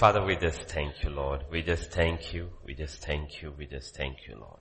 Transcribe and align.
Father, 0.00 0.24
we 0.24 0.34
just 0.34 0.62
thank 0.62 1.04
you, 1.04 1.10
Lord. 1.10 1.44
We 1.50 1.62
just 1.62 1.90
thank 1.90 2.32
you. 2.32 2.48
We 2.64 2.74
just 2.74 3.04
thank 3.04 3.42
you. 3.42 3.52
We 3.58 3.66
just 3.66 3.94
thank 3.94 4.26
you, 4.26 4.34
Lord. 4.34 4.60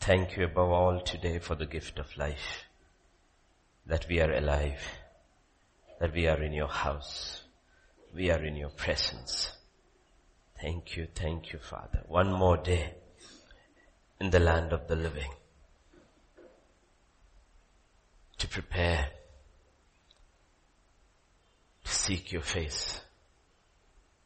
Thank 0.00 0.36
you 0.36 0.44
above 0.44 0.68
all 0.68 1.00
today 1.00 1.38
for 1.38 1.54
the 1.54 1.64
gift 1.64 1.98
of 1.98 2.14
life. 2.18 2.66
That 3.86 4.06
we 4.06 4.20
are 4.20 4.30
alive. 4.30 4.82
That 5.98 6.12
we 6.12 6.26
are 6.28 6.42
in 6.42 6.52
your 6.52 6.68
house. 6.68 7.40
We 8.14 8.30
are 8.30 8.44
in 8.44 8.56
your 8.56 8.68
presence. 8.68 9.52
Thank 10.60 10.94
you, 10.94 11.08
thank 11.14 11.54
you, 11.54 11.58
Father. 11.58 12.02
One 12.06 12.30
more 12.30 12.58
day 12.58 12.92
in 14.20 14.28
the 14.28 14.40
land 14.40 14.74
of 14.74 14.88
the 14.88 14.96
living. 14.96 15.30
To 18.36 18.46
prepare 18.46 19.08
to 21.84 21.90
seek 21.90 22.32
your 22.32 22.42
face, 22.42 23.00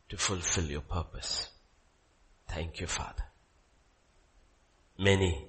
to 0.09 0.17
fulfill 0.17 0.65
your 0.65 0.81
purpose. 0.81 1.51
Thank 2.49 2.81
you, 2.81 2.87
Father. 2.87 3.25
Many 4.99 5.47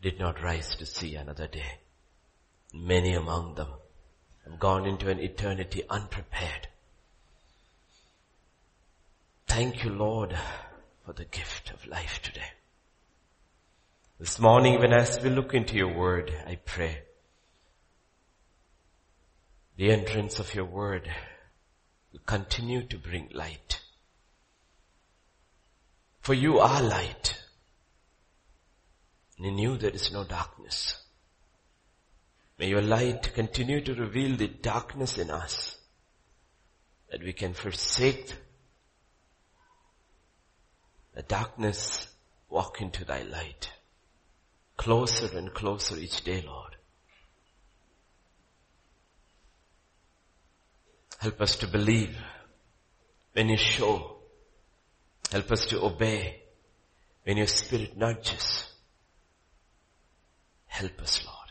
did 0.00 0.18
not 0.18 0.42
rise 0.42 0.76
to 0.76 0.86
see 0.86 1.14
another 1.14 1.46
day. 1.46 1.78
Many 2.72 3.14
among 3.14 3.54
them 3.54 3.68
have 4.44 4.58
gone 4.58 4.86
into 4.86 5.10
an 5.10 5.18
eternity 5.18 5.82
unprepared. 5.88 6.68
Thank 9.46 9.84
you, 9.84 9.90
Lord, 9.90 10.36
for 11.04 11.12
the 11.12 11.24
gift 11.24 11.70
of 11.70 11.86
life 11.86 12.20
today. 12.22 12.50
This 14.18 14.38
morning 14.38 14.78
when 14.78 14.92
as 14.92 15.20
we 15.22 15.30
look 15.30 15.54
into 15.54 15.76
your 15.76 15.94
word, 15.94 16.32
I 16.46 16.56
pray 16.56 17.02
the 19.76 19.90
entrance 19.90 20.38
of 20.38 20.54
your 20.54 20.64
word 20.64 21.10
will 22.12 22.20
continue 22.26 22.82
to 22.82 22.96
bring 22.96 23.28
light. 23.32 23.80
For 26.20 26.34
you 26.34 26.58
are 26.58 26.80
light. 26.80 27.42
And 29.36 29.46
in 29.46 29.58
you 29.58 29.76
there 29.76 29.90
is 29.90 30.12
no 30.12 30.24
darkness. 30.24 30.96
May 32.58 32.68
your 32.68 32.82
light 32.82 33.34
continue 33.34 33.80
to 33.80 33.94
reveal 33.94 34.36
the 34.36 34.46
darkness 34.46 35.18
in 35.18 35.30
us 35.30 35.76
that 37.10 37.22
we 37.22 37.32
can 37.32 37.52
forsake 37.52 38.32
the 41.14 41.22
darkness, 41.22 42.08
walk 42.48 42.80
into 42.80 43.04
thy 43.04 43.22
light. 43.22 43.70
Closer 44.76 45.36
and 45.36 45.52
closer 45.52 45.96
each 45.96 46.24
day, 46.24 46.42
Lord. 46.46 46.73
Help 51.18 51.40
us 51.40 51.56
to 51.56 51.66
believe 51.66 52.16
when 53.32 53.48
you 53.48 53.56
show. 53.56 54.16
Help 55.30 55.50
us 55.52 55.66
to 55.66 55.82
obey 55.82 56.42
when 57.24 57.36
your 57.36 57.46
spirit 57.46 57.96
nudges. 57.96 58.72
Help 60.66 61.00
us, 61.00 61.24
Lord. 61.24 61.50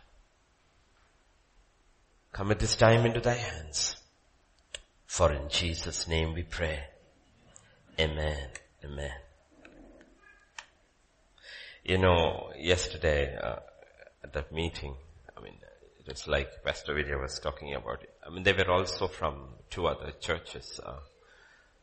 Come 2.32 2.52
at 2.52 2.60
this 2.60 2.76
time 2.76 3.06
into 3.06 3.20
thy 3.20 3.36
hands. 3.36 3.96
For 5.06 5.32
in 5.32 5.50
Jesus' 5.50 6.08
name 6.08 6.34
we 6.34 6.44
pray. 6.44 6.86
Amen. 8.00 8.50
Amen. 8.84 9.12
You 11.84 11.98
know, 11.98 12.52
yesterday 12.58 13.36
uh, 13.36 13.58
at 14.24 14.34
that 14.34 14.52
meeting, 14.52 14.96
I 15.38 15.42
mean, 15.42 15.56
it 16.00 16.08
was 16.08 16.28
like 16.28 16.64
Pastor 16.64 16.96
Vijay 16.96 17.22
was 17.22 17.40
talking 17.40 17.76
about. 17.76 18.02
It. 18.04 18.13
I 18.26 18.30
mean, 18.30 18.44
they 18.44 18.54
were 18.54 18.72
also 18.72 19.08
from 19.08 19.36
two 19.70 19.88
other 19.88 20.12
churches, 20.20 20.80
uh, 20.84 21.00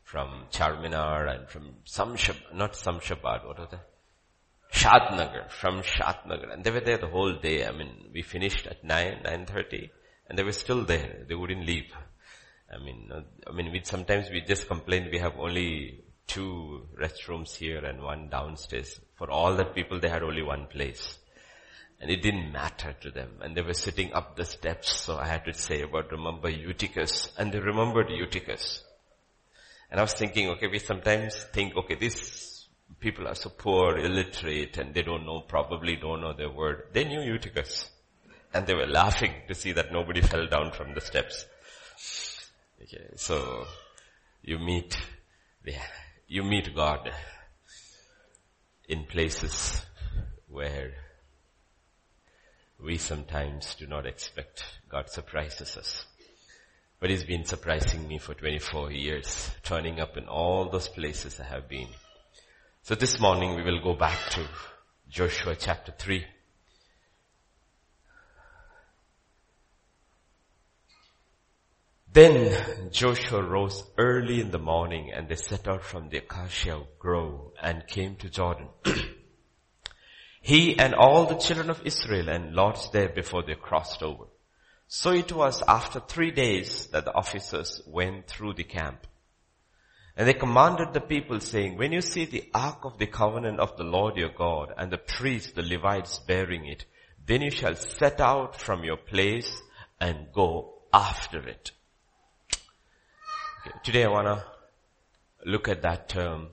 from 0.03 0.45
Charminar 0.51 1.33
and 1.33 1.47
from 1.47 1.75
Samshab, 1.85 2.37
not 2.53 2.73
Samshabad, 2.73 3.45
what 3.45 3.59
are 3.59 3.67
they? 3.69 3.77
Shadnagar, 4.73 5.49
from 5.51 5.81
Shadnagar. 5.81 6.53
And 6.53 6.63
they 6.63 6.71
were 6.71 6.79
there 6.79 6.97
the 6.97 7.07
whole 7.07 7.33
day. 7.33 7.65
I 7.65 7.71
mean, 7.71 8.09
we 8.13 8.21
finished 8.21 8.65
at 8.67 8.83
9, 8.83 9.23
9.30 9.23 9.89
and 10.27 10.39
they 10.39 10.43
were 10.43 10.53
still 10.53 10.85
there. 10.85 11.25
They 11.27 11.35
wouldn't 11.35 11.65
leave. 11.65 11.91
I 12.73 12.81
mean, 12.81 13.09
uh, 13.13 13.21
I 13.47 13.51
mean, 13.51 13.71
we 13.71 13.81
sometimes 13.83 14.29
we 14.29 14.41
just 14.41 14.67
complain 14.67 15.09
we 15.11 15.19
have 15.19 15.37
only 15.37 16.05
two 16.25 16.87
restrooms 16.97 17.53
here 17.55 17.83
and 17.83 18.01
one 18.01 18.29
downstairs. 18.29 18.99
For 19.17 19.29
all 19.29 19.55
the 19.55 19.65
people, 19.65 19.99
they 19.99 20.07
had 20.07 20.23
only 20.23 20.41
one 20.41 20.67
place. 20.67 21.17
And 22.01 22.09
it 22.09 22.23
didn't 22.23 22.51
matter 22.51 22.95
to 23.01 23.11
them. 23.11 23.29
And 23.41 23.55
they 23.55 23.61
were 23.61 23.75
sitting 23.75 24.11
up 24.11 24.35
the 24.35 24.43
steps, 24.43 24.91
so 24.91 25.17
I 25.17 25.27
had 25.27 25.45
to 25.45 25.53
say 25.53 25.83
about 25.83 26.11
remember 26.11 26.49
Eutychus. 26.49 27.31
And 27.37 27.53
they 27.53 27.59
remembered 27.59 28.09
Eutychus. 28.09 28.83
And 29.91 29.99
I 29.99 30.03
was 30.03 30.13
thinking, 30.13 30.49
okay, 30.49 30.65
we 30.65 30.79
sometimes 30.79 31.35
think, 31.53 31.75
okay, 31.75 31.93
these 31.93 32.67
people 32.99 33.27
are 33.27 33.35
so 33.35 33.51
poor, 33.51 33.99
illiterate, 33.99 34.79
and 34.79 34.95
they 34.95 35.03
don't 35.03 35.27
know, 35.27 35.41
probably 35.41 35.95
don't 35.95 36.21
know 36.21 36.33
their 36.33 36.49
word. 36.49 36.85
They 36.91 37.03
knew 37.03 37.21
Eutychus. 37.21 37.87
And 38.51 38.65
they 38.65 38.73
were 38.73 38.87
laughing 38.87 39.33
to 39.47 39.53
see 39.53 39.73
that 39.73 39.93
nobody 39.93 40.21
fell 40.21 40.47
down 40.47 40.71
from 40.71 40.95
the 40.95 41.01
steps. 41.01 41.45
Okay, 42.81 43.11
so 43.15 43.67
you 44.41 44.57
meet, 44.57 44.97
yeah, 45.63 45.85
you 46.27 46.41
meet 46.41 46.75
God 46.75 47.11
in 48.89 49.05
places 49.05 49.85
where 50.47 50.93
we 52.83 52.97
sometimes 52.97 53.75
do 53.75 53.87
not 53.87 54.05
expect. 54.05 54.63
God 54.89 55.09
surprises 55.09 55.77
us. 55.77 56.05
But 56.99 57.09
He's 57.09 57.23
been 57.23 57.45
surprising 57.45 58.07
me 58.07 58.17
for 58.17 58.33
24 58.33 58.91
years, 58.91 59.51
turning 59.63 59.99
up 59.99 60.17
in 60.17 60.27
all 60.27 60.69
those 60.69 60.87
places 60.87 61.39
I 61.39 61.45
have 61.45 61.67
been. 61.67 61.87
So 62.83 62.95
this 62.95 63.19
morning 63.19 63.55
we 63.55 63.63
will 63.63 63.81
go 63.81 63.93
back 63.93 64.17
to 64.31 64.47
Joshua 65.09 65.55
chapter 65.55 65.93
3. 65.97 66.25
Then 72.13 72.91
Joshua 72.91 73.41
rose 73.41 73.83
early 73.97 74.41
in 74.41 74.51
the 74.51 74.59
morning 74.59 75.11
and 75.13 75.29
they 75.29 75.35
set 75.35 75.67
out 75.67 75.83
from 75.83 76.09
the 76.09 76.17
acacia 76.17 76.81
grove 76.99 77.53
and 77.61 77.87
came 77.87 78.15
to 78.17 78.29
Jordan. 78.29 78.67
He 80.41 80.77
and 80.77 80.95
all 80.95 81.27
the 81.27 81.35
children 81.35 81.69
of 81.69 81.85
Israel 81.85 82.27
and 82.27 82.53
lodged 82.55 82.91
there 82.91 83.09
before 83.09 83.43
they 83.43 83.53
crossed 83.53 84.01
over. 84.01 84.25
So 84.87 85.11
it 85.11 85.31
was 85.31 85.63
after 85.67 85.99
three 85.99 86.31
days 86.31 86.87
that 86.87 87.05
the 87.05 87.13
officers 87.13 87.81
went 87.87 88.27
through 88.27 88.55
the 88.55 88.63
camp. 88.63 89.07
And 90.17 90.27
they 90.27 90.33
commanded 90.33 90.93
the 90.93 90.99
people 90.99 91.39
saying, 91.39 91.77
when 91.77 91.93
you 91.93 92.01
see 92.01 92.25
the 92.25 92.49
ark 92.53 92.83
of 92.83 92.97
the 92.97 93.05
covenant 93.05 93.59
of 93.59 93.77
the 93.77 93.83
Lord 93.83 94.17
your 94.17 94.29
God 94.29 94.73
and 94.77 94.91
the 94.91 94.97
priests, 94.97 95.53
the 95.53 95.61
Levites 95.61 96.19
bearing 96.19 96.65
it, 96.65 96.85
then 97.25 97.41
you 97.41 97.51
shall 97.51 97.75
set 97.75 98.19
out 98.19 98.59
from 98.59 98.83
your 98.83 98.97
place 98.97 99.61
and 99.99 100.27
go 100.33 100.73
after 100.91 101.47
it. 101.47 101.71
Okay, 103.59 103.79
today 103.83 104.05
I 104.05 104.09
want 104.09 104.27
to 104.27 104.43
look 105.45 105.69
at 105.69 105.83
that 105.83 106.09
term, 106.09 106.47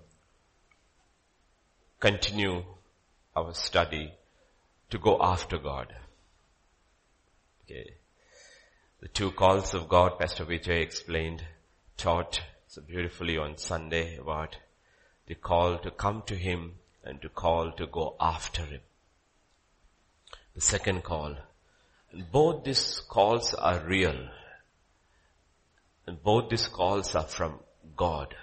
continue 1.98 2.62
our 3.38 3.54
study 3.54 4.12
to 4.90 4.98
go 4.98 5.18
after 5.20 5.58
God. 5.58 5.94
Okay. 7.64 7.90
The 9.00 9.08
two 9.08 9.30
calls 9.30 9.74
of 9.74 9.88
God, 9.88 10.18
Pastor 10.18 10.44
Vijay 10.44 10.80
explained, 10.82 11.44
taught 11.96 12.40
so 12.66 12.82
beautifully 12.82 13.38
on 13.38 13.56
Sunday 13.56 14.16
about 14.16 14.56
the 15.26 15.34
call 15.34 15.78
to 15.78 15.90
come 15.90 16.22
to 16.26 16.34
Him 16.34 16.72
and 17.04 17.22
to 17.22 17.28
call 17.28 17.70
to 17.72 17.86
go 17.86 18.16
after 18.20 18.62
Him. 18.62 18.80
The 20.54 20.60
second 20.60 21.04
call. 21.04 21.36
And 22.10 22.32
both 22.32 22.64
these 22.64 23.00
calls 23.08 23.54
are 23.54 23.84
real. 23.86 24.28
And 26.06 26.22
both 26.22 26.48
these 26.50 26.66
calls 26.66 27.14
are 27.14 27.30
from 27.36 27.60
God. 27.96 28.34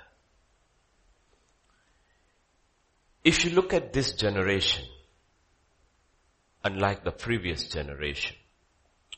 If 3.25 3.43
you 3.43 3.49
look 3.49 3.73
at 3.73 3.91
this 3.91 4.13
generation, 4.13 4.85
unlike 6.63 7.03
the 7.03 7.11
previous 7.11 7.67
generation, 7.67 8.35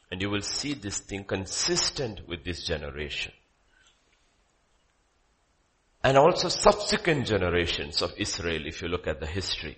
and 0.10 0.22
you 0.22 0.30
will 0.30 0.42
see 0.42 0.74
this 0.76 1.00
thing 1.00 1.26
consistent 1.26 2.26
with 2.26 2.46
this 2.46 2.64
generation, 2.64 3.34
and 6.06 6.18
also 6.18 6.48
subsequent 6.48 7.28
generations 7.28 8.02
of 8.02 8.14
Israel, 8.18 8.66
if 8.66 8.82
you 8.82 8.88
look 8.88 9.08
at 9.08 9.20
the 9.20 9.28
history, 9.28 9.78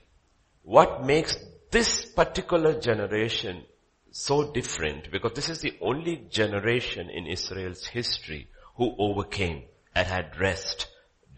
what 0.61 1.03
makes 1.03 1.35
this 1.71 2.05
particular 2.05 2.79
generation 2.79 3.63
so 4.11 4.51
different, 4.51 5.09
because 5.11 5.33
this 5.33 5.49
is 5.49 5.61
the 5.61 5.75
only 5.81 6.27
generation 6.29 7.09
in 7.09 7.25
Israel's 7.25 7.87
history 7.87 8.47
who 8.75 8.93
overcame 8.99 9.63
and 9.95 10.07
had 10.07 10.39
rest 10.39 10.85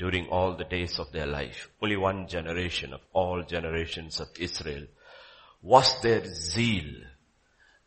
during 0.02 0.28
all 0.30 0.56
the 0.58 0.64
days 0.64 0.98
of 0.98 1.12
their 1.12 1.28
life. 1.28 1.70
Only 1.80 1.96
one 1.96 2.28
generation 2.28 2.92
of 2.92 3.02
all 3.14 3.44
generations 3.44 4.20
of 4.20 4.30
Israel 4.40 4.88
was 5.62 6.02
their 6.02 6.26
zeal 6.26 6.92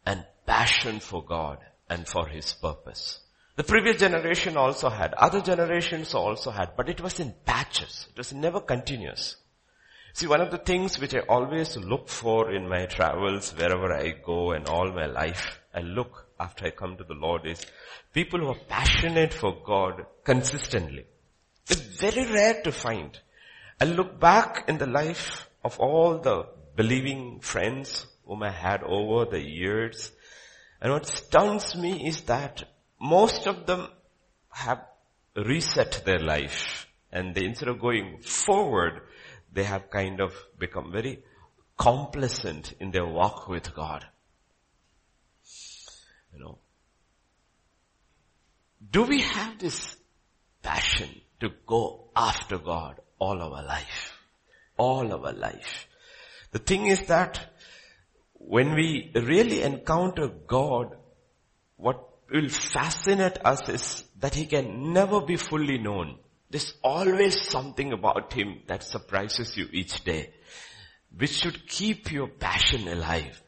and 0.06 0.24
passion 0.46 1.00
for 1.00 1.24
God 1.24 1.58
and 1.90 2.06
for 2.06 2.28
His 2.28 2.52
purpose. 2.52 3.18
The 3.56 3.64
previous 3.64 3.98
generation 3.98 4.56
also 4.56 4.90
had, 4.90 5.12
other 5.14 5.40
generations 5.40 6.14
also 6.14 6.52
had, 6.52 6.76
but 6.76 6.88
it 6.88 7.00
was 7.00 7.18
in 7.18 7.34
patches. 7.44 8.06
It 8.10 8.18
was 8.18 8.32
never 8.32 8.60
continuous. 8.60 9.34
See, 10.12 10.28
one 10.28 10.40
of 10.40 10.52
the 10.52 10.58
things 10.58 11.00
which 11.00 11.16
I 11.16 11.20
always 11.28 11.76
look 11.76 12.08
for 12.08 12.52
in 12.52 12.68
my 12.68 12.86
travels, 12.86 13.50
wherever 13.56 13.92
I 13.92 14.10
go 14.24 14.52
and 14.52 14.68
all 14.68 14.92
my 14.92 15.06
life, 15.06 15.58
I 15.74 15.80
look 15.80 16.28
after 16.38 16.66
I 16.66 16.70
come 16.70 16.96
to 16.96 17.02
the 17.04 17.14
Lord 17.14 17.44
is 17.44 17.66
people 18.12 18.38
who 18.38 18.50
are 18.50 18.66
passionate 18.68 19.34
for 19.34 19.56
God 19.66 20.06
consistently. 20.22 21.06
It's 21.68 21.80
very 21.80 22.30
rare 22.30 22.62
to 22.62 22.72
find. 22.72 23.18
I 23.80 23.84
look 23.84 24.20
back 24.20 24.64
in 24.68 24.78
the 24.78 24.86
life 24.86 25.48
of 25.64 25.78
all 25.80 26.18
the 26.18 26.46
believing 26.76 27.40
friends 27.40 28.06
whom 28.26 28.42
I 28.42 28.50
had 28.50 28.82
over 28.82 29.30
the 29.30 29.40
years. 29.40 30.12
And 30.80 30.92
what 30.92 31.06
stuns 31.06 31.74
me 31.74 32.06
is 32.06 32.22
that 32.22 32.64
most 33.00 33.46
of 33.46 33.66
them 33.66 33.88
have 34.50 34.84
reset 35.36 36.02
their 36.04 36.18
life 36.18 36.86
and 37.10 37.34
they, 37.34 37.44
instead 37.44 37.68
of 37.68 37.80
going 37.80 38.18
forward, 38.22 39.02
they 39.52 39.64
have 39.64 39.90
kind 39.90 40.20
of 40.20 40.34
become 40.58 40.90
very 40.92 41.22
complacent 41.78 42.74
in 42.80 42.90
their 42.90 43.06
walk 43.06 43.48
with 43.48 43.74
God. 43.74 44.04
You 46.32 46.40
know, 46.40 46.58
do 48.90 49.04
we 49.04 49.20
have 49.22 49.58
this 49.58 49.96
passion 50.62 51.20
to 51.40 51.50
go 51.66 52.10
after 52.14 52.58
God 52.58 53.00
all 53.18 53.40
our 53.40 53.62
life? 53.64 54.18
All 54.76 55.12
our 55.12 55.32
life. 55.32 55.86
The 56.52 56.58
thing 56.58 56.86
is 56.86 57.06
that 57.06 57.52
when 58.34 58.74
we 58.74 59.10
really 59.14 59.62
encounter 59.62 60.28
God, 60.28 60.96
what 61.76 62.08
will 62.30 62.48
fascinate 62.48 63.38
us 63.44 63.68
is 63.68 64.04
that 64.20 64.34
He 64.34 64.46
can 64.46 64.92
never 64.92 65.20
be 65.20 65.36
fully 65.36 65.78
known. 65.78 66.18
There's 66.50 66.74
always 66.82 67.40
something 67.40 67.92
about 67.92 68.32
Him 68.32 68.60
that 68.66 68.82
surprises 68.82 69.56
you 69.56 69.66
each 69.72 70.04
day, 70.04 70.32
which 71.16 71.32
should 71.32 71.66
keep 71.68 72.12
your 72.12 72.28
passion 72.28 72.86
alive. 72.88 73.42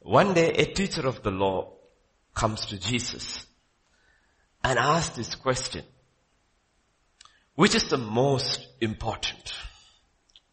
One 0.00 0.34
day 0.34 0.50
a 0.50 0.66
teacher 0.66 1.06
of 1.06 1.22
the 1.22 1.30
law 1.30 1.74
comes 2.34 2.66
to 2.66 2.78
Jesus 2.78 3.44
and 4.62 4.78
asks 4.78 5.16
this 5.16 5.34
question. 5.34 5.84
Which 7.58 7.74
is 7.74 7.88
the 7.88 7.98
most 7.98 8.68
important? 8.80 9.52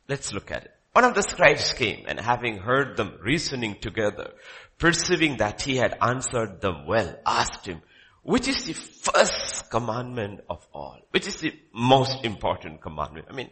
Let's 0.10 0.34
look 0.34 0.50
at 0.50 0.64
it. 0.64 0.72
One 0.92 1.04
of 1.04 1.14
the 1.14 1.22
scribes 1.22 1.72
came 1.72 2.06
and 2.08 2.20
having 2.20 2.58
heard 2.58 2.98
them 2.98 3.20
reasoning 3.22 3.76
together, 3.80 4.32
perceiving 4.80 5.38
that 5.38 5.62
he 5.62 5.76
had 5.76 5.96
answered 6.02 6.62
them 6.62 6.88
well, 6.88 7.16
asked 7.24 7.68
him, 7.68 7.84
which 8.24 8.48
is 8.48 8.66
the 8.66 8.74
first 8.74 9.70
commandment 9.70 10.40
of 10.50 10.66
all? 10.74 10.98
Which 11.12 11.28
is 11.28 11.36
the 11.42 11.54
most 11.72 12.26
important 12.26 12.82
commandment? 12.82 13.28
I 13.30 13.34
mean, 13.34 13.52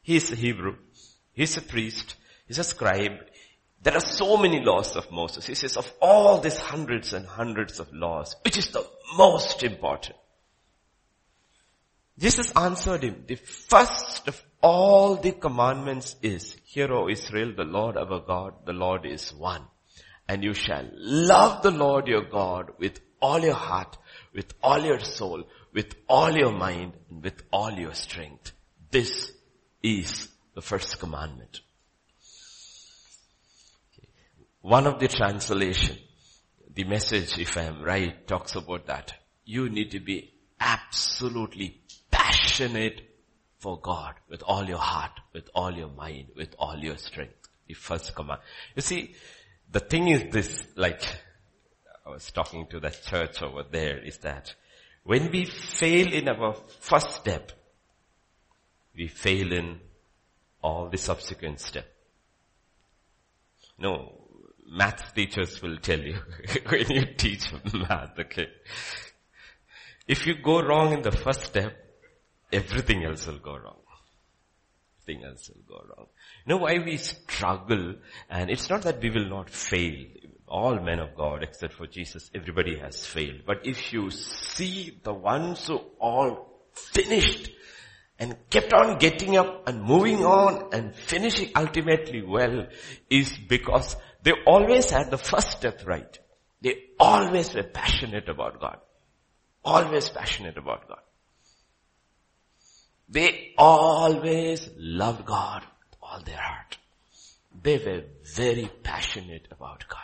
he's 0.00 0.32
a 0.32 0.34
Hebrew, 0.34 0.76
he's 1.34 1.54
a 1.58 1.60
priest, 1.60 2.16
he's 2.48 2.58
a 2.58 2.64
scribe, 2.64 3.18
there 3.82 3.94
are 3.94 4.00
so 4.00 4.38
many 4.38 4.64
laws 4.64 4.96
of 4.96 5.12
Moses. 5.12 5.46
He 5.46 5.54
says 5.54 5.76
of 5.76 5.92
all 6.00 6.40
these 6.40 6.56
hundreds 6.56 7.12
and 7.12 7.26
hundreds 7.26 7.78
of 7.78 7.92
laws, 7.92 8.36
which 8.42 8.56
is 8.56 8.70
the 8.70 8.88
most 9.18 9.62
important? 9.64 10.16
Jesus 12.18 12.50
answered 12.52 13.02
him, 13.02 13.24
the 13.26 13.34
first 13.34 14.26
of 14.28 14.42
all 14.62 15.16
the 15.16 15.32
commandments 15.32 16.16
is, 16.22 16.56
Hear, 16.64 16.92
O 16.92 17.08
Israel, 17.08 17.52
the 17.54 17.64
Lord 17.64 17.96
our 17.96 18.20
God, 18.20 18.54
the 18.64 18.72
Lord 18.72 19.04
is 19.04 19.32
one. 19.34 19.62
And 20.28 20.42
you 20.42 20.54
shall 20.54 20.88
love 20.92 21.62
the 21.62 21.70
Lord 21.70 22.08
your 22.08 22.24
God 22.24 22.72
with 22.78 23.00
all 23.20 23.40
your 23.40 23.54
heart, 23.54 23.96
with 24.34 24.52
all 24.62 24.80
your 24.82 25.00
soul, 25.00 25.44
with 25.72 25.94
all 26.08 26.32
your 26.32 26.52
mind, 26.52 26.94
and 27.10 27.22
with 27.22 27.42
all 27.52 27.70
your 27.70 27.94
strength. 27.94 28.52
This 28.90 29.32
is 29.82 30.28
the 30.54 30.62
first 30.62 30.98
commandment. 30.98 31.60
One 34.62 34.86
of 34.86 34.98
the 34.98 35.08
translation, 35.08 35.98
the 36.74 36.84
message, 36.84 37.38
if 37.38 37.56
I 37.56 37.64
am 37.64 37.82
right, 37.82 38.26
talks 38.26 38.56
about 38.56 38.86
that. 38.86 39.12
You 39.44 39.68
need 39.68 39.92
to 39.92 40.00
be 40.00 40.32
absolutely 40.58 41.82
passionate 42.36 43.00
for 43.58 43.80
God 43.80 44.14
with 44.28 44.42
all 44.42 44.64
your 44.64 44.78
heart, 44.78 45.12
with 45.32 45.48
all 45.54 45.72
your 45.72 45.88
mind, 45.88 46.26
with 46.36 46.54
all 46.58 46.76
your 46.76 46.96
strength. 46.98 47.34
The 47.66 47.74
first 47.74 48.14
command. 48.14 48.40
You 48.74 48.82
see, 48.82 49.14
the 49.72 49.80
thing 49.80 50.08
is 50.08 50.32
this, 50.32 50.66
like 50.76 51.02
I 52.06 52.10
was 52.10 52.30
talking 52.30 52.66
to 52.68 52.80
that 52.80 53.02
church 53.02 53.42
over 53.42 53.64
there, 53.68 53.98
is 53.98 54.18
that 54.18 54.54
when 55.02 55.30
we 55.32 55.46
fail 55.46 56.12
in 56.12 56.28
our 56.28 56.54
first 56.80 57.10
step, 57.12 57.52
we 58.94 59.08
fail 59.08 59.52
in 59.52 59.80
all 60.62 60.88
the 60.88 60.98
subsequent 60.98 61.60
step. 61.60 61.86
No, 63.78 64.12
math 64.68 65.14
teachers 65.14 65.60
will 65.60 65.78
tell 65.78 66.00
you 66.00 66.18
when 66.68 66.90
you 66.90 67.06
teach 67.16 67.52
math, 67.72 68.18
okay. 68.18 68.48
If 70.06 70.26
you 70.26 70.36
go 70.40 70.62
wrong 70.62 70.92
in 70.92 71.02
the 71.02 71.10
first 71.10 71.42
step, 71.42 71.85
everything 72.52 73.04
else 73.04 73.26
will 73.26 73.38
go 73.38 73.56
wrong. 73.56 73.80
Everything 75.02 75.24
else 75.24 75.48
will 75.48 75.76
go 75.76 75.84
wrong. 75.88 76.06
You 76.44 76.54
know 76.54 76.56
why 76.58 76.78
we 76.78 76.96
struggle 76.96 77.94
and 78.28 78.50
it's 78.50 78.68
not 78.68 78.82
that 78.82 79.00
we 79.00 79.10
will 79.10 79.28
not 79.28 79.50
fail. 79.50 80.04
All 80.48 80.78
men 80.80 81.00
of 81.00 81.16
God 81.16 81.42
except 81.42 81.74
for 81.74 81.86
Jesus, 81.86 82.30
everybody 82.34 82.78
has 82.78 83.04
failed. 83.04 83.42
But 83.46 83.66
if 83.66 83.92
you 83.92 84.10
see 84.10 84.98
the 85.02 85.12
ones 85.12 85.66
who 85.66 85.78
all 85.98 86.68
finished 86.72 87.50
and 88.18 88.36
kept 88.50 88.72
on 88.72 88.98
getting 88.98 89.36
up 89.36 89.68
and 89.68 89.82
moving 89.82 90.24
on 90.24 90.70
and 90.72 90.94
finishing 90.94 91.50
ultimately 91.54 92.22
well 92.22 92.66
is 93.10 93.36
because 93.36 93.96
they 94.22 94.32
always 94.46 94.90
had 94.90 95.10
the 95.10 95.18
first 95.18 95.50
step 95.50 95.86
right. 95.86 96.18
They 96.62 96.84
always 96.98 97.54
were 97.54 97.62
passionate 97.62 98.28
about 98.28 98.60
God. 98.60 98.78
Always 99.64 100.08
passionate 100.08 100.56
about 100.56 100.88
God. 100.88 101.00
They 103.08 103.54
always 103.56 104.68
loved 104.76 105.24
God 105.24 105.62
with 105.62 105.98
all 106.02 106.20
their 106.20 106.40
heart. 106.40 106.78
They 107.62 107.78
were 107.78 108.04
very 108.34 108.70
passionate 108.82 109.46
about 109.50 109.84
God. 109.88 110.00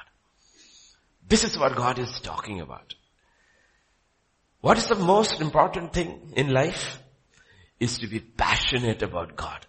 This 1.29 1.45
is 1.45 1.59
what 1.59 1.77
God 1.77 1.99
is 1.99 2.21
talking 2.21 2.61
about. 2.61 2.95
What 4.61 4.79
is 4.79 4.87
the 4.87 4.95
most 4.97 5.41
important 5.41 5.93
thing 5.93 6.33
in 6.37 6.51
life? 6.51 6.99
Is 7.81 7.99
to 7.99 8.07
be 8.07 8.21
passionate 8.21 9.03
about 9.03 9.35
God. 9.35 9.67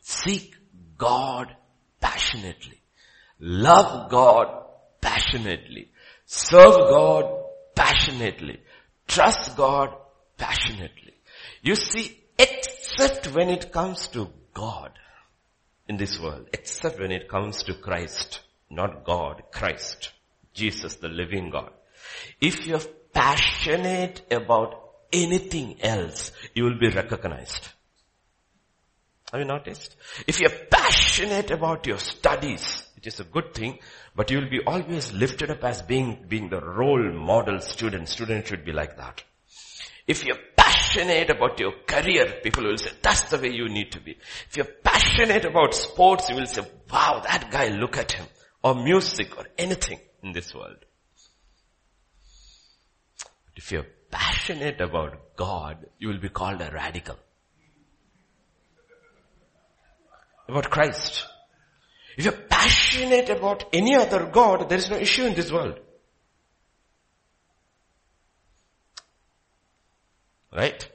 Seek 0.00 0.54
God 0.96 1.56
passionately. 2.00 2.80
Love 3.40 4.10
God 4.10 4.64
passionately. 5.00 5.90
Serve 6.24 6.74
God 6.74 7.24
passionately. 7.74 8.60
Trust 9.08 9.56
God 9.56 9.92
passionately. 10.38 11.03
You 11.64 11.76
see, 11.76 12.22
except 12.38 13.34
when 13.34 13.48
it 13.48 13.72
comes 13.72 14.08
to 14.08 14.30
God 14.52 14.92
in 15.88 15.96
this 15.96 16.20
world, 16.20 16.46
except 16.52 17.00
when 17.00 17.10
it 17.10 17.26
comes 17.26 17.62
to 17.62 17.74
Christ, 17.74 18.40
not 18.68 19.02
God, 19.02 19.44
Christ, 19.50 20.12
Jesus, 20.52 20.96
the 20.96 21.08
living 21.08 21.48
God. 21.48 21.70
If 22.38 22.66
you're 22.66 22.86
passionate 23.14 24.20
about 24.30 24.78
anything 25.10 25.80
else, 25.80 26.32
you 26.54 26.64
will 26.64 26.78
be 26.78 26.90
recognized. 26.90 27.66
Have 29.32 29.40
you 29.40 29.46
noticed? 29.46 29.96
If 30.26 30.40
you're 30.40 30.66
passionate 30.70 31.50
about 31.50 31.86
your 31.86 31.98
studies, 31.98 32.84
it 32.98 33.06
is 33.06 33.20
a 33.20 33.24
good 33.24 33.54
thing, 33.54 33.78
but 34.14 34.30
you 34.30 34.38
will 34.38 34.50
be 34.50 34.62
always 34.66 35.14
lifted 35.14 35.50
up 35.50 35.64
as 35.64 35.80
being, 35.80 36.26
being 36.28 36.50
the 36.50 36.60
role 36.60 37.10
model 37.10 37.60
student. 37.60 38.10
Student 38.10 38.46
should 38.46 38.66
be 38.66 38.72
like 38.72 38.98
that. 38.98 39.24
If 40.06 40.24
you're 40.24 40.38
passionate 40.56 41.30
about 41.30 41.58
your 41.58 41.72
career, 41.86 42.40
people 42.42 42.64
will 42.64 42.76
say, 42.76 42.90
that's 43.00 43.22
the 43.30 43.38
way 43.38 43.50
you 43.50 43.68
need 43.68 43.92
to 43.92 44.00
be. 44.00 44.18
If 44.48 44.56
you're 44.56 44.66
passionate 44.66 45.44
about 45.44 45.74
sports, 45.74 46.28
you 46.28 46.36
will 46.36 46.46
say, 46.46 46.62
wow, 46.92 47.22
that 47.24 47.50
guy, 47.50 47.68
look 47.68 47.96
at 47.96 48.12
him. 48.12 48.26
Or 48.62 48.74
music 48.74 49.36
or 49.38 49.46
anything 49.56 49.98
in 50.22 50.32
this 50.32 50.54
world. 50.54 50.76
But 53.18 53.56
if 53.56 53.72
you're 53.72 53.86
passionate 54.10 54.80
about 54.80 55.36
God, 55.36 55.86
you 55.98 56.08
will 56.08 56.20
be 56.20 56.28
called 56.28 56.60
a 56.60 56.70
radical. 56.70 57.16
About 60.48 60.70
Christ. 60.70 61.26
If 62.16 62.24
you're 62.24 62.32
passionate 62.32 63.30
about 63.30 63.64
any 63.72 63.96
other 63.96 64.26
God, 64.26 64.68
there 64.68 64.78
is 64.78 64.90
no 64.90 64.96
issue 64.96 65.24
in 65.24 65.34
this 65.34 65.50
world. 65.50 65.80
Right? 70.54 70.88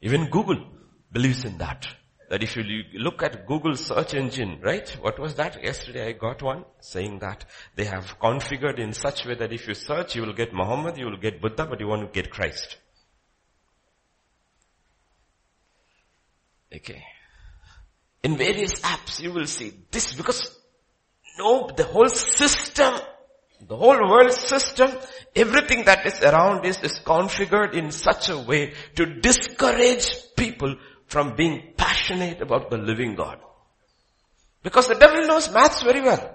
Even 0.00 0.28
Google 0.30 0.66
believes 1.12 1.44
in 1.44 1.58
that. 1.58 1.86
that 2.28 2.42
if 2.42 2.56
you 2.56 2.64
look 2.94 3.22
at 3.22 3.46
Google 3.46 3.76
search 3.76 4.14
engine, 4.14 4.60
right? 4.62 4.88
What 5.00 5.18
was 5.18 5.36
that? 5.36 5.62
Yesterday 5.62 6.08
I 6.08 6.12
got 6.12 6.42
one 6.42 6.64
saying 6.80 7.20
that 7.20 7.44
they 7.76 7.84
have 7.84 8.18
configured 8.18 8.78
in 8.78 8.92
such 8.92 9.24
way 9.24 9.36
that 9.36 9.52
if 9.52 9.68
you 9.68 9.74
search, 9.74 10.16
you 10.16 10.22
will 10.22 10.32
get 10.32 10.52
Muhammad, 10.52 10.98
you 10.98 11.06
will 11.06 11.16
get 11.16 11.40
Buddha, 11.40 11.66
but 11.66 11.80
you 11.80 11.86
want 11.86 12.02
to 12.02 12.22
get 12.22 12.30
Christ. 12.30 12.76
Okay. 16.74 17.02
In 18.22 18.36
various 18.36 18.80
apps 18.80 19.20
you 19.20 19.32
will 19.32 19.46
see 19.46 19.72
this 19.90 20.14
because 20.14 20.58
no, 21.38 21.70
the 21.76 21.84
whole 21.84 22.08
system, 22.08 22.94
the 23.60 23.76
whole 23.76 23.98
world 24.08 24.32
system, 24.32 24.90
everything 25.34 25.84
that 25.84 26.06
is 26.06 26.20
around 26.22 26.66
us 26.66 26.82
is 26.82 26.98
configured 27.00 27.74
in 27.74 27.90
such 27.90 28.28
a 28.28 28.38
way 28.38 28.74
to 28.96 29.06
discourage 29.06 30.08
people 30.36 30.76
from 31.06 31.34
being 31.36 31.72
passionate 31.76 32.42
about 32.42 32.70
the 32.70 32.76
living 32.76 33.14
God. 33.14 33.38
Because 34.62 34.88
the 34.88 34.94
devil 34.94 35.26
knows 35.26 35.52
maths 35.52 35.82
very 35.82 36.02
well. 36.02 36.34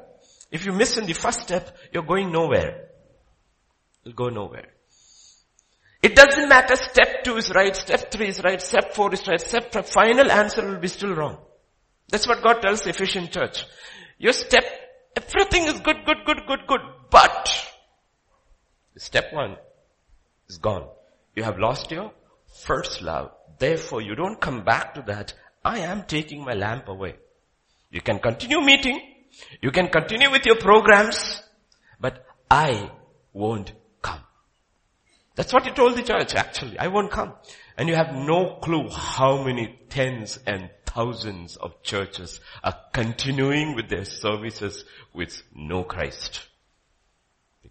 If 0.52 0.66
you 0.66 0.74
miss 0.74 0.98
in 0.98 1.06
the 1.06 1.14
first 1.14 1.42
step, 1.42 1.78
you're 1.94 2.04
going 2.04 2.32
nowhere. 2.32 2.90
You'll 4.04 4.16
go 4.16 4.30
nowhere. 4.30 4.68
It 6.02 6.16
doesn't 6.16 6.50
matter 6.50 6.76
step 6.76 7.24
two 7.24 7.38
is 7.38 7.52
right, 7.52 7.76
step 7.76 8.10
three 8.10 8.30
is 8.30 8.42
right, 8.44 8.60
step 8.60 8.96
four 8.96 9.14
is 9.14 9.28
right, 9.28 9.40
step 9.40 9.72
five, 9.72 9.88
final 9.88 10.32
answer 10.32 10.68
will 10.68 10.80
be 10.80 10.88
still 10.88 11.14
wrong. 11.14 11.38
That's 12.10 12.28
what 12.28 12.42
God 12.42 12.62
tells 12.62 12.82
the 12.82 12.90
Ephesian 12.90 13.28
church. 13.28 13.66
Your 14.18 14.34
step, 14.34 14.64
everything 15.16 15.66
is 15.66 15.80
good, 15.80 15.98
good, 16.06 16.18
good, 16.26 16.42
good, 16.48 16.60
good, 16.68 16.82
but 17.12 17.50
step 18.98 19.32
one 19.34 19.58
is 20.48 20.58
gone. 20.58 20.88
You 21.36 21.44
have 21.44 21.60
lost 21.60 21.92
your 21.92 22.12
first 22.66 23.02
love. 23.02 23.32
Therefore, 23.60 24.02
you 24.02 24.16
don't 24.16 24.40
come 24.40 24.64
back 24.64 24.96
to 24.96 25.04
that. 25.04 25.34
I 25.64 25.80
am 25.80 26.04
taking 26.04 26.44
my 26.44 26.54
lamp 26.54 26.88
away. 26.88 27.16
You 27.92 28.02
can 28.02 28.20
continue 28.20 28.62
meeting. 28.62 29.00
You 29.62 29.72
can 29.72 29.90
continue 29.90 30.32
with 30.32 30.46
your 30.46 30.58
programs, 30.58 31.42
but 32.00 32.26
I 32.50 32.92
won't 33.34 33.72
come. 34.02 34.22
That's 35.36 35.54
what 35.54 35.66
he 35.66 35.72
told 35.72 35.96
the 35.96 36.04
church 36.04 36.36
actually. 36.36 36.80
I 36.80 36.88
won't 36.88 37.12
come. 37.12 37.34
And 37.78 37.88
you 37.88 37.96
have 37.96 38.14
no 38.14 38.58
clue 38.62 38.90
how 38.90 39.44
many 39.44 39.80
tens 39.90 40.40
and 40.46 40.70
thousands 40.86 41.56
of 41.56 41.82
churches 41.84 42.40
are 42.64 42.76
continuing 42.94 43.76
with 43.76 43.90
their 43.90 44.06
services 44.06 44.84
with 45.14 45.42
no 45.56 45.84
Christ. 45.84 46.48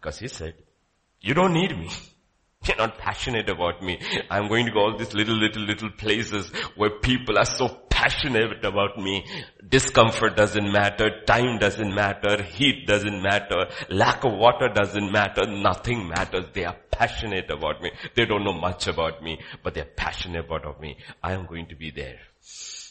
Because 0.01 0.19
he 0.19 0.29
said, 0.29 0.55
you 1.21 1.35
don't 1.35 1.53
need 1.53 1.77
me. 1.77 1.91
You're 2.67 2.77
not 2.77 2.99
passionate 2.99 3.49
about 3.49 3.83
me. 3.83 3.99
I'm 4.29 4.49
going 4.49 4.67
to 4.67 4.73
go 4.73 4.81
all 4.81 4.99
these 4.99 5.15
little, 5.15 5.37
little, 5.37 5.63
little 5.63 5.91
places 5.91 6.51
where 6.77 6.91
people 6.91 7.39
are 7.39 7.47
so 7.47 7.69
passionate 7.89 8.65
about 8.65 8.99
me. 8.99 9.25
Discomfort 9.67 10.37
doesn't 10.37 10.71
matter. 10.71 11.23
Time 11.27 11.59
doesn't 11.59 11.95
matter. 11.95 12.43
Heat 12.43 12.87
doesn't 12.87 13.23
matter. 13.23 13.67
Lack 13.89 14.25
of 14.25 14.33
water 14.35 14.69
doesn't 14.69 15.11
matter. 15.11 15.47
Nothing 15.47 16.09
matters. 16.09 16.47
They 16.53 16.65
are 16.65 16.77
passionate 16.91 17.51
about 17.51 17.83
me. 17.83 17.93
They 18.15 18.27
don't 18.27 18.45
know 18.45 18.53
much 18.53 18.87
about 18.89 19.23
me, 19.23 19.41
but 19.63 19.75
they're 19.75 19.85
passionate 19.85 20.45
about 20.45 20.81
me. 20.81 20.99
I 21.23 21.33
am 21.33 21.47
going 21.47 21.67
to 21.69 21.77
be 21.77 21.91
there. 21.91 22.21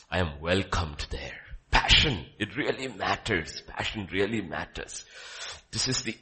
I 0.09 0.19
am 0.19 0.39
welcomed 0.41 1.05
there. 1.11 1.41
Passion, 1.69 2.25
it 2.39 2.57
really 2.57 2.87
matters. 2.87 3.61
Passion 3.67 4.07
really 4.11 4.41
matters. 4.41 5.05
This 5.71 5.87
is 5.87 6.01
the 6.01 6.17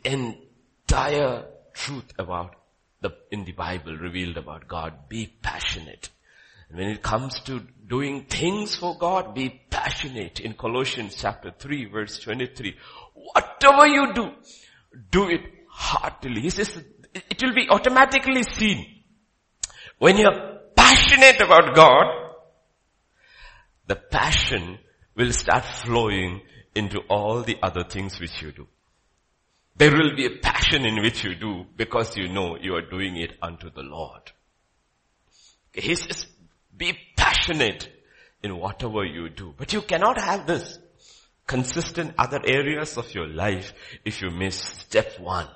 entire 0.88 1.44
truth 1.74 2.14
about 2.18 2.56
the, 3.02 3.10
in 3.30 3.44
the 3.44 3.52
Bible 3.52 3.98
revealed 3.98 4.38
about 4.38 4.68
God. 4.68 5.10
Be 5.10 5.28
passionate. 5.42 6.10
And 6.70 6.80
when 6.80 6.90
it 6.90 7.02
comes 7.02 7.42
to 7.42 7.62
doing 7.88 8.26
things 8.26 8.76
for 8.76 8.98
God, 8.98 9.36
be 9.36 9.62
passionate. 9.70 10.40
In 10.40 10.54
Colossians 10.54 11.16
chapter 11.20 11.52
3 11.58 11.86
verse 11.86 12.20
23, 12.20 12.76
whatever 13.14 13.88
you 13.88 14.14
do, 14.14 14.32
do 15.12 15.30
it 15.30 15.42
heartily. 15.70 16.42
He 16.42 16.50
says 16.50 16.82
it 17.14 17.44
will 17.44 17.54
be 17.54 17.68
automatically 17.70 18.44
seen. 18.44 18.86
When 20.00 20.18
you're 20.18 20.60
passionate 20.76 21.42
about 21.42 21.76
God, 21.76 22.06
the 23.88 23.96
passion 23.96 24.80
will 25.16 25.34
start 25.34 25.66
flowing 25.66 26.42
into 26.76 27.00
all 27.10 27.42
the 27.42 27.58
other 27.62 27.84
things 27.84 28.20
which 28.20 28.42
you 28.42 28.52
do. 28.52 28.68
There 29.78 29.92
will 29.92 30.16
be 30.16 30.26
a 30.26 30.38
passion 30.38 30.86
in 30.86 31.02
which 31.04 31.24
you 31.24 31.36
do 31.36 31.66
because 31.76 32.18
you 32.18 32.28
know 32.28 32.58
you 32.58 32.76
are 32.76 32.82
doing 32.82 33.16
it 33.18 33.34
unto 33.42 33.70
the 33.70 33.84
Lord. 33.84 34.32
He 35.72 35.94
says, 35.94 36.26
be 36.76 36.98
passionate 37.16 37.88
in 38.42 38.58
whatever 38.58 39.06
you 39.06 39.30
do. 39.30 39.54
But 39.56 39.74
you 39.74 39.82
cannot 39.82 40.20
have 40.20 40.48
this 40.48 40.80
consistent 41.46 42.16
other 42.18 42.42
areas 42.44 42.98
of 42.98 43.14
your 43.14 43.28
life 43.28 43.74
if 44.04 44.22
you 44.22 44.32
miss 44.32 44.58
step 44.58 45.20
one. 45.20 45.48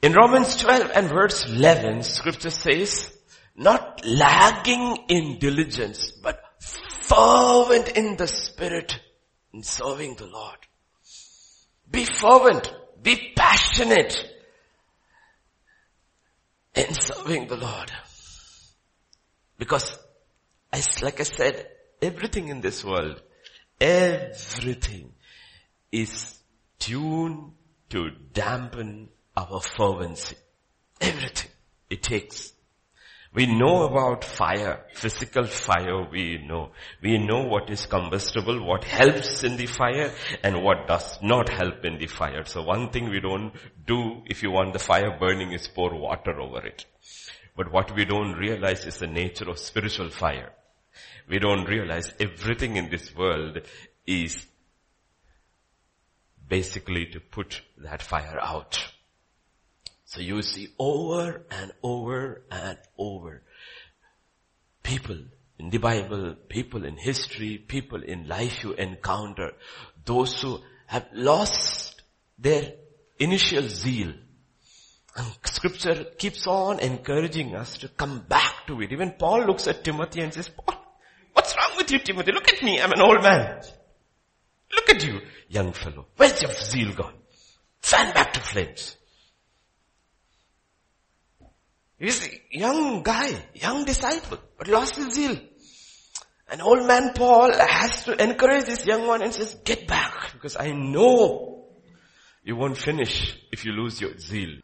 In 0.00 0.12
Romans 0.12 0.56
12 0.56 0.90
and 0.94 1.08
verse 1.08 1.46
11, 1.46 2.02
scripture 2.02 2.50
says, 2.50 3.10
not 3.56 4.04
lagging 4.04 5.04
in 5.08 5.38
diligence, 5.38 6.10
but 6.10 6.42
fervent 6.58 7.88
in 7.96 8.16
the 8.16 8.26
spirit 8.26 8.98
in 9.52 9.62
serving 9.62 10.16
the 10.16 10.26
Lord. 10.26 10.58
Be 11.90 12.04
fervent. 12.04 12.72
Be 13.02 13.32
passionate 13.36 14.16
in 16.74 16.94
serving 16.94 17.48
the 17.48 17.56
Lord. 17.56 17.92
Because, 19.58 19.98
as, 20.72 21.02
like 21.02 21.20
I 21.20 21.24
said, 21.24 21.68
everything 22.00 22.48
in 22.48 22.60
this 22.60 22.84
world, 22.84 23.20
everything 23.80 25.12
is 25.92 26.38
tuned 26.78 27.52
to 27.90 28.10
dampen 28.32 29.10
our 29.36 29.60
fervency. 29.60 30.36
Everything. 31.00 31.50
It 31.90 32.02
takes 32.02 32.53
we 33.34 33.46
know 33.46 33.82
about 33.82 34.22
fire, 34.22 34.84
physical 34.92 35.44
fire 35.44 36.08
we 36.08 36.38
know. 36.38 36.70
We 37.02 37.18
know 37.18 37.42
what 37.42 37.68
is 37.68 37.84
combustible, 37.84 38.64
what 38.64 38.84
helps 38.84 39.42
in 39.42 39.56
the 39.56 39.66
fire 39.66 40.12
and 40.44 40.62
what 40.62 40.86
does 40.86 41.18
not 41.20 41.48
help 41.48 41.84
in 41.84 41.98
the 41.98 42.06
fire. 42.06 42.44
So 42.44 42.62
one 42.62 42.90
thing 42.90 43.10
we 43.10 43.18
don't 43.18 43.52
do 43.86 44.22
if 44.26 44.44
you 44.44 44.52
want 44.52 44.72
the 44.72 44.78
fire 44.78 45.18
burning 45.18 45.50
is 45.50 45.66
pour 45.66 45.98
water 45.98 46.40
over 46.40 46.64
it. 46.64 46.86
But 47.56 47.72
what 47.72 47.94
we 47.96 48.04
don't 48.04 48.34
realize 48.34 48.86
is 48.86 48.98
the 48.98 49.08
nature 49.08 49.50
of 49.50 49.58
spiritual 49.58 50.10
fire. 50.10 50.52
We 51.28 51.40
don't 51.40 51.64
realize 51.64 52.12
everything 52.20 52.76
in 52.76 52.88
this 52.88 53.14
world 53.16 53.62
is 54.06 54.46
basically 56.48 57.06
to 57.06 57.20
put 57.20 57.62
that 57.78 58.00
fire 58.00 58.38
out. 58.40 58.93
So 60.14 60.20
you 60.20 60.42
see 60.42 60.68
over 60.78 61.44
and 61.50 61.72
over 61.82 62.42
and 62.48 62.78
over 62.96 63.42
people 64.84 65.18
in 65.58 65.70
the 65.70 65.78
Bible, 65.78 66.36
people 66.48 66.84
in 66.84 66.96
history, 66.96 67.58
people 67.58 68.00
in 68.00 68.28
life 68.28 68.62
you 68.62 68.74
encounter, 68.74 69.54
those 70.04 70.40
who 70.40 70.60
have 70.86 71.08
lost 71.12 72.00
their 72.38 72.74
initial 73.18 73.68
zeal. 73.68 74.12
And 75.16 75.26
scripture 75.46 76.04
keeps 76.16 76.46
on 76.46 76.78
encouraging 76.78 77.56
us 77.56 77.78
to 77.78 77.88
come 77.88 78.20
back 78.20 78.68
to 78.68 78.80
it. 78.82 78.92
Even 78.92 79.12
Paul 79.18 79.46
looks 79.46 79.66
at 79.66 79.82
Timothy 79.82 80.20
and 80.20 80.32
says, 80.32 80.48
Paul, 80.48 80.80
what's 81.32 81.56
wrong 81.56 81.76
with 81.76 81.90
you 81.90 81.98
Timothy? 81.98 82.30
Look 82.30 82.52
at 82.52 82.62
me, 82.62 82.80
I'm 82.80 82.92
an 82.92 83.00
old 83.00 83.20
man. 83.20 83.62
Look 84.72 84.90
at 84.90 85.04
you, 85.04 85.22
young 85.48 85.72
fellow. 85.72 86.06
Where's 86.16 86.40
your 86.40 86.52
zeal 86.52 86.92
gone? 86.92 87.14
Fan 87.80 88.14
back 88.14 88.32
to 88.34 88.40
flames. 88.40 88.96
He's 91.98 92.26
a 92.26 92.40
young 92.50 93.02
guy, 93.02 93.44
young 93.54 93.84
disciple, 93.84 94.38
but 94.58 94.68
lost 94.68 94.96
his 94.96 95.14
zeal. 95.14 95.38
And 96.48 96.60
old 96.60 96.86
man 96.86 97.12
Paul 97.14 97.52
has 97.52 98.04
to 98.04 98.22
encourage 98.22 98.64
this 98.64 98.84
young 98.84 99.06
one 99.06 99.22
and 99.22 99.32
says, 99.32 99.56
get 99.64 99.86
back 99.86 100.32
because 100.32 100.56
I 100.56 100.72
know 100.72 101.66
you 102.42 102.56
won't 102.56 102.76
finish 102.76 103.38
if 103.50 103.64
you 103.64 103.72
lose 103.72 104.00
your 104.00 104.18
zeal. 104.18 104.58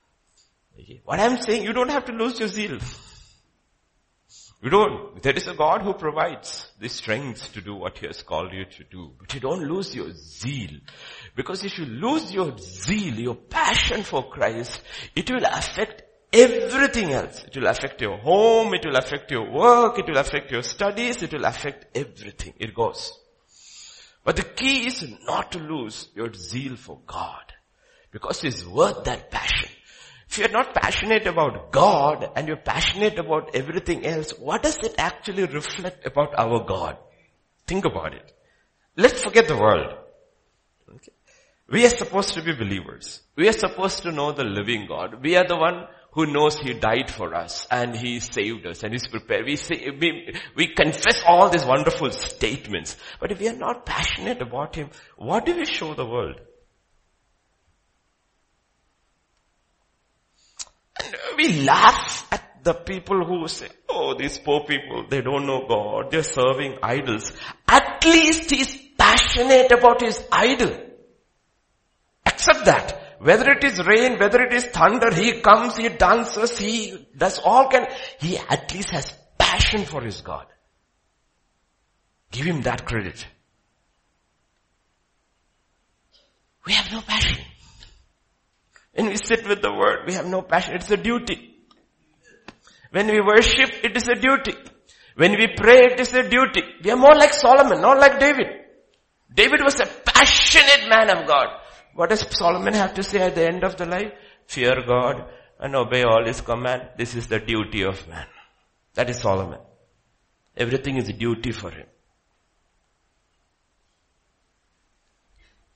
What 1.05 1.21
I'm 1.21 1.41
saying, 1.41 1.65
you 1.65 1.73
don't 1.73 1.91
have 1.91 2.07
to 2.07 2.13
lose 2.13 2.39
your 2.39 2.49
zeal. 2.49 2.79
You 4.63 4.69
don't. 4.69 5.23
There 5.23 5.33
is 5.33 5.49
a 5.49 5.55
God 5.55 5.81
who 5.83 5.95
provides 5.95 6.71
the 6.79 6.89
strength 6.89 7.53
to 7.55 7.63
do 7.63 7.75
what 7.75 7.97
He 7.97 8.07
has 8.07 8.23
called 8.23 8.53
you 8.53 8.67
to 8.67 8.85
do. 8.85 9.13
But 9.19 9.33
you 9.33 9.41
don't 9.41 9.63
lose 9.67 9.95
your 9.95 10.13
zeal. 10.13 10.81
Because 11.35 11.65
if 11.65 11.79
you 11.79 11.87
lose 11.87 12.31
your 12.31 12.59
zeal, 12.59 13.15
your 13.15 13.37
passion 13.37 14.03
for 14.03 14.29
Christ, 14.29 14.83
it 15.17 15.31
will 15.31 15.45
affect 15.45 16.03
everything 16.33 17.13
else. 17.13 17.45
It 17.45 17.57
will 17.57 17.67
affect 17.67 18.01
your 18.01 18.19
home, 18.19 18.75
it 18.75 18.85
will 18.85 18.97
affect 18.97 19.31
your 19.31 19.51
work, 19.51 19.99
it 19.99 20.07
will 20.07 20.19
affect 20.19 20.51
your 20.51 20.63
studies, 20.63 21.23
it 21.23 21.33
will 21.33 21.45
affect 21.45 21.97
everything. 21.97 22.55
It 22.59 22.75
goes. 22.75 23.13
But 24.25 24.37
the 24.37 24.45
key 24.45 24.87
is 24.87 25.05
not 25.27 25.53
to 25.53 25.59
lose 25.59 26.09
your 26.15 26.33
zeal 26.33 26.77
for 26.77 26.99
God. 27.07 27.53
Because 28.11 28.45
it's 28.45 28.67
worth 28.67 29.05
that 29.05 29.31
passion. 29.31 29.71
If 30.29 30.39
you're 30.39 30.49
not 30.49 30.75
passionate 30.75 31.27
about 31.27 31.73
God 31.73 32.31
and 32.37 32.47
you're 32.47 32.57
passionate 32.57 33.19
about 33.19 33.55
everything 33.55 34.07
else, 34.07 34.31
what 34.39 34.63
does 34.63 34.79
it 34.79 34.95
actually 34.99 35.45
reflect 35.45 36.07
about 36.07 36.35
our 36.39 36.65
God? 36.65 36.99
Think 37.67 37.85
about 37.85 38.15
it. 38.15 38.33
Let's 38.97 39.23
forget 39.23 39.49
the 39.49 39.57
world. 39.57 39.95
Okay. 40.89 41.13
We 41.69 41.87
are 41.87 41.91
supposed 41.91 42.35
to 42.35 42.43
be 42.43 42.53
believers. 42.53 43.23
We 43.37 43.49
are 43.49 43.53
supposed 43.53 44.03
to 44.03 44.13
know 44.13 44.33
the 44.33 44.45
living 44.45 44.87
God. 44.87 45.23
We 45.23 45.37
are 45.37 45.47
the 45.47 45.57
one 45.57 45.87
who 46.13 46.27
knows 46.27 46.59
He 46.59 46.75
died 46.75 47.11
for 47.11 47.35
us 47.35 47.67
and 47.71 47.95
He 47.95 48.21
saved 48.21 48.67
us 48.67 48.83
and 48.83 48.93
He's 48.93 49.07
prepared. 49.07 49.47
We 49.47 49.57
say, 49.57 49.91
we, 49.91 50.35
we 50.57 50.69
confess 50.69 51.23
all 51.27 51.49
these 51.49 51.65
wonderful 51.65 52.11
statements. 52.11 52.97
But 53.21 53.33
if 53.33 53.41
we 53.41 53.49
are 53.49 53.57
not 53.57 53.87
passionate 53.87 54.43
about 54.43 54.75
Him, 54.75 54.91
what 55.17 55.47
do 55.47 55.57
we 55.57 55.65
show 55.65 55.95
the 55.95 56.07
world? 56.07 56.41
And 61.03 61.15
we 61.37 61.63
laugh 61.63 62.27
at 62.33 62.65
the 62.65 62.75
people 62.75 63.25
who 63.25 63.49
say, 63.49 63.69
oh, 63.89 64.15
these 64.15 64.39
poor 64.39 64.65
people, 64.65 65.07
they 65.09 65.23
don't 65.23 65.47
know 65.47 65.67
God, 65.67 66.11
they're 66.11 66.23
serving 66.23 66.79
idols. 66.83 67.33
At 67.67 68.05
least 68.05 68.51
he's 68.51 68.77
passionate 68.99 69.73
about 69.73 70.03
his 70.03 70.23
idol. 70.31 70.77
Accept 72.27 72.65
that. 72.67 73.00
Whether 73.21 73.51
it 73.51 73.65
is 73.65 73.87
rain, 73.87 74.19
whether 74.19 74.41
it 74.41 74.55
is 74.55 74.65
thunder, 74.65 75.13
he 75.15 75.43
comes, 75.43 75.77
he 75.77 75.91
dances, 75.91 76.59
he 76.59 77.07
does 77.15 77.39
all 77.39 77.69
can, 77.69 77.87
he 78.19 78.39
at 78.39 78.73
least 78.73 78.91
has 78.91 79.13
passion 79.37 79.85
for 79.85 80.01
his 80.01 80.23
God. 80.23 80.47
Give 82.31 82.47
him 82.47 82.63
that 82.63 82.87
credit. 82.87 83.27
We 86.65 86.73
have 86.73 86.91
no 86.91 87.03
passion. 87.03 87.45
When 88.95 89.09
we 89.09 89.17
sit 89.17 89.47
with 89.47 89.61
the 89.61 89.73
word, 89.73 90.07
we 90.07 90.15
have 90.15 90.27
no 90.27 90.41
passion. 90.41 90.77
It's 90.77 90.91
a 90.91 90.97
duty. 90.97 91.57
When 92.91 93.07
we 93.07 93.21
worship, 93.21 93.85
it 93.85 93.95
is 93.97 94.09
a 94.09 94.15
duty. 94.15 94.55
When 95.17 95.33
we 95.33 95.49
pray, 95.55 95.93
it 95.93 96.01
is 96.01 96.15
a 96.15 96.27
duty. 96.27 96.63
We 96.83 96.91
are 96.91 96.97
more 96.97 97.15
like 97.15 97.35
Solomon, 97.35 97.83
not 97.83 97.99
like 97.99 98.19
David. 98.19 98.47
David 99.33 99.61
was 99.63 99.79
a 99.79 99.87
passionate 99.87 100.89
man 100.89 101.11
of 101.11 101.27
God. 101.27 101.60
What 101.95 102.11
does 102.11 102.27
Solomon 102.37 102.75
have 102.75 102.95
to 102.95 103.03
say 103.03 103.21
at 103.21 103.35
the 103.35 103.47
end 103.47 103.65
of 103.65 103.77
the 103.77 103.87
life? 103.87 104.13
Fear 104.47 104.83
God 104.87 105.25
and 105.59 105.77
obey 105.77 106.03
all 106.03 106.25
his 106.25 106.41
command. 106.41 106.91
This 106.97 107.15
is 107.15 107.27
the 107.27 107.39
duty 107.39 107.83
of 107.83 108.09
man. 108.09 108.27
That 108.95 109.11
is 109.11 109.21
Solomon. 109.21 109.61
Everything 110.57 110.97
is 110.97 111.09
a 111.09 111.13
duty 111.13 111.53
for 111.53 111.71
him. 111.71 111.87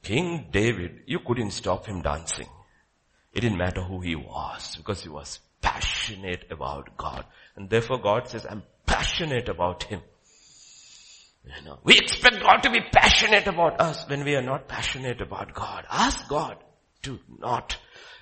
King 0.03 0.49
David, 0.51 1.01
you 1.07 1.19
couldn't 1.21 1.53
stop 1.53 1.87
him 1.87 2.03
dancing. 2.03 2.49
It 3.33 3.41
didn't 3.41 3.59
matter 3.59 3.83
who 3.83 4.01
he 4.01 4.15
was 4.15 4.77
because 4.77 5.03
he 5.03 5.09
was 5.09 5.41
passionate 5.63 6.47
about 6.51 6.97
God. 6.97 7.25
And 7.57 7.71
therefore 7.71 7.99
God 7.99 8.29
says, 8.29 8.47
I'm 8.49 8.63
passionate 8.87 9.49
about 9.49 9.85
him. 9.85 10.03
You 11.45 11.65
know, 11.65 11.79
we 11.85 11.99
expect 11.99 12.41
God 12.41 12.63
to 12.63 12.71
be 12.71 12.81
passionate 12.93 13.47
about 13.47 13.81
us 13.81 14.09
when 14.09 14.25
we 14.25 14.35
are 14.35 14.43
not 14.43 14.67
passionate 14.67 15.21
about 15.21 15.55
God. 15.55 15.85
Ask 15.91 16.29
God 16.29 16.57
to 17.03 17.21
not 17.39 17.77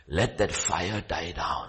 let 0.09 0.39
that 0.39 0.53
fire 0.53 1.03
die 1.07 1.33
down. 1.33 1.69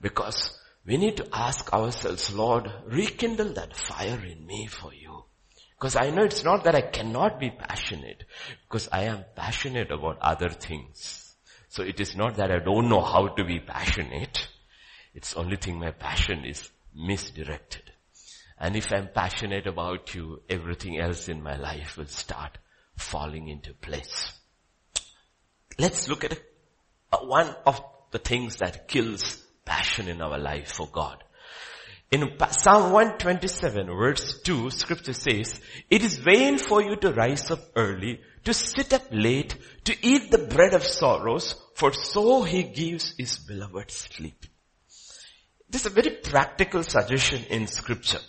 Because 0.00 0.56
we 0.86 0.96
need 0.96 1.16
to 1.16 1.28
ask 1.32 1.72
ourselves, 1.72 2.32
Lord, 2.32 2.70
rekindle 2.86 3.54
that 3.54 3.76
fire 3.76 4.24
in 4.24 4.46
me 4.46 4.66
for 4.66 4.94
you. 4.94 5.24
Because 5.76 5.96
I 5.96 6.10
know 6.10 6.24
it's 6.24 6.44
not 6.44 6.64
that 6.64 6.74
I 6.74 6.82
cannot 6.82 7.38
be 7.38 7.50
passionate, 7.50 8.24
because 8.66 8.88
I 8.90 9.04
am 9.04 9.24
passionate 9.36 9.92
about 9.92 10.18
other 10.20 10.48
things. 10.48 11.36
So 11.68 11.82
it 11.82 12.00
is 12.00 12.16
not 12.16 12.36
that 12.36 12.50
I 12.50 12.58
don't 12.58 12.88
know 12.88 13.02
how 13.02 13.28
to 13.28 13.44
be 13.44 13.60
passionate. 13.60 14.48
It's 15.14 15.34
only 15.34 15.56
thing 15.56 15.78
my 15.78 15.90
passion 15.90 16.44
is 16.44 16.70
misdirected. 16.94 17.92
And 18.60 18.76
if 18.76 18.92
I'm 18.92 19.08
passionate 19.14 19.66
about 19.66 20.14
you, 20.14 20.42
everything 20.48 21.00
else 21.00 21.28
in 21.28 21.42
my 21.42 21.56
life 21.56 21.96
will 21.96 22.06
start 22.06 22.58
falling 22.96 23.48
into 23.48 23.72
place. 23.72 24.32
Let's 25.78 26.08
look 26.08 26.24
at 26.24 26.38
one 27.22 27.54
of 27.64 27.80
the 28.10 28.18
things 28.18 28.56
that 28.56 28.88
kills 28.88 29.44
passion 29.64 30.08
in 30.08 30.20
our 30.20 30.38
life 30.38 30.72
for 30.72 30.88
God. 30.88 31.22
In 32.10 32.38
Psalm 32.50 32.92
127 32.92 33.86
verse 33.86 34.40
2, 34.42 34.70
scripture 34.70 35.12
says, 35.12 35.60
it 35.90 36.02
is 36.02 36.16
vain 36.16 36.58
for 36.58 36.82
you 36.82 36.96
to 36.96 37.12
rise 37.12 37.50
up 37.50 37.60
early, 37.76 38.20
to 38.44 38.54
sit 38.54 38.94
up 38.94 39.04
late, 39.12 39.56
to 39.84 39.94
eat 40.00 40.30
the 40.30 40.38
bread 40.38 40.72
of 40.72 40.82
sorrows, 40.82 41.54
for 41.74 41.92
so 41.92 42.42
he 42.42 42.62
gives 42.62 43.14
his 43.18 43.36
beloved 43.38 43.90
sleep. 43.90 44.46
This 45.68 45.82
is 45.82 45.92
a 45.92 45.94
very 46.02 46.16
practical 46.16 46.82
suggestion 46.82 47.44
in 47.50 47.66
scripture. 47.66 48.20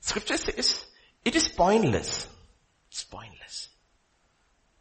Scripture 0.00 0.36
says, 0.36 0.86
it 1.24 1.36
is 1.36 1.48
pointless. 1.48 2.26
It's 2.90 3.04
pointless. 3.04 3.68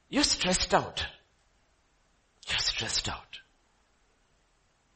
You're 0.10 0.24
stressed 0.24 0.74
out. 0.74 1.06
You're 2.48 2.60
stressed 2.60 3.10
out. 3.10 3.40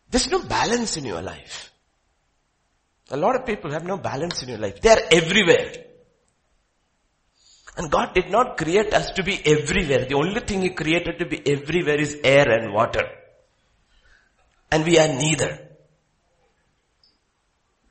There's 0.10 0.30
no 0.30 0.40
balance 0.40 0.98
in 0.98 1.06
your 1.06 1.22
life. 1.22 1.72
A 3.10 3.18
lot 3.18 3.36
of 3.36 3.46
people 3.46 3.72
have 3.72 3.84
no 3.86 3.98
balance 3.98 4.42
in 4.44 4.50
your 4.50 4.58
life. 4.58 4.80
They 4.82 4.90
are 4.90 5.02
everywhere. 5.12 5.74
And 7.78 7.90
God 7.90 8.14
did 8.14 8.30
not 8.30 8.58
create 8.58 8.94
us 8.94 9.12
to 9.12 9.24
be 9.24 9.42
everywhere. 9.46 10.06
The 10.06 10.16
only 10.16 10.42
thing 10.42 10.62
He 10.62 10.70
created 10.70 11.20
to 11.20 11.26
be 11.26 11.42
everywhere 11.46 12.00
is 12.00 12.18
air 12.24 12.50
and 12.50 12.74
water. 12.74 13.10
And 14.72 14.86
we 14.86 14.98
are 14.98 15.08
neither. 15.08 15.68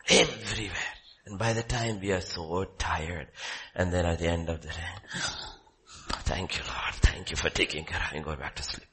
Everywhere. 0.09 0.90
And 1.31 1.39
by 1.39 1.53
the 1.53 1.63
time 1.63 2.01
we 2.01 2.11
are 2.11 2.21
so 2.21 2.65
tired, 2.77 3.29
and 3.77 3.93
then 3.93 4.05
at 4.05 4.19
the 4.19 4.27
end 4.27 4.49
of 4.49 4.61
the 4.63 4.67
day, 4.67 4.95
thank 6.25 6.59
you 6.59 6.65
Lord, 6.65 6.95
thank 6.95 7.31
you 7.31 7.37
for 7.37 7.49
taking 7.51 7.85
care 7.85 8.03
of 8.05 8.13
me, 8.13 8.21
go 8.21 8.35
back 8.35 8.57
to 8.57 8.65
sleep. 8.65 8.89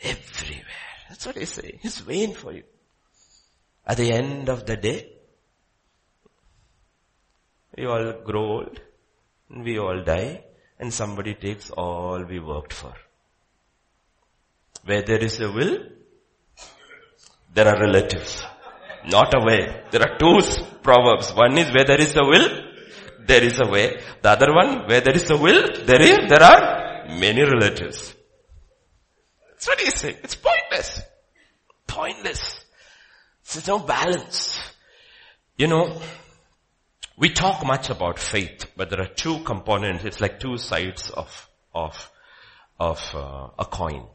Everywhere. 0.00 0.64
That's 1.10 1.26
what 1.26 1.36
he's 1.36 1.50
saying. 1.50 1.80
He's 1.82 2.06
waiting 2.06 2.34
for 2.34 2.52
you. 2.52 2.62
At 3.86 3.98
the 3.98 4.10
end 4.10 4.48
of 4.48 4.64
the 4.64 4.78
day, 4.78 5.10
we 7.76 7.84
all 7.84 8.12
grow 8.24 8.44
old, 8.44 8.80
we 9.50 9.78
all 9.78 10.02
die, 10.02 10.44
and 10.78 10.94
somebody 10.94 11.34
takes 11.34 11.70
all 11.70 12.24
we 12.24 12.40
worked 12.40 12.72
for. 12.72 12.94
Where 14.86 15.02
there 15.02 15.22
is 15.22 15.40
a 15.40 15.52
will, 15.52 15.78
there 17.52 17.68
are 17.68 17.78
relatives. 17.78 18.42
Not 19.08 19.34
a 19.34 19.40
way. 19.44 19.84
There 19.90 20.02
are 20.02 20.18
two 20.18 20.40
proverbs. 20.82 21.32
One 21.34 21.56
is 21.56 21.72
where 21.72 21.84
there 21.84 22.00
is 22.00 22.14
a 22.16 22.24
will, 22.24 22.48
there 23.26 23.42
is 23.42 23.58
a 23.58 23.66
way. 23.66 24.00
The 24.20 24.28
other 24.28 24.52
one, 24.54 24.86
where 24.86 25.00
there 25.00 25.16
is 25.16 25.30
a 25.30 25.36
will, 25.36 25.84
there 25.84 26.00
is, 26.00 26.28
there 26.28 26.42
are 26.42 27.08
many 27.08 27.42
relatives. 27.42 28.14
That's 29.48 29.66
what 29.66 29.80
he's 29.80 29.98
saying. 29.98 30.16
It's 30.22 30.34
pointless. 30.36 31.02
Pointless. 31.86 32.64
There's 33.50 33.66
no 33.66 33.78
balance. 33.78 34.60
You 35.56 35.68
know, 35.68 36.00
we 37.16 37.30
talk 37.30 37.66
much 37.66 37.88
about 37.88 38.18
faith, 38.18 38.66
but 38.76 38.90
there 38.90 39.00
are 39.00 39.08
two 39.08 39.40
components. 39.40 40.04
It's 40.04 40.20
like 40.20 40.38
two 40.38 40.58
sides 40.58 41.10
of, 41.10 41.48
of, 41.74 42.10
of 42.78 43.00
uh, 43.14 43.48
a 43.58 43.64
coin. 43.64 44.06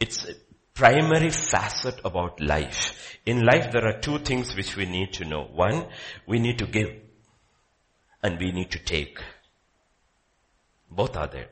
It's 0.00 0.26
primary 0.74 1.30
facet 1.30 2.00
about 2.04 2.40
life. 2.40 3.18
In 3.26 3.44
life 3.44 3.72
there 3.72 3.86
are 3.86 4.00
two 4.00 4.18
things 4.18 4.54
which 4.56 4.76
we 4.76 4.86
need 4.86 5.12
to 5.14 5.24
know. 5.24 5.44
One, 5.44 5.86
we 6.26 6.38
need 6.38 6.58
to 6.58 6.66
give 6.66 6.90
and 8.22 8.38
we 8.38 8.52
need 8.52 8.70
to 8.72 8.78
take. 8.78 9.18
Both 10.90 11.16
are 11.16 11.28
there. 11.28 11.48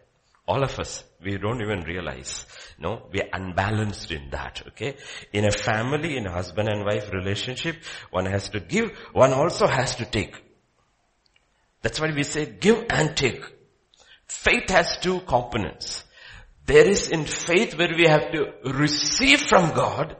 All 0.47 0.65
of 0.65 0.79
us, 0.79 1.05
we 1.23 1.39
don't 1.39 1.63
even 1.63 1.83
realize. 1.83 2.45
No, 2.79 3.07
we 3.13 3.21
are 3.21 3.29
unbalanced 3.33 4.11
in 4.11 4.31
that, 4.31 4.63
okay? 4.69 4.97
In 5.33 5.45
a 5.45 5.53
family, 5.53 6.17
in 6.17 6.27
a 6.27 6.33
husband 6.33 6.69
and 6.69 6.85
wife 6.85 7.13
relationship, 7.13 7.77
one 8.11 8.27
has 8.27 8.49
to 8.51 8.61
give, 8.61 8.91
one 9.13 9.33
also 9.33 9.67
has 9.67 9.97
to 9.97 10.05
take. 10.05 10.43
That's 11.83 12.01
why 12.01 12.13
we 12.13 12.25
say 12.25 12.47
give 12.47 12.85
and 12.91 13.17
take. 13.17 13.45
Faith 14.27 14.71
has 14.71 14.99
two 14.99 15.21
components. 15.21 16.05
There 16.66 16.88
is 16.88 17.09
in 17.09 17.25
faith 17.25 17.77
where 17.77 17.94
we 17.96 18.07
have 18.07 18.33
to 18.33 18.53
receive 18.64 19.40
from 19.40 19.75
God. 19.75 20.16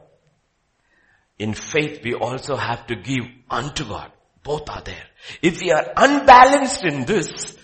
In 1.39 1.55
faith 1.55 2.03
we 2.05 2.15
also 2.15 2.57
have 2.57 2.87
to 2.89 2.97
give 2.97 3.25
unto 3.49 3.85
God. 3.85 4.13
Both 4.43 4.69
are 4.71 4.83
there. 4.83 5.05
If 5.43 5.61
we 5.61 5.71
are 5.71 5.93
unbalanced 5.97 6.85
in 6.85 7.05
this, 7.05 7.57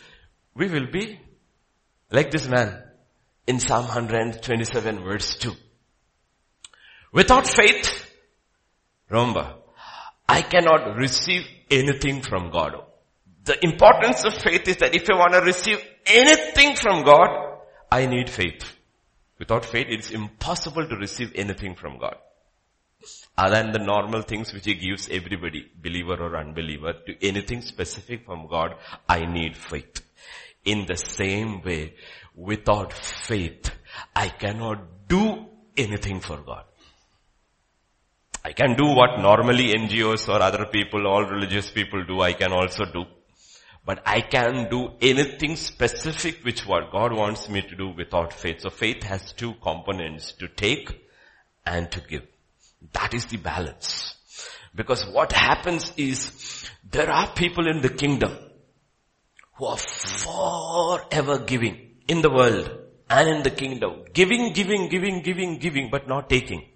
we 0.55 0.69
will 0.69 0.91
be 0.91 1.21
like 2.11 2.31
this 2.31 2.49
man 2.49 2.83
in 3.47 3.61
Psalm 3.61 3.85
127 3.87 5.03
verse 5.03 5.37
2. 5.37 5.53
Without 7.13 7.47
faith, 7.47 8.11
remember, 9.09 9.55
I 10.29 10.43
cannot 10.43 10.97
receive 10.97 11.47
anything 11.71 12.23
from 12.23 12.51
God. 12.51 12.75
The 13.45 13.65
importance 13.65 14.25
of 14.25 14.35
faith 14.35 14.67
is 14.69 14.77
that 14.79 14.95
if 14.95 15.09
I 15.09 15.17
want 15.17 15.33
to 15.35 15.41
receive 15.41 15.79
anything 16.07 16.77
from 16.77 17.05
God, 17.05 17.46
I 17.91 18.07
need 18.07 18.29
faith. 18.31 18.77
Without 19.39 19.65
faith, 19.65 19.87
it's 19.91 20.11
impossible 20.11 20.87
to 20.89 20.97
receive 20.97 21.33
anything 21.35 21.75
from 21.75 21.99
God. 21.99 22.17
Other 23.37 23.57
than 23.57 23.73
the 23.73 23.79
normal 23.79 24.23
things 24.23 24.53
which 24.53 24.65
He 24.65 24.75
gives 24.75 25.09
everybody, 25.09 25.71
believer 25.81 26.15
or 26.15 26.37
unbeliever, 26.37 26.95
to 27.07 27.27
anything 27.27 27.61
specific 27.61 28.25
from 28.25 28.49
God, 28.49 28.75
I 29.09 29.27
need 29.27 29.57
faith. 29.57 30.01
In 30.65 30.87
the 30.87 30.97
same 30.97 31.63
way, 31.63 31.95
without 32.35 32.93
faith, 32.93 33.71
I 34.15 34.29
cannot 34.29 35.09
do 35.09 35.47
anything 35.77 36.21
for 36.21 36.39
God. 36.39 36.65
I 38.45 38.53
can 38.53 38.75
do 38.75 38.87
what 38.87 39.21
normally 39.21 39.75
NGOs 39.75 40.29
or 40.29 40.41
other 40.41 40.67
people, 40.67 41.07
all 41.07 41.25
religious 41.25 41.71
people 41.71 42.05
do, 42.05 42.21
I 42.21 42.33
can 42.33 42.53
also 42.53 42.85
do. 42.85 43.05
But 43.87 44.03
I 44.05 44.21
can 44.21 44.69
do 44.69 44.91
anything 45.01 45.55
specific 45.55 46.45
which 46.45 46.67
what 46.67 46.91
God 46.91 47.13
wants 47.13 47.49
me 47.49 47.63
to 47.63 47.77
do 47.77 47.89
without 47.91 48.33
faith. 48.33 48.63
So 48.63 48.69
faith 48.69 49.05
has 49.05 49.33
two 49.33 49.55
components, 49.63 50.33
to 50.41 50.49
take 50.49 51.09
and 51.65 51.89
to 51.93 52.01
give. 52.01 52.27
That 52.93 53.15
is 53.15 53.27
the 53.27 53.37
balance. 53.37 54.17
Because 54.75 55.07
what 55.07 55.33
happens 55.33 55.93
is, 55.97 56.69
there 56.91 57.09
are 57.09 57.29
people 57.29 57.69
in 57.69 57.81
the 57.81 57.89
kingdom 57.89 58.37
who 59.55 59.67
are 59.67 59.79
forever 59.79 61.39
giving 61.39 61.93
in 62.09 62.23
the 62.23 62.31
world 62.31 62.69
and 63.09 63.29
in 63.29 63.43
the 63.45 63.51
kingdom. 63.51 64.03
Giving, 64.13 64.53
giving, 64.53 64.89
giving, 64.89 65.23
giving, 65.23 65.59
giving, 65.59 65.91
but 65.91 66.09
not 66.09 66.29
taking. 66.29 66.67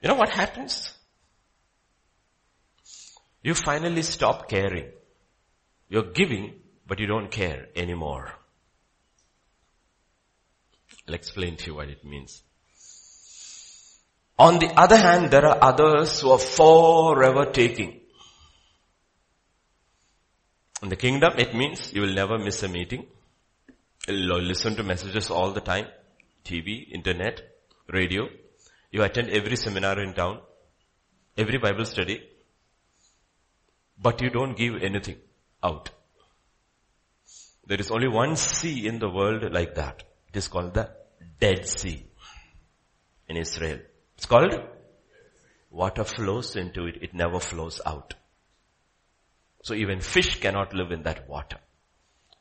You 0.00 0.08
know 0.08 0.16
what 0.16 0.30
happens? 0.30 0.98
You 3.42 3.54
finally 3.54 4.02
stop 4.02 4.48
caring. 4.48 4.88
You're 5.88 6.12
giving, 6.12 6.54
but 6.86 7.00
you 7.00 7.06
don't 7.06 7.30
care 7.30 7.66
anymore. 7.74 8.32
I'll 11.08 11.14
explain 11.14 11.56
to 11.56 11.66
you 11.66 11.74
what 11.74 11.88
it 11.88 12.04
means. 12.04 12.42
On 14.38 14.58
the 14.58 14.68
other 14.76 14.96
hand, 14.96 15.30
there 15.30 15.44
are 15.44 15.58
others 15.60 16.20
who 16.20 16.30
are 16.30 16.38
forever 16.38 17.46
taking. 17.46 18.00
In 20.82 20.88
the 20.88 20.96
kingdom, 20.96 21.34
it 21.38 21.54
means 21.54 21.92
you 21.92 22.02
will 22.02 22.14
never 22.14 22.38
miss 22.38 22.62
a 22.62 22.68
meeting. 22.68 23.06
You'll 24.08 24.40
listen 24.40 24.74
to 24.76 24.82
messages 24.82 25.30
all 25.30 25.52
the 25.52 25.60
time. 25.60 25.86
TV, 26.44 26.90
internet, 26.90 27.40
radio. 27.88 28.28
You 28.90 29.02
attend 29.02 29.30
every 29.30 29.56
seminar 29.56 30.00
in 30.00 30.14
town. 30.14 30.40
Every 31.36 31.58
Bible 31.58 31.84
study 31.84 32.20
but 34.02 34.20
you 34.20 34.30
don't 34.30 34.56
give 34.56 34.82
anything 34.82 35.16
out. 35.62 35.90
There 37.66 37.78
is 37.78 37.90
only 37.90 38.08
one 38.08 38.36
sea 38.36 38.86
in 38.86 38.98
the 38.98 39.08
world 39.08 39.52
like 39.52 39.76
that. 39.76 40.02
It 40.28 40.36
is 40.36 40.48
called 40.48 40.74
the 40.74 40.90
Dead 41.38 41.66
Sea 41.66 42.04
in 43.28 43.36
Israel. 43.36 43.78
It's 44.16 44.26
called 44.26 44.54
water 45.70 46.04
flows 46.04 46.56
into 46.56 46.86
it, 46.86 47.02
it 47.02 47.14
never 47.14 47.38
flows 47.40 47.80
out. 47.86 48.14
So 49.62 49.74
even 49.74 50.00
fish 50.00 50.40
cannot 50.40 50.74
live 50.74 50.90
in 50.90 51.04
that 51.04 51.28
water. 51.28 51.58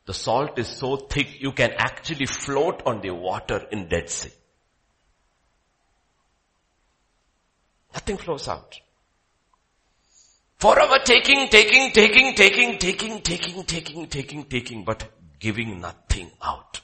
The 0.05 0.13
salt 0.13 0.57
is 0.57 0.67
so 0.67 0.97
thick 0.97 1.39
you 1.39 1.51
can 1.51 1.71
actually 1.77 2.25
float 2.25 2.81
on 2.85 3.01
the 3.01 3.11
water 3.11 3.67
in 3.71 3.87
Dead 3.87 4.09
Sea. 4.09 4.31
Nothing 7.93 8.17
flows 8.17 8.47
out. 8.47 8.79
Forever 10.61 10.99
taking, 11.03 11.47
taking, 11.47 11.91
taking, 11.91 12.35
taking, 12.35 12.77
taking, 12.77 13.23
taking, 13.23 13.65
taking, 13.65 14.05
taking, 14.05 14.45
taking, 14.45 14.83
but 14.83 15.09
giving 15.39 15.81
nothing 15.81 16.29
out. 16.39 16.81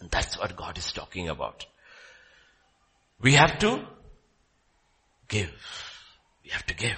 And 0.00 0.10
that's 0.10 0.38
what 0.38 0.56
God 0.56 0.78
is 0.78 0.90
talking 0.90 1.28
about. 1.28 1.66
We 3.20 3.34
have 3.34 3.58
to 3.58 3.86
give. 5.28 5.52
We 6.42 6.48
have 6.48 6.64
to 6.64 6.74
give. 6.74 6.96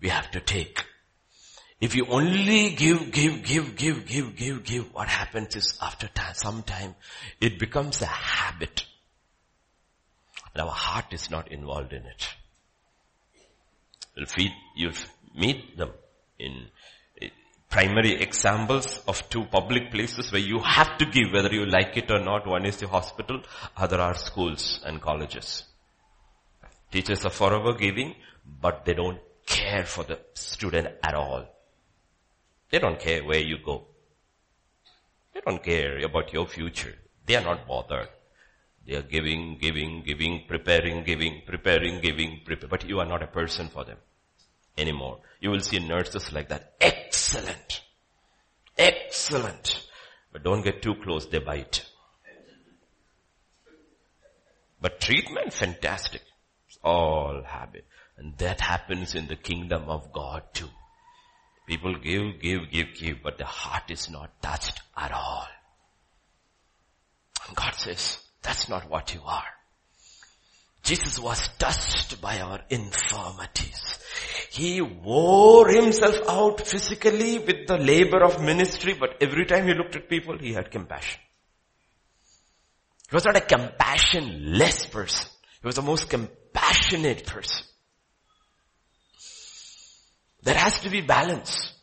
We 0.00 0.08
have 0.08 0.30
to 0.30 0.40
take. 0.40 0.82
If 1.78 1.94
you 1.94 2.06
only 2.06 2.70
give, 2.70 3.12
give, 3.12 3.44
give, 3.44 3.76
give, 3.76 4.06
give, 4.06 4.34
give, 4.34 4.64
give, 4.64 4.94
what 4.94 5.08
happens 5.08 5.56
is 5.56 5.78
after 5.82 6.08
time, 6.08 6.32
some 6.32 6.62
time, 6.62 6.94
it 7.38 7.58
becomes 7.58 8.00
a 8.00 8.06
habit. 8.06 8.86
And 10.54 10.62
our 10.62 10.70
heart 10.72 11.12
is 11.12 11.30
not 11.30 11.52
involved 11.52 11.92
in 11.92 12.06
it 12.06 12.28
will 14.18 14.26
feed, 14.26 14.52
you 14.74 14.90
meet 15.34 15.76
them 15.76 15.92
in 16.38 16.66
eh, 17.22 17.28
primary 17.70 18.14
examples 18.20 19.02
of 19.06 19.28
two 19.30 19.44
public 19.44 19.90
places 19.90 20.32
where 20.32 20.40
you 20.40 20.58
have 20.60 20.98
to 20.98 21.06
give 21.06 21.32
whether 21.32 21.52
you 21.52 21.66
like 21.66 21.96
it 21.96 22.10
or 22.10 22.18
not. 22.18 22.46
One 22.46 22.66
is 22.66 22.78
the 22.78 22.88
hospital, 22.88 23.42
other 23.76 24.00
are 24.00 24.14
schools 24.14 24.80
and 24.84 25.00
colleges. 25.00 25.64
Teachers 26.90 27.24
are 27.24 27.30
forever 27.30 27.74
giving, 27.74 28.14
but 28.60 28.84
they 28.84 28.94
don't 28.94 29.20
care 29.46 29.84
for 29.84 30.04
the 30.04 30.18
student 30.34 30.88
at 31.02 31.14
all. 31.14 31.46
They 32.70 32.78
don't 32.78 32.98
care 32.98 33.24
where 33.24 33.40
you 33.40 33.58
go. 33.64 33.86
They 35.32 35.40
don't 35.40 35.62
care 35.62 36.04
about 36.04 36.32
your 36.32 36.46
future. 36.46 36.94
They 37.24 37.36
are 37.36 37.44
not 37.44 37.66
bothered. 37.66 38.08
They 38.86 38.96
are 38.96 39.02
giving, 39.02 39.58
giving, 39.58 40.02
giving, 40.02 40.44
preparing, 40.48 41.04
giving, 41.04 41.42
preparing, 41.46 42.00
giving, 42.00 42.40
prepare. 42.44 42.68
But 42.68 42.88
you 42.88 43.00
are 43.00 43.06
not 43.06 43.22
a 43.22 43.26
person 43.26 43.68
for 43.68 43.84
them 43.84 43.98
anymore. 44.78 45.18
You 45.40 45.50
will 45.50 45.60
see 45.60 45.78
nurses 45.78 46.32
like 46.32 46.48
that. 46.48 46.74
Excellent. 46.80 47.82
Excellent. 48.76 49.86
But 50.32 50.44
don't 50.44 50.62
get 50.62 50.82
too 50.82 50.94
close, 51.02 51.26
they 51.26 51.38
bite. 51.38 51.84
But 54.80 55.00
treatment, 55.00 55.52
fantastic. 55.52 56.22
It's 56.68 56.78
all 56.84 57.42
habit. 57.44 57.84
And 58.16 58.36
that 58.38 58.60
happens 58.60 59.14
in 59.14 59.26
the 59.26 59.36
kingdom 59.36 59.88
of 59.88 60.12
God 60.12 60.42
too. 60.52 60.68
People 61.66 61.96
give, 61.98 62.40
give, 62.40 62.70
give, 62.70 62.94
give, 62.94 63.22
but 63.22 63.38
the 63.38 63.44
heart 63.44 63.90
is 63.90 64.08
not 64.08 64.40
touched 64.40 64.80
at 64.96 65.12
all. 65.12 65.46
And 67.46 67.56
God 67.56 67.74
says, 67.74 68.18
that's 68.42 68.68
not 68.68 68.88
what 68.88 69.14
you 69.14 69.20
are. 69.24 69.57
Jesus 70.88 71.18
was 71.18 71.46
touched 71.58 72.18
by 72.22 72.40
our 72.40 72.60
infirmities. 72.70 73.98
He 74.50 74.80
wore 74.80 75.68
himself 75.68 76.16
out 76.26 76.66
physically 76.66 77.38
with 77.38 77.66
the 77.66 77.76
labor 77.76 78.24
of 78.24 78.42
ministry, 78.42 78.94
but 78.98 79.16
every 79.20 79.44
time 79.44 79.66
he 79.66 79.74
looked 79.74 79.96
at 79.96 80.08
people, 80.08 80.38
he 80.38 80.54
had 80.54 80.70
compassion. 80.70 81.20
He 83.10 83.14
was 83.14 83.26
not 83.26 83.36
a 83.36 83.40
compassionless 83.40 84.90
person. 84.90 85.28
He 85.60 85.66
was 85.66 85.76
the 85.76 85.82
most 85.82 86.08
compassionate 86.08 87.26
person. 87.26 87.66
There 90.42 90.54
has 90.54 90.80
to 90.80 90.88
be 90.88 91.02
balance. 91.02 91.74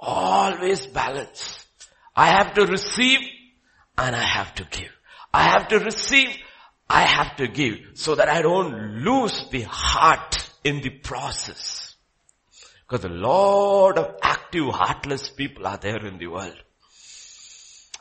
Always 0.00 0.86
balance. 0.86 1.66
I 2.16 2.28
have 2.28 2.54
to 2.54 2.64
receive 2.64 3.18
and 3.98 4.16
I 4.16 4.22
have 4.22 4.54
to 4.54 4.64
give. 4.64 4.92
I 5.34 5.42
have 5.50 5.68
to 5.68 5.78
receive, 5.78 6.30
I 6.88 7.02
have 7.06 7.36
to 7.36 7.48
give 7.48 7.78
so 7.94 8.14
that 8.14 8.28
I 8.28 8.42
don't 8.42 9.02
lose 9.04 9.46
the 9.50 9.62
heart 9.62 10.50
in 10.62 10.80
the 10.80 10.90
process. 10.90 11.94
Because 12.86 13.04
a 13.04 13.08
lot 13.08 13.98
of 13.98 14.16
active, 14.22 14.66
heartless 14.68 15.28
people 15.30 15.66
are 15.66 15.78
there 15.78 16.04
in 16.06 16.18
the 16.18 16.26
world. 16.26 16.56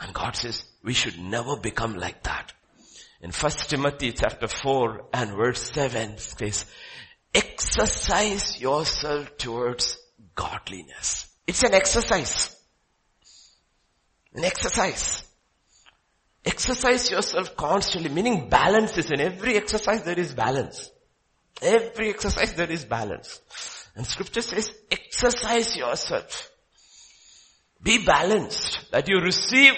And 0.02 0.14
God 0.14 0.36
says, 0.36 0.66
we 0.84 0.94
should 0.94 1.20
never 1.20 1.56
become 1.56 1.96
like 1.96 2.24
that. 2.24 2.52
In 3.22 3.32
1 3.32 3.52
Timothy 3.52 4.12
chapter 4.12 4.48
4 4.48 5.06
and 5.14 5.32
verse 5.32 5.72
7 5.72 6.18
says, 6.18 6.66
exercise 7.34 8.60
yourself 8.60 9.38
towards 9.38 9.98
godliness. 10.36 11.28
It's 11.48 11.64
an 11.64 11.74
exercise. 11.74 12.56
An 14.34 14.44
exercise. 14.44 15.24
Exercise 16.46 17.10
yourself 17.10 17.56
constantly, 17.56 18.10
meaning 18.10 18.50
balance 18.50 18.98
is 18.98 19.12
in 19.12 19.22
every 19.22 19.56
exercise 19.56 20.04
there 20.04 20.20
is 20.20 20.34
balance. 20.34 20.92
Every 21.62 22.10
exercise 22.10 22.54
there 22.54 22.70
is 22.70 22.84
balance. 22.84 23.40
And 23.96 24.06
scripture 24.06 24.42
says, 24.42 24.74
exercise 24.92 25.76
yourself. 25.78 26.52
Be 27.82 28.04
balanced, 28.04 28.80
that 28.92 29.08
you 29.08 29.20
receive 29.20 29.74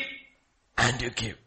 and 0.78 1.02
you 1.02 1.10
give. 1.12 1.38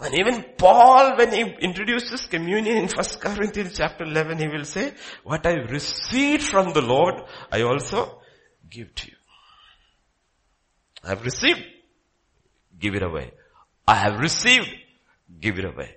And 0.00 0.14
even 0.18 0.44
Paul, 0.56 1.16
when 1.16 1.32
he 1.32 1.42
introduces 1.60 2.26
communion 2.26 2.76
in 2.76 2.88
1 2.88 3.04
Corinthians 3.20 3.76
chapter 3.76 4.04
11, 4.04 4.38
he 4.38 4.48
will 4.48 4.64
say, 4.64 4.94
what 5.22 5.46
I 5.46 5.52
received 5.52 6.44
from 6.44 6.72
the 6.72 6.80
Lord, 6.80 7.22
I 7.50 7.62
also 7.62 8.20
give 8.68 8.94
to 8.94 9.10
you. 9.10 9.16
I 11.04 11.10
have 11.10 11.24
received, 11.24 11.60
give 12.78 12.94
it 12.94 13.02
away. 13.02 13.32
I 13.86 13.96
have 13.96 14.18
received, 14.20 14.70
give 15.40 15.58
it 15.58 15.64
away. 15.64 15.96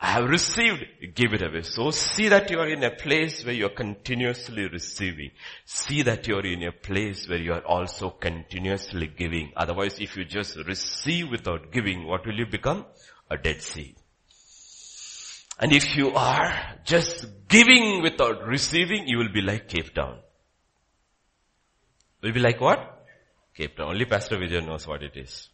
I 0.00 0.12
have 0.12 0.28
received, 0.28 0.84
give 1.14 1.32
it 1.32 1.42
away. 1.42 1.62
So 1.62 1.90
see 1.90 2.28
that 2.28 2.50
you 2.50 2.60
are 2.60 2.68
in 2.68 2.84
a 2.84 2.90
place 2.94 3.44
where 3.44 3.54
you 3.54 3.66
are 3.66 3.70
continuously 3.70 4.68
receiving. 4.68 5.32
See 5.64 6.02
that 6.02 6.28
you 6.28 6.36
are 6.36 6.46
in 6.46 6.62
a 6.62 6.70
place 6.70 7.28
where 7.28 7.40
you 7.40 7.52
are 7.52 7.64
also 7.64 8.10
continuously 8.10 9.08
giving. 9.08 9.52
Otherwise, 9.56 9.98
if 9.98 10.16
you 10.16 10.24
just 10.24 10.56
receive 10.66 11.30
without 11.30 11.72
giving, 11.72 12.06
what 12.06 12.24
will 12.24 12.38
you 12.38 12.46
become? 12.46 12.86
A 13.28 13.36
dead 13.36 13.60
sea. 13.60 13.96
And 15.58 15.72
if 15.72 15.96
you 15.96 16.12
are 16.14 16.78
just 16.84 17.26
giving 17.48 18.00
without 18.00 18.46
receiving, 18.46 19.08
you 19.08 19.18
will 19.18 19.32
be 19.32 19.40
like 19.40 19.68
Cape 19.68 19.92
Town. 19.92 20.18
Will 22.22 22.32
be 22.32 22.40
like 22.40 22.60
what? 22.60 23.04
Cape 23.56 23.76
Town. 23.76 23.88
Only 23.88 24.04
Pastor 24.04 24.36
Vijay 24.36 24.64
knows 24.64 24.86
what 24.86 25.02
it 25.02 25.16
is. 25.16 25.48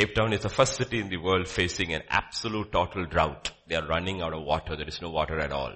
Cape 0.00 0.14
Town 0.14 0.32
is 0.32 0.40
the 0.40 0.48
first 0.48 0.76
city 0.76 0.98
in 0.98 1.10
the 1.10 1.18
world 1.18 1.46
facing 1.46 1.92
an 1.92 2.00
absolute 2.08 2.72
total 2.72 3.04
drought. 3.04 3.52
They 3.66 3.74
are 3.74 3.86
running 3.86 4.22
out 4.22 4.32
of 4.32 4.44
water. 4.44 4.74
There 4.74 4.88
is 4.88 5.02
no 5.02 5.10
water 5.10 5.38
at 5.38 5.52
all. 5.52 5.74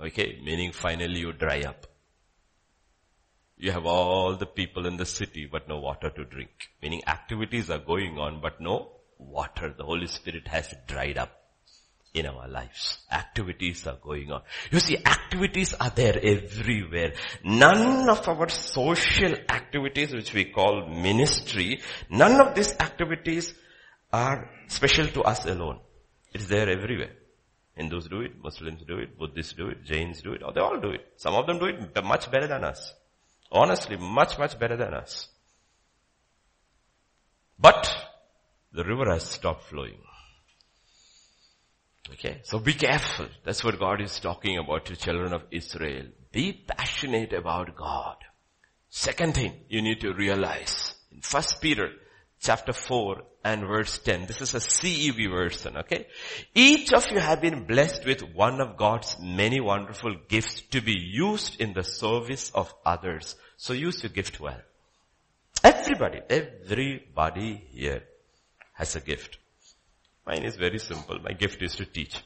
Okay, 0.00 0.38
meaning 0.44 0.70
finally 0.70 1.18
you 1.18 1.32
dry 1.32 1.62
up. 1.62 1.88
You 3.56 3.72
have 3.72 3.86
all 3.86 4.36
the 4.36 4.46
people 4.46 4.86
in 4.86 4.98
the 4.98 5.04
city 5.04 5.48
but 5.50 5.68
no 5.68 5.80
water 5.80 6.10
to 6.10 6.24
drink. 6.24 6.68
Meaning 6.80 7.02
activities 7.08 7.70
are 7.70 7.80
going 7.80 8.18
on 8.18 8.40
but 8.40 8.60
no 8.60 8.92
water. 9.18 9.74
The 9.76 9.82
Holy 9.82 10.06
Spirit 10.06 10.46
has 10.46 10.72
dried 10.86 11.18
up 11.18 11.41
in 12.14 12.26
our 12.26 12.46
lives. 12.48 12.98
Activities 13.10 13.86
are 13.86 13.96
going 14.02 14.30
on. 14.30 14.42
You 14.70 14.80
see, 14.80 14.98
activities 14.98 15.74
are 15.74 15.90
there 15.90 16.18
everywhere. 16.22 17.14
None 17.44 18.08
of 18.08 18.28
our 18.28 18.48
social 18.48 19.34
activities, 19.48 20.12
which 20.12 20.34
we 20.34 20.44
call 20.46 20.88
ministry, 20.88 21.80
none 22.10 22.40
of 22.40 22.54
these 22.54 22.72
activities 22.78 23.54
are 24.12 24.50
special 24.68 25.06
to 25.08 25.22
us 25.22 25.46
alone. 25.46 25.80
It's 26.34 26.46
there 26.46 26.68
everywhere. 26.68 27.12
Hindus 27.74 28.08
do 28.08 28.20
it, 28.20 28.32
Muslims 28.42 28.82
do 28.86 28.98
it, 28.98 29.18
Buddhists 29.18 29.54
do 29.54 29.68
it, 29.68 29.84
Jains 29.84 30.20
do 30.20 30.32
it, 30.32 30.42
or 30.42 30.52
they 30.52 30.60
all 30.60 30.78
do 30.78 30.90
it. 30.90 31.12
Some 31.16 31.34
of 31.34 31.46
them 31.46 31.58
do 31.58 31.66
it 31.66 32.04
much 32.04 32.30
better 32.30 32.46
than 32.46 32.64
us. 32.64 32.92
Honestly, 33.50 33.96
much, 33.96 34.38
much 34.38 34.58
better 34.58 34.76
than 34.76 34.92
us. 34.92 35.28
But, 37.58 37.94
the 38.72 38.84
river 38.84 39.10
has 39.10 39.24
stopped 39.24 39.64
flowing. 39.64 40.00
Okay, 42.10 42.40
so 42.44 42.58
be 42.58 42.74
careful. 42.74 43.26
That's 43.44 43.62
what 43.62 43.78
God 43.78 44.00
is 44.00 44.18
talking 44.18 44.58
about 44.58 44.86
to 44.86 44.96
children 44.96 45.32
of 45.32 45.44
Israel. 45.50 46.06
Be 46.32 46.52
passionate 46.52 47.32
about 47.32 47.76
God. 47.76 48.16
Second 48.90 49.34
thing 49.34 49.54
you 49.68 49.82
need 49.82 50.00
to 50.00 50.12
realize 50.12 50.94
in 51.12 51.20
First 51.20 51.60
Peter 51.60 51.90
chapter 52.40 52.72
4 52.72 53.22
and 53.44 53.66
verse 53.66 53.98
10. 53.98 54.26
This 54.26 54.40
is 54.40 54.54
a 54.54 54.58
CEV 54.58 55.30
version, 55.30 55.76
okay? 55.78 56.06
Each 56.54 56.92
of 56.92 57.10
you 57.10 57.20
have 57.20 57.40
been 57.40 57.64
blessed 57.64 58.04
with 58.04 58.22
one 58.34 58.60
of 58.60 58.76
God's 58.76 59.16
many 59.20 59.60
wonderful 59.60 60.16
gifts 60.28 60.60
to 60.72 60.80
be 60.80 60.98
used 60.98 61.60
in 61.60 61.72
the 61.72 61.84
service 61.84 62.50
of 62.54 62.74
others. 62.84 63.36
So 63.56 63.72
use 63.72 64.02
your 64.02 64.10
gift 64.10 64.40
well. 64.40 64.60
Everybody, 65.62 66.20
everybody 66.28 67.64
here 67.70 68.02
has 68.74 68.96
a 68.96 69.00
gift. 69.00 69.38
Mine 70.26 70.44
is 70.44 70.56
very 70.56 70.78
simple. 70.78 71.18
My 71.18 71.32
gift 71.32 71.62
is 71.62 71.76
to 71.76 71.84
teach. 71.84 72.22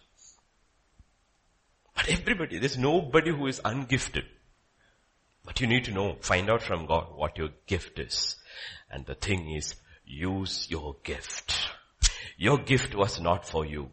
But 1.94 2.10
everybody, 2.10 2.58
there's 2.58 2.76
nobody 2.76 3.30
who 3.30 3.46
is 3.46 3.60
ungifted. 3.60 4.24
But 5.44 5.60
you 5.60 5.66
need 5.66 5.84
to 5.84 5.92
know, 5.92 6.16
find 6.20 6.50
out 6.50 6.62
from 6.62 6.86
God 6.86 7.06
what 7.14 7.38
your 7.38 7.50
gift 7.66 7.98
is. 7.98 8.36
And 8.90 9.06
the 9.06 9.14
thing 9.14 9.50
is, 9.52 9.74
use 10.04 10.66
your 10.68 10.96
gift. 11.04 11.70
Your 12.36 12.58
gift 12.58 12.94
was 12.94 13.20
not 13.20 13.48
for 13.48 13.64
you. 13.64 13.90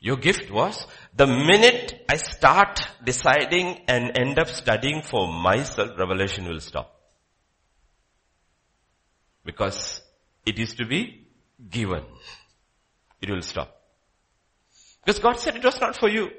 Your 0.00 0.16
gift 0.16 0.50
was 0.50 0.86
the 1.14 1.26
minute 1.26 2.04
I 2.08 2.16
start 2.16 2.80
deciding 3.04 3.80
and 3.88 4.16
end 4.16 4.38
up 4.38 4.48
studying 4.48 5.02
for 5.02 5.26
myself, 5.26 5.98
revelation 5.98 6.46
will 6.48 6.60
stop. 6.60 6.94
Because 9.44 10.00
it 10.44 10.58
is 10.58 10.74
to 10.76 10.86
be 10.86 11.25
given. 11.70 12.04
It 13.20 13.30
will 13.30 13.42
stop. 13.42 13.76
Because 15.04 15.20
God 15.20 15.38
said 15.38 15.56
it 15.56 15.64
was 15.64 15.80
not 15.80 15.96
for 15.96 16.08
you. 16.08 16.30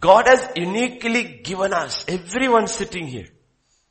God 0.00 0.26
has 0.26 0.50
uniquely 0.56 1.40
given 1.44 1.72
us, 1.72 2.04
everyone 2.08 2.66
sitting 2.66 3.06
here, 3.06 3.28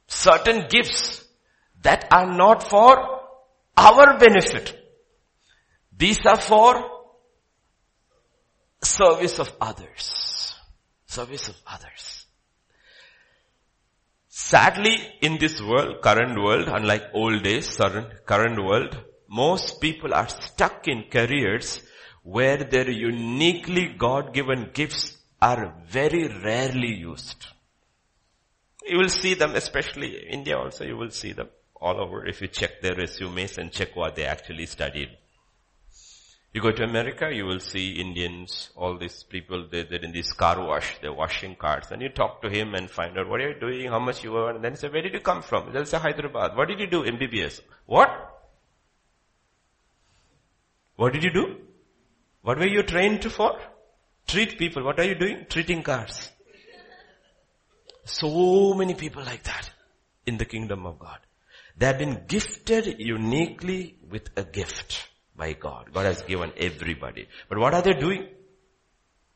certain 0.08 0.68
gifts 0.70 1.26
that 1.82 2.08
are 2.12 2.36
not 2.36 2.64
for 2.70 3.22
our 3.78 4.18
benefit. 4.20 4.78
These 5.98 6.26
are 6.26 6.40
for 6.40 6.84
service 8.84 9.40
of 9.40 9.54
others. 9.62 10.56
Service 11.06 11.48
of 11.48 11.56
others. 11.66 12.26
Sadly, 14.28 14.98
in 15.22 15.38
this 15.38 15.62
world, 15.62 16.02
current 16.02 16.38
world, 16.38 16.68
unlike 16.68 17.06
old 17.14 17.42
days, 17.42 17.78
current 18.26 18.64
world, 18.64 18.98
most 19.30 19.82
people 19.82 20.14
are 20.14 20.28
stuck 20.28 20.88
in 20.88 21.06
careers 21.10 21.82
where 22.24 22.58
their 22.58 22.90
uniquely 22.90 23.88
God-given 23.98 24.72
gifts 24.74 25.18
are 25.42 25.76
very 25.88 26.28
rarely 26.28 26.94
used. 26.94 27.46
You 28.86 28.98
will 28.98 29.10
see 29.10 29.34
them, 29.34 29.56
especially 29.56 30.28
India 30.28 30.58
also, 30.58 30.86
you 30.86 30.98
will 30.98 31.12
see 31.12 31.34
them 31.34 31.50
all 31.76 32.00
over 32.00 32.26
if 32.26 32.42
you 32.42 32.48
check 32.48 32.82
their 32.82 32.96
resumes 32.96 33.58
and 33.58 33.72
check 33.72 33.96
what 33.96 34.16
they 34.16 34.26
actually 34.26 34.66
studied. 34.66 35.10
You 36.54 36.62
go 36.62 36.72
to 36.72 36.84
America, 36.84 37.30
you 37.34 37.46
will 37.46 37.60
see 37.60 38.00
Indians, 38.00 38.70
all 38.76 38.98
these 38.98 39.24
people, 39.24 39.68
they, 39.70 39.84
they're 39.84 40.00
in 40.00 40.14
this 40.14 40.32
car 40.32 40.66
wash, 40.66 40.98
they're 41.02 41.12
washing 41.12 41.56
cars, 41.56 41.88
and 41.92 42.02
you 42.02 42.10
talk 42.10 42.42
to 42.44 42.50
him 42.50 42.76
and 42.76 42.90
find 42.90 43.18
out 43.20 43.28
what 43.28 43.42
are 43.42 43.50
you 43.50 43.60
doing, 43.60 43.90
how 43.90 44.00
much 44.00 44.24
you 44.24 44.38
earn, 44.38 44.56
and 44.56 44.64
then 44.64 44.76
say, 44.78 44.88
where 44.88 45.02
did 45.02 45.14
you 45.14 45.20
come 45.20 45.42
from? 45.42 45.74
They'll 45.74 45.86
say 45.86 45.98
Hyderabad. 45.98 46.56
What 46.56 46.70
did 46.70 46.80
you 46.80 46.88
do? 46.88 47.04
MBBS. 47.04 47.60
What? 47.86 48.35
What 50.96 51.14
did 51.14 51.24
you 51.24 51.32
do? 51.32 51.58
What 52.42 52.60
were 52.60 52.68
you 52.68 52.84
trained 52.84 53.24
for? 53.32 53.60
Treat 54.28 54.58
people. 54.58 54.84
What 54.84 55.00
are 55.00 55.04
you 55.04 55.16
doing? 55.16 55.46
Treating 55.50 55.84
cars. 55.84 56.32
So 58.06 58.74
many 58.74 58.94
people 58.94 59.24
like 59.24 59.44
that 59.44 59.70
in 60.26 60.38
the 60.38 60.46
kingdom 60.46 60.86
of 60.86 61.00
God. 61.00 61.20
They 61.78 61.88
have 61.88 61.98
been 61.98 62.24
gifted 62.28 63.00
uniquely 63.00 63.98
with 64.10 64.30
a 64.38 64.44
gift 64.44 65.10
by 65.36 65.54
God. 65.54 65.92
God 65.94 66.06
has 66.06 66.22
given 66.22 66.54
everybody. 66.56 67.28
But 67.50 67.58
what 67.58 67.74
are 67.74 67.82
they 67.82 67.94
doing? 67.94 68.28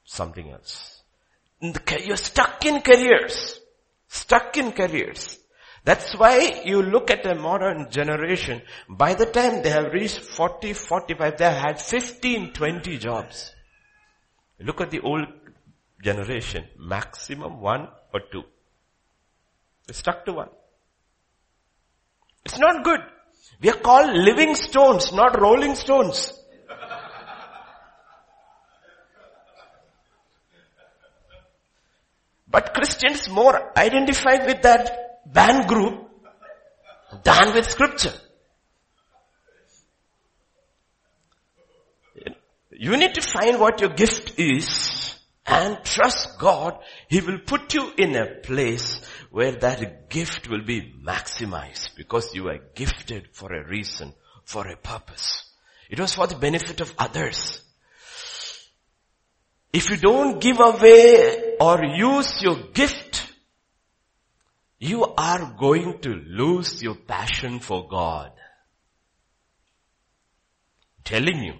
Something 0.05 0.51
else. 0.51 1.01
You're 1.61 2.15
stuck 2.15 2.65
in 2.65 2.81
careers. 2.81 3.59
Stuck 4.07 4.55
in 4.57 4.71
careers. 4.71 5.37
That's 5.85 6.13
why 6.17 6.61
you 6.65 6.81
look 6.81 7.09
at 7.09 7.25
a 7.25 7.35
modern 7.35 7.89
generation, 7.89 8.61
by 8.89 9.13
the 9.13 9.25
time 9.25 9.63
they 9.63 9.69
have 9.69 9.93
reached 9.93 10.19
40, 10.19 10.73
45, 10.73 11.37
they 11.37 11.45
have 11.45 11.53
had 11.53 11.81
15, 11.81 12.53
20 12.53 12.97
jobs. 12.97 13.55
Look 14.59 14.81
at 14.81 14.91
the 14.91 14.99
old 14.99 15.25
generation, 16.03 16.65
maximum 16.77 17.61
one 17.61 17.87
or 18.13 18.21
two. 18.31 18.43
They 19.87 19.93
stuck 19.93 20.25
to 20.25 20.33
one. 20.33 20.49
It's 22.45 22.59
not 22.59 22.83
good. 22.83 22.99
We 23.61 23.69
are 23.69 23.77
called 23.77 24.15
living 24.15 24.55
stones, 24.55 25.11
not 25.13 25.39
rolling 25.39 25.75
stones. 25.75 26.33
But 32.51 32.73
Christians 32.73 33.29
more 33.29 33.77
identify 33.77 34.45
with 34.45 34.61
that 34.63 35.08
band 35.31 35.67
group 35.67 36.09
than 37.23 37.53
with 37.53 37.69
scripture. 37.69 38.13
You 42.71 42.95
need 42.95 43.13
to 43.15 43.21
find 43.21 43.59
what 43.59 43.81
your 43.81 43.89
gift 43.89 44.39
is 44.39 45.19
and 45.45 45.83
trust 45.83 46.39
God. 46.39 46.79
He 47.09 47.19
will 47.19 47.39
put 47.39 47.73
you 47.73 47.91
in 47.97 48.15
a 48.15 48.35
place 48.41 49.01
where 49.31 49.51
that 49.51 50.09
gift 50.09 50.49
will 50.49 50.63
be 50.63 50.93
maximized 51.05 51.95
because 51.95 52.33
you 52.33 52.47
are 52.47 52.59
gifted 52.75 53.29
for 53.33 53.53
a 53.53 53.67
reason, 53.67 54.13
for 54.45 54.67
a 54.67 54.77
purpose. 54.77 55.43
It 55.89 55.99
was 55.99 56.13
for 56.13 56.27
the 56.27 56.35
benefit 56.35 56.81
of 56.81 56.93
others. 56.97 57.61
If 59.73 59.89
you 59.89 59.97
don't 59.97 60.39
give 60.39 60.59
away 60.59 61.57
or 61.59 61.83
use 61.83 62.41
your 62.41 62.55
gift 62.73 63.08
you 64.79 65.05
are 65.17 65.55
going 65.59 65.99
to 65.99 66.09
lose 66.09 66.81
your 66.81 66.95
passion 66.95 67.59
for 67.59 67.87
God. 67.87 68.31
telling 71.09 71.43
you, 71.43 71.53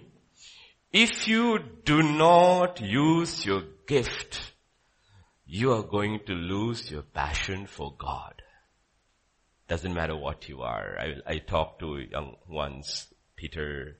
if 0.92 1.26
you 1.26 1.58
do 1.84 2.02
not 2.02 2.80
use 2.80 3.44
your 3.44 3.62
gift, 3.86 4.52
you 5.44 5.72
are 5.72 5.82
going 5.82 6.20
to 6.24 6.32
lose 6.32 6.88
your 6.88 7.02
passion 7.02 7.66
for 7.66 7.92
God. 7.98 8.42
Doesn't 9.66 9.92
matter 9.92 10.16
what 10.16 10.48
you 10.48 10.62
are. 10.62 10.96
I, 10.98 11.32
I 11.32 11.38
talk 11.38 11.80
to 11.80 11.98
young 11.98 12.36
ones, 12.48 13.08
Peter, 13.34 13.96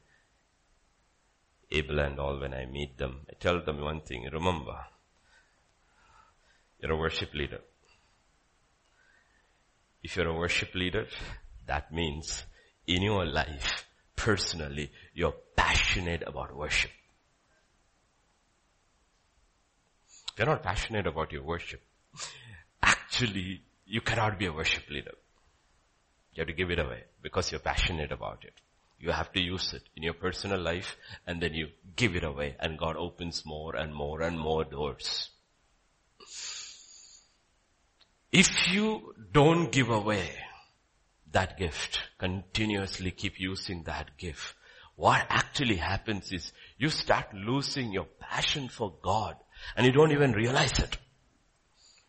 Abel 1.72 1.98
and 1.98 2.20
all 2.20 2.38
when 2.38 2.54
I 2.54 2.66
meet 2.66 2.96
them. 2.98 3.20
I 3.28 3.34
tell 3.40 3.60
them 3.64 3.80
one 3.80 4.02
thing, 4.02 4.28
remember, 4.32 4.78
you're 6.80 6.92
a 6.92 6.96
worship 6.96 7.34
leader. 7.34 7.60
If 10.02 10.16
you're 10.16 10.28
a 10.28 10.34
worship 10.34 10.74
leader, 10.74 11.06
that 11.66 11.92
means 11.92 12.44
in 12.86 13.02
your 13.02 13.24
life, 13.26 13.86
personally, 14.16 14.90
you're 15.14 15.34
passionate 15.56 16.22
about 16.26 16.56
worship. 16.56 16.90
If 20.32 20.38
you're 20.38 20.46
not 20.46 20.62
passionate 20.62 21.06
about 21.06 21.32
your 21.32 21.42
worship, 21.42 21.82
actually, 22.82 23.62
you 23.86 24.00
cannot 24.00 24.38
be 24.38 24.46
a 24.46 24.52
worship 24.52 24.88
leader. 24.88 25.14
You 26.34 26.42
have 26.42 26.48
to 26.48 26.54
give 26.54 26.70
it 26.70 26.78
away 26.78 27.04
because 27.22 27.50
you're 27.50 27.60
passionate 27.60 28.12
about 28.12 28.44
it. 28.44 28.54
You 29.00 29.10
have 29.12 29.32
to 29.32 29.42
use 29.42 29.72
it 29.72 29.82
in 29.96 30.02
your 30.02 30.14
personal 30.14 30.60
life 30.60 30.96
and 31.26 31.42
then 31.42 31.54
you 31.54 31.68
give 31.96 32.14
it 32.14 32.24
away 32.24 32.56
and 32.60 32.78
God 32.78 32.96
opens 32.96 33.44
more 33.44 33.74
and 33.74 33.94
more 33.94 34.20
and 34.22 34.38
more 34.38 34.64
doors. 34.64 35.30
If 38.32 38.70
you 38.72 39.14
don't 39.32 39.72
give 39.72 39.90
away 39.90 40.30
that 41.32 41.58
gift, 41.58 42.00
continuously 42.18 43.10
keep 43.10 43.40
using 43.40 43.82
that 43.84 44.16
gift, 44.18 44.54
what 44.96 45.24
actually 45.28 45.76
happens 45.76 46.30
is 46.32 46.52
you 46.78 46.90
start 46.90 47.34
losing 47.34 47.92
your 47.92 48.06
passion 48.20 48.68
for 48.68 48.92
God 49.02 49.36
and 49.76 49.86
you 49.86 49.92
don't 49.92 50.12
even 50.12 50.32
realize 50.32 50.78
it. 50.78 50.96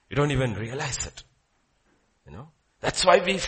You 0.10 0.16
don't 0.16 0.32
even 0.32 0.54
realize 0.54 1.08
it. 1.08 1.24
You 2.26 2.34
know? 2.34 2.50
That's 2.82 3.06
why 3.06 3.22
we, 3.24 3.40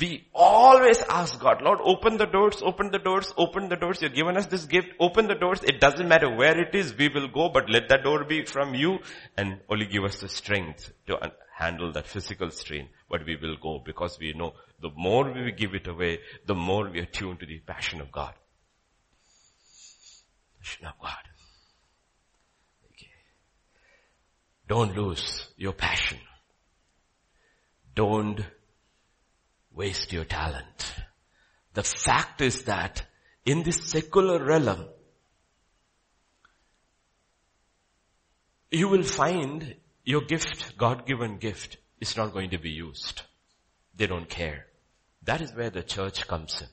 we 0.00 0.26
always 0.34 1.00
ask 1.02 1.38
God, 1.38 1.62
Lord, 1.62 1.78
open 1.82 2.16
the 2.16 2.26
doors, 2.26 2.62
open 2.62 2.90
the 2.90 2.98
doors, 2.98 3.32
open 3.36 3.68
the 3.68 3.76
doors. 3.76 4.02
You've 4.02 4.14
given 4.14 4.36
us 4.36 4.46
this 4.46 4.64
gift, 4.64 4.88
open 4.98 5.28
the 5.28 5.34
doors. 5.34 5.62
It 5.62 5.78
doesn't 5.78 6.08
matter 6.08 6.34
where 6.34 6.58
it 6.58 6.74
is, 6.74 6.96
we 6.96 7.08
will 7.08 7.28
go, 7.28 7.50
but 7.50 7.70
let 7.70 7.88
that 7.90 8.02
door 8.02 8.24
be 8.24 8.44
from 8.44 8.74
you 8.74 8.98
and 9.36 9.60
only 9.68 9.86
give 9.86 10.04
us 10.04 10.20
the 10.20 10.28
strength 10.28 10.90
to 11.06 11.32
handle 11.58 11.92
that 11.92 12.06
physical 12.06 12.50
strain. 12.50 12.88
But 13.10 13.26
we 13.26 13.36
will 13.36 13.56
go 13.60 13.82
because 13.84 14.16
we 14.20 14.32
know 14.32 14.54
the 14.80 14.90
more 14.96 15.32
we 15.32 15.50
give 15.52 15.74
it 15.74 15.88
away, 15.88 16.20
the 16.46 16.54
more 16.54 16.88
we 16.88 17.00
are 17.00 17.06
tuned 17.06 17.40
to 17.40 17.46
the 17.46 17.58
passion 17.58 18.00
of 18.00 18.12
God. 18.12 18.32
Passion 20.60 20.86
of 20.86 20.92
God. 21.00 21.24
Okay. 22.92 23.10
Don't 24.68 24.96
lose 24.96 25.48
your 25.56 25.72
passion. 25.72 26.18
Don't 27.94 28.40
waste 29.74 30.12
your 30.12 30.24
talent. 30.24 30.92
The 31.74 31.82
fact 31.82 32.40
is 32.40 32.62
that 32.64 33.04
in 33.44 33.64
this 33.64 33.84
secular 33.84 34.44
realm, 34.44 34.86
you 38.70 38.88
will 38.88 39.02
find 39.02 39.74
your 40.08 40.22
gift, 40.22 40.78
God-given 40.78 41.36
gift, 41.36 41.76
is 42.00 42.16
not 42.16 42.32
going 42.32 42.48
to 42.48 42.58
be 42.58 42.70
used. 42.70 43.20
They 43.94 44.06
don't 44.06 44.26
care. 44.26 44.64
That 45.22 45.42
is 45.42 45.54
where 45.54 45.68
the 45.68 45.82
church 45.82 46.26
comes 46.26 46.62
in. 46.62 46.68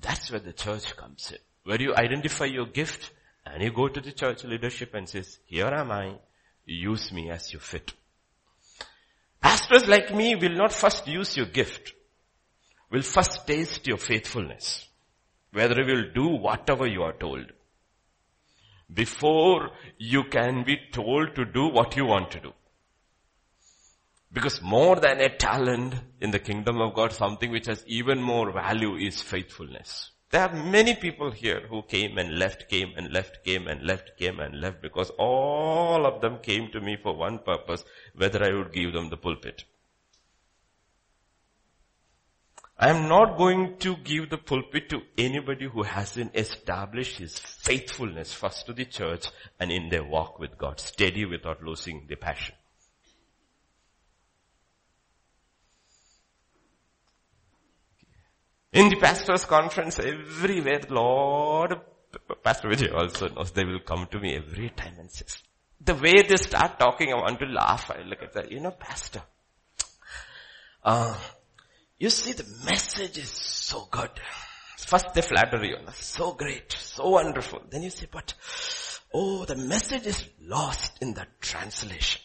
That's 0.00 0.28
where 0.32 0.40
the 0.40 0.52
church 0.52 0.96
comes 0.96 1.30
in. 1.30 1.38
Where 1.62 1.80
you 1.80 1.94
identify 1.94 2.46
your 2.46 2.66
gift 2.66 3.12
and 3.46 3.62
you 3.62 3.70
go 3.70 3.86
to 3.86 4.00
the 4.00 4.10
church 4.10 4.42
leadership 4.42 4.94
and 4.94 5.08
says, 5.08 5.38
here 5.44 5.68
am 5.68 5.92
I, 5.92 6.16
use 6.64 7.12
me 7.12 7.30
as 7.30 7.52
you 7.52 7.60
fit. 7.60 7.92
Pastors 9.40 9.86
like 9.86 10.12
me 10.12 10.34
will 10.34 10.56
not 10.56 10.72
first 10.72 11.06
use 11.06 11.36
your 11.36 11.46
gift. 11.46 11.92
Will 12.90 13.02
first 13.02 13.46
taste 13.46 13.86
your 13.86 13.98
faithfulness. 13.98 14.88
Whether 15.52 15.80
you 15.80 15.94
will 15.94 16.10
do 16.12 16.28
whatever 16.36 16.84
you 16.84 17.04
are 17.04 17.12
told. 17.12 17.52
Before 18.92 19.70
you 19.98 20.24
can 20.24 20.64
be 20.64 20.78
told 20.92 21.34
to 21.36 21.44
do 21.44 21.68
what 21.68 21.96
you 21.96 22.04
want 22.04 22.30
to 22.32 22.40
do. 22.40 22.52
Because 24.32 24.62
more 24.62 24.96
than 24.96 25.20
a 25.20 25.28
talent 25.36 25.94
in 26.20 26.30
the 26.30 26.38
kingdom 26.38 26.80
of 26.80 26.94
God, 26.94 27.12
something 27.12 27.50
which 27.50 27.66
has 27.66 27.84
even 27.86 28.20
more 28.20 28.50
value 28.50 28.96
is 28.96 29.20
faithfulness. 29.20 30.10
There 30.30 30.48
are 30.48 30.54
many 30.54 30.94
people 30.94 31.30
here 31.30 31.66
who 31.68 31.82
came 31.82 32.16
and 32.16 32.38
left, 32.38 32.68
came 32.70 32.94
and 32.96 33.12
left, 33.12 33.44
came 33.44 33.68
and 33.68 33.82
left, 33.82 34.16
came 34.18 34.40
and 34.40 34.60
left 34.60 34.80
because 34.80 35.10
all 35.18 36.06
of 36.06 36.22
them 36.22 36.38
came 36.38 36.72
to 36.72 36.80
me 36.80 36.96
for 37.02 37.14
one 37.14 37.38
purpose, 37.40 37.84
whether 38.14 38.42
I 38.42 38.54
would 38.54 38.72
give 38.72 38.94
them 38.94 39.10
the 39.10 39.18
pulpit. 39.18 39.64
I 42.82 42.88
am 42.88 43.08
not 43.08 43.38
going 43.38 43.76
to 43.78 43.94
give 43.98 44.28
the 44.28 44.38
pulpit 44.38 44.88
to 44.88 45.02
anybody 45.16 45.68
who 45.68 45.84
hasn't 45.84 46.34
established 46.34 47.18
his 47.18 47.38
faithfulness 47.38 48.32
first 48.32 48.66
to 48.66 48.72
the 48.72 48.84
church 48.84 49.28
and 49.60 49.70
in 49.70 49.88
their 49.88 50.02
walk 50.02 50.40
with 50.40 50.58
God, 50.58 50.80
steady 50.80 51.24
without 51.24 51.62
losing 51.62 52.06
the 52.08 52.16
passion. 52.16 52.56
In 58.72 58.88
the 58.88 58.96
pastors 58.96 59.44
conference, 59.44 60.00
everywhere, 60.00 60.80
Lord, 60.88 61.78
Pastor 62.42 62.66
Vijay 62.66 62.92
also 62.92 63.28
knows 63.28 63.52
they 63.52 63.64
will 63.64 63.78
come 63.86 64.08
to 64.10 64.18
me 64.18 64.34
every 64.34 64.70
time 64.70 64.96
and 64.98 65.08
says, 65.08 65.40
the 65.80 65.94
way 65.94 66.22
they 66.22 66.34
start 66.34 66.80
talking, 66.80 67.12
I 67.12 67.16
want 67.16 67.38
to 67.38 67.46
laugh. 67.46 67.92
I 67.92 68.02
look 68.02 68.24
at 68.24 68.32
that, 68.32 68.50
you 68.50 68.58
know, 68.58 68.72
pastor. 68.72 69.22
Uh, 70.82 71.16
you 72.02 72.10
see 72.10 72.32
the 72.32 72.64
message 72.64 73.16
is 73.16 73.30
so 73.30 73.86
good. 73.88 74.10
First 74.76 75.14
they 75.14 75.22
flatter 75.22 75.64
you, 75.64 75.76
so 75.92 76.32
great, 76.32 76.72
so 76.72 77.10
wonderful. 77.10 77.62
Then 77.70 77.84
you 77.84 77.90
say, 77.90 78.08
but, 78.10 78.34
oh, 79.14 79.44
the 79.44 79.54
message 79.54 80.06
is 80.06 80.24
lost 80.40 81.00
in 81.00 81.14
the 81.14 81.28
translation. 81.40 82.20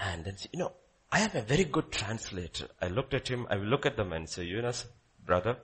And 0.00 0.24
then, 0.24 0.36
you 0.54 0.58
know, 0.58 0.72
I 1.12 1.20
am 1.20 1.32
a 1.34 1.42
very 1.42 1.64
good 1.64 1.92
translator. 1.92 2.68
I 2.80 2.88
looked 2.88 3.12
at 3.12 3.28
him, 3.28 3.46
I 3.50 3.56
look 3.56 3.84
at 3.84 3.98
the 3.98 4.06
man 4.06 4.20
and 4.20 4.28
say, 4.30 4.44
you 4.44 4.62
know, 4.62 4.72
brother, 5.26 5.58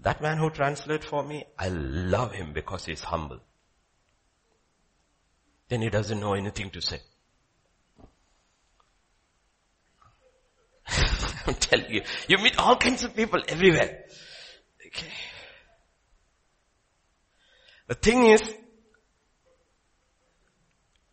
that 0.00 0.22
man 0.22 0.38
who 0.38 0.48
translates 0.48 1.04
for 1.04 1.22
me, 1.22 1.44
I 1.58 1.68
love 1.68 2.32
him 2.32 2.54
because 2.54 2.86
he's 2.86 3.02
humble. 3.02 3.40
Then 5.68 5.82
he 5.82 5.90
doesn't 5.90 6.20
know 6.20 6.32
anything 6.32 6.70
to 6.70 6.80
say. 6.80 7.00
I'm 11.46 11.54
telling 11.54 11.90
you, 11.90 12.02
you 12.28 12.38
meet 12.38 12.58
all 12.58 12.76
kinds 12.76 13.04
of 13.04 13.14
people 13.14 13.40
everywhere. 13.48 14.04
Okay. 14.86 15.12
The 17.86 17.94
thing 17.94 18.26
is, 18.26 18.42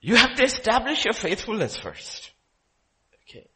you 0.02 0.16
have 0.16 0.36
to 0.36 0.44
establish 0.44 1.06
your 1.06 1.14
faithfulness 1.14 1.78
first. 1.78 2.32
Okay. 3.24 3.48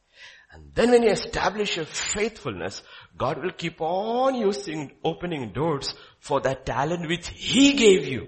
And 0.51 0.73
then 0.73 0.91
when 0.91 1.03
you 1.03 1.11
establish 1.11 1.75
your 1.77 1.85
faithfulness, 1.85 2.81
God 3.17 3.41
will 3.41 3.51
keep 3.51 3.79
on 3.79 4.35
using, 4.35 4.91
opening 5.03 5.51
doors 5.53 5.93
for 6.19 6.41
that 6.41 6.65
talent 6.65 7.07
which 7.07 7.27
He 7.29 7.73
gave 7.73 8.07
you 8.07 8.27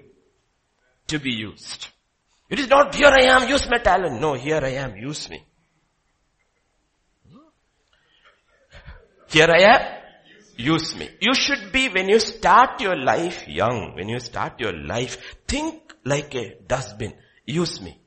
to 1.08 1.18
be 1.18 1.32
used. 1.32 1.88
It 2.48 2.60
is 2.60 2.68
not, 2.68 2.94
here 2.94 3.08
I 3.08 3.24
am, 3.24 3.48
use 3.48 3.68
my 3.68 3.78
talent. 3.78 4.20
No, 4.20 4.34
here 4.34 4.60
I 4.62 4.74
am, 4.74 4.96
use 4.96 5.28
me. 5.28 5.44
Here 9.34 9.50
I 9.50 9.62
am, 9.62 9.82
use 10.56 10.94
me. 10.94 11.08
You 11.20 11.34
should 11.34 11.72
be, 11.72 11.88
when 11.88 12.08
you 12.08 12.20
start 12.20 12.80
your 12.80 12.94
life 12.96 13.48
young, 13.48 13.96
when 13.96 14.08
you 14.08 14.20
start 14.20 14.60
your 14.60 14.72
life, 14.72 15.16
think 15.48 15.92
like 16.04 16.36
a 16.36 16.54
dustbin. 16.68 17.14
Use 17.44 17.80
me. 17.80 17.98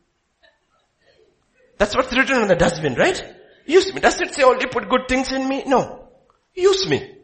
That's 1.78 1.98
what's 1.98 2.16
written 2.16 2.38
on 2.38 2.48
the 2.48 2.56
dustbin, 2.56 2.94
right? 2.94 3.22
Use 3.66 3.94
me. 3.94 4.00
Does 4.00 4.22
it 4.22 4.34
say 4.36 4.44
only 4.44 4.68
put 4.68 4.88
good 4.88 5.10
things 5.10 5.34
in 5.34 5.50
me? 5.50 5.66
No. 5.68 6.08
Use 6.56 6.88
me. 6.88 7.18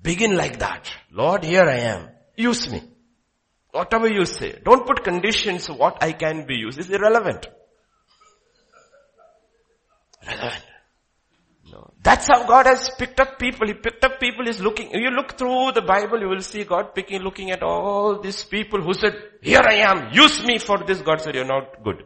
Begin 0.00 0.36
like 0.36 0.60
that. 0.60 0.88
Lord, 1.10 1.42
here 1.42 1.64
I 1.64 1.78
am. 1.78 2.08
Use 2.36 2.70
me. 2.70 2.84
Whatever 3.72 4.06
you 4.06 4.26
say. 4.26 4.60
Don't 4.64 4.86
put 4.86 5.02
conditions 5.02 5.68
what 5.68 6.04
I 6.04 6.12
can 6.12 6.46
be 6.46 6.54
used. 6.54 6.78
It's 6.78 6.88
irrelevant. 6.88 7.48
Relevant. 10.24 10.62
That's 12.06 12.28
how 12.28 12.46
God 12.46 12.66
has 12.66 12.88
picked 12.96 13.18
up 13.18 13.36
people. 13.36 13.66
He 13.66 13.74
picked 13.74 14.04
up 14.04 14.20
people, 14.20 14.44
he's 14.44 14.60
looking, 14.60 14.92
you 14.92 15.10
look 15.10 15.36
through 15.36 15.72
the 15.72 15.82
Bible, 15.82 16.20
you 16.20 16.28
will 16.28 16.40
see 16.40 16.62
God 16.62 16.94
picking, 16.94 17.20
looking 17.20 17.50
at 17.50 17.64
all 17.64 18.20
these 18.20 18.44
people 18.44 18.80
who 18.80 18.94
said, 18.94 19.14
here 19.42 19.62
I 19.68 19.74
am, 19.90 20.12
use 20.12 20.46
me 20.46 20.58
for 20.58 20.78
this. 20.86 21.02
God 21.02 21.20
said, 21.20 21.34
you're 21.34 21.44
not 21.44 21.82
good. 21.82 22.04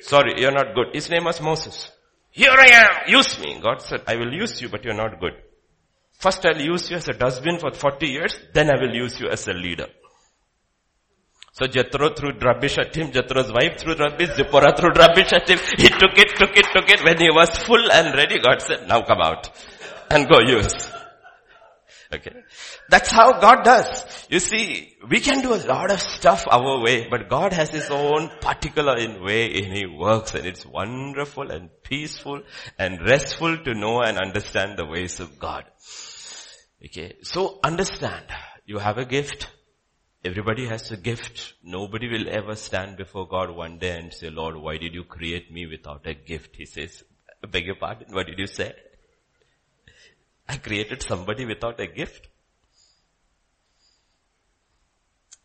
Sorry, 0.00 0.40
you're 0.40 0.52
not 0.52 0.74
good. 0.74 0.94
His 0.94 1.10
name 1.10 1.24
was 1.24 1.42
Moses. 1.42 1.90
Here 2.30 2.56
I 2.56 2.68
am, 2.82 2.90
use 3.08 3.38
me. 3.38 3.60
God 3.62 3.82
said, 3.82 4.00
I 4.06 4.16
will 4.16 4.32
use 4.32 4.62
you, 4.62 4.70
but 4.70 4.84
you're 4.84 4.94
not 4.94 5.20
good. 5.20 5.34
First 6.14 6.46
I'll 6.46 6.62
use 6.62 6.90
you 6.90 6.96
as 6.96 7.08
a 7.10 7.12
dustbin 7.12 7.58
for 7.58 7.72
40 7.72 8.06
years, 8.06 8.34
then 8.54 8.70
I 8.70 8.80
will 8.80 8.94
use 8.94 9.20
you 9.20 9.28
as 9.28 9.46
a 9.48 9.52
leader. 9.52 9.88
So 11.52 11.66
Jethro 11.66 12.14
threw 12.14 12.32
rubbish 12.38 12.78
at 12.78 12.96
him, 12.96 13.12
Jethro's 13.12 13.52
wife 13.52 13.78
threw 13.78 13.94
rubbish, 13.94 14.30
Zipporah 14.36 14.74
threw 14.74 14.88
rubbish 14.90 15.32
at 15.32 15.48
him. 15.48 15.58
He 15.76 15.88
took 15.88 16.16
it, 16.16 16.34
took 16.34 16.56
it, 16.56 16.66
took 16.72 16.88
it. 16.88 17.04
When 17.04 17.18
he 17.18 17.30
was 17.30 17.50
full 17.58 17.92
and 17.92 18.14
ready, 18.14 18.38
God 18.40 18.62
said, 18.62 18.88
now 18.88 19.02
come 19.02 19.20
out 19.20 19.50
and 20.10 20.26
go 20.28 20.40
use. 20.40 20.90
Okay. 22.14 22.32
That's 22.90 23.10
how 23.10 23.40
God 23.40 23.64
does. 23.64 24.26
You 24.28 24.38
see, 24.38 24.96
we 25.08 25.20
can 25.20 25.40
do 25.40 25.54
a 25.54 25.64
lot 25.66 25.90
of 25.90 26.00
stuff 26.00 26.44
our 26.50 26.82
way, 26.82 27.08
but 27.08 27.28
God 27.28 27.54
has 27.54 27.70
His 27.70 27.88
own 27.90 28.30
particular 28.40 28.98
in 28.98 29.22
way 29.22 29.46
in 29.46 29.72
He 29.72 29.86
works 29.86 30.34
and 30.34 30.46
it's 30.46 30.66
wonderful 30.66 31.50
and 31.50 31.70
peaceful 31.82 32.42
and 32.78 33.00
restful 33.00 33.56
to 33.56 33.74
know 33.74 34.00
and 34.02 34.18
understand 34.18 34.76
the 34.76 34.84
ways 34.84 35.20
of 35.20 35.38
God. 35.38 35.64
Okay. 36.84 37.16
So 37.22 37.60
understand, 37.64 38.26
you 38.66 38.78
have 38.78 38.98
a 38.98 39.06
gift, 39.06 39.48
Everybody 40.24 40.66
has 40.66 40.90
a 40.92 40.96
gift. 40.96 41.54
Nobody 41.64 42.08
will 42.08 42.28
ever 42.28 42.54
stand 42.54 42.96
before 42.96 43.26
God 43.26 43.50
one 43.50 43.78
day 43.78 43.98
and 43.98 44.12
say, 44.12 44.30
Lord, 44.30 44.56
why 44.56 44.78
did 44.78 44.94
you 44.94 45.02
create 45.02 45.52
me 45.52 45.66
without 45.66 46.06
a 46.06 46.14
gift? 46.14 46.54
He 46.54 46.64
says, 46.64 47.02
I 47.42 47.48
beg 47.48 47.66
your 47.66 47.74
pardon, 47.74 48.14
what 48.14 48.26
did 48.26 48.38
you 48.38 48.46
say? 48.46 48.72
I 50.48 50.58
created 50.58 51.02
somebody 51.02 51.44
without 51.44 51.80
a 51.80 51.88
gift. 51.88 52.28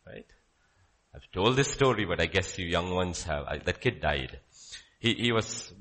Right? 0.05 0.28
I've 1.15 1.32
told 1.32 1.55
this 1.55 1.71
story, 1.73 2.05
but 2.05 2.21
I 2.21 2.28
guess 2.28 2.59
you 2.59 2.67
young 2.67 2.91
ones 2.91 3.23
have. 3.23 3.45
I, 3.47 3.57
that 3.57 3.82
kid 3.82 3.99
died. 3.99 4.39
He, 4.99 5.15
he 5.15 5.32
was 5.32 5.73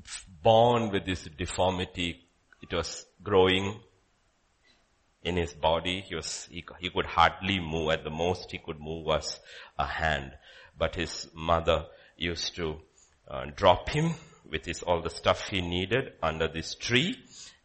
born 0.43 0.91
with 0.91 1.05
this 1.05 1.29
deformity. 1.37 2.25
It 2.63 2.75
was 2.75 3.05
growing 3.23 3.81
in 5.27 5.37
his 5.37 5.53
body. 5.53 6.01
He 6.09 6.15
was, 6.15 6.49
he, 6.51 6.65
he 6.79 6.91
could 6.91 7.07
hardly 7.07 7.61
move. 7.61 7.91
At 7.91 8.05
the 8.05 8.11
most 8.11 8.51
he 8.51 8.59
could 8.59 8.81
move 8.81 9.05
was 9.05 9.39
a 9.79 9.87
hand. 9.87 10.33
But 10.79 10.95
his 10.95 11.29
mother 11.35 11.87
used 12.17 12.57
to 12.57 12.77
uh, 13.29 13.47
drop 13.55 13.91
him 13.91 14.15
with 14.51 14.65
his, 14.65 14.83
all 14.83 15.03
the 15.03 15.11
stuff 15.11 15.49
he 15.49 15.61
needed 15.61 16.13
under 16.23 16.49
this 16.49 16.75
tree 16.75 17.17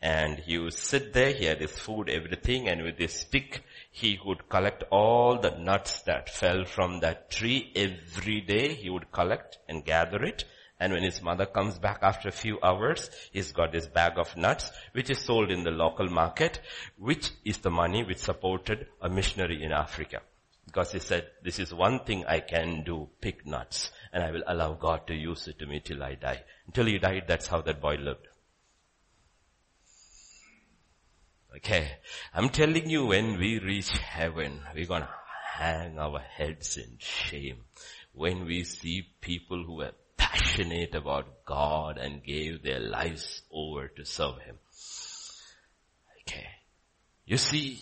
and 0.01 0.39
he 0.39 0.57
would 0.57 0.73
sit 0.73 1.13
there, 1.13 1.31
he 1.31 1.45
had 1.45 1.61
his 1.61 1.77
food, 1.77 2.09
everything, 2.09 2.67
and 2.67 2.81
with 2.81 2.97
his 2.97 3.13
stick, 3.13 3.63
he 3.91 4.19
would 4.25 4.49
collect 4.49 4.83
all 4.89 5.39
the 5.39 5.51
nuts 5.51 6.01
that 6.03 6.27
fell 6.27 6.65
from 6.65 7.01
that 7.01 7.29
tree 7.29 7.71
every 7.75 8.41
day. 8.41 8.73
He 8.73 8.89
would 8.89 9.11
collect 9.11 9.59
and 9.69 9.85
gather 9.85 10.23
it, 10.23 10.45
and 10.81 10.93
when 10.93 11.03
his 11.03 11.21
mother 11.21 11.45
comes 11.45 11.77
back 11.77 11.99
after 12.01 12.27
a 12.27 12.31
few 12.31 12.57
hours, 12.63 13.11
he's 13.31 13.51
got 13.51 13.71
this 13.71 13.85
bag 13.85 14.17
of 14.17 14.35
nuts, 14.35 14.71
which 14.93 15.11
is 15.11 15.19
sold 15.19 15.51
in 15.51 15.63
the 15.63 15.69
local 15.69 16.09
market, 16.09 16.59
which 16.97 17.29
is 17.45 17.59
the 17.59 17.69
money 17.69 18.03
which 18.03 18.17
supported 18.17 18.87
a 18.99 19.07
missionary 19.07 19.61
in 19.63 19.71
Africa. 19.71 20.21
Because 20.65 20.91
he 20.91 20.97
said, 20.97 21.27
this 21.43 21.59
is 21.59 21.71
one 21.71 21.99
thing 22.03 22.25
I 22.25 22.39
can 22.39 22.83
do, 22.83 23.09
pick 23.21 23.45
nuts, 23.45 23.91
and 24.11 24.23
I 24.23 24.31
will 24.31 24.41
allow 24.47 24.73
God 24.73 25.05
to 25.05 25.13
use 25.13 25.47
it 25.47 25.59
to 25.59 25.67
me 25.67 25.81
till 25.81 26.01
I 26.01 26.15
die. 26.15 26.41
Until 26.65 26.87
he 26.87 26.97
died, 26.97 27.25
that's 27.27 27.45
how 27.45 27.61
that 27.61 27.79
boy 27.79 27.97
lived. 27.97 28.27
Okay. 31.57 31.91
I'm 32.33 32.49
telling 32.49 32.89
you 32.89 33.05
when 33.05 33.37
we 33.37 33.59
reach 33.59 33.91
heaven, 33.91 34.61
we're 34.73 34.87
gonna 34.87 35.09
hang 35.53 35.99
our 35.99 36.19
heads 36.19 36.77
in 36.77 36.97
shame 36.97 37.65
when 38.13 38.45
we 38.45 38.63
see 38.63 39.03
people 39.21 39.63
who 39.63 39.81
are 39.81 39.91
passionate 40.31 40.95
about 40.95 41.45
God 41.45 41.97
and 41.97 42.23
gave 42.23 42.63
their 42.63 42.79
lives 42.79 43.41
over 43.51 43.87
to 43.89 44.05
serve 44.05 44.39
Him. 44.39 44.57
Okay. 46.21 46.47
You 47.25 47.37
see, 47.37 47.79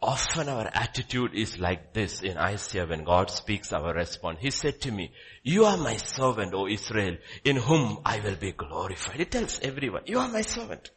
often 0.00 0.48
our 0.48 0.70
attitude 0.72 1.34
is 1.34 1.58
like 1.58 1.92
this 1.92 2.22
in 2.22 2.38
Isaiah 2.38 2.86
when 2.86 3.04
God 3.04 3.30
speaks 3.30 3.72
our 3.72 3.92
response. 3.92 4.38
He 4.40 4.50
said 4.50 4.80
to 4.82 4.92
me, 4.92 5.10
you 5.42 5.64
are 5.64 5.76
my 5.76 5.96
servant, 5.96 6.54
O 6.54 6.68
Israel, 6.68 7.16
in 7.44 7.56
whom 7.56 7.98
I 8.04 8.20
will 8.20 8.36
be 8.36 8.52
glorified. 8.52 9.20
It 9.20 9.32
tells 9.32 9.58
everyone, 9.60 10.02
you 10.06 10.20
are 10.20 10.28
my 10.28 10.42
servant. 10.42 10.90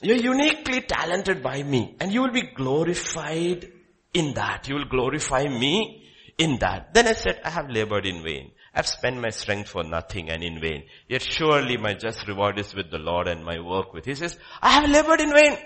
You're 0.00 0.16
uniquely 0.16 0.80
talented 0.80 1.42
by 1.42 1.62
me 1.62 1.96
and 2.00 2.12
you 2.12 2.22
will 2.22 2.32
be 2.32 2.50
glorified 2.54 3.70
in 4.14 4.34
that. 4.34 4.68
You 4.68 4.76
will 4.76 4.86
glorify 4.86 5.44
me 5.44 6.08
in 6.38 6.58
that. 6.60 6.94
Then 6.94 7.06
I 7.06 7.12
said, 7.12 7.40
I 7.44 7.50
have 7.50 7.68
labored 7.68 8.06
in 8.06 8.22
vain. 8.22 8.52
I've 8.74 8.86
spent 8.86 9.20
my 9.20 9.30
strength 9.30 9.68
for 9.68 9.84
nothing 9.84 10.30
and 10.30 10.42
in 10.42 10.60
vain. 10.60 10.84
Yet 11.08 11.22
surely 11.22 11.76
my 11.76 11.94
just 11.94 12.26
reward 12.26 12.58
is 12.58 12.74
with 12.74 12.90
the 12.90 12.98
Lord 12.98 13.28
and 13.28 13.44
my 13.44 13.60
work 13.60 13.92
with. 13.92 14.06
He 14.06 14.14
says, 14.14 14.38
I 14.62 14.70
have 14.70 14.88
labored 14.88 15.20
in 15.20 15.32
vain. 15.32 15.58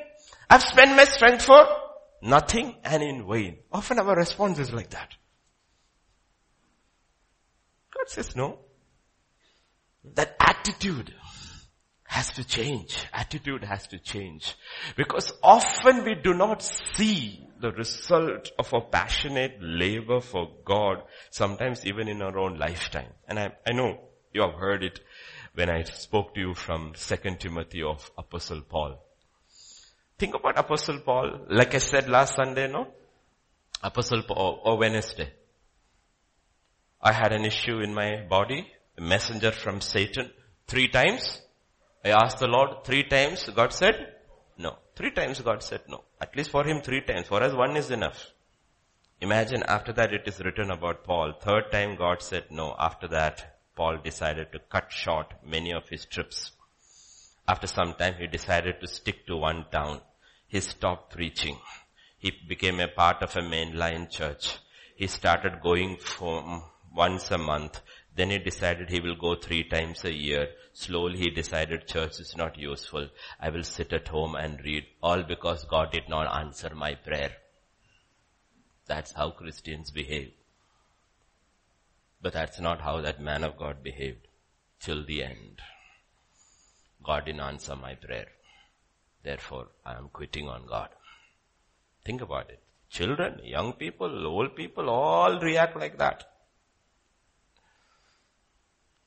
I've 0.50 0.62
spent 0.62 0.96
my 0.96 1.04
strength 1.04 1.44
for 1.44 1.66
nothing 2.22 2.74
and 2.82 3.02
in 3.02 3.28
vain. 3.28 3.58
Often 3.72 4.00
our 4.00 4.16
response 4.16 4.58
is 4.58 4.72
like 4.72 4.90
that. 4.90 5.14
God 7.94 8.08
says 8.08 8.34
no. 8.34 8.58
That 10.14 10.36
attitude 10.40 11.14
has 12.04 12.30
to 12.30 12.44
change. 12.44 12.96
Attitude 13.12 13.64
has 13.64 13.86
to 13.88 13.98
change. 13.98 14.54
Because 14.96 15.32
often 15.42 16.04
we 16.04 16.14
do 16.14 16.34
not 16.34 16.62
see 16.62 17.45
the 17.60 17.72
result 17.72 18.50
of 18.58 18.72
a 18.72 18.80
passionate 18.80 19.58
labor 19.60 20.20
for 20.20 20.50
God, 20.64 21.02
sometimes 21.30 21.86
even 21.86 22.08
in 22.08 22.22
our 22.22 22.38
own 22.38 22.58
lifetime. 22.58 23.12
And 23.28 23.38
I, 23.38 23.52
I 23.66 23.72
know 23.72 23.98
you 24.32 24.42
have 24.42 24.54
heard 24.54 24.82
it 24.82 25.00
when 25.54 25.70
I 25.70 25.82
spoke 25.84 26.34
to 26.34 26.40
you 26.40 26.54
from 26.54 26.92
2 26.94 27.16
Timothy 27.38 27.82
of 27.82 28.10
Apostle 28.18 28.60
Paul. 28.62 29.02
Think 30.18 30.34
about 30.34 30.58
Apostle 30.58 31.00
Paul, 31.00 31.46
like 31.50 31.74
I 31.74 31.78
said 31.78 32.08
last 32.08 32.36
Sunday, 32.36 32.68
no? 32.70 32.88
Apostle 33.82 34.22
Paul, 34.22 34.60
or 34.64 34.78
Wednesday. 34.78 35.32
I 37.00 37.12
had 37.12 37.32
an 37.32 37.44
issue 37.44 37.80
in 37.80 37.94
my 37.94 38.26
body, 38.28 38.66
a 38.96 39.02
messenger 39.02 39.52
from 39.52 39.80
Satan, 39.80 40.30
three 40.66 40.88
times. 40.88 41.42
I 42.04 42.10
asked 42.10 42.38
the 42.38 42.46
Lord 42.46 42.84
three 42.84 43.04
times, 43.04 43.48
God 43.54 43.72
said. 43.72 44.15
Three 44.96 45.10
times 45.10 45.40
God 45.40 45.62
said 45.62 45.82
no. 45.88 46.04
At 46.20 46.34
least 46.34 46.50
for 46.50 46.64
him 46.64 46.80
three 46.80 47.02
times. 47.02 47.26
For 47.28 47.42
us 47.42 47.52
one 47.52 47.76
is 47.76 47.90
enough. 47.90 48.32
Imagine 49.20 49.62
after 49.64 49.92
that 49.92 50.14
it 50.14 50.26
is 50.26 50.40
written 50.40 50.70
about 50.70 51.04
Paul. 51.04 51.34
Third 51.38 51.70
time 51.70 51.96
God 51.96 52.22
said 52.22 52.44
no. 52.50 52.74
After 52.78 53.06
that, 53.08 53.58
Paul 53.76 53.98
decided 54.02 54.52
to 54.52 54.58
cut 54.58 54.90
short 54.90 55.34
many 55.44 55.72
of 55.72 55.88
his 55.90 56.06
trips. 56.06 56.52
After 57.46 57.66
some 57.66 57.92
time 57.94 58.14
he 58.18 58.26
decided 58.26 58.80
to 58.80 58.86
stick 58.86 59.26
to 59.26 59.36
one 59.36 59.66
town. 59.70 60.00
He 60.48 60.60
stopped 60.60 61.12
preaching. 61.12 61.58
He 62.18 62.32
became 62.48 62.80
a 62.80 62.88
part 62.88 63.22
of 63.22 63.36
a 63.36 63.40
mainline 63.40 64.08
church. 64.08 64.58
He 64.96 65.06
started 65.08 65.60
going 65.62 65.98
from 65.98 66.62
once 66.94 67.30
a 67.30 67.38
month. 67.38 67.82
Then 68.16 68.30
he 68.30 68.38
decided 68.38 68.88
he 68.88 69.00
will 69.00 69.14
go 69.14 69.34
three 69.34 69.62
times 69.64 70.02
a 70.04 70.12
year. 70.12 70.48
Slowly 70.72 71.18
he 71.18 71.30
decided 71.30 71.86
church 71.86 72.18
is 72.18 72.34
not 72.34 72.58
useful. 72.58 73.08
I 73.38 73.50
will 73.50 73.62
sit 73.62 73.92
at 73.92 74.08
home 74.08 74.34
and 74.34 74.64
read 74.64 74.84
all 75.02 75.22
because 75.22 75.66
God 75.66 75.92
did 75.92 76.08
not 76.08 76.34
answer 76.34 76.74
my 76.74 76.94
prayer. 76.94 77.32
That's 78.86 79.12
how 79.12 79.32
Christians 79.32 79.90
behave. 79.90 80.32
But 82.22 82.32
that's 82.32 82.58
not 82.58 82.80
how 82.80 83.02
that 83.02 83.20
man 83.20 83.44
of 83.44 83.58
God 83.58 83.82
behaved 83.82 84.28
till 84.80 85.04
the 85.04 85.22
end. 85.22 85.60
God 87.02 87.26
didn't 87.26 87.42
answer 87.42 87.76
my 87.76 87.96
prayer. 87.96 88.28
Therefore, 89.22 89.68
I 89.84 89.94
am 89.94 90.08
quitting 90.08 90.48
on 90.48 90.66
God. 90.66 90.88
Think 92.04 92.22
about 92.22 92.48
it. 92.48 92.62
Children, 92.88 93.40
young 93.44 93.74
people, 93.74 94.26
old 94.26 94.56
people 94.56 94.88
all 94.88 95.38
react 95.40 95.76
like 95.76 95.98
that. 95.98 96.24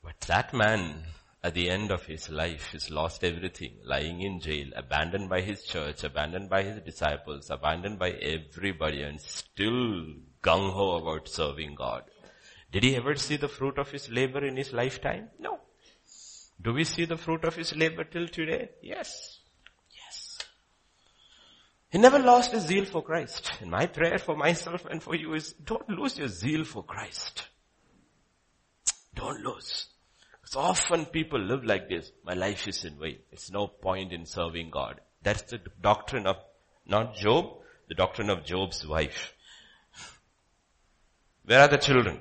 But 0.02 0.20
that 0.22 0.52
man 0.52 1.04
at 1.42 1.54
the 1.54 1.70
end 1.70 1.90
of 1.90 2.04
his 2.04 2.28
life, 2.28 2.70
has 2.72 2.90
lost 2.90 3.24
everything, 3.24 3.72
lying 3.84 4.20
in 4.20 4.40
jail, 4.40 4.68
abandoned 4.76 5.28
by 5.28 5.40
his 5.40 5.62
church, 5.62 6.04
abandoned 6.04 6.50
by 6.50 6.62
his 6.62 6.80
disciples, 6.82 7.48
abandoned 7.48 7.98
by 7.98 8.10
everybody 8.10 9.02
and 9.02 9.20
still 9.20 10.04
gung-ho 10.42 10.96
about 10.96 11.28
serving 11.28 11.74
God. 11.74 12.04
Did 12.70 12.84
he 12.84 12.96
ever 12.96 13.16
see 13.16 13.36
the 13.36 13.48
fruit 13.48 13.78
of 13.78 13.90
his 13.90 14.10
labor 14.10 14.44
in 14.44 14.56
his 14.56 14.72
lifetime? 14.72 15.30
No. 15.38 15.60
Do 16.60 16.74
we 16.74 16.84
see 16.84 17.06
the 17.06 17.16
fruit 17.16 17.44
of 17.44 17.56
his 17.56 17.74
labor 17.74 18.04
till 18.04 18.28
today? 18.28 18.68
Yes. 18.82 19.38
Yes. 19.90 20.38
He 21.88 21.98
never 21.98 22.18
lost 22.18 22.52
his 22.52 22.64
zeal 22.64 22.84
for 22.84 23.02
Christ. 23.02 23.50
And 23.60 23.70
my 23.70 23.86
prayer 23.86 24.18
for 24.18 24.36
myself 24.36 24.84
and 24.84 25.02
for 25.02 25.16
you 25.16 25.32
is 25.32 25.54
don't 25.54 25.88
lose 25.88 26.18
your 26.18 26.28
zeal 26.28 26.64
for 26.64 26.84
Christ. 26.84 27.48
Don't 29.14 29.42
lose. 29.42 29.89
So 30.50 30.58
often 30.58 31.04
people 31.04 31.38
live 31.38 31.64
like 31.64 31.88
this. 31.88 32.10
My 32.24 32.34
life 32.34 32.66
is 32.66 32.84
in 32.84 32.98
vain. 32.98 33.18
It's 33.30 33.52
no 33.52 33.68
point 33.68 34.12
in 34.12 34.26
serving 34.26 34.70
God. 34.70 35.00
That's 35.22 35.42
the 35.42 35.60
doctrine 35.80 36.26
of 36.26 36.38
not 36.84 37.14
Job, 37.14 37.44
the 37.88 37.94
doctrine 37.94 38.30
of 38.30 38.44
Job's 38.44 38.84
wife. 38.84 39.32
Where 41.44 41.60
are 41.60 41.68
the 41.68 41.78
children? 41.78 42.18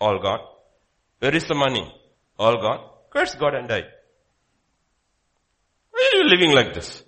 All 0.00 0.20
God. 0.22 0.38
Where 1.18 1.34
is 1.34 1.46
the 1.46 1.56
money? 1.56 1.92
All 2.38 2.60
God. 2.60 2.88
Curse 3.12 3.34
God 3.34 3.54
and 3.56 3.68
die. 3.68 3.82
Why 5.90 6.08
are 6.12 6.18
you 6.18 6.28
living 6.28 6.54
like 6.54 6.72
this? 6.72 7.02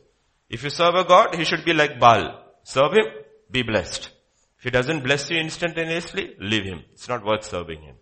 If 0.51 0.65
you 0.65 0.71
serve 0.71 0.97
a 0.97 1.05
God, 1.05 1.37
he 1.37 1.45
should 1.45 1.65
be 1.65 1.73
like 1.73 2.01
Baal. 2.01 2.43
Serve 2.65 2.95
him, 2.95 3.07
be 3.49 3.63
blessed. 3.63 4.11
If 4.59 4.65
he 4.65 4.71
doesn't 4.71 5.05
bless 5.05 5.31
you 5.31 5.39
instantaneously, 5.39 6.35
leave 6.41 6.65
him. 6.65 6.83
It's 6.95 7.09
not 7.09 7.25
worth 7.25 7.45
serving 7.45 7.83
him. 7.83 7.95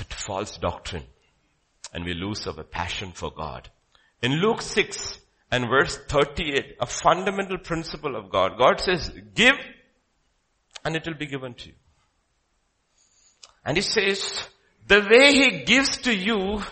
A 0.00 0.04
false 0.14 0.58
doctrine. 0.58 1.04
And 1.92 2.04
we 2.04 2.14
lose 2.14 2.46
our 2.46 2.62
passion 2.62 3.12
for 3.12 3.30
God. 3.30 3.68
In 4.22 4.32
Luke 4.32 4.62
6 4.62 5.18
and 5.50 5.68
verse 5.68 5.96
38, 6.08 6.76
a 6.80 6.86
fundamental 6.86 7.58
principle 7.58 8.14
of 8.16 8.30
God. 8.30 8.58
God 8.58 8.80
says, 8.80 9.10
give 9.34 9.56
and 10.84 10.96
it 10.96 11.06
will 11.06 11.14
be 11.14 11.26
given 11.26 11.54
to 11.54 11.68
you. 11.68 11.74
And 13.64 13.76
he 13.76 13.82
says, 13.82 14.42
the 14.86 15.00
way 15.00 15.32
he 15.32 15.64
gives 15.64 15.98
to 15.98 16.14
you, 16.14 16.62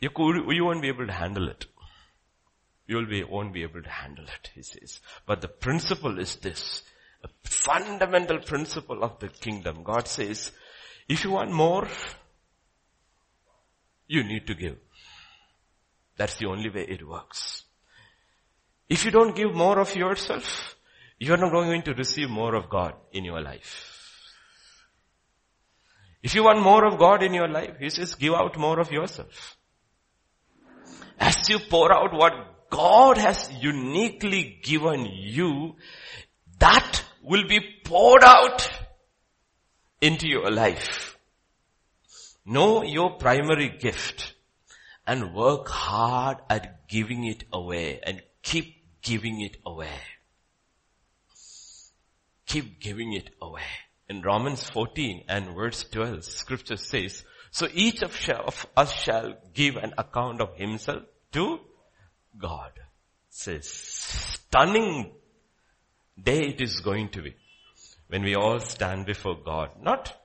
you, 0.00 0.10
could, 0.10 0.44
you 0.48 0.64
won't 0.64 0.82
be 0.82 0.88
able 0.88 1.06
to 1.06 1.12
handle 1.12 1.48
it. 1.48 1.66
you 2.86 2.96
will 2.96 3.06
be, 3.06 3.24
won't 3.24 3.52
be 3.52 3.62
able 3.62 3.82
to 3.82 3.88
handle 3.88 4.24
it, 4.24 4.50
he 4.54 4.62
says. 4.62 5.00
But 5.26 5.40
the 5.40 5.48
principle 5.48 6.18
is 6.18 6.36
this, 6.36 6.82
a 7.22 7.28
fundamental 7.44 8.38
principle 8.38 9.02
of 9.02 9.18
the 9.20 9.28
kingdom. 9.28 9.82
God 9.82 10.08
says, 10.08 10.50
if 11.08 11.24
you 11.24 11.30
want 11.30 11.52
more, 11.52 11.88
you 14.06 14.24
need 14.24 14.46
to 14.46 14.54
give. 14.54 14.76
That's 16.16 16.36
the 16.36 16.46
only 16.46 16.70
way 16.70 16.86
it 16.88 17.06
works. 17.06 17.64
If 18.88 19.04
you 19.04 19.10
don't 19.10 19.34
give 19.34 19.54
more 19.54 19.78
of 19.78 19.94
yourself, 19.96 20.76
you're 21.18 21.36
not 21.36 21.52
going 21.52 21.82
to 21.82 21.94
receive 21.94 22.28
more 22.28 22.54
of 22.54 22.68
God 22.68 22.94
in 23.12 23.24
your 23.24 23.40
life. 23.40 23.88
If 26.22 26.34
you 26.34 26.44
want 26.44 26.62
more 26.62 26.84
of 26.84 26.98
God 26.98 27.22
in 27.22 27.34
your 27.34 27.48
life, 27.48 27.76
He 27.80 27.90
says 27.90 28.14
give 28.14 28.34
out 28.34 28.56
more 28.58 28.78
of 28.78 28.92
yourself. 28.92 29.56
As 31.18 31.48
you 31.48 31.58
pour 31.58 31.92
out 31.92 32.12
what 32.12 32.68
God 32.70 33.18
has 33.18 33.50
uniquely 33.60 34.58
given 34.62 35.06
you, 35.06 35.76
that 36.58 37.04
will 37.22 37.46
be 37.46 37.60
poured 37.84 38.24
out 38.24 38.68
into 40.00 40.28
your 40.28 40.50
life. 40.50 41.16
Know 42.44 42.82
your 42.82 43.16
primary 43.18 43.68
gift 43.68 44.34
and 45.06 45.34
work 45.34 45.68
hard 45.68 46.38
at 46.50 46.88
giving 46.88 47.24
it 47.24 47.44
away 47.52 48.00
and 48.02 48.22
keep 48.42 48.74
giving 49.02 49.40
it 49.40 49.56
away. 49.64 50.00
Keep 52.46 52.80
giving 52.80 53.12
it 53.12 53.30
away. 53.40 53.62
In 54.08 54.22
Romans 54.22 54.68
14 54.68 55.24
and 55.28 55.54
verse 55.54 55.84
12, 55.84 56.24
scripture 56.24 56.76
says, 56.76 57.24
so 57.50 57.68
each 57.72 58.02
of, 58.02 58.66
us 58.76 58.92
shall 58.92 59.34
give 59.54 59.76
an 59.76 59.92
account 59.96 60.40
of 60.40 60.56
himself 60.56 61.02
to 61.32 61.60
God. 62.38 62.72
Says, 63.28 63.68
stunning 63.68 65.12
day 66.20 66.40
it 66.40 66.60
is 66.60 66.80
going 66.80 67.08
to 67.10 67.22
be 67.22 67.34
when 68.08 68.22
we 68.22 68.34
all 68.34 68.60
stand 68.60 69.06
before 69.06 69.36
God. 69.36 69.70
Not 69.80 70.16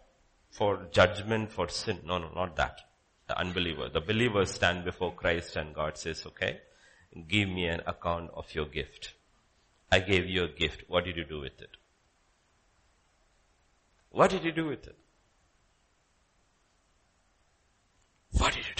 for 0.51 0.87
judgment 0.91 1.51
for 1.51 1.69
sin. 1.69 1.99
No, 2.05 2.17
no, 2.17 2.29
not 2.33 2.55
that. 2.57 2.81
The 3.27 3.37
unbeliever. 3.37 3.89
The 3.89 4.01
believers 4.01 4.51
stand 4.51 4.85
before 4.85 5.13
Christ 5.13 5.55
and 5.55 5.75
God 5.75 5.97
says, 5.97 6.25
okay, 6.25 6.59
give 7.27 7.49
me 7.49 7.65
an 7.67 7.81
account 7.85 8.31
of 8.33 8.53
your 8.53 8.65
gift. 8.65 9.13
I 9.91 9.99
gave 9.99 10.25
you 10.25 10.43
a 10.43 10.49
gift. 10.49 10.83
What 10.87 11.05
did 11.05 11.15
you 11.15 11.25
do 11.25 11.39
with 11.39 11.61
it? 11.61 11.77
What 14.11 14.31
did 14.31 14.43
you 14.43 14.51
do 14.51 14.67
with 14.67 14.87
it? 14.87 14.97
What 18.31 18.53
did 18.53 18.65
you? 18.65 18.76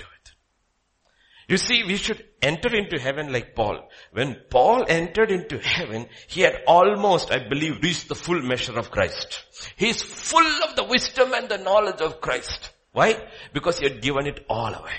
You 1.47 1.57
see, 1.57 1.83
we 1.85 1.95
should 1.95 2.25
enter 2.41 2.75
into 2.75 2.99
heaven 2.99 3.31
like 3.31 3.55
Paul. 3.55 3.87
When 4.11 4.35
Paul 4.49 4.85
entered 4.89 5.31
into 5.31 5.59
heaven, 5.59 6.07
he 6.27 6.41
had 6.41 6.61
almost, 6.67 7.31
I 7.31 7.47
believe, 7.47 7.81
reached 7.81 8.09
the 8.09 8.15
full 8.15 8.41
measure 8.41 8.77
of 8.77 8.91
Christ. 8.91 9.45
He 9.77 9.89
is 9.89 10.01
full 10.01 10.45
of 10.63 10.75
the 10.75 10.83
wisdom 10.83 11.33
and 11.33 11.47
the 11.47 11.57
knowledge 11.57 12.01
of 12.01 12.19
Christ. 12.19 12.73
Why? 12.91 13.29
Because 13.53 13.79
he 13.79 13.87
had 13.87 14.01
given 14.01 14.27
it 14.27 14.45
all 14.49 14.73
away. 14.73 14.91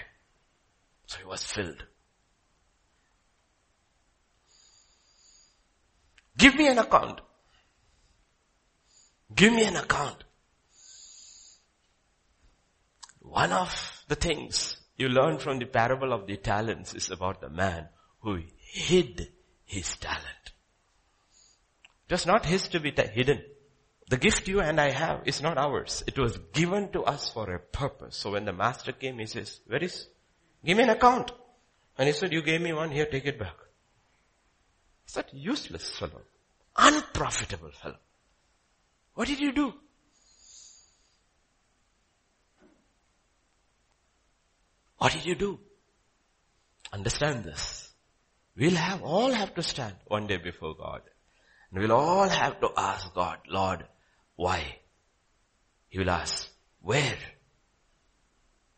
So 1.07 1.19
he 1.19 1.27
was 1.27 1.45
filled. 1.45 1.85
Give 6.39 6.55
me 6.55 6.69
an 6.69 6.79
account. 6.79 7.21
Give 9.35 9.53
me 9.53 9.65
an 9.65 9.77
account. 9.77 10.25
One 13.21 13.53
of 13.53 14.05
the 14.09 14.15
things 14.15 14.78
you 14.99 15.09
learn 15.09 15.39
from 15.39 15.59
the 15.59 15.67
parable 15.67 16.13
of 16.13 16.27
the 16.27 16.37
talents 16.37 16.93
is 16.93 17.11
about 17.11 17.41
the 17.41 17.49
man 17.49 17.89
who 18.21 18.41
hid 18.57 19.29
his 19.65 19.97
talent. 19.97 20.53
It 22.09 22.13
was 22.13 22.27
not 22.27 22.45
his 22.45 22.69
to 22.69 22.81
be 22.81 22.91
hidden. 22.91 23.43
The 24.09 24.17
gift 24.17 24.49
you 24.49 24.61
and 24.61 24.81
I 24.81 24.91
have 24.91 25.23
is 25.27 25.41
not 25.41 25.59
ours. 25.59 26.03
It 26.07 26.19
was 26.19 26.39
given 26.53 26.91
to 26.93 27.05
us 27.05 27.31
for 27.31 27.53
a 27.53 27.61
purpose. 27.61 28.17
So 28.17 28.33
when 28.33 28.45
the 28.45 28.53
master 28.53 28.93
came, 28.93 29.19
he 29.19 29.27
says, 29.27 29.61
where 29.67 29.83
is, 29.83 30.09
give 30.65 30.77
me 30.77 30.85
an 30.85 30.91
account. 30.91 31.31
And 31.97 32.07
he 32.07 32.13
said, 32.13 32.33
you 32.33 32.43
gave 32.43 32.61
me 32.61 32.73
one, 32.73 32.91
here, 32.91 33.07
take 33.07 33.27
it 33.27 33.39
back. 33.39 33.57
Is 35.07 35.15
that 35.15 35.33
useless 35.33 35.91
fellow? 35.91 36.23
Unprofitable 36.77 37.71
fellow. 37.71 37.99
What 39.15 39.29
did 39.29 39.41
you 39.41 39.53
do? 39.53 39.75
What 44.99 45.13
did 45.13 45.25
you 45.25 45.35
do? 45.35 45.59
Understand 46.93 47.45
this. 47.45 47.93
We'll 48.57 48.75
have, 48.75 49.03
all 49.03 49.31
have 49.31 49.55
to 49.55 49.63
stand 49.63 49.95
one 50.07 50.27
day 50.27 50.37
before 50.37 50.75
God. 50.77 51.03
And 51.71 51.81
we'll 51.81 51.93
all 51.93 52.29
have 52.29 52.61
to 52.61 52.71
ask 52.77 53.15
God, 53.15 53.39
Lord, 53.49 53.85
why? 54.37 54.79
He 55.89 55.99
will 55.99 56.11
ask, 56.11 56.49
where? 56.81 57.19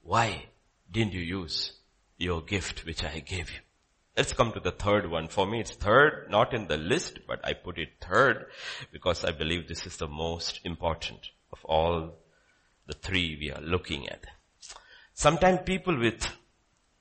Why 0.03 0.47
didn't 0.91 1.15
you 1.15 1.21
use 1.21 1.73
your 2.19 2.43
gift 2.43 2.85
which 2.85 3.03
I 3.05 3.21
gave 3.21 3.51
you? 3.51 3.61
Let's 4.17 4.33
come 4.33 4.53
to 4.53 4.61
the 4.61 4.73
third 4.73 5.11
one. 5.11 5.29
For 5.29 5.47
me 5.47 5.61
it's 5.61 5.71
third, 5.71 6.27
not 6.31 6.53
in 6.53 6.67
the 6.67 6.77
list, 6.77 7.21
but 7.27 7.41
I 7.45 7.55
put 7.55 7.79
it 7.79 7.89
third 8.01 8.47
because 8.93 9.25
I 9.25 9.31
believe 9.31 9.69
this 9.69 9.87
is 9.87 9.97
the 9.97 10.09
most 10.09 10.61
important 10.65 11.31
of 11.53 11.65
all 11.65 12.19
the 12.87 12.95
three 12.95 13.37
we 13.41 13.51
are 13.51 13.63
looking 13.63 14.09
at. 14.09 14.27
Sometimes 15.23 15.59
people 15.67 15.99
with 15.99 16.27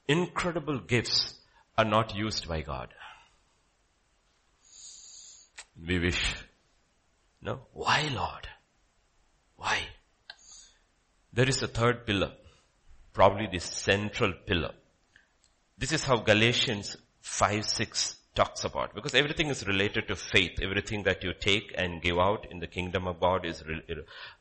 incredible 0.06 0.80
gifts 0.80 1.36
are 1.78 1.86
not 1.86 2.14
used 2.14 2.50
by 2.50 2.60
God. 2.60 2.94
We 5.88 6.00
wish, 6.00 6.36
no, 7.42 7.62
why 7.72 8.10
Lord? 8.14 8.46
Why? 9.56 9.78
There 11.32 11.48
is 11.48 11.64
a 11.64 11.70
third 11.70 12.06
pillar, 12.06 12.34
probably 13.14 13.48
the 13.50 13.60
central 13.60 14.34
pillar. 14.46 14.74
This 15.78 15.94
is 15.94 16.04
how 16.04 16.18
Galatians 16.18 16.98
5, 17.22 17.64
6 17.64 18.16
talks 18.36 18.64
about. 18.64 18.96
Because 18.96 19.16
everything 19.16 19.48
is 19.48 19.68
related 19.68 20.08
to 20.08 20.16
faith. 20.16 20.60
Everything 20.62 21.04
that 21.04 21.24
you 21.24 21.34
take 21.34 21.74
and 21.78 22.02
give 22.02 22.18
out 22.18 22.48
in 22.50 22.60
the 22.60 22.68
kingdom 22.68 23.08
of 23.08 23.20
God 23.20 23.46
is 23.46 23.64
re- 23.66 23.84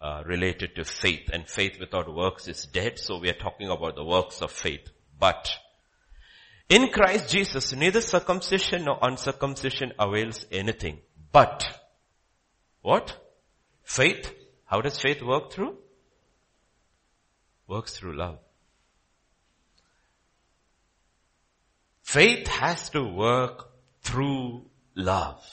uh, 0.01 0.23
related 0.27 0.75
to 0.77 0.85
faith. 0.85 1.31
And 1.33 1.49
faith 1.49 1.79
without 1.81 2.13
works 2.13 2.49
is 2.49 2.67
dead. 2.67 2.99
So 2.99 3.19
we 3.19 3.29
are 3.29 3.39
talking 3.39 3.69
about 3.69 3.97
the 3.97 4.05
works 4.05 4.41
of 4.41 4.51
faith. 4.51 4.91
But 5.19 5.51
in 6.69 6.89
Christ 6.89 7.31
Jesus, 7.31 7.73
neither 7.73 8.01
circumcision 8.01 8.85
nor 8.85 8.99
uncircumcision 9.01 9.93
avails 9.99 10.45
anything. 10.53 10.99
But 11.33 11.67
what? 12.83 13.17
Faith. 13.83 14.35
How 14.67 14.81
does 14.83 15.01
faith 15.01 15.23
work 15.23 15.51
through? 15.51 15.77
Works 17.67 17.97
through 17.97 18.17
love. 18.17 18.39
Faith 22.03 22.49
has 22.49 22.89
to 22.91 23.05
work 23.05 23.68
through 24.09 24.63
love. 24.95 25.45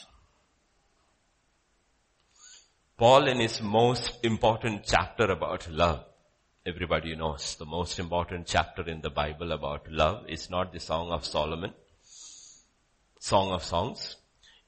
Paul 2.97 3.27
in 3.27 3.41
his 3.41 3.61
most 3.61 4.11
important 4.23 4.85
chapter 4.85 5.25
about 5.25 5.69
love, 5.69 6.05
everybody 6.65 7.17
knows 7.17 7.55
the 7.55 7.65
most 7.65 7.99
important 7.99 8.47
chapter 8.47 8.87
in 8.87 9.01
the 9.01 9.09
Bible 9.09 9.51
about 9.51 9.91
love 9.91 10.29
is 10.29 10.49
not 10.49 10.71
the 10.71 10.79
Song 10.79 11.11
of 11.11 11.25
Solomon, 11.25 11.73
Song 13.19 13.51
of 13.51 13.61
Songs. 13.61 14.15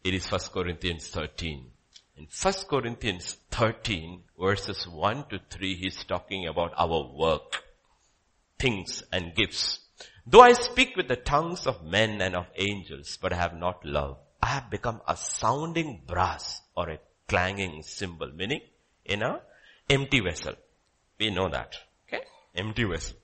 It 0.03 0.13
is 0.13 0.29
1 0.29 0.41
Corinthians 0.53 1.07
13. 1.07 1.71
In 2.17 2.27
1 2.41 2.53
Corinthians 2.69 3.37
13 3.51 4.21
verses 4.37 4.85
1 4.85 5.29
to 5.29 5.39
3 5.49 5.75
he's 5.75 6.03
talking 6.03 6.45
about 6.45 6.73
our 6.75 7.09
work, 7.15 7.63
things 8.59 9.01
and 9.13 9.33
gifts. 9.33 9.79
Though 10.29 10.41
I 10.41 10.51
speak 10.51 10.97
with 10.97 11.07
the 11.07 11.15
tongues 11.15 11.65
of 11.65 11.85
men 11.85 12.21
and 12.21 12.35
of 12.35 12.47
angels, 12.57 13.17
but 13.21 13.31
I 13.31 13.37
have 13.37 13.53
not 13.53 13.85
love, 13.85 14.17
I 14.43 14.47
have 14.47 14.69
become 14.69 14.99
a 15.07 15.15
sounding 15.15 16.01
brass 16.05 16.61
or 16.75 16.89
a 16.89 16.99
clanging 17.29 17.81
cymbal, 17.83 18.31
meaning 18.35 18.59
in 19.05 19.23
a 19.23 19.41
empty 19.89 20.19
vessel. 20.19 20.55
We 21.17 21.29
know 21.29 21.47
that. 21.47 21.77
Okay? 22.07 22.23
Empty 22.53 22.83
vessel. 22.83 23.15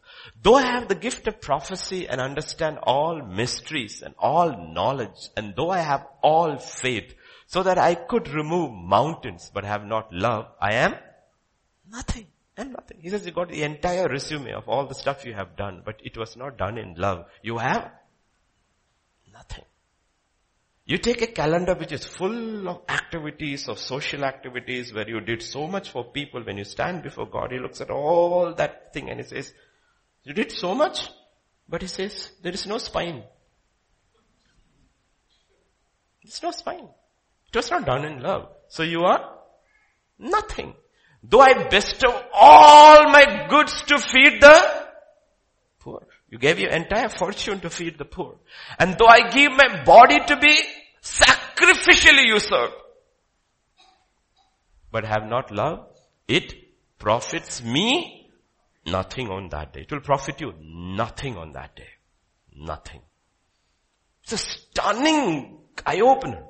Though 0.42 0.56
I 0.56 0.62
have 0.62 0.88
the 0.88 0.96
gift 0.96 1.28
of 1.28 1.42
prophecy 1.42 2.08
and 2.08 2.22
understand 2.22 2.78
all 2.84 3.22
mysteries 3.22 4.02
and 4.02 4.16
all 4.18 4.72
knowledge, 4.74 5.30
and 5.36 5.54
though 5.58 5.72
I 5.72 5.80
have 5.80 6.08
all 6.22 6.58
faith, 6.58 7.14
so 7.48 7.64
that 7.64 7.78
I 7.78 7.96
could 7.96 8.30
remove 8.30 8.72
mountains, 8.72 9.52
but 9.54 9.66
have 9.66 9.86
not 9.86 10.14
love, 10.14 10.46
I 10.62 10.76
am 10.76 10.96
nothing. 11.92 12.28
And 12.56 12.74
nothing. 12.74 13.00
He 13.02 13.10
says 13.10 13.26
you 13.26 13.32
got 13.32 13.50
the 13.50 13.64
entire 13.64 14.08
resume 14.08 14.54
of 14.54 14.70
all 14.70 14.86
the 14.86 14.96
stuff 14.96 15.26
you 15.26 15.34
have 15.34 15.56
done, 15.56 15.82
but 15.84 16.00
it 16.04 16.18
was 16.18 16.38
not 16.38 16.58
done 16.58 16.78
in 16.78 16.94
love. 16.96 17.26
You 17.42 17.58
have 17.58 17.92
nothing. 19.34 19.66
You 20.86 20.98
take 20.98 21.22
a 21.22 21.28
calendar 21.28 21.76
which 21.76 21.94
is 21.94 22.06
full 22.06 22.68
of 22.68 22.82
activities, 22.90 23.68
of 23.70 23.80
social 23.80 24.26
activities 24.26 24.94
where 24.94 25.10
you 25.10 25.22
did 25.22 25.42
so 25.42 25.66
much 25.66 25.90
for 25.90 26.04
people. 26.04 26.44
When 26.44 26.58
you 26.58 26.66
stand 26.66 27.04
before 27.04 27.26
God, 27.26 27.52
He 27.52 27.60
looks 27.60 27.80
at 27.82 27.90
all 27.90 28.54
that 28.56 28.94
thing 28.94 29.10
and 29.10 29.20
He 29.20 29.26
says, 29.26 29.54
you 30.24 30.34
did 30.34 30.52
so 30.52 30.76
much, 30.76 31.10
but 31.68 31.82
He 31.82 31.88
says, 31.88 32.32
there 32.42 32.54
is 32.54 32.68
no 32.68 32.78
spine. 32.78 33.24
There's 36.22 36.44
no 36.44 36.52
spine. 36.52 36.88
It 37.48 37.56
was 37.56 37.72
not 37.72 37.86
done 37.86 38.06
in 38.06 38.22
love. 38.22 38.50
So 38.68 38.84
you 38.84 39.04
are 39.04 39.38
nothing. 40.20 40.74
Though 41.24 41.42
I 41.42 41.68
bestow 41.70 42.22
all 42.34 43.04
my 43.10 43.48
goods 43.50 43.82
to 43.84 43.98
feed 43.98 44.42
the 44.42 44.86
poor. 45.80 46.06
You 46.30 46.38
gave 46.38 46.60
your 46.60 46.72
entire 46.72 47.10
fortune 47.10 47.62
to 47.62 47.70
feed 47.70 47.98
the 47.98 48.06
poor. 48.06 48.36
And 48.78 48.98
though 48.98 49.08
I 49.08 49.30
give 49.30 49.52
my 49.52 49.84
body 49.84 50.20
to 50.28 50.38
be 50.38 50.60
sacrificially 51.02 52.26
usurped, 52.28 52.76
but 54.92 55.06
have 55.06 55.26
not 55.26 55.52
love, 55.52 55.88
it 56.28 56.54
profits 57.00 57.64
me 57.64 58.30
nothing 58.86 59.30
on 59.30 59.50
that 59.50 59.74
day. 59.74 59.82
It 59.82 59.92
will 59.92 60.02
profit 60.02 60.42
you 60.42 60.54
nothing 60.62 61.38
on 61.38 61.54
that 61.54 61.76
day. 61.76 61.90
Nothing. 62.56 63.02
It's 64.24 64.34
a 64.34 64.38
stunning 64.38 65.60
eye 65.86 66.02
opener. 66.02 66.44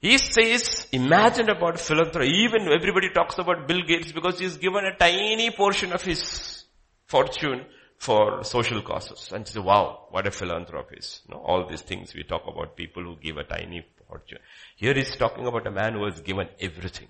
He 0.00 0.18
says, 0.18 0.86
imagine 0.92 1.48
about 1.48 1.80
philanthropy. 1.80 2.28
Even 2.28 2.68
everybody 2.68 3.10
talks 3.10 3.38
about 3.38 3.66
Bill 3.66 3.82
Gates 3.82 4.12
because 4.12 4.38
he's 4.38 4.56
given 4.58 4.84
a 4.84 4.96
tiny 4.96 5.50
portion 5.50 5.92
of 5.92 6.02
his 6.02 6.64
fortune 7.06 7.64
for 7.98 8.44
social 8.44 8.82
causes. 8.82 9.30
And 9.32 9.48
say, 9.48 9.60
wow, 9.60 10.06
what 10.10 10.26
a 10.26 10.30
philanthropist. 10.30 11.22
You 11.26 11.34
know, 11.34 11.40
all 11.40 11.66
these 11.66 11.80
things 11.80 12.14
we 12.14 12.24
talk 12.24 12.42
about 12.46 12.76
people 12.76 13.02
who 13.02 13.16
give 13.16 13.38
a 13.38 13.44
tiny 13.44 13.86
fortune. 14.06 14.38
Here 14.76 14.94
he's 14.94 15.16
talking 15.16 15.46
about 15.46 15.66
a 15.66 15.70
man 15.70 15.94
who 15.94 16.04
has 16.04 16.20
given 16.20 16.48
everything. 16.60 17.08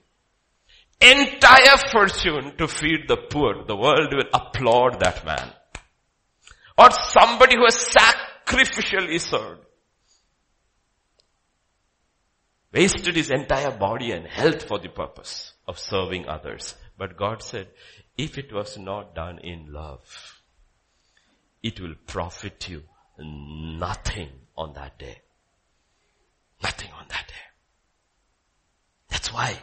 Entire 1.00 1.76
fortune 1.92 2.56
to 2.56 2.68
feed 2.68 3.08
the 3.08 3.16
poor. 3.16 3.64
The 3.66 3.76
world 3.76 4.14
will 4.14 4.30
applaud 4.32 5.00
that 5.00 5.26
man. 5.26 5.50
Or 6.78 6.90
somebody 6.90 7.56
who 7.56 7.64
has 7.64 7.76
sacrificially 7.76 9.20
served. 9.20 9.65
Wasted 12.76 13.16
his 13.16 13.30
entire 13.30 13.70
body 13.70 14.12
and 14.12 14.26
health 14.26 14.64
for 14.68 14.78
the 14.78 14.88
purpose 14.88 15.54
of 15.66 15.78
serving 15.78 16.28
others. 16.28 16.74
But 16.98 17.16
God 17.16 17.42
said, 17.42 17.68
if 18.18 18.36
it 18.36 18.52
was 18.52 18.76
not 18.76 19.14
done 19.14 19.38
in 19.38 19.72
love, 19.72 20.42
it 21.62 21.80
will 21.80 21.94
profit 22.06 22.68
you 22.68 22.82
nothing 23.18 24.28
on 24.56 24.74
that 24.74 24.98
day. 24.98 25.22
Nothing 26.62 26.90
on 26.92 27.06
that 27.08 27.26
day. 27.26 27.46
That's 29.08 29.32
why 29.32 29.56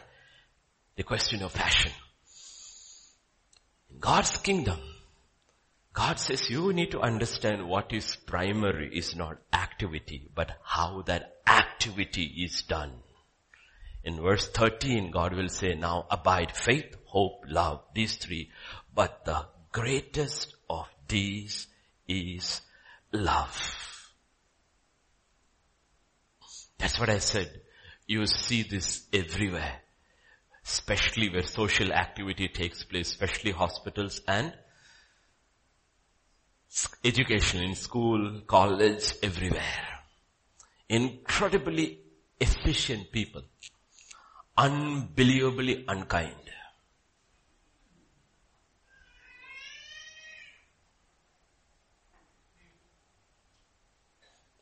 the 0.96 1.04
question 1.04 1.42
of 1.42 1.54
passion. 1.54 1.92
In 3.90 4.00
God's 4.00 4.36
kingdom, 4.38 4.80
God 5.92 6.18
says 6.18 6.50
you 6.50 6.72
need 6.72 6.90
to 6.90 7.00
understand 7.00 7.68
what 7.68 7.92
is 7.92 8.16
primary 8.26 8.90
is 8.96 9.14
not 9.14 9.38
activity, 9.52 10.28
but 10.34 10.50
how 10.64 11.02
that 11.02 11.36
activity 11.46 12.24
is 12.24 12.62
done. 12.62 13.03
In 14.04 14.20
verse 14.20 14.48
13, 14.48 15.10
God 15.10 15.32
will 15.34 15.48
say, 15.48 15.74
now 15.74 16.06
abide 16.10 16.54
faith, 16.54 16.94
hope, 17.06 17.42
love, 17.48 17.80
these 17.94 18.16
three. 18.16 18.50
But 18.94 19.24
the 19.24 19.46
greatest 19.72 20.54
of 20.68 20.86
these 21.08 21.68
is 22.06 22.60
love. 23.12 24.12
That's 26.76 27.00
what 27.00 27.08
I 27.08 27.18
said. 27.18 27.62
You 28.06 28.26
see 28.26 28.62
this 28.62 29.06
everywhere. 29.10 29.80
Especially 30.66 31.30
where 31.30 31.42
social 31.42 31.90
activity 31.92 32.48
takes 32.48 32.84
place, 32.84 33.08
especially 33.10 33.52
hospitals 33.52 34.20
and 34.28 34.52
education 37.02 37.62
in 37.62 37.74
school, 37.74 38.42
college, 38.46 39.14
everywhere. 39.22 40.00
Incredibly 40.90 42.00
efficient 42.38 43.10
people 43.10 43.42
unbelievably 44.56 45.84
unkind. 45.88 46.34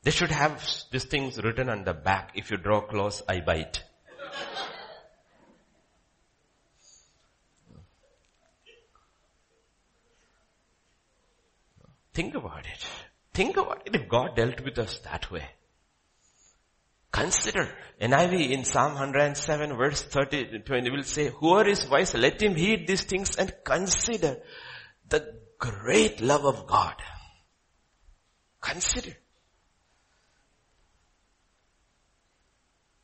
They 0.04 0.10
should 0.10 0.30
have 0.30 0.68
these 0.90 1.04
things 1.04 1.40
written 1.42 1.68
on 1.68 1.84
the 1.84 1.94
back. 1.94 2.32
If 2.34 2.50
you 2.50 2.56
draw 2.56 2.80
close, 2.80 3.22
I 3.28 3.40
bite. 3.40 3.84
Think 12.12 12.34
about 12.34 12.66
it. 12.66 12.86
Think 13.32 13.56
about 13.56 13.82
it 13.86 13.94
if 13.94 14.08
God 14.08 14.36
dealt 14.36 14.60
with 14.60 14.78
us 14.78 14.98
that 14.98 15.30
way. 15.30 15.48
Consider. 17.12 17.68
NIV 18.00 18.50
in 18.50 18.64
Psalm 18.64 18.94
107 18.94 19.76
verse 19.76 20.02
30, 20.02 20.60
20 20.60 20.90
will 20.90 21.02
say, 21.04 21.28
whoever 21.28 21.68
is 21.68 21.88
wise, 21.88 22.14
let 22.14 22.42
him 22.42 22.54
heed 22.54 22.86
these 22.86 23.04
things 23.04 23.36
and 23.36 23.52
consider 23.64 24.38
the 25.08 25.34
great 25.58 26.20
love 26.20 26.44
of 26.44 26.66
God. 26.66 26.94
Consider. 28.60 29.16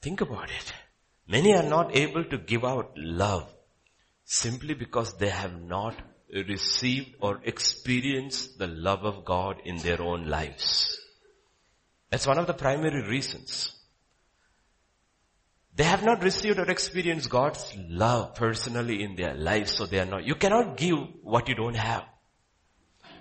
Think 0.00 0.20
about 0.22 0.50
it. 0.50 0.72
Many 1.28 1.54
are 1.54 1.68
not 1.68 1.94
able 1.94 2.24
to 2.24 2.38
give 2.38 2.64
out 2.64 2.92
love 2.96 3.52
simply 4.24 4.74
because 4.74 5.16
they 5.18 5.28
have 5.28 5.60
not 5.60 5.94
received 6.32 7.14
or 7.20 7.40
experienced 7.44 8.58
the 8.58 8.66
love 8.66 9.04
of 9.04 9.24
God 9.24 9.60
in 9.64 9.78
their 9.78 10.00
own 10.00 10.26
lives. 10.26 10.98
That's 12.10 12.26
one 12.26 12.38
of 12.38 12.46
the 12.46 12.54
primary 12.54 13.06
reasons. 13.06 13.74
They 15.78 15.84
have 15.84 16.02
not 16.02 16.24
received 16.24 16.58
or 16.58 16.68
experienced 16.68 17.30
God's 17.30 17.72
love 17.88 18.34
personally 18.34 19.00
in 19.04 19.14
their 19.14 19.34
life, 19.34 19.68
so 19.68 19.86
they 19.86 20.00
are 20.00 20.04
not, 20.04 20.26
you 20.26 20.34
cannot 20.34 20.76
give 20.76 20.98
what 21.22 21.48
you 21.48 21.54
don't 21.54 21.76
have. 21.76 22.02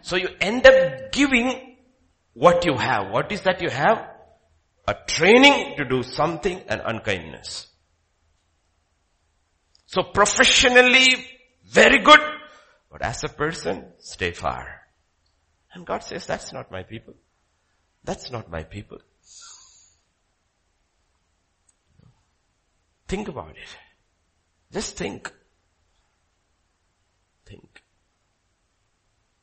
So 0.01 0.15
you 0.15 0.29
end 0.41 0.65
up 0.65 1.11
giving 1.11 1.77
what 2.33 2.65
you 2.65 2.75
have. 2.75 3.11
What 3.11 3.31
is 3.31 3.41
that 3.41 3.61
you 3.61 3.69
have? 3.69 4.09
A 4.87 4.95
training 5.05 5.75
to 5.77 5.85
do 5.85 6.01
something 6.01 6.59
and 6.67 6.81
unkindness. 6.83 7.67
So 9.85 10.01
professionally, 10.01 11.27
very 11.69 12.01
good, 12.01 12.21
but 12.91 13.03
as 13.03 13.23
a 13.23 13.29
person, 13.29 13.85
stay 13.99 14.31
far. 14.31 14.81
And 15.75 15.85
God 15.85 16.03
says, 16.03 16.25
that's 16.25 16.51
not 16.51 16.71
my 16.71 16.81
people. 16.81 17.13
That's 18.03 18.31
not 18.31 18.49
my 18.49 18.63
people. 18.63 18.97
Think 23.07 23.27
about 23.29 23.51
it. 23.51 23.77
Just 24.71 24.97
think. 24.97 25.31
Think. 27.45 27.81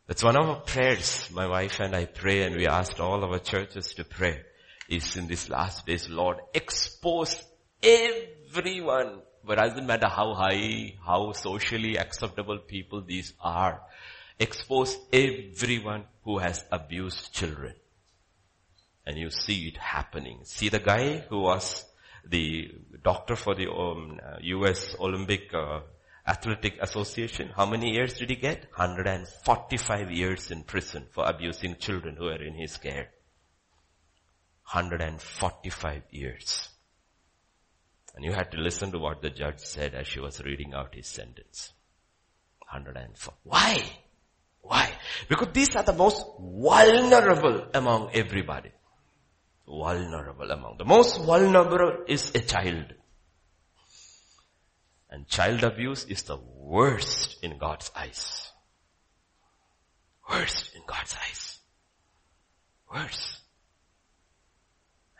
That's 0.06 0.22
one 0.22 0.36
of 0.36 0.48
our 0.48 0.60
prayers. 0.60 1.30
My 1.32 1.46
wife 1.46 1.80
and 1.80 1.96
I 1.96 2.04
pray 2.04 2.42
and 2.42 2.56
we 2.56 2.66
asked 2.66 3.00
all 3.00 3.24
our 3.24 3.38
churches 3.38 3.94
to 3.94 4.04
pray 4.04 4.42
is 4.88 5.16
in 5.16 5.26
these 5.26 5.48
last 5.48 5.86
days, 5.86 6.10
Lord, 6.10 6.38
expose 6.52 7.42
everyone, 7.82 9.20
but 9.42 9.56
doesn't 9.56 9.86
matter 9.86 10.08
how 10.08 10.34
high, 10.34 10.94
how 11.04 11.32
socially 11.32 11.96
acceptable 11.96 12.58
people 12.58 13.00
these 13.00 13.32
are, 13.40 13.80
expose 14.38 14.98
everyone 15.10 16.04
who 16.24 16.38
has 16.38 16.64
abused 16.70 17.32
children. 17.32 17.74
And 19.06 19.16
you 19.16 19.30
see 19.30 19.68
it 19.68 19.78
happening. 19.78 20.40
See 20.44 20.68
the 20.68 20.78
guy 20.78 21.18
who 21.28 21.40
was 21.40 21.84
the 22.28 22.70
doctor 23.02 23.36
for 23.36 23.54
the 23.54 23.70
um, 23.70 24.18
US 24.40 24.96
Olympic 24.98 25.52
uh, 25.52 25.80
Athletic 26.26 26.78
Association. 26.80 27.50
How 27.54 27.66
many 27.66 27.92
years 27.92 28.14
did 28.14 28.30
he 28.30 28.36
get? 28.36 28.66
145 28.76 30.10
years 30.10 30.50
in 30.50 30.62
prison 30.62 31.06
for 31.10 31.24
abusing 31.26 31.76
children 31.76 32.16
who 32.16 32.24
were 32.24 32.42
in 32.42 32.54
his 32.54 32.76
care. 32.78 33.10
145 34.72 36.02
years. 36.10 36.68
And 38.14 38.24
you 38.24 38.32
had 38.32 38.52
to 38.52 38.58
listen 38.58 38.92
to 38.92 38.98
what 38.98 39.20
the 39.20 39.30
judge 39.30 39.58
said 39.58 39.94
as 39.94 40.06
she 40.06 40.20
was 40.20 40.42
reading 40.42 40.72
out 40.72 40.94
his 40.94 41.06
sentence. 41.06 41.72
104. 42.60 43.34
Why? 43.42 43.82
Why? 44.62 44.90
Because 45.28 45.48
these 45.52 45.76
are 45.76 45.82
the 45.82 45.92
most 45.92 46.24
vulnerable 46.40 47.66
among 47.74 48.10
everybody 48.14 48.70
vulnerable 49.66 50.50
among. 50.50 50.78
The 50.78 50.84
most 50.84 51.20
vulnerable 51.20 52.04
is 52.06 52.30
a 52.34 52.40
child. 52.40 52.94
And 55.10 55.28
child 55.28 55.62
abuse 55.62 56.04
is 56.04 56.22
the 56.22 56.36
worst 56.36 57.36
in 57.42 57.58
God's 57.58 57.90
eyes. 57.96 58.50
Worst 60.28 60.74
in 60.74 60.82
God's 60.86 61.14
eyes. 61.14 61.58
Worst. 62.92 63.40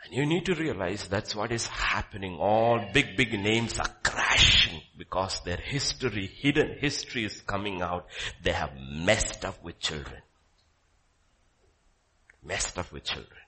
And 0.05 0.14
you 0.14 0.26
need 0.26 0.47
to 0.47 0.55
realize 0.55 1.09
that's 1.09 1.34
what 1.34 1.53
is 1.53 1.66
happening. 1.66 2.36
All 2.38 2.84
big, 2.92 3.16
big 3.16 3.32
names 3.32 3.78
are 3.78 3.88
crashing 4.03 4.82
because 4.99 5.40
their 5.45 5.57
history, 5.57 6.26
hidden 6.26 6.76
history 6.80 7.24
is 7.24 7.40
coming 7.42 7.80
out. 7.80 8.07
They 8.42 8.53
have 8.53 8.72
messed 8.76 9.45
up 9.45 9.62
with 9.62 9.78
children. 9.78 10.20
Messed 12.42 12.78
up 12.78 12.92
with 12.92 13.05
children. 13.05 13.43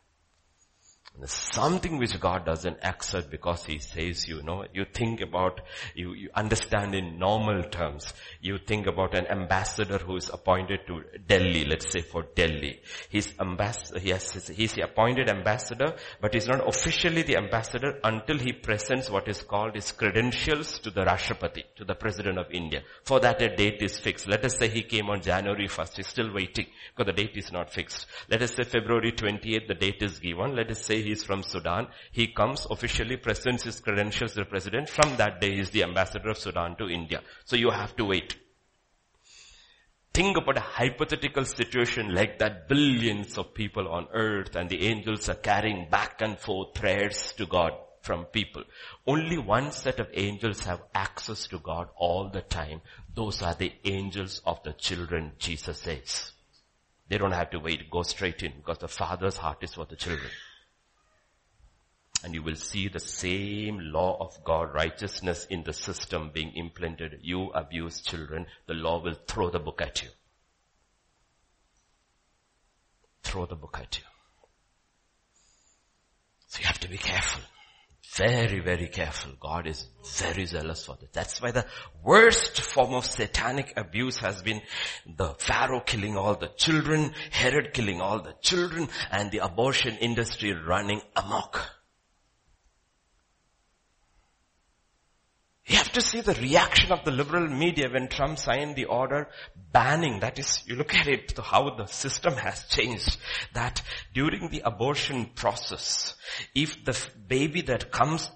Something 1.24 1.98
which 1.98 2.18
God 2.20 2.44
doesn't 2.44 2.78
accept 2.82 3.30
because 3.30 3.64
He 3.64 3.78
says 3.78 4.26
you 4.28 4.42
know, 4.42 4.64
you 4.72 4.84
think 4.92 5.20
about, 5.20 5.60
you, 5.94 6.12
you 6.14 6.30
understand 6.34 6.94
in 6.94 7.18
normal 7.18 7.62
terms. 7.64 8.12
You 8.40 8.58
think 8.58 8.86
about 8.86 9.16
an 9.16 9.26
ambassador 9.26 9.98
who 9.98 10.16
is 10.16 10.28
appointed 10.28 10.80
to 10.86 11.02
Delhi, 11.26 11.64
let's 11.64 11.90
say 11.90 12.00
for 12.00 12.24
Delhi. 12.34 12.80
He's 13.08 13.32
ambassador, 13.40 13.98
has, 14.00 14.48
he's 14.48 14.74
the 14.74 14.82
appointed 14.82 15.28
ambassador, 15.28 15.94
but 16.20 16.34
he's 16.34 16.48
not 16.48 16.66
officially 16.68 17.22
the 17.22 17.36
ambassador 17.36 17.98
until 18.04 18.38
he 18.38 18.52
presents 18.52 19.10
what 19.10 19.28
is 19.28 19.42
called 19.42 19.74
his 19.74 19.92
credentials 19.92 20.78
to 20.80 20.90
the 20.90 21.04
Rashtrapati, 21.04 21.64
to 21.76 21.84
the 21.84 21.94
President 21.94 22.38
of 22.38 22.50
India. 22.50 22.82
For 23.04 23.20
that 23.20 23.40
a 23.42 23.54
date 23.54 23.82
is 23.82 23.98
fixed. 23.98 24.28
Let 24.28 24.44
us 24.44 24.58
say 24.58 24.68
he 24.68 24.82
came 24.82 25.08
on 25.08 25.22
January 25.22 25.68
1st, 25.68 25.96
he's 25.96 26.08
still 26.08 26.32
waiting 26.32 26.66
because 26.94 27.06
the 27.06 27.22
date 27.24 27.36
is 27.36 27.52
not 27.52 27.72
fixed. 27.72 28.06
Let 28.28 28.42
us 28.42 28.54
say 28.54 28.64
February 28.64 29.12
28th, 29.12 29.68
the 29.68 29.74
date 29.74 30.02
is 30.02 30.18
given. 30.18 30.54
Let 30.54 30.70
us 30.70 30.84
say 30.84 31.02
he's 31.06 31.24
from 31.24 31.42
Sudan. 31.42 31.88
He 32.12 32.28
comes 32.28 32.66
officially, 32.70 33.16
presents 33.16 33.64
his 33.64 33.80
credentials 33.80 34.32
to 34.32 34.40
the 34.40 34.44
president. 34.44 34.88
From 34.88 35.16
that 35.16 35.40
day, 35.40 35.54
he 35.54 35.60
is 35.60 35.70
the 35.70 35.84
ambassador 35.84 36.30
of 36.30 36.38
Sudan 36.38 36.76
to 36.76 36.88
India. 36.88 37.22
So 37.44 37.56
you 37.56 37.70
have 37.70 37.96
to 37.96 38.04
wait. 38.04 38.36
Think 40.12 40.38
about 40.38 40.56
a 40.56 40.60
hypothetical 40.60 41.44
situation 41.44 42.14
like 42.14 42.38
that 42.38 42.68
billions 42.68 43.36
of 43.36 43.52
people 43.52 43.86
on 43.88 44.08
earth 44.14 44.56
and 44.56 44.70
the 44.70 44.86
angels 44.86 45.28
are 45.28 45.34
carrying 45.34 45.90
back 45.90 46.22
and 46.22 46.38
forth 46.38 46.72
prayers 46.72 47.34
to 47.36 47.44
God 47.44 47.72
from 48.00 48.24
people. 48.24 48.62
Only 49.06 49.36
one 49.36 49.72
set 49.72 50.00
of 50.00 50.08
angels 50.14 50.64
have 50.64 50.80
access 50.94 51.48
to 51.48 51.58
God 51.58 51.88
all 51.96 52.30
the 52.30 52.40
time. 52.40 52.80
Those 53.14 53.42
are 53.42 53.54
the 53.54 53.72
angels 53.84 54.40
of 54.46 54.62
the 54.62 54.72
children, 54.72 55.32
Jesus 55.38 55.78
says. 55.80 56.32
They 57.08 57.18
don't 57.18 57.32
have 57.32 57.50
to 57.50 57.58
wait, 57.58 57.90
go 57.90 58.02
straight 58.02 58.42
in 58.42 58.52
because 58.56 58.78
the 58.78 58.88
father's 58.88 59.36
heart 59.36 59.62
is 59.62 59.74
for 59.74 59.84
the 59.84 59.96
children. 59.96 60.30
And 62.24 62.34
you 62.34 62.42
will 62.42 62.56
see 62.56 62.88
the 62.88 63.00
same 63.00 63.78
law 63.78 64.16
of 64.20 64.42
God, 64.42 64.74
righteousness 64.74 65.46
in 65.48 65.62
the 65.62 65.72
system 65.72 66.30
being 66.32 66.52
implemented. 66.52 67.20
You 67.22 67.50
abuse 67.50 68.00
children, 68.00 68.46
the 68.66 68.74
law 68.74 69.02
will 69.02 69.16
throw 69.26 69.50
the 69.50 69.58
book 69.58 69.80
at 69.80 70.02
you. 70.02 70.08
Throw 73.22 73.46
the 73.46 73.56
book 73.56 73.78
at 73.80 73.98
you. 73.98 74.04
So 76.48 76.60
you 76.60 76.66
have 76.66 76.80
to 76.80 76.88
be 76.88 76.98
careful. 76.98 77.42
Very, 78.14 78.60
very 78.60 78.88
careful. 78.88 79.32
God 79.38 79.66
is 79.66 79.86
very 80.16 80.46
zealous 80.46 80.86
for 80.86 80.96
this. 80.98 81.10
That's 81.12 81.42
why 81.42 81.50
the 81.50 81.66
worst 82.02 82.60
form 82.62 82.94
of 82.94 83.04
satanic 83.04 83.74
abuse 83.76 84.16
has 84.18 84.40
been 84.40 84.62
the 85.06 85.34
Pharaoh 85.34 85.80
killing 85.80 86.16
all 86.16 86.34
the 86.34 86.48
children, 86.56 87.12
Herod 87.30 87.74
killing 87.74 88.00
all 88.00 88.22
the 88.22 88.34
children, 88.40 88.88
and 89.10 89.30
the 89.30 89.44
abortion 89.44 89.98
industry 89.98 90.54
running 90.54 91.02
amok. 91.14 91.75
You 95.66 95.76
have 95.78 95.90
to 95.92 96.00
see 96.00 96.20
the 96.20 96.34
reaction 96.34 96.92
of 96.92 97.04
the 97.04 97.10
liberal 97.10 97.48
media 97.48 97.88
when 97.90 98.06
Trump 98.06 98.38
signed 98.38 98.76
the 98.76 98.84
order 98.84 99.28
banning, 99.72 100.20
that 100.20 100.38
is, 100.38 100.62
you 100.64 100.76
look 100.76 100.94
at 100.94 101.08
it, 101.08 101.36
how 101.42 101.70
the 101.70 101.86
system 101.86 102.34
has 102.34 102.64
changed, 102.66 103.16
that 103.52 103.82
during 104.14 104.48
the 104.48 104.62
abortion 104.64 105.26
process, 105.34 106.14
if 106.54 106.84
the 106.84 106.96
baby 107.26 107.62
that 107.62 107.90
comes, 107.90 108.30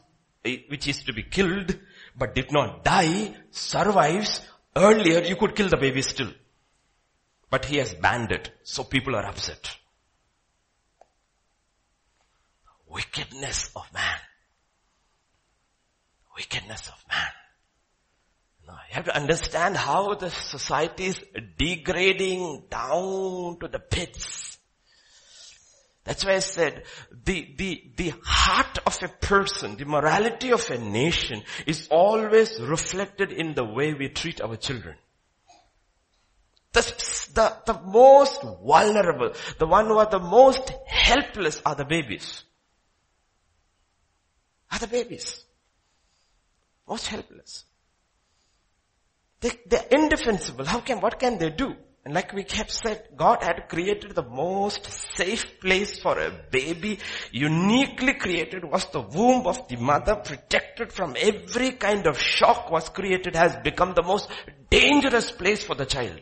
eh, 0.45 0.57
which 0.69 0.89
is 0.89 1.05
to 1.05 1.13
be 1.13 1.23
killed, 1.23 1.79
but 2.17 2.35
did 2.35 2.51
not 2.51 2.83
die, 2.83 3.33
survives, 3.53 4.41
earlier 4.75 5.23
you 5.23 5.37
could 5.37 5.55
kill 5.55 5.69
the 5.69 5.77
baby 5.77 6.03
still. 6.03 6.33
But 7.49 7.65
he 7.65 7.77
has 7.77 7.95
banned 7.95 8.33
it, 8.33 8.51
so 8.65 8.83
people 8.83 9.15
are 9.15 9.27
upset. 9.27 9.77
Wickedness 12.89 13.71
of 13.77 13.85
man 13.95 14.19
wickedness 16.37 16.89
of 16.89 17.05
man. 17.09 17.31
You 18.91 18.97
have 18.97 19.05
to 19.05 19.17
understand 19.17 19.77
how 19.77 20.15
the 20.15 20.31
society 20.31 21.07
is 21.07 21.21
degrading 21.57 22.65
down 22.69 23.59
to 23.61 23.69
the 23.69 23.79
pits. 23.79 24.59
That's 26.05 26.25
why 26.25 26.35
I 26.35 26.39
said 26.41 26.85
the, 27.25 27.55
the, 27.57 27.83
the 27.97 28.13
heart 28.25 28.79
of 28.87 28.99
a 29.03 29.09
person, 29.09 29.77
the 29.77 29.85
morality 29.85 30.53
of 30.53 30.69
a 30.71 30.79
nation 30.79 31.43
is 31.67 31.87
always 31.89 32.61
reflected 32.61 33.31
in 33.33 33.55
the 33.55 33.65
way 33.65 33.95
we 33.95 34.09
treat 34.09 34.41
our 34.41 34.57
children. 34.57 34.97
The, 36.73 36.83
the, 37.35 37.73
the 37.73 37.81
most 37.81 38.43
vulnerable, 38.43 39.35
the 39.59 39.67
one 39.67 39.87
who 39.87 39.99
are 39.99 40.11
the 40.11 40.19
most 40.19 40.73
helpless 40.87 41.61
are 41.65 41.75
the 41.75 41.85
babies. 41.85 42.45
Are 44.73 44.79
the 44.79 44.87
babies 44.87 45.45
most 46.91 47.07
helpless. 47.07 47.65
They, 49.41 49.53
they're 49.67 49.87
indefensible. 49.91 50.67
How 50.67 50.81
can, 50.81 51.01
what 51.01 51.19
can 51.19 51.39
they 51.39 51.51
do? 51.51 51.75
And 52.05 52.15
like 52.15 52.33
we 52.33 52.45
kept 52.45 52.71
said, 52.71 53.09
God 53.17 53.43
had 53.43 53.69
created 53.69 54.15
the 54.15 54.23
most 54.25 54.87
safe 55.17 55.61
place 55.61 55.99
for 55.99 56.19
a 56.19 56.31
baby, 56.51 56.99
uniquely 57.31 58.15
created 58.15 58.65
was 58.65 58.87
the 58.87 59.03
womb 59.03 59.47
of 59.47 59.69
the 59.69 59.77
mother, 59.77 60.17
protected 60.17 60.93
from 60.93 61.15
every 61.19 61.73
kind 61.73 62.07
of 62.07 62.19
shock 62.19 62.71
was 62.71 62.89
created, 62.89 63.37
has 63.37 63.55
become 63.57 63.93
the 63.95 64.03
most 64.03 64.29
dangerous 64.71 65.31
place 65.31 65.63
for 65.63 65.75
the 65.75 65.87
child. 65.87 66.21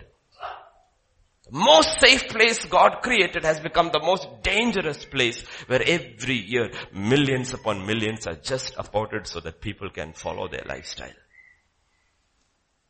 Most 1.51 2.01
safe 2.01 2.29
place 2.29 2.65
God 2.67 2.99
created 3.03 3.45
has 3.45 3.61
become 3.61 3.91
the 3.91 4.03
most 4.03 4.29
dangerous 4.43 5.05
place 5.05 5.43
where 5.67 5.83
every 5.83 6.37
year 6.37 6.71
millions 6.93 7.55
upon 7.55 7.87
millions 7.87 8.27
are 8.27 8.35
just 8.35 8.75
aborted 8.77 9.27
so 9.27 9.41
that 9.41 9.61
people 9.61 9.89
can 9.89 10.13
follow 10.13 10.49
their 10.49 10.65
lifestyle. 10.67 11.15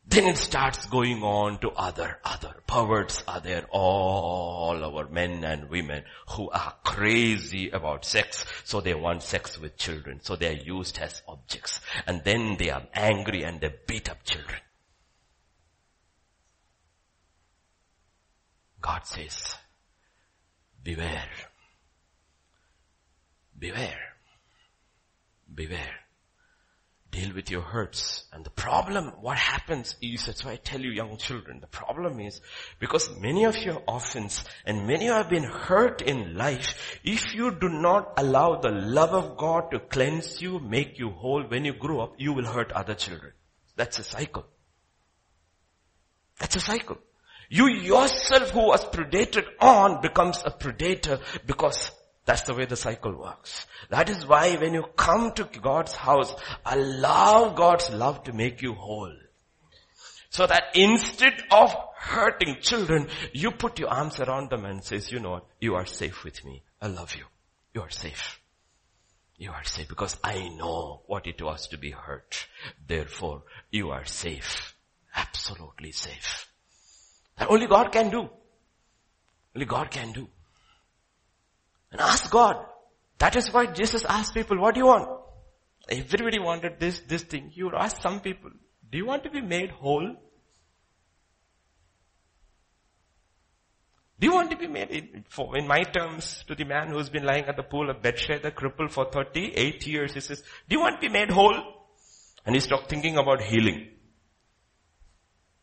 Then 0.05 0.25
it 0.25 0.37
starts 0.37 0.87
going 0.87 1.21
on 1.21 1.59
to 1.59 1.69
other, 1.69 2.17
other 2.23 2.55
perverts 2.65 3.23
are 3.27 3.39
there, 3.39 3.67
all 3.69 4.83
our 4.83 5.07
men 5.07 5.43
and 5.43 5.69
women 5.69 6.03
who 6.29 6.49
are 6.49 6.73
crazy 6.83 7.69
about 7.69 8.05
sex, 8.05 8.43
so 8.63 8.81
they 8.81 8.95
want 8.95 9.21
sex 9.21 9.59
with 9.59 9.77
children, 9.77 10.19
so 10.23 10.35
they 10.35 10.47
are 10.47 10.63
used 10.63 10.97
as 10.97 11.21
objects. 11.27 11.79
And 12.07 12.23
then 12.23 12.57
they 12.57 12.71
are 12.71 12.87
angry 12.93 13.43
and 13.43 13.61
they 13.61 13.71
beat 13.85 14.09
up 14.09 14.23
children. 14.23 14.59
God 18.81 19.05
says, 19.05 19.55
beware. 20.83 21.29
Beware. 23.57 23.99
Beware. 25.53 25.95
Deal 27.11 27.33
with 27.33 27.49
your 27.49 27.61
hurts. 27.61 28.25
And 28.31 28.45
the 28.45 28.51
problem, 28.51 29.07
what 29.21 29.37
happens 29.37 29.95
is, 29.99 30.27
that's 30.27 30.45
why 30.45 30.51
I 30.51 30.55
tell 30.57 30.79
you 30.79 30.91
young 30.91 31.17
children, 31.17 31.59
the 31.59 31.67
problem 31.67 32.19
is, 32.19 32.39
because 32.79 33.09
many 33.19 33.45
of 33.45 33.57
you 33.57 33.71
are 33.73 33.83
orphans 33.87 34.45
and 34.63 34.85
many 34.85 35.05
have 35.07 35.27
been 35.27 35.43
hurt 35.43 36.01
in 36.03 36.35
life, 36.37 36.99
if 37.03 37.33
you 37.33 37.51
do 37.51 37.67
not 37.67 38.13
allow 38.17 38.61
the 38.61 38.69
love 38.69 39.13
of 39.13 39.37
God 39.37 39.71
to 39.71 39.79
cleanse 39.79 40.39
you, 40.41 40.59
make 40.59 40.99
you 40.99 41.09
whole, 41.09 41.43
when 41.43 41.65
you 41.65 41.73
grow 41.73 42.01
up, 42.01 42.13
you 42.19 42.31
will 42.31 42.45
hurt 42.45 42.71
other 42.71 42.93
children. 42.93 43.33
That's 43.75 43.97
a 43.97 44.03
cycle. 44.03 44.45
That's 46.37 46.55
a 46.55 46.61
cycle. 46.61 46.99
You 47.49 47.67
yourself 47.67 48.51
who 48.51 48.67
was 48.67 48.85
predated 48.85 49.45
on 49.59 50.01
becomes 50.01 50.41
a 50.45 50.51
predator 50.51 51.19
because 51.47 51.91
that's 52.25 52.43
the 52.43 52.53
way 52.53 52.65
the 52.65 52.75
cycle 52.75 53.15
works. 53.15 53.65
That 53.89 54.07
is 54.07 54.25
why 54.27 54.55
when 54.55 54.75
you 54.75 54.83
come 54.95 55.31
to 55.33 55.45
God's 55.45 55.95
house, 55.95 56.35
allow 56.63 57.49
God's 57.49 57.89
love 57.89 58.23
to 58.25 58.33
make 58.33 58.61
you 58.61 58.75
whole. 58.75 59.15
So 60.29 60.45
that 60.45 60.65
instead 60.75 61.41
of 61.51 61.75
hurting 61.95 62.57
children, 62.61 63.07
you 63.33 63.49
put 63.49 63.79
your 63.79 63.89
arms 63.89 64.19
around 64.19 64.51
them 64.51 64.63
and 64.63 64.83
says, 64.83 65.11
you 65.11 65.19
know 65.19 65.31
what, 65.31 65.47
you 65.59 65.73
are 65.73 65.87
safe 65.87 66.23
with 66.23 66.45
me. 66.45 66.61
I 66.79 66.87
love 66.87 67.15
you. 67.15 67.25
You 67.73 67.81
are 67.81 67.89
safe. 67.89 68.39
You 69.37 69.51
are 69.51 69.63
safe 69.63 69.87
because 69.87 70.17
I 70.23 70.49
know 70.49 71.01
what 71.07 71.25
it 71.25 71.41
was 71.41 71.67
to 71.69 71.77
be 71.77 71.91
hurt. 71.91 72.45
Therefore, 72.87 73.41
you 73.71 73.89
are 73.89 74.05
safe. 74.05 74.75
Absolutely 75.15 75.93
safe. 75.93 76.48
That 77.39 77.49
only 77.49 77.67
God 77.67 77.91
can 77.91 78.09
do. 78.09 78.29
Only 79.55 79.65
God 79.65 79.89
can 79.89 80.11
do. 80.11 80.27
And 81.91 82.01
ask 82.01 82.29
God. 82.29 82.57
That 83.17 83.35
is 83.35 83.51
why 83.51 83.65
Jesus 83.65 84.05
asked 84.05 84.33
people, 84.33 84.59
what 84.59 84.75
do 84.75 84.79
you 84.79 84.85
want? 84.85 85.09
Everybody 85.89 86.39
wanted 86.39 86.79
this, 86.79 86.99
this 87.07 87.23
thing. 87.23 87.49
He 87.49 87.63
would 87.63 87.73
ask 87.73 88.01
some 88.01 88.19
people, 88.19 88.51
do 88.91 88.97
you 88.97 89.05
want 89.05 89.23
to 89.23 89.29
be 89.29 89.41
made 89.41 89.71
whole? 89.71 90.15
Do 94.19 94.27
you 94.27 94.33
want 94.33 94.51
to 94.51 94.57
be 94.57 94.67
made, 94.67 94.89
in, 94.89 95.25
for, 95.29 95.57
in 95.57 95.65
my 95.65 95.83
terms, 95.83 96.43
to 96.47 96.55
the 96.55 96.65
man 96.65 96.89
who's 96.89 97.09
been 97.09 97.23
lying 97.23 97.45
at 97.45 97.55
the 97.55 97.63
pool 97.63 97.89
of 97.89 98.01
Bethesda, 98.01 98.51
crippled 98.51 98.91
for 98.91 99.05
38 99.05 99.87
years, 99.87 100.13
he 100.13 100.19
says, 100.19 100.41
do 100.67 100.75
you 100.75 100.81
want 100.81 100.95
to 100.95 101.07
be 101.07 101.11
made 101.11 101.31
whole? 101.31 101.55
And 102.45 102.53
he's 102.53 102.67
talking 102.67 102.87
thinking 102.89 103.17
about 103.17 103.41
healing. 103.41 103.87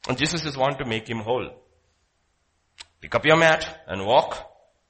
And 0.08 0.16
Jesus 0.16 0.46
is 0.46 0.56
want 0.56 0.78
to 0.78 0.84
make 0.86 1.08
him 1.08 1.18
whole. 1.18 1.50
Pick 3.00 3.14
up 3.14 3.24
your 3.24 3.36
mat 3.36 3.84
and 3.86 4.06
walk. 4.06 4.36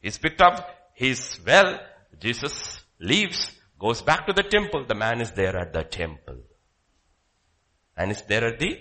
He's 0.00 0.18
picked 0.18 0.40
up. 0.40 0.68
He's 0.94 1.40
well. 1.46 1.78
Jesus 2.18 2.80
leaves, 2.98 3.52
goes 3.78 4.02
back 4.02 4.26
to 4.26 4.32
the 4.32 4.42
temple. 4.42 4.84
The 4.86 4.94
man 4.94 5.20
is 5.20 5.32
there 5.32 5.56
at 5.56 5.72
the 5.72 5.84
temple. 5.84 6.38
And 7.96 8.10
is 8.10 8.22
there 8.22 8.46
at 8.46 8.58
the 8.58 8.78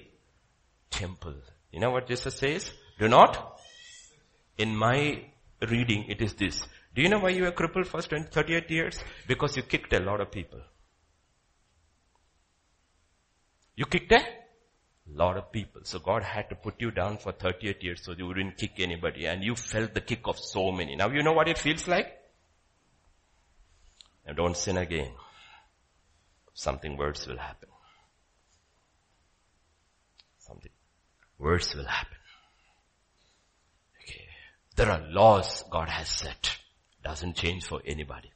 temple. 0.90 1.36
You 1.72 1.80
know 1.80 1.92
what 1.92 2.08
Jesus 2.08 2.36
says? 2.36 2.72
Do 3.00 3.08
not. 3.08 3.60
In 4.58 4.76
my 4.76 5.26
reading, 5.70 6.06
it 6.08 6.22
is 6.22 6.34
this. 6.34 6.66
Do 6.94 7.02
you 7.02 7.10
know 7.10 7.20
why 7.20 7.30
you 7.30 7.44
were 7.44 7.52
crippled 7.52 7.88
for 7.88 8.02
38 8.02 8.72
years? 8.72 9.00
Because 9.28 9.58
you 9.58 9.64
kicked 9.64 9.92
a 9.94 10.00
lot 10.00 10.22
of 10.22 10.32
people. 10.32 10.62
You 13.76 13.86
kicked 13.86 14.14
a 14.14 14.20
lot 15.14 15.38
of 15.38 15.52
people. 15.52 15.82
So 15.84 16.00
God 16.00 16.24
had 16.24 16.50
to 16.50 16.56
put 16.56 16.82
you 16.82 16.92
down 16.92 17.18
for 17.18 17.32
38 17.32 17.84
years 17.84 18.02
so 18.04 18.14
you 18.14 18.28
wouldn't 18.28 18.58
kick 18.58 18.80
anybody 18.80 19.26
and 19.28 19.44
you 19.44 19.56
felt 19.56 19.94
the 19.94 20.02
kick 20.02 20.22
of 20.26 20.40
so 20.40 20.72
many. 20.72 20.96
Now 20.96 21.10
you 21.10 21.24
know 21.24 21.34
what 21.34 21.48
it 21.48 21.58
feels 21.58 21.88
like? 21.88 22.12
Now 24.26 24.34
don't 24.34 24.58
sin 24.58 24.78
again. 24.78 25.12
Something 26.54 26.98
worse 26.98 27.28
will 27.28 27.38
happen. 27.38 27.70
Something 30.40 30.72
worse 31.38 31.76
will 31.76 31.86
happen. 31.86 32.18
Okay. 34.02 34.26
There 34.76 34.90
are 34.90 35.02
laws 35.10 35.64
God 35.70 35.90
has 35.90 36.10
set. 36.10 36.58
Doesn't 37.04 37.36
change 37.36 37.66
for 37.66 37.82
anybody. 37.86 38.32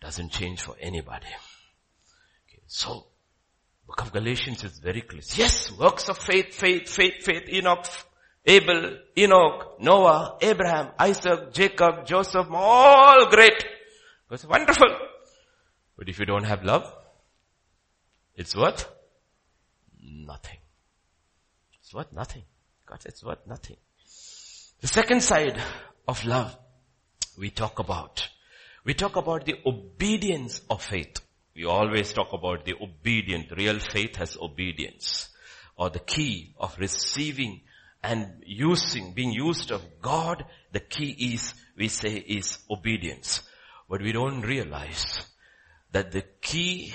Doesn't 0.00 0.30
change 0.30 0.60
for 0.60 0.76
anybody. 0.78 1.26
Okay. 1.26 2.62
So 2.66 3.06
Book 3.86 4.00
of 4.02 4.12
Galatians 4.12 4.64
is 4.64 4.78
very 4.78 5.02
clear. 5.02 5.22
Yes, 5.34 5.70
works 5.72 6.08
of 6.08 6.18
faith, 6.18 6.54
faith, 6.54 6.88
faith, 6.88 7.22
faith, 7.24 7.48
Enoch, 7.48 7.86
Abel, 8.44 8.98
Enoch, 9.16 9.80
Noah, 9.80 10.38
Abraham, 10.40 10.90
Isaac, 10.98 11.52
Jacob, 11.52 12.04
Joseph, 12.06 12.48
all 12.50 13.28
great. 13.30 13.64
It's 14.30 14.44
wonderful. 14.44 14.88
But 15.96 16.08
if 16.08 16.18
you 16.18 16.26
don't 16.26 16.44
have 16.44 16.64
love, 16.64 16.92
it's 18.34 18.56
worth 18.56 18.88
nothing. 20.02 20.58
It's 21.80 21.94
worth 21.94 22.12
nothing. 22.12 22.42
God 22.84 23.00
it's 23.04 23.24
worth 23.24 23.46
nothing. 23.46 23.76
The 24.80 24.88
second 24.88 25.22
side 25.22 25.60
of 26.06 26.24
love 26.24 26.56
we 27.38 27.50
talk 27.50 27.78
about. 27.78 28.28
We 28.84 28.94
talk 28.94 29.16
about 29.16 29.44
the 29.44 29.56
obedience 29.64 30.60
of 30.70 30.82
faith. 30.82 31.20
We 31.56 31.64
always 31.64 32.12
talk 32.12 32.34
about 32.34 32.66
the 32.66 32.74
obedient. 32.78 33.50
Real 33.56 33.78
faith 33.78 34.16
has 34.16 34.36
obedience. 34.36 35.30
Or 35.76 35.88
the 35.88 36.00
key 36.00 36.54
of 36.58 36.78
receiving 36.78 37.62
and 38.02 38.42
using, 38.44 39.14
being 39.14 39.32
used 39.32 39.70
of 39.70 39.82
God, 40.02 40.44
the 40.72 40.80
key 40.80 41.32
is, 41.34 41.54
we 41.76 41.88
say, 41.88 42.16
is 42.16 42.58
obedience. 42.70 43.40
But 43.88 44.02
we 44.02 44.12
don't 44.12 44.42
realize 44.42 45.18
that 45.92 46.12
the 46.12 46.24
key 46.42 46.92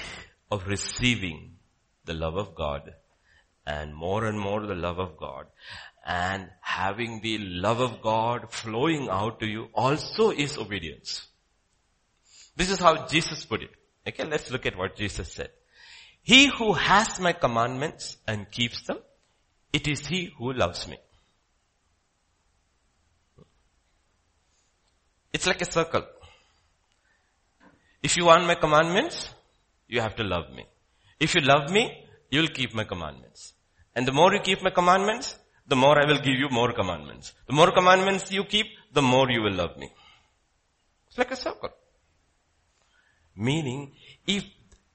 of 0.52 0.68
receiving 0.68 1.56
the 2.06 2.14
love 2.14 2.36
of 2.36 2.54
God 2.54 2.94
and 3.66 3.96
more 3.96 4.26
and 4.26 4.40
more 4.40 4.62
the 4.66 4.76
love 4.76 5.00
of 5.00 5.18
God 5.18 5.48
and 6.06 6.50
having 6.62 7.22
the 7.22 7.40
love 7.40 7.80
of 7.80 8.02
God 8.02 8.52
flowing 8.52 9.10
out 9.10 9.40
to 9.40 9.48
you 9.48 9.70
also 9.74 10.30
is 10.30 10.58
obedience. 10.58 11.28
This 12.56 12.70
is 12.70 12.80
how 12.80 13.08
Jesus 13.08 13.46
put 13.46 13.64
it. 13.64 13.72
Okay, 14.08 14.26
let's 14.26 14.50
look 14.50 14.66
at 14.66 14.78
what 14.78 14.96
Jesus 14.96 15.32
said. 15.32 15.52
He 16.24 16.48
who 16.48 16.74
has 16.74 17.20
my 17.20 17.34
commandments 17.34 18.18
and 18.28 18.50
keeps 18.50 18.82
them, 18.84 18.98
it 19.74 19.88
is 19.88 20.08
he 20.08 20.32
who 20.38 20.54
loves 20.54 20.88
me. 20.88 20.98
It's 25.34 25.48
like 25.48 25.62
a 25.62 25.72
circle. 25.72 26.06
If 28.04 28.18
you 28.18 28.26
want 28.26 28.46
my 28.46 28.56
commandments, 28.56 29.30
you 29.88 30.02
have 30.02 30.16
to 30.16 30.24
love 30.24 30.52
me. 30.54 30.66
If 31.20 31.36
you 31.36 31.42
love 31.42 31.72
me, 31.72 32.06
you'll 32.30 32.48
keep 32.48 32.74
my 32.74 32.84
commandments. 32.84 33.54
And 33.96 34.08
the 34.08 34.12
more 34.12 34.34
you 34.34 34.40
keep 34.42 34.62
my 34.62 34.72
commandments, 34.72 35.38
the 35.68 35.76
more 35.76 36.02
I 36.02 36.06
will 36.06 36.20
give 36.20 36.36
you 36.36 36.50
more 36.50 36.74
commandments. 36.74 37.34
The 37.48 37.54
more 37.54 37.72
commandments 37.72 38.32
you 38.32 38.44
keep, 38.44 38.66
the 38.94 39.02
more 39.02 39.30
you 39.30 39.42
will 39.42 39.54
love 39.54 39.78
me. 39.78 39.92
It's 41.08 41.18
like 41.18 41.32
a 41.32 41.36
circle. 41.36 41.70
Meaning, 43.42 43.94
if 44.28 44.44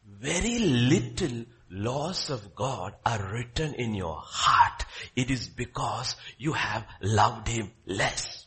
very 0.08 0.60
little 0.60 1.46
laws 1.68 2.30
of 2.30 2.54
God 2.54 2.94
are 3.04 3.20
written 3.32 3.74
in 3.74 3.92
your 3.92 4.22
heart, 4.22 4.84
it 5.16 5.32
is 5.32 5.48
because 5.48 6.14
you 6.38 6.52
have 6.52 6.86
loved 7.02 7.48
Him 7.48 7.72
less. 7.86 8.46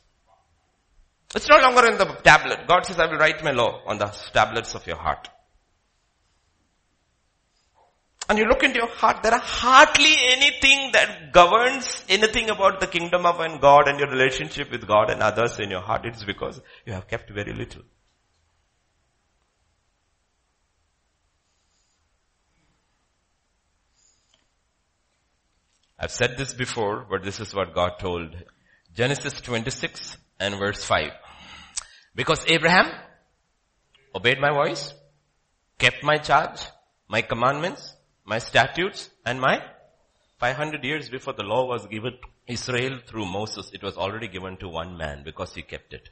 It's 1.35 1.49
no 1.49 1.57
longer 1.59 1.85
in 1.87 1.97
the 1.97 2.05
tablet. 2.23 2.65
God 2.65 2.85
says, 2.85 2.97
I 2.97 3.07
will 3.07 3.17
write 3.17 3.43
my 3.43 3.51
law 3.51 3.81
on 3.85 3.97
the 3.97 4.05
tablets 4.33 4.73
of 4.73 4.87
your 4.87 4.95
heart. 4.95 5.27
And 8.29 8.37
you 8.37 8.45
look 8.45 8.63
into 8.63 8.77
your 8.77 8.87
heart, 8.87 9.21
there 9.21 9.33
are 9.33 9.41
hardly 9.43 10.15
anything 10.29 10.91
that 10.93 11.33
governs 11.33 12.03
anything 12.07 12.49
about 12.49 12.79
the 12.79 12.87
kingdom 12.87 13.25
of 13.25 13.37
God 13.59 13.89
and 13.89 13.99
your 13.99 14.09
relationship 14.09 14.71
with 14.71 14.87
God 14.87 15.09
and 15.09 15.21
others 15.21 15.59
in 15.59 15.69
your 15.69 15.81
heart. 15.81 16.05
It's 16.05 16.23
because 16.23 16.61
you 16.85 16.93
have 16.93 17.07
kept 17.07 17.29
very 17.31 17.53
little. 17.53 17.81
I've 25.99 26.11
said 26.11 26.37
this 26.37 26.53
before, 26.53 27.05
but 27.09 27.23
this 27.23 27.41
is 27.41 27.53
what 27.53 27.75
God 27.75 27.99
told. 27.99 28.33
Genesis 28.95 29.41
26 29.41 30.17
and 30.39 30.55
verse 30.55 30.83
5. 30.85 31.11
Because 32.15 32.45
Abraham 32.47 32.89
obeyed 34.15 34.39
my 34.39 34.51
voice, 34.51 34.93
kept 35.77 36.01
my 36.03 36.17
charge, 36.17 36.61
my 37.09 37.21
commandments, 37.21 37.95
my 38.23 38.39
statutes, 38.39 39.09
and 39.25 39.41
my 39.41 39.61
500 40.39 40.85
years 40.85 41.09
before 41.09 41.33
the 41.33 41.43
law 41.43 41.65
was 41.65 41.85
given 41.87 42.13
to 42.13 42.27
Israel 42.47 42.99
through 43.05 43.25
Moses, 43.25 43.69
it 43.73 43.83
was 43.83 43.97
already 43.97 44.29
given 44.29 44.55
to 44.57 44.69
one 44.69 44.95
man 44.97 45.23
because 45.25 45.53
he 45.53 45.61
kept 45.61 45.93
it. 45.93 46.09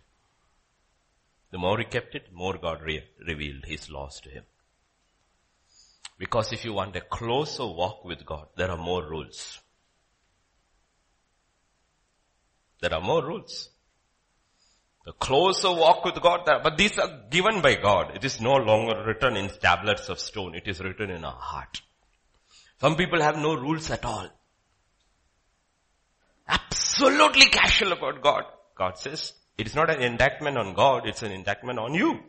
The 1.51 1.57
more 1.57 1.77
he 1.77 1.85
kept 1.85 2.13
it, 2.13 2.33
more 2.33 2.57
God 2.57 2.81
re- 2.81 3.05
revealed 3.25 3.63
his 3.65 3.89
laws 3.89 4.19
to 4.21 4.29
him. 4.29 4.43
Because 6.17 6.51
if 6.51 6.65
you 6.65 6.73
want 6.73 6.95
a 6.97 7.01
closer 7.01 7.65
walk 7.65 8.03
with 8.03 8.25
God, 8.25 8.47
there 8.57 8.69
are 8.69 8.77
more 8.77 9.07
rules. 9.07 9.59
There 12.82 12.93
are 12.93 13.01
more 13.01 13.25
rules. 13.25 13.69
The 15.05 15.13
closer 15.13 15.71
walk 15.71 16.03
with 16.03 16.21
God, 16.21 16.41
but 16.45 16.78
these 16.78 16.99
are 16.99 17.21
given 17.30 17.61
by 17.61 17.75
God. 17.75 18.15
It 18.15 18.25
is 18.25 18.41
no 18.41 18.55
longer 18.55 19.03
written 19.05 19.38
in 19.38 19.49
tablets 19.49 20.09
of 20.09 20.19
stone. 20.19 20.53
It 20.53 20.67
is 20.67 20.82
written 20.82 21.09
in 21.09 21.23
our 21.23 21.32
heart. 21.39 21.82
Some 22.82 22.95
people 22.95 23.21
have 23.21 23.38
no 23.38 23.55
rules 23.55 23.89
at 23.89 24.03
all. 24.03 24.28
Absolutely 26.47 27.45
casual 27.45 27.93
about 27.93 28.21
God. 28.21 28.43
God 28.75 28.97
says, 28.97 29.34
it 29.57 29.67
is 29.67 29.75
not 29.75 29.89
an 29.89 30.01
indictment 30.01 30.57
on 30.57 30.73
God, 30.73 31.07
it's 31.07 31.23
an 31.23 31.32
indictment 31.32 31.80
on 31.80 31.93
you. 31.93 32.19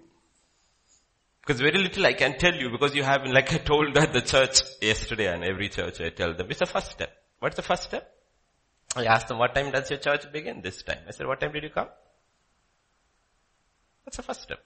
Because 1.41 1.61
very 1.61 1.79
little 1.79 2.07
I 2.07 2.13
can 2.13 2.39
tell 2.39 2.55
you 2.55 2.71
because 2.71 2.95
you 2.95 3.03
have, 3.03 3.25
like 3.27 3.53
I 3.53 3.59
told 3.59 3.97
at 3.99 4.13
the 4.13 4.21
church 4.21 4.61
yesterday 4.81 5.33
and 5.33 5.45
every 5.45 5.69
church 5.69 6.01
I 6.01 6.11
tell 6.11 6.35
them, 6.35 6.47
it's 6.51 6.61
the 6.61 6.67
first 6.67 6.93
step. 6.93 7.11
What's 7.39 7.57
the 7.57 7.63
first 7.63 7.85
step? 7.85 8.18
I 8.99 9.05
asked 9.05 9.29
them, 9.29 9.39
what 9.39 9.55
time 9.55 9.71
does 9.71 9.91
your 9.91 9.99
church 9.99 10.31
begin? 10.33 10.61
This 10.61 10.83
time. 10.83 10.99
I 11.07 11.13
said, 11.13 11.27
what 11.27 11.41
time 11.41 11.53
did 11.53 11.63
you 11.63 11.71
come? 11.71 11.89
That's 14.05 14.17
the 14.17 14.23
first 14.23 14.43
step. 14.43 14.59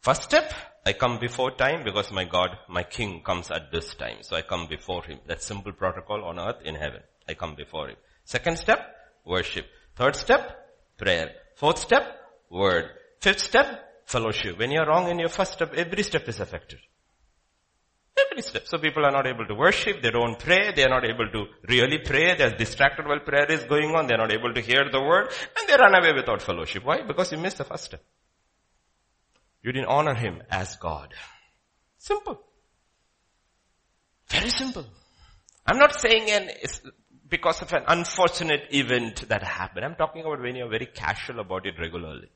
First 0.00 0.22
step, 0.22 0.52
I 0.84 0.92
come 0.92 1.18
before 1.18 1.50
time 1.50 1.82
because 1.82 2.12
my 2.12 2.24
God, 2.24 2.50
my 2.68 2.84
King 2.84 3.22
comes 3.22 3.50
at 3.50 3.72
this 3.72 3.94
time. 3.94 4.18
So 4.20 4.36
I 4.36 4.42
come 4.42 4.68
before 4.68 5.02
Him. 5.04 5.18
That 5.26 5.42
simple 5.42 5.72
protocol 5.72 6.24
on 6.24 6.38
earth, 6.38 6.62
in 6.64 6.76
heaven. 6.76 7.00
I 7.28 7.34
come 7.34 7.56
before 7.56 7.88
Him. 7.88 7.96
Second 8.24 8.58
step, 8.58 8.80
worship. 9.24 9.66
Third 9.96 10.14
step, 10.14 10.68
prayer. 10.96 11.32
Fourth 11.56 11.78
step, 11.78 12.04
word. 12.50 12.90
Fifth 13.20 13.40
step, 13.40 14.04
fellowship. 14.04 14.58
When 14.58 14.70
you're 14.70 14.86
wrong 14.86 15.10
in 15.10 15.18
your 15.18 15.28
first 15.28 15.54
step, 15.54 15.74
every 15.74 16.04
step 16.04 16.28
is 16.28 16.38
affected. 16.38 16.78
Step. 18.42 18.66
So 18.66 18.78
people 18.78 19.04
are 19.04 19.10
not 19.10 19.26
able 19.26 19.46
to 19.46 19.54
worship, 19.54 20.02
they 20.02 20.10
don't 20.10 20.38
pray, 20.38 20.72
they 20.74 20.84
are 20.84 20.88
not 20.88 21.04
able 21.04 21.28
to 21.30 21.46
really 21.68 21.98
pray, 21.98 22.36
they're 22.36 22.56
distracted 22.56 23.06
while 23.06 23.20
prayer 23.20 23.50
is 23.50 23.64
going 23.64 23.94
on, 23.94 24.06
they're 24.06 24.18
not 24.18 24.32
able 24.32 24.52
to 24.52 24.60
hear 24.60 24.90
the 24.90 25.00
word, 25.00 25.28
and 25.58 25.68
they 25.68 25.76
run 25.76 25.94
away 25.94 26.12
without 26.12 26.42
fellowship. 26.42 26.84
Why? 26.84 27.02
Because 27.02 27.32
you 27.32 27.38
missed 27.38 27.58
the 27.58 27.64
first 27.64 27.84
step. 27.84 28.02
You 29.62 29.72
didn't 29.72 29.88
honor 29.88 30.14
Him 30.14 30.42
as 30.50 30.76
God. 30.76 31.14
Simple. 31.98 32.40
Very 34.28 34.50
simple. 34.50 34.84
I'm 35.66 35.78
not 35.78 35.98
saying 35.98 36.30
an, 36.30 36.50
because 37.28 37.62
of 37.62 37.72
an 37.72 37.84
unfortunate 37.88 38.68
event 38.70 39.28
that 39.28 39.42
happened. 39.42 39.84
I'm 39.84 39.96
talking 39.96 40.22
about 40.22 40.40
when 40.40 40.56
you're 40.56 40.68
very 40.68 40.86
casual 40.86 41.40
about 41.40 41.66
it 41.66 41.74
regularly. 41.78 42.28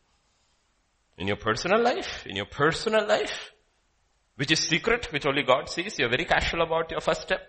In 1.18 1.28
your 1.28 1.36
personal 1.36 1.82
life, 1.82 2.26
in 2.26 2.36
your 2.36 2.46
personal 2.46 3.07
life, 3.07 3.53
which 4.41 4.53
is 4.53 4.61
secret, 4.61 5.12
which 5.12 5.26
only 5.26 5.43
God 5.43 5.68
sees. 5.68 5.99
You're 5.99 6.09
very 6.09 6.24
casual 6.24 6.62
about 6.62 6.91
your 6.91 7.03
first 7.03 7.20
step. 7.20 7.43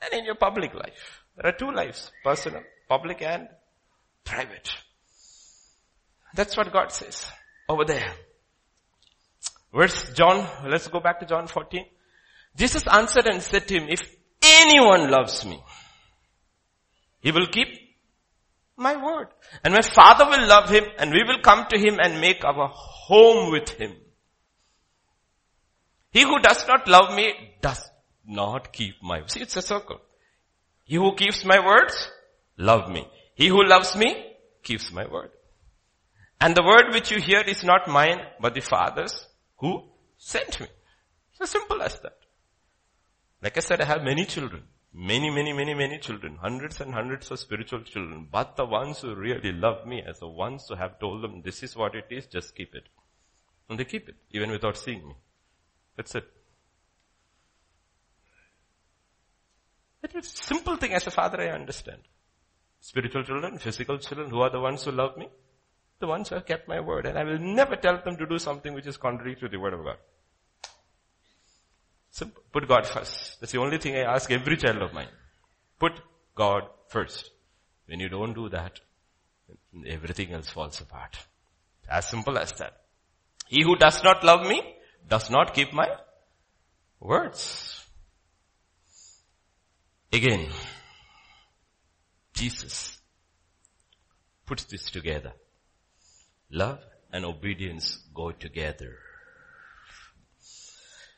And 0.00 0.14
in 0.14 0.24
your 0.24 0.34
public 0.34 0.72
life. 0.72 1.22
There 1.36 1.46
are 1.50 1.52
two 1.52 1.70
lives, 1.70 2.10
personal, 2.24 2.62
public 2.88 3.20
and 3.20 3.48
private. 4.24 4.70
That's 6.34 6.56
what 6.56 6.72
God 6.72 6.90
says 6.90 7.26
over 7.68 7.84
there. 7.84 8.10
Verse 9.74 10.10
John, 10.14 10.48
let's 10.66 10.88
go 10.88 11.00
back 11.00 11.20
to 11.20 11.26
John 11.26 11.48
14. 11.48 11.84
Jesus 12.56 12.86
answered 12.86 13.26
and 13.26 13.42
said 13.42 13.68
to 13.68 13.74
him, 13.74 13.88
if 13.90 14.00
anyone 14.42 15.10
loves 15.10 15.44
me, 15.44 15.62
he 17.20 17.30
will 17.30 17.46
keep 17.46 17.68
my 18.78 18.96
word. 18.96 19.28
And 19.62 19.74
my 19.74 19.82
father 19.82 20.24
will 20.24 20.48
love 20.48 20.70
him 20.70 20.84
and 20.98 21.10
we 21.12 21.24
will 21.24 21.42
come 21.42 21.66
to 21.68 21.78
him 21.78 21.98
and 22.02 22.22
make 22.22 22.42
our 22.42 22.68
home 22.72 23.52
with 23.52 23.68
him. 23.68 23.96
He 26.12 26.22
who 26.22 26.38
does 26.40 26.66
not 26.66 26.86
love 26.88 27.14
me 27.14 27.32
does 27.60 27.90
not 28.26 28.72
keep 28.72 29.02
my, 29.02 29.22
see 29.26 29.40
it's 29.40 29.56
a 29.56 29.62
circle. 29.62 30.00
He 30.84 30.96
who 30.96 31.14
keeps 31.14 31.44
my 31.44 31.64
words, 31.64 32.10
love 32.56 32.90
me. 32.90 33.08
He 33.34 33.48
who 33.48 33.64
loves 33.64 33.96
me, 33.96 34.14
keeps 34.62 34.92
my 34.92 35.06
word. 35.06 35.30
And 36.40 36.54
the 36.54 36.62
word 36.62 36.92
which 36.92 37.10
you 37.10 37.20
hear 37.20 37.40
is 37.40 37.64
not 37.64 37.88
mine, 37.88 38.20
but 38.40 38.54
the 38.54 38.60
Father's 38.60 39.26
who 39.56 39.84
sent 40.18 40.60
me. 40.60 40.66
It's 41.32 41.40
as 41.40 41.50
simple 41.50 41.80
as 41.82 41.98
that. 42.00 42.18
Like 43.42 43.56
I 43.56 43.60
said, 43.60 43.80
I 43.80 43.84
have 43.84 44.02
many 44.02 44.24
children. 44.24 44.64
Many, 44.92 45.30
many, 45.30 45.52
many, 45.52 45.72
many 45.72 45.98
children. 45.98 46.36
Hundreds 46.36 46.80
and 46.80 46.92
hundreds 46.92 47.30
of 47.30 47.38
spiritual 47.38 47.82
children. 47.82 48.28
But 48.30 48.56
the 48.56 48.66
ones 48.66 49.00
who 49.00 49.14
really 49.14 49.52
love 49.52 49.86
me 49.86 50.02
as 50.06 50.18
the 50.18 50.28
ones 50.28 50.66
who 50.68 50.74
have 50.74 50.98
told 50.98 51.22
them 51.22 51.42
this 51.42 51.62
is 51.62 51.74
what 51.74 51.94
it 51.94 52.06
is, 52.10 52.26
just 52.26 52.54
keep 52.54 52.74
it. 52.74 52.84
And 53.70 53.78
they 53.78 53.84
keep 53.84 54.08
it, 54.08 54.16
even 54.32 54.50
without 54.50 54.76
seeing 54.76 55.06
me. 55.08 55.14
That's 55.96 56.14
it. 56.14 56.24
It's 60.02 60.40
a 60.40 60.44
simple 60.44 60.76
thing 60.76 60.92
as 60.92 61.06
a 61.06 61.10
father 61.10 61.40
I 61.40 61.48
understand. 61.48 62.02
Spiritual 62.80 63.22
children, 63.22 63.58
physical 63.58 63.98
children, 63.98 64.30
who 64.30 64.40
are 64.40 64.50
the 64.50 64.60
ones 64.60 64.84
who 64.84 64.90
love 64.90 65.16
me? 65.16 65.28
The 66.00 66.06
ones 66.06 66.28
who 66.28 66.34
have 66.34 66.46
kept 66.46 66.68
my 66.68 66.80
word. 66.80 67.06
And 67.06 67.16
I 67.16 67.24
will 67.24 67.38
never 67.38 67.76
tell 67.76 68.02
them 68.04 68.16
to 68.16 68.26
do 68.26 68.38
something 68.38 68.74
which 68.74 68.86
is 68.86 68.96
contrary 68.96 69.36
to 69.36 69.48
the 69.48 69.58
word 69.58 69.74
of 69.74 69.84
God. 69.84 69.96
So 72.10 72.26
put 72.52 72.68
God 72.68 72.86
first. 72.86 73.40
That's 73.40 73.52
the 73.52 73.58
only 73.58 73.78
thing 73.78 73.94
I 73.94 74.00
ask 74.00 74.30
every 74.30 74.56
child 74.56 74.82
of 74.82 74.92
mine. 74.92 75.08
Put 75.78 76.00
God 76.34 76.64
first. 76.88 77.30
When 77.86 78.00
you 78.00 78.08
don't 78.08 78.34
do 78.34 78.48
that, 78.48 78.80
everything 79.86 80.32
else 80.32 80.50
falls 80.50 80.80
apart. 80.80 81.16
As 81.88 82.08
simple 82.08 82.36
as 82.36 82.52
that. 82.52 82.80
He 83.46 83.62
who 83.62 83.76
does 83.76 84.02
not 84.02 84.24
love 84.24 84.46
me 84.46 84.62
does 85.08 85.30
not 85.30 85.54
keep 85.54 85.72
my 85.72 85.88
words. 87.00 87.84
Again, 90.12 90.48
Jesus 92.34 93.00
puts 94.46 94.64
this 94.64 94.90
together. 94.90 95.32
Love 96.50 96.80
and 97.12 97.24
obedience 97.24 97.98
go 98.14 98.30
together. 98.30 98.98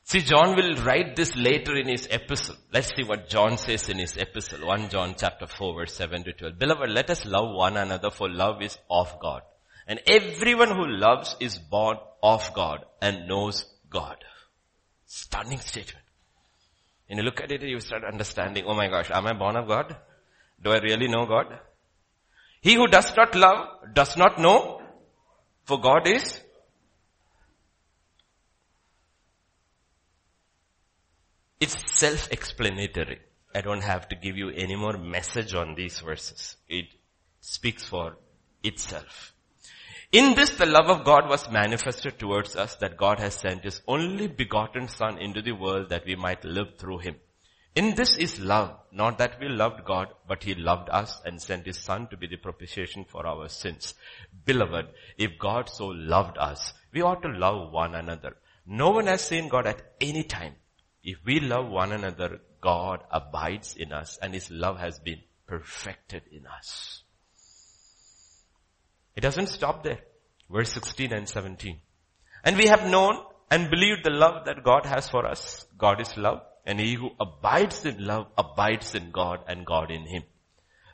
See, 0.06 0.20
John 0.20 0.54
will 0.54 0.74
write 0.84 1.16
this 1.16 1.34
later 1.34 1.76
in 1.76 1.88
his 1.88 2.06
epistle. 2.10 2.56
Let's 2.72 2.94
see 2.94 3.04
what 3.04 3.30
John 3.30 3.56
says 3.56 3.88
in 3.88 3.98
his 3.98 4.16
epistle. 4.18 4.66
1 4.66 4.90
John 4.90 5.14
chapter 5.18 5.46
4 5.46 5.74
verse 5.74 5.94
7 5.94 6.24
to 6.24 6.32
12. 6.32 6.58
Beloved, 6.58 6.90
let 6.90 7.08
us 7.08 7.24
love 7.24 7.54
one 7.54 7.78
another 7.78 8.10
for 8.10 8.28
love 8.28 8.60
is 8.60 8.76
of 8.90 9.18
God. 9.18 9.42
And 9.86 10.00
everyone 10.06 10.68
who 10.68 10.86
loves 10.86 11.36
is 11.40 11.58
born 11.58 11.96
of 12.22 12.52
God 12.54 12.84
and 13.00 13.26
knows 13.26 13.64
God. 13.94 14.16
Stunning 15.06 15.60
statement. 15.60 16.04
When 17.08 17.18
you 17.18 17.24
look 17.24 17.40
at 17.40 17.52
it, 17.52 17.62
you 17.62 17.80
start 17.80 18.04
understanding, 18.04 18.64
oh 18.66 18.74
my 18.74 18.88
gosh, 18.88 19.10
am 19.10 19.26
I 19.26 19.32
born 19.32 19.56
of 19.56 19.68
God? 19.68 19.96
Do 20.62 20.72
I 20.72 20.78
really 20.78 21.08
know 21.08 21.26
God? 21.26 21.58
He 22.60 22.74
who 22.74 22.86
does 22.88 23.14
not 23.16 23.34
love 23.34 23.94
does 23.94 24.16
not 24.16 24.38
know, 24.38 24.82
for 25.64 25.80
God 25.80 26.08
is 26.08 26.40
It's 31.60 31.76
self-explanatory. 31.98 33.20
I 33.54 33.62
don't 33.62 33.82
have 33.82 34.08
to 34.08 34.16
give 34.16 34.36
you 34.36 34.50
any 34.50 34.76
more 34.76 34.98
message 34.98 35.54
on 35.54 35.74
these 35.74 36.00
verses. 36.00 36.56
It 36.68 36.86
speaks 37.40 37.84
for 37.84 38.18
itself. 38.62 39.33
In 40.14 40.36
this 40.36 40.50
the 40.50 40.64
love 40.64 40.88
of 40.88 41.04
God 41.04 41.28
was 41.28 41.50
manifested 41.50 42.20
towards 42.20 42.54
us 42.54 42.76
that 42.76 42.96
God 42.96 43.18
has 43.18 43.34
sent 43.34 43.64
his 43.64 43.82
only 43.88 44.28
begotten 44.28 44.86
son 44.86 45.18
into 45.18 45.42
the 45.42 45.50
world 45.50 45.88
that 45.88 46.06
we 46.06 46.14
might 46.14 46.44
live 46.44 46.78
through 46.78 46.98
him. 46.98 47.16
In 47.74 47.96
this 47.96 48.16
is 48.16 48.38
love, 48.38 48.78
not 48.92 49.18
that 49.18 49.40
we 49.40 49.48
loved 49.48 49.84
God, 49.84 50.06
but 50.28 50.44
He 50.44 50.54
loved 50.54 50.88
us 50.90 51.20
and 51.24 51.42
sent 51.42 51.66
His 51.66 51.78
Son 51.78 52.06
to 52.06 52.16
be 52.16 52.28
the 52.28 52.36
propitiation 52.36 53.04
for 53.04 53.26
our 53.26 53.48
sins. 53.48 53.94
Beloved, 54.44 54.86
if 55.18 55.36
God 55.40 55.68
so 55.68 55.88
loved 55.88 56.38
us, 56.38 56.72
we 56.92 57.02
ought 57.02 57.22
to 57.22 57.28
love 57.28 57.72
one 57.72 57.96
another. 57.96 58.36
No 58.64 58.90
one 58.90 59.08
has 59.08 59.22
seen 59.22 59.48
God 59.48 59.66
at 59.66 59.82
any 60.00 60.22
time. 60.22 60.54
If 61.02 61.18
we 61.24 61.40
love 61.40 61.68
one 61.68 61.90
another, 61.90 62.40
God 62.60 63.00
abides 63.10 63.74
in 63.74 63.92
us 63.92 64.16
and 64.22 64.32
His 64.32 64.48
love 64.48 64.78
has 64.78 65.00
been 65.00 65.22
perfected 65.48 66.22
in 66.30 66.46
us. 66.46 67.03
It 69.16 69.20
doesn't 69.20 69.48
stop 69.48 69.82
there. 69.84 70.00
Verse 70.50 70.72
16 70.72 71.12
and 71.12 71.28
17. 71.28 71.80
And 72.44 72.56
we 72.56 72.66
have 72.66 72.86
known 72.86 73.18
and 73.50 73.70
believed 73.70 74.04
the 74.04 74.10
love 74.10 74.44
that 74.46 74.64
God 74.64 74.86
has 74.86 75.08
for 75.08 75.26
us. 75.26 75.66
God 75.78 76.00
is 76.00 76.16
love. 76.16 76.42
And 76.66 76.80
he 76.80 76.94
who 76.94 77.10
abides 77.20 77.84
in 77.84 78.04
love 78.04 78.26
abides 78.36 78.94
in 78.94 79.10
God 79.10 79.40
and 79.46 79.66
God 79.66 79.90
in 79.90 80.06
him. 80.06 80.22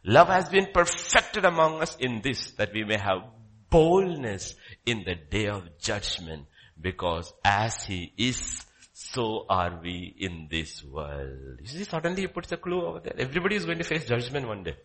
Love 0.05 0.29
has 0.29 0.49
been 0.49 0.69
perfected 0.73 1.45
among 1.45 1.83
us 1.83 1.97
in 1.97 2.21
this 2.23 2.53
that 2.53 2.73
we 2.73 2.85
may 2.85 2.99
have 2.99 3.23
boldness 3.69 4.55
in 4.87 5.05
the 5.05 5.15
day 5.15 5.47
of 5.47 5.79
judgment 5.79 6.47
because 6.81 7.33
as 7.45 7.85
he 7.85 8.13
is, 8.17 8.65
so 8.93 9.47
are 9.49 9.79
we 9.83 10.15
in 10.19 10.49
this 10.51 10.83
world. 10.85 11.59
You 11.61 11.67
see, 11.67 11.85
suddenly 11.85 12.23
he 12.23 12.27
puts 12.29 12.51
a 12.53 12.57
clue 12.57 12.85
over 12.85 13.01
there. 13.01 13.15
Everybody 13.19 13.57
is 13.57 13.65
going 13.65 13.79
to 13.79 13.85
face 13.85 14.07
judgment 14.07 14.49
one 14.49 14.63
day. 14.63 14.77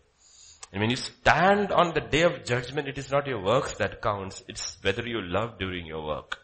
And 0.72 0.80
when 0.80 0.90
you 0.90 0.96
stand 0.96 1.72
on 1.72 1.94
the 1.94 2.00
day 2.00 2.22
of 2.22 2.44
judgment, 2.44 2.88
it 2.88 2.98
is 2.98 3.10
not 3.10 3.26
your 3.26 3.40
works 3.40 3.74
that 3.74 4.02
counts, 4.02 4.42
it's 4.48 4.78
whether 4.82 5.06
you 5.06 5.22
love 5.22 5.58
during 5.58 5.86
your 5.86 6.04
work. 6.04 6.38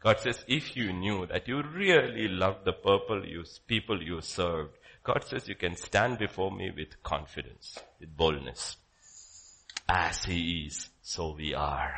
God 0.00 0.20
says, 0.20 0.44
if 0.46 0.76
you 0.76 0.92
knew 0.92 1.26
that 1.26 1.48
you 1.48 1.62
really 1.62 2.28
loved 2.28 2.66
the 2.66 2.74
purple 2.74 3.26
you, 3.26 3.44
people 3.66 4.02
you 4.02 4.20
served, 4.20 4.74
God 5.02 5.24
says 5.24 5.48
you 5.48 5.54
can 5.54 5.76
stand 5.76 6.18
before 6.18 6.50
me 6.50 6.70
with 6.76 7.02
confidence, 7.02 7.78
with 7.98 8.14
boldness. 8.14 8.76
As 9.88 10.24
He 10.24 10.66
is, 10.66 10.90
so 11.02 11.34
we 11.36 11.54
are. 11.54 11.94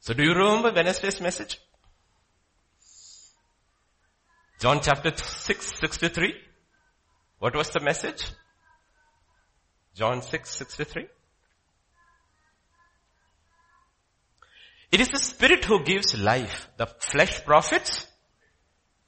So 0.00 0.14
do 0.14 0.22
you 0.22 0.32
remember 0.32 0.72
Wednesday's 0.72 1.20
message? 1.20 1.60
John 4.60 4.80
chapter 4.82 5.16
6, 5.16 5.78
63. 5.80 6.34
What 7.38 7.54
was 7.54 7.70
the 7.70 7.80
message? 7.80 8.24
John 9.94 10.22
6, 10.22 10.50
63. 10.50 11.06
It 14.90 15.00
is 15.00 15.08
the 15.08 15.18
spirit 15.18 15.64
who 15.64 15.84
gives 15.84 16.16
life. 16.16 16.68
The 16.76 16.86
flesh 16.86 17.44
profits. 17.44 18.06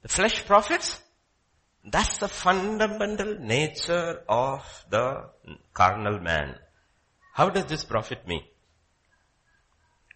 The 0.01 0.09
flesh 0.09 0.45
profits. 0.45 1.01
That's 1.83 2.17
the 2.17 2.27
fundamental 2.27 3.39
nature 3.39 4.21
of 4.29 4.85
the 4.89 5.29
carnal 5.73 6.19
man. 6.19 6.55
How 7.33 7.49
does 7.49 7.65
this 7.65 7.83
profit 7.83 8.27
me? 8.27 8.47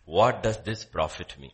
What 0.06 0.44
does 0.44 0.58
this 0.58 0.86
profit 0.86 1.36
me? 1.40 1.54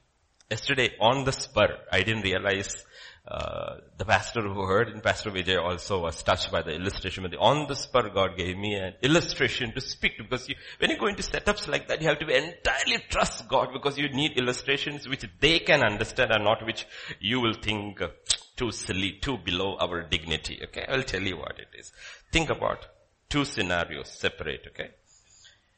Yesterday 0.49 0.89
on 0.99 1.23
the 1.23 1.31
spur, 1.31 1.77
I 1.91 2.01
didn't 2.01 2.23
realize 2.23 2.83
uh, 3.27 3.75
the 3.97 4.05
pastor 4.05 4.41
who 4.41 4.65
heard 4.65 4.89
in 4.89 4.99
Pastor 4.99 5.29
Vijay 5.29 5.61
also 5.61 6.01
was 6.01 6.23
touched 6.23 6.51
by 6.51 6.63
the 6.63 6.73
illustration. 6.73 7.23
But 7.23 7.37
on 7.37 7.67
the 7.67 7.75
spur, 7.75 8.09
God 8.09 8.35
gave 8.35 8.57
me 8.57 8.73
an 8.73 8.95
illustration 9.03 9.71
to 9.73 9.81
speak 9.81 10.17
to 10.17 10.23
because 10.23 10.49
you, 10.49 10.55
when 10.79 10.89
you 10.89 10.97
go 10.97 11.05
into 11.05 11.21
setups 11.21 11.67
like 11.67 11.87
that, 11.87 12.01
you 12.01 12.07
have 12.07 12.17
to 12.19 12.25
entirely 12.25 13.03
trust 13.09 13.47
God 13.47 13.69
because 13.73 13.97
you 13.97 14.09
need 14.09 14.37
illustrations 14.37 15.07
which 15.07 15.23
they 15.39 15.59
can 15.59 15.83
understand 15.83 16.31
and 16.31 16.43
not 16.43 16.65
which 16.65 16.87
you 17.19 17.39
will 17.39 17.53
think 17.53 18.01
uh, 18.01 18.07
too 18.55 18.71
silly, 18.71 19.19
too 19.21 19.37
below 19.37 19.77
our 19.79 20.01
dignity. 20.01 20.59
Okay, 20.63 20.85
I'll 20.89 21.03
tell 21.03 21.21
you 21.21 21.37
what 21.37 21.59
it 21.59 21.69
is. 21.77 21.91
Think 22.31 22.49
about 22.49 22.87
two 23.29 23.45
scenarios 23.45 24.09
separate. 24.09 24.65
Okay, 24.69 24.89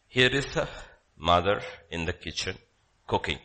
here 0.08 0.30
is 0.30 0.56
a 0.56 0.70
mother 1.18 1.62
in 1.92 2.06
the 2.06 2.14
kitchen 2.14 2.58
cooking, 3.06 3.40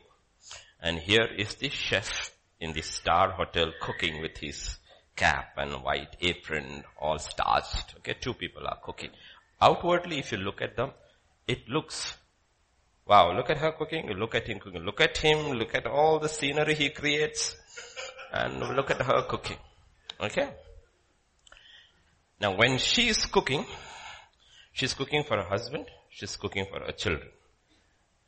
and 0.81 0.99
here 0.99 1.29
is 1.37 1.57
the 1.57 1.69
chef 1.69 2.31
in 2.61 2.73
the 2.73 2.83
star 2.83 3.31
hotel 3.31 3.73
cooking 3.81 4.21
with 4.21 4.37
his 4.39 4.79
cap 5.17 5.53
and 5.57 5.83
white 5.83 6.17
apron 6.21 6.85
all 7.01 7.19
starched. 7.19 7.95
Okay, 7.99 8.15
two 8.21 8.35
people 8.35 8.67
are 8.67 8.79
cooking. 8.83 9.11
Outwardly, 9.61 10.19
if 10.19 10.33
you 10.33 10.39
look 10.39 10.63
at 10.63 10.77
them, 10.77 10.93
it 11.47 11.69
looks, 11.69 12.17
wow, 13.07 13.35
look 13.37 13.51
at 13.51 13.59
her 13.59 13.73
cooking, 13.73 14.09
look 14.13 14.35
at 14.35 14.47
him 14.47 14.61
cooking, 14.61 14.83
look 14.83 15.01
at 15.01 15.19
him, 15.19 15.53
look 15.53 15.75
at 15.75 15.87
all 15.87 16.19
the 16.19 16.29
scenery 16.29 16.75
he 16.75 16.91
creates, 16.91 17.57
and 18.33 18.61
look 18.77 18.91
at 18.91 19.03
her 19.03 19.23
cooking. 19.23 19.57
Okay? 20.21 20.49
Now 22.41 22.57
when 22.57 22.79
she 22.79 23.09
is 23.09 23.27
cooking, 23.27 23.67
she's 24.73 24.95
cooking 24.95 25.25
for 25.25 25.37
her 25.37 25.49
husband, 25.49 25.87
she's 26.11 26.37
cooking 26.37 26.67
for 26.71 26.81
her 26.81 26.93
children. 26.93 27.31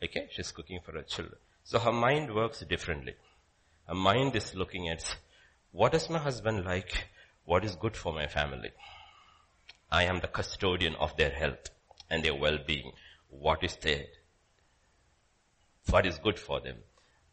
Okay, 0.03 0.29
she's 0.33 0.51
cooking 0.51 0.81
for 0.85 0.93
her 0.93 1.03
children. 1.03 1.37
So 1.63 1.79
her 1.79 1.93
mind 1.93 2.35
works 2.35 2.61
differently. 2.61 3.15
Her 3.87 3.95
mind 3.95 4.37
is 4.37 4.55
looking 4.55 4.89
at 4.89 5.17
what 5.73 5.95
is 5.95 6.11
my 6.11 6.19
husband 6.19 6.65
like? 6.65 7.09
What 7.45 7.65
is 7.65 7.75
good 7.77 7.97
for 7.97 8.13
my 8.13 8.27
family? 8.27 8.71
I 9.91 10.05
am 10.05 10.21
the 10.21 10.29
custodian 10.29 10.95
of 10.97 11.17
their 11.17 11.31
health 11.31 11.71
and 12.09 12.25
their 12.25 12.35
well-being. 12.35 12.93
What 13.29 13.65
is 13.65 13.77
there? 13.77 14.05
What 15.89 16.07
is 16.07 16.19
good 16.19 16.39
for 16.39 16.61
them? 16.61 16.77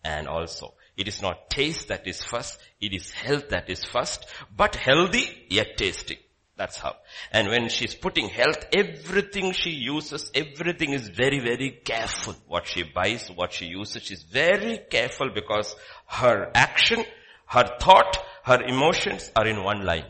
And 0.04 0.28
also, 0.28 0.74
it 0.96 1.08
is 1.08 1.22
not 1.22 1.50
taste 1.50 1.90
that 1.90 2.08
is 2.08 2.24
first, 2.24 2.60
it 2.80 2.94
is 2.94 3.12
health 3.12 3.50
that 3.50 3.70
is 3.70 3.84
first, 3.84 4.26
but 4.56 4.76
healthy 4.76 5.46
yet 5.50 5.78
tasty. 5.78 6.20
That's 6.56 6.78
how. 6.78 6.96
And 7.32 7.50
when 7.50 7.70
she's 7.70 7.94
putting 7.94 8.30
health, 8.30 8.66
everything 8.74 9.52
she 9.52 9.70
uses, 9.70 10.32
everything 10.34 10.94
is 10.94 11.08
very, 11.10 11.40
very 11.40 11.70
careful. 11.86 12.36
What 12.48 12.66
she 12.66 12.82
buys, 12.82 13.30
what 13.30 13.54
she 13.54 13.66
uses, 13.66 14.02
she's 14.02 14.24
very 14.24 14.80
careful 14.90 15.30
because 15.30 15.76
her 16.08 16.52
action, 16.56 17.06
her 17.48 17.78
thought, 17.80 18.18
her 18.44 18.62
emotions 18.64 19.32
are 19.36 19.46
in 19.48 19.64
one 19.64 19.86
line. 19.86 20.06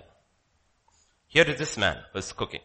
Here 1.28 1.44
is 1.44 1.58
this 1.58 1.78
man 1.78 1.98
who's 2.14 2.32
cooking. 2.32 2.62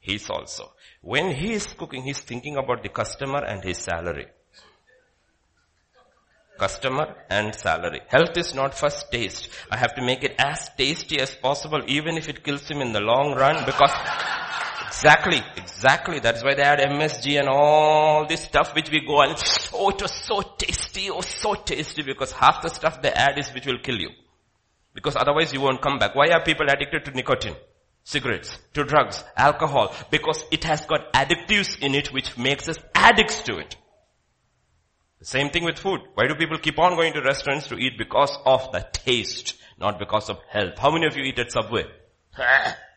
He 0.00 0.14
is 0.14 0.30
also, 0.30 0.72
when 1.02 1.34
he 1.34 1.52
is 1.52 1.66
cooking, 1.66 2.02
he 2.02 2.10
is 2.10 2.20
thinking 2.20 2.56
about 2.56 2.82
the 2.82 2.88
customer 2.88 3.44
and 3.44 3.62
his 3.62 3.78
salary 3.78 4.26
customer 6.58 7.14
and 7.28 7.54
salary. 7.54 8.00
Health 8.08 8.36
is 8.36 8.54
not 8.54 8.74
first 8.74 9.10
taste. 9.12 9.48
I 9.70 9.76
have 9.76 9.94
to 9.96 10.02
make 10.02 10.24
it 10.24 10.34
as 10.38 10.70
tasty 10.76 11.20
as 11.20 11.34
possible 11.34 11.82
even 11.86 12.16
if 12.16 12.28
it 12.28 12.42
kills 12.42 12.68
him 12.68 12.80
in 12.80 12.92
the 12.92 13.00
long 13.00 13.34
run 13.34 13.64
because 13.64 13.92
exactly, 14.96 15.42
exactly. 15.56 16.20
That's 16.20 16.42
why 16.42 16.54
they 16.54 16.64
had 16.64 16.78
MSG 16.80 17.38
and 17.38 17.48
all 17.48 18.26
this 18.26 18.42
stuff 18.44 18.74
which 18.74 18.90
we 18.90 19.00
go 19.06 19.20
and 19.20 19.36
oh 19.74 19.90
it 19.90 20.00
was 20.00 20.12
so 20.12 20.40
tasty, 20.56 21.10
oh 21.10 21.20
so 21.20 21.54
tasty 21.54 22.02
because 22.02 22.32
half 22.32 22.62
the 22.62 22.68
stuff 22.68 23.02
they 23.02 23.10
add 23.10 23.38
is 23.38 23.52
which 23.52 23.66
will 23.66 23.78
kill 23.78 23.96
you. 23.96 24.10
Because 24.94 25.16
otherwise 25.16 25.52
you 25.52 25.60
won't 25.60 25.82
come 25.82 25.98
back. 25.98 26.14
Why 26.14 26.28
are 26.28 26.42
people 26.42 26.66
addicted 26.68 27.04
to 27.04 27.10
nicotine? 27.10 27.56
Cigarettes, 28.04 28.58
to 28.72 28.84
drugs, 28.84 29.22
alcohol? 29.36 29.94
Because 30.10 30.42
it 30.50 30.64
has 30.64 30.86
got 30.86 31.12
additives 31.12 31.78
in 31.80 31.94
it 31.94 32.12
which 32.12 32.38
makes 32.38 32.68
us 32.68 32.78
addicts 32.94 33.42
to 33.42 33.58
it. 33.58 33.76
The 35.18 35.26
same 35.26 35.50
thing 35.50 35.64
with 35.64 35.78
food. 35.78 36.00
Why 36.14 36.26
do 36.26 36.34
people 36.34 36.58
keep 36.58 36.78
on 36.78 36.94
going 36.94 37.12
to 37.14 37.20
restaurants 37.20 37.68
to 37.68 37.76
eat? 37.76 37.98
Because 37.98 38.36
of 38.46 38.70
the 38.72 38.86
taste, 38.92 39.56
not 39.78 39.98
because 39.98 40.30
of 40.30 40.38
health. 40.48 40.78
How 40.78 40.90
many 40.90 41.06
of 41.06 41.16
you 41.16 41.24
eat 41.24 41.38
at 41.38 41.52
Subway? 41.52 41.84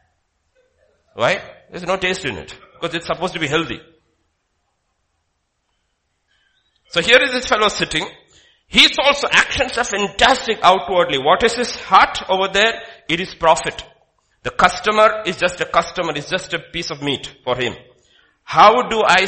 Why? 1.19 1.41
There's 1.69 1.83
no 1.83 1.97
taste 1.97 2.23
in 2.23 2.37
it. 2.37 2.55
Because 2.79 2.95
it's 2.95 3.07
supposed 3.07 3.33
to 3.33 3.41
be 3.41 3.47
healthy. 3.47 3.81
So 6.91 7.01
here 7.01 7.21
is 7.21 7.33
this 7.33 7.45
fellow 7.45 7.67
sitting. 7.67 8.05
His 8.67 8.97
also 9.03 9.27
actions 9.29 9.77
are 9.77 9.83
fantastic 9.83 10.59
outwardly. 10.63 11.17
What 11.17 11.43
is 11.43 11.55
his 11.55 11.75
heart 11.75 12.23
over 12.29 12.47
there? 12.53 12.81
It 13.09 13.19
is 13.19 13.35
profit. 13.35 13.83
The 14.43 14.51
customer 14.51 15.23
is 15.25 15.35
just 15.35 15.59
a 15.59 15.65
customer, 15.65 16.13
it's 16.15 16.29
just 16.29 16.53
a 16.53 16.59
piece 16.59 16.89
of 16.89 17.01
meat 17.01 17.35
for 17.43 17.57
him. 17.57 17.75
How 18.43 18.87
do 18.87 19.03
I 19.05 19.27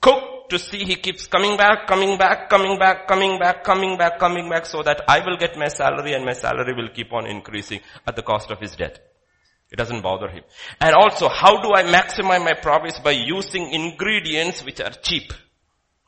cook 0.00 0.48
to 0.50 0.60
see 0.60 0.84
he 0.84 0.94
keeps 0.94 1.26
coming 1.26 1.56
back, 1.56 1.88
coming 1.88 2.18
back, 2.18 2.48
coming 2.48 2.78
back, 2.78 3.08
coming 3.08 3.36
back, 3.40 3.64
coming 3.64 3.98
back, 3.98 4.20
coming 4.20 4.48
back 4.48 4.64
so 4.64 4.84
that 4.84 5.02
I 5.08 5.18
will 5.26 5.36
get 5.36 5.58
my 5.58 5.66
salary 5.66 6.12
and 6.12 6.24
my 6.24 6.34
salary 6.34 6.72
will 6.72 6.90
keep 6.94 7.12
on 7.12 7.26
increasing 7.26 7.80
at 8.06 8.14
the 8.14 8.22
cost 8.22 8.52
of 8.52 8.60
his 8.60 8.76
death. 8.76 9.00
It 9.70 9.76
doesn't 9.76 10.02
bother 10.02 10.28
him. 10.28 10.42
And 10.80 10.94
also, 10.94 11.28
how 11.28 11.60
do 11.60 11.72
I 11.72 11.84
maximize 11.84 12.44
my 12.44 12.54
profits 12.54 12.98
by 12.98 13.12
using 13.12 13.72
ingredients 13.72 14.64
which 14.64 14.80
are 14.80 14.90
cheap 14.90 15.32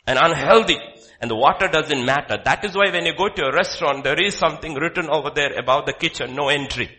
and 0.06 0.18
unhealthy? 0.20 0.78
And 1.20 1.30
the 1.30 1.36
water 1.36 1.68
doesn't 1.68 2.04
matter. 2.04 2.38
That 2.44 2.64
is 2.64 2.74
why 2.74 2.90
when 2.90 3.06
you 3.06 3.14
go 3.16 3.28
to 3.28 3.44
a 3.44 3.54
restaurant, 3.54 4.02
there 4.02 4.20
is 4.20 4.34
something 4.34 4.74
written 4.74 5.08
over 5.08 5.30
there 5.32 5.56
about 5.56 5.86
the 5.86 5.92
kitchen, 5.92 6.34
no 6.34 6.48
entry. 6.48 6.90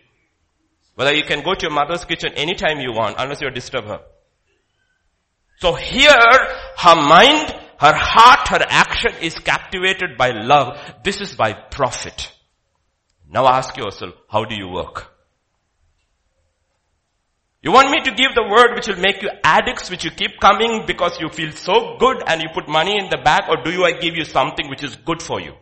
Whether 0.95 1.13
you 1.13 1.23
can 1.23 1.43
go 1.43 1.53
to 1.53 1.61
your 1.63 1.71
mother's 1.71 2.05
kitchen 2.05 2.31
anytime 2.35 2.79
you 2.79 2.93
want, 2.93 3.15
unless 3.19 3.41
you 3.41 3.49
disturb 3.49 3.85
her. 3.85 3.99
So 5.57 5.73
here, 5.73 6.09
her 6.09 6.95
mind, 6.95 7.51
her 7.79 7.93
heart, 7.93 8.47
her 8.47 8.65
action 8.69 9.11
is 9.21 9.37
captivated 9.39 10.17
by 10.17 10.29
love. 10.31 10.79
This 11.03 11.19
is 11.19 11.35
by 11.35 11.51
profit. 11.53 12.31
Now 13.29 13.47
ask 13.47 13.75
yourself, 13.75 14.13
how 14.29 14.45
do 14.45 14.55
you 14.55 14.69
work? 14.69 15.12
You 17.63 17.71
want 17.71 17.91
me 17.91 18.01
to 18.01 18.11
give 18.11 18.35
the 18.35 18.43
word 18.43 18.75
which 18.75 18.89
will 18.89 18.99
make 18.99 19.21
you 19.21 19.29
addicts, 19.41 19.89
which 19.89 20.03
you 20.03 20.11
keep 20.11 20.37
coming 20.41 20.83
because 20.85 21.17
you 21.21 21.29
feel 21.29 21.53
so 21.53 21.95
good 21.97 22.21
and 22.27 22.41
you 22.41 22.49
put 22.53 22.67
money 22.67 22.99
in 22.99 23.09
the 23.09 23.17
bag, 23.17 23.43
or 23.47 23.63
do 23.63 23.71
you 23.71 23.85
I 23.85 23.93
give 23.93 24.17
you 24.17 24.25
something 24.25 24.69
which 24.69 24.83
is 24.83 24.97
good 24.97 25.21
for 25.21 25.39
you? 25.39 25.53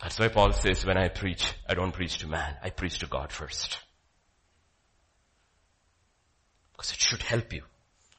That's 0.00 0.20
why 0.20 0.28
Paul 0.28 0.52
says, 0.52 0.86
when 0.86 0.96
I 0.96 1.08
preach, 1.08 1.52
I 1.68 1.74
don't 1.74 1.92
preach 1.92 2.18
to 2.18 2.28
man, 2.28 2.56
I 2.62 2.70
preach 2.70 3.00
to 3.00 3.06
God 3.06 3.32
first. 3.32 3.78
Because 6.72 6.92
it 6.92 7.00
should 7.00 7.22
help 7.22 7.52
you. 7.52 7.62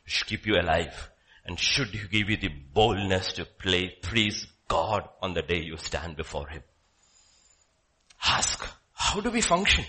It 0.05 0.11
should 0.11 0.27
keep 0.27 0.45
you 0.45 0.55
alive. 0.55 1.09
And 1.45 1.57
should 1.57 1.91
give 1.91 2.29
you 2.29 2.37
the 2.37 2.49
boldness 2.49 3.33
to 3.33 3.45
play, 3.45 3.95
praise 4.01 4.47
God 4.67 5.07
on 5.21 5.33
the 5.33 5.41
day 5.41 5.61
you 5.61 5.77
stand 5.77 6.17
before 6.17 6.47
Him. 6.49 6.63
Ask, 8.25 8.67
how 8.93 9.19
do 9.21 9.29
we 9.29 9.41
function? 9.41 9.85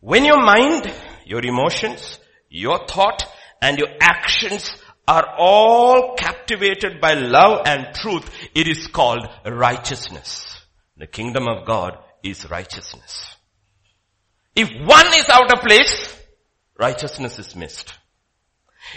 When 0.00 0.24
your 0.24 0.42
mind, 0.42 0.92
your 1.24 1.44
emotions, 1.44 2.18
your 2.48 2.86
thought, 2.86 3.24
and 3.62 3.78
your 3.78 3.88
actions 4.00 4.70
are 5.06 5.34
all 5.38 6.14
captivated 6.16 7.00
by 7.00 7.14
love 7.14 7.62
and 7.66 7.94
truth, 7.94 8.30
it 8.54 8.68
is 8.68 8.86
called 8.86 9.28
righteousness. 9.44 10.46
The 10.96 11.06
kingdom 11.06 11.48
of 11.48 11.66
God 11.66 11.98
is 12.22 12.48
righteousness. 12.50 13.36
If 14.54 14.68
one 14.86 15.06
is 15.14 15.28
out 15.28 15.52
of 15.52 15.60
place, 15.60 16.16
righteousness 16.78 17.38
is 17.38 17.56
missed. 17.56 17.94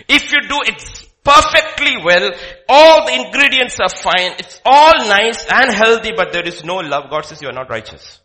If 0.07 0.31
you 0.31 0.41
do 0.41 0.59
it 0.65 1.07
perfectly 1.23 1.97
well, 2.03 2.31
all 2.69 3.05
the 3.05 3.13
ingredients 3.13 3.79
are 3.79 3.89
fine, 3.89 4.33
it's 4.39 4.59
all 4.65 4.97
nice 4.99 5.45
and 5.49 5.71
healthy, 5.71 6.11
but 6.15 6.33
there 6.33 6.47
is 6.47 6.63
no 6.63 6.77
love, 6.77 7.09
God 7.09 7.25
says 7.25 7.41
you 7.41 7.49
are 7.49 7.53
not 7.53 7.69
righteous. 7.69 8.19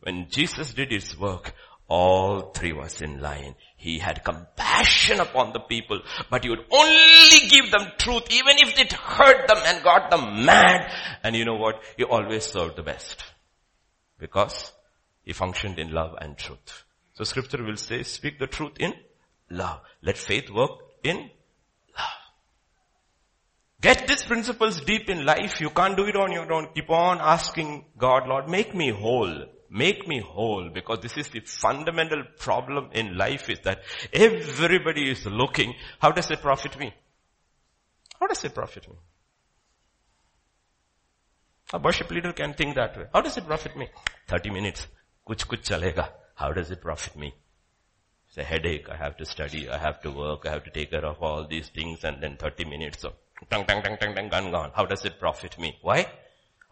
When 0.00 0.28
Jesus 0.28 0.74
did 0.74 0.90
his 0.90 1.16
work, 1.18 1.54
all 1.88 2.52
three 2.52 2.72
was 2.72 3.02
in 3.02 3.20
line. 3.20 3.54
He 3.76 3.98
had 3.98 4.24
compassion 4.24 5.20
upon 5.20 5.52
the 5.52 5.60
people, 5.60 6.00
but 6.30 6.42
he 6.42 6.50
would 6.50 6.64
only 6.70 7.48
give 7.48 7.70
them 7.70 7.86
truth 7.98 8.30
even 8.30 8.56
if 8.58 8.78
it 8.78 8.92
hurt 8.92 9.46
them 9.46 9.58
and 9.66 9.84
got 9.84 10.10
them 10.10 10.44
mad. 10.46 10.90
And 11.22 11.36
you 11.36 11.44
know 11.44 11.56
what? 11.56 11.82
He 11.96 12.04
always 12.04 12.44
served 12.44 12.76
the 12.76 12.82
best. 12.82 13.22
Because 14.18 14.72
he 15.22 15.32
functioned 15.32 15.78
in 15.78 15.92
love 15.92 16.14
and 16.20 16.38
truth. 16.38 16.84
So 17.14 17.24
scripture 17.24 17.62
will 17.62 17.76
say, 17.76 18.02
speak 18.04 18.38
the 18.38 18.46
truth 18.46 18.72
in 18.78 18.94
love. 19.50 19.80
Let 20.00 20.16
faith 20.16 20.48
work 20.50 20.70
in. 21.02 21.30
Get 23.82 24.06
these 24.06 24.22
principles 24.22 24.80
deep 24.80 25.10
in 25.10 25.24
life. 25.26 25.60
You 25.60 25.70
can't 25.70 25.96
do 25.96 26.06
it 26.06 26.14
on 26.14 26.30
your 26.30 26.50
own. 26.52 26.68
Keep 26.72 26.88
on 26.90 27.18
asking 27.20 27.84
God, 27.98 28.28
Lord, 28.28 28.48
make 28.48 28.76
me 28.76 28.90
whole. 28.90 29.46
Make 29.68 30.06
me 30.06 30.20
whole 30.20 30.68
because 30.72 31.00
this 31.00 31.16
is 31.16 31.28
the 31.28 31.40
fundamental 31.40 32.22
problem 32.38 32.90
in 32.92 33.16
life 33.16 33.50
is 33.50 33.58
that 33.64 33.82
everybody 34.12 35.10
is 35.10 35.26
looking, 35.26 35.74
how 35.98 36.12
does 36.12 36.30
it 36.30 36.40
profit 36.40 36.78
me? 36.78 36.94
How 38.20 38.28
does 38.28 38.44
it 38.44 38.54
profit 38.54 38.88
me? 38.88 38.94
A 41.72 41.78
worship 41.78 42.10
leader 42.10 42.32
can 42.32 42.52
think 42.52 42.76
that 42.76 42.96
way. 42.96 43.06
How 43.12 43.20
does 43.20 43.36
it 43.36 43.46
profit 43.46 43.76
me? 43.76 43.88
30 44.28 44.50
minutes. 44.50 44.86
Kuch 45.26 45.48
kuch 45.48 45.64
chalega. 45.64 46.08
How 46.36 46.52
does 46.52 46.70
it 46.70 46.80
profit 46.80 47.16
me? 47.16 47.34
It's 48.28 48.38
a 48.38 48.44
headache. 48.44 48.88
I 48.88 48.96
have 48.96 49.16
to 49.16 49.24
study. 49.24 49.68
I 49.68 49.78
have 49.78 50.02
to 50.02 50.10
work. 50.12 50.46
I 50.46 50.50
have 50.50 50.64
to 50.64 50.70
take 50.70 50.90
care 50.90 51.04
of 51.04 51.20
all 51.20 51.48
these 51.48 51.68
things 51.68 52.04
and 52.04 52.22
then 52.22 52.36
30 52.36 52.66
minutes 52.66 53.04
of 53.04 53.14
tang, 53.50 53.64
tang, 53.66 53.82
tang, 53.82 53.96
tang, 53.98 54.14
tang, 54.14 54.28
gun 54.28 54.50
gone. 54.50 54.72
How 54.74 54.86
does 54.86 55.04
it 55.04 55.18
profit 55.18 55.58
me? 55.58 55.78
Why? 55.82 56.06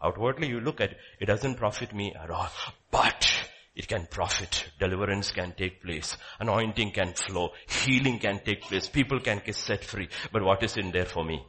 Outwardly 0.03 0.47
you 0.47 0.59
look 0.59 0.81
at 0.81 0.91
it, 0.91 0.97
it 1.19 1.25
doesn't 1.25 1.55
profit 1.55 1.93
me 1.93 2.13
at 2.15 2.29
all. 2.29 2.49
But 2.89 3.29
it 3.75 3.87
can 3.87 4.07
profit. 4.07 4.65
Deliverance 4.79 5.31
can 5.31 5.53
take 5.53 5.81
place. 5.81 6.17
Anointing 6.39 6.91
can 6.91 7.13
flow. 7.13 7.51
Healing 7.67 8.19
can 8.19 8.41
take 8.43 8.61
place. 8.61 8.89
People 8.89 9.19
can 9.19 9.41
get 9.45 9.55
set 9.55 9.83
free. 9.83 10.09
But 10.31 10.43
what 10.43 10.63
is 10.63 10.77
in 10.77 10.91
there 10.91 11.05
for 11.05 11.23
me? 11.23 11.45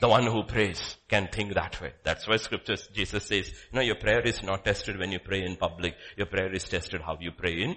The 0.00 0.08
one 0.08 0.26
who 0.26 0.44
prays 0.44 0.96
can 1.08 1.28
think 1.32 1.54
that 1.54 1.80
way. 1.80 1.92
That's 2.04 2.28
why 2.28 2.36
scriptures, 2.36 2.88
Jesus 2.94 3.24
says, 3.24 3.52
know, 3.72 3.80
your 3.80 3.96
prayer 3.96 4.20
is 4.20 4.42
not 4.44 4.64
tested 4.64 4.96
when 4.96 5.10
you 5.10 5.18
pray 5.18 5.42
in 5.44 5.56
public. 5.56 5.96
Your 6.16 6.26
prayer 6.26 6.52
is 6.52 6.64
tested 6.64 7.00
how 7.00 7.16
you 7.20 7.32
pray 7.32 7.62
in 7.62 7.76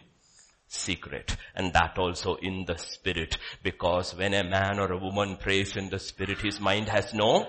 secret. 0.71 1.35
And 1.55 1.73
that 1.73 1.97
also 1.97 2.35
in 2.35 2.65
the 2.65 2.77
spirit. 2.77 3.37
Because 3.63 4.15
when 4.15 4.33
a 4.33 4.43
man 4.43 4.79
or 4.79 4.91
a 4.91 4.97
woman 4.97 5.37
prays 5.37 5.75
in 5.75 5.89
the 5.89 5.99
spirit, 5.99 6.39
his 6.39 6.59
mind 6.59 6.89
has 6.89 7.13
no 7.13 7.45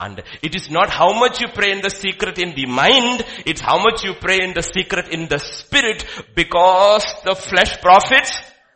And 0.00 0.22
it 0.42 0.54
is 0.54 0.70
not 0.70 0.90
how 0.90 1.18
much 1.18 1.40
you 1.40 1.48
pray 1.54 1.70
in 1.70 1.80
the 1.80 1.90
secret 1.90 2.38
in 2.38 2.54
the 2.54 2.66
mind, 2.66 3.24
it's 3.46 3.60
how 3.60 3.78
much 3.78 4.04
you 4.04 4.14
pray 4.14 4.40
in 4.40 4.52
the 4.52 4.62
secret 4.62 5.08
in 5.08 5.28
the 5.28 5.38
spirit 5.38 6.04
because 6.34 7.04
the 7.24 7.34
flesh 7.36 7.80
profits 7.80 8.32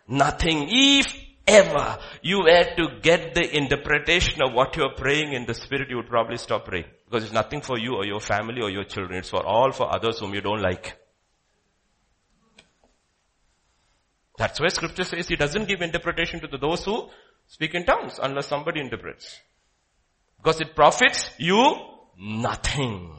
nothing. 0.07 0.69
If 0.71 1.07
ever 1.47 1.99
you 2.23 2.39
were 2.39 2.65
to 2.77 3.01
get 3.03 3.35
the 3.35 3.57
interpretation 3.57 4.43
of 4.43 4.53
what 4.53 4.77
you're 4.77 4.95
praying 4.95 5.33
in 5.33 5.45
the 5.45 5.55
spirit, 5.55 5.91
you 5.91 5.97
would 5.97 6.09
probably 6.09 6.37
stop 6.37 6.67
praying. 6.67 6.87
Because 7.07 7.25
it's 7.25 7.33
nothing 7.33 7.63
for 7.63 7.79
you 7.79 7.95
or 7.97 8.07
your 8.07 8.21
family 8.21 8.63
or 8.63 8.71
your 8.71 8.85
children. 8.85 9.19
It's 9.19 9.31
for 9.31 9.45
all 9.45 9.73
for 9.73 9.93
others 9.93 10.21
whom 10.21 10.35
you 10.35 10.41
don't 10.41 10.63
like. 10.63 10.98
That's 14.39 14.61
why 14.61 14.69
scripture 14.69 15.03
says 15.03 15.27
he 15.27 15.37
doesn't 15.37 15.67
give 15.67 15.83
interpretation 15.83 16.41
to 16.41 16.59
those 16.59 16.85
who 16.85 17.11
speak 17.49 17.75
in 17.75 17.85
tongues 17.85 18.21
unless 18.23 18.47
somebody 18.47 18.81
interprets. 18.81 19.37
Because 20.37 20.61
it 20.61 20.77
profits 20.77 21.31
you 21.39 21.77
nothing. 22.17 23.13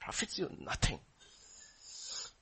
Profits 0.00 0.38
you 0.38 0.50
nothing. 0.60 0.98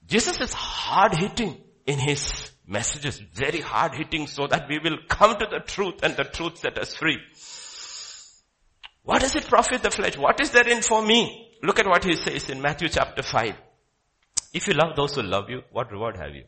Jesus 0.07 0.41
is 0.41 0.53
hard 0.53 1.17
hitting 1.17 1.57
in 1.85 1.99
his 1.99 2.53
messages, 2.67 3.19
very 3.19 3.61
hard 3.61 3.95
hitting 3.97 4.29
so 4.29 4.47
that 4.47 4.69
we 4.69 4.79
will 4.79 4.99
come 5.09 5.37
to 5.37 5.47
the 5.51 5.59
truth 5.59 6.05
and 6.05 6.17
the 6.17 6.25
truth 6.25 6.59
set 6.59 6.79
us 6.79 6.95
free. 6.95 7.19
What 9.03 9.23
does 9.23 9.35
it 9.35 9.49
profit 9.49 9.83
the 9.83 9.91
flesh? 9.91 10.17
What 10.17 10.41
is 10.41 10.53
there 10.53 10.69
in 10.69 10.83
for 10.83 11.03
me? 11.03 11.51
Look 11.65 11.81
at 11.81 11.87
what 11.89 12.05
he 12.05 12.15
says 12.15 12.49
in 12.49 12.63
Matthew 12.63 12.89
chapter 12.89 13.23
5. 13.23 13.55
If 14.55 14.69
you 14.69 14.75
love 14.75 14.95
those 14.95 15.17
who 15.17 15.23
love 15.23 15.51
you, 15.51 15.63
what 15.73 15.91
reward 15.91 16.17
have 16.17 16.35
you? 16.35 16.45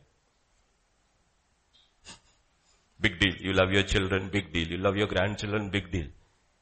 Big 3.05 3.19
deal. 3.19 3.35
You 3.39 3.53
love 3.53 3.71
your 3.71 3.83
children, 3.83 4.29
big 4.33 4.51
deal. 4.51 4.67
You 4.67 4.77
love 4.77 4.95
your 4.97 5.05
grandchildren, 5.05 5.69
big 5.69 5.91
deal. 5.91 6.07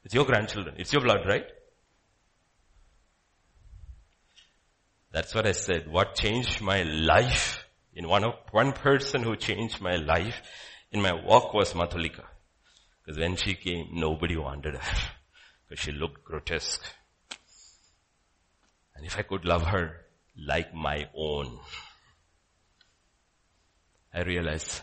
It's 0.04 0.12
your 0.12 0.26
grandchildren. 0.26 0.74
It's 0.78 0.92
your 0.92 1.00
blood, 1.00 1.26
right? 1.26 1.46
That's 5.10 5.34
what 5.34 5.46
I 5.46 5.52
said. 5.52 5.90
What 5.90 6.14
changed 6.16 6.60
my 6.60 6.82
life 6.82 7.64
in 7.94 8.06
one 8.08 8.24
of, 8.24 8.34
one 8.50 8.72
person 8.72 9.22
who 9.22 9.36
changed 9.36 9.80
my 9.80 9.96
life 9.96 10.42
in 10.92 11.00
my 11.00 11.14
walk 11.14 11.54
was 11.54 11.72
Matulika. 11.72 12.24
Because 13.00 13.18
when 13.18 13.36
she 13.36 13.54
came, 13.54 13.86
nobody 13.92 14.36
wanted 14.36 14.74
her. 14.74 14.98
Because 15.66 15.82
she 15.82 15.92
looked 15.92 16.24
grotesque. 16.24 16.84
And 18.94 19.06
if 19.06 19.18
I 19.18 19.22
could 19.22 19.46
love 19.46 19.62
her 19.62 20.04
like 20.36 20.74
my 20.74 21.08
own, 21.16 21.58
I 24.12 24.22
realized 24.24 24.82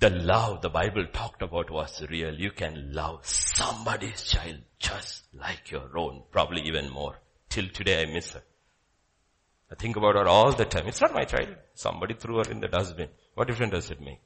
the 0.00 0.10
love 0.10 0.62
the 0.62 0.68
Bible 0.68 1.06
talked 1.12 1.42
about 1.42 1.70
was 1.70 2.02
real. 2.08 2.32
You 2.32 2.52
can 2.52 2.92
love 2.92 3.26
somebody's 3.26 4.22
child 4.22 4.58
just 4.78 5.24
like 5.34 5.70
your 5.70 5.96
own, 5.98 6.22
probably 6.30 6.62
even 6.62 6.88
more. 6.90 7.18
Till 7.48 7.68
today 7.68 8.02
I 8.02 8.06
miss 8.06 8.32
her. 8.32 8.42
I 9.70 9.74
think 9.74 9.96
about 9.96 10.14
her 10.14 10.28
all 10.28 10.52
the 10.52 10.64
time. 10.64 10.86
It's 10.86 11.00
not 11.00 11.14
my 11.14 11.24
child. 11.24 11.48
Somebody 11.74 12.14
threw 12.14 12.36
her 12.36 12.50
in 12.50 12.60
the 12.60 12.68
dustbin. 12.68 13.08
What 13.34 13.48
difference 13.48 13.72
does 13.72 13.90
it 13.90 14.00
make? 14.00 14.20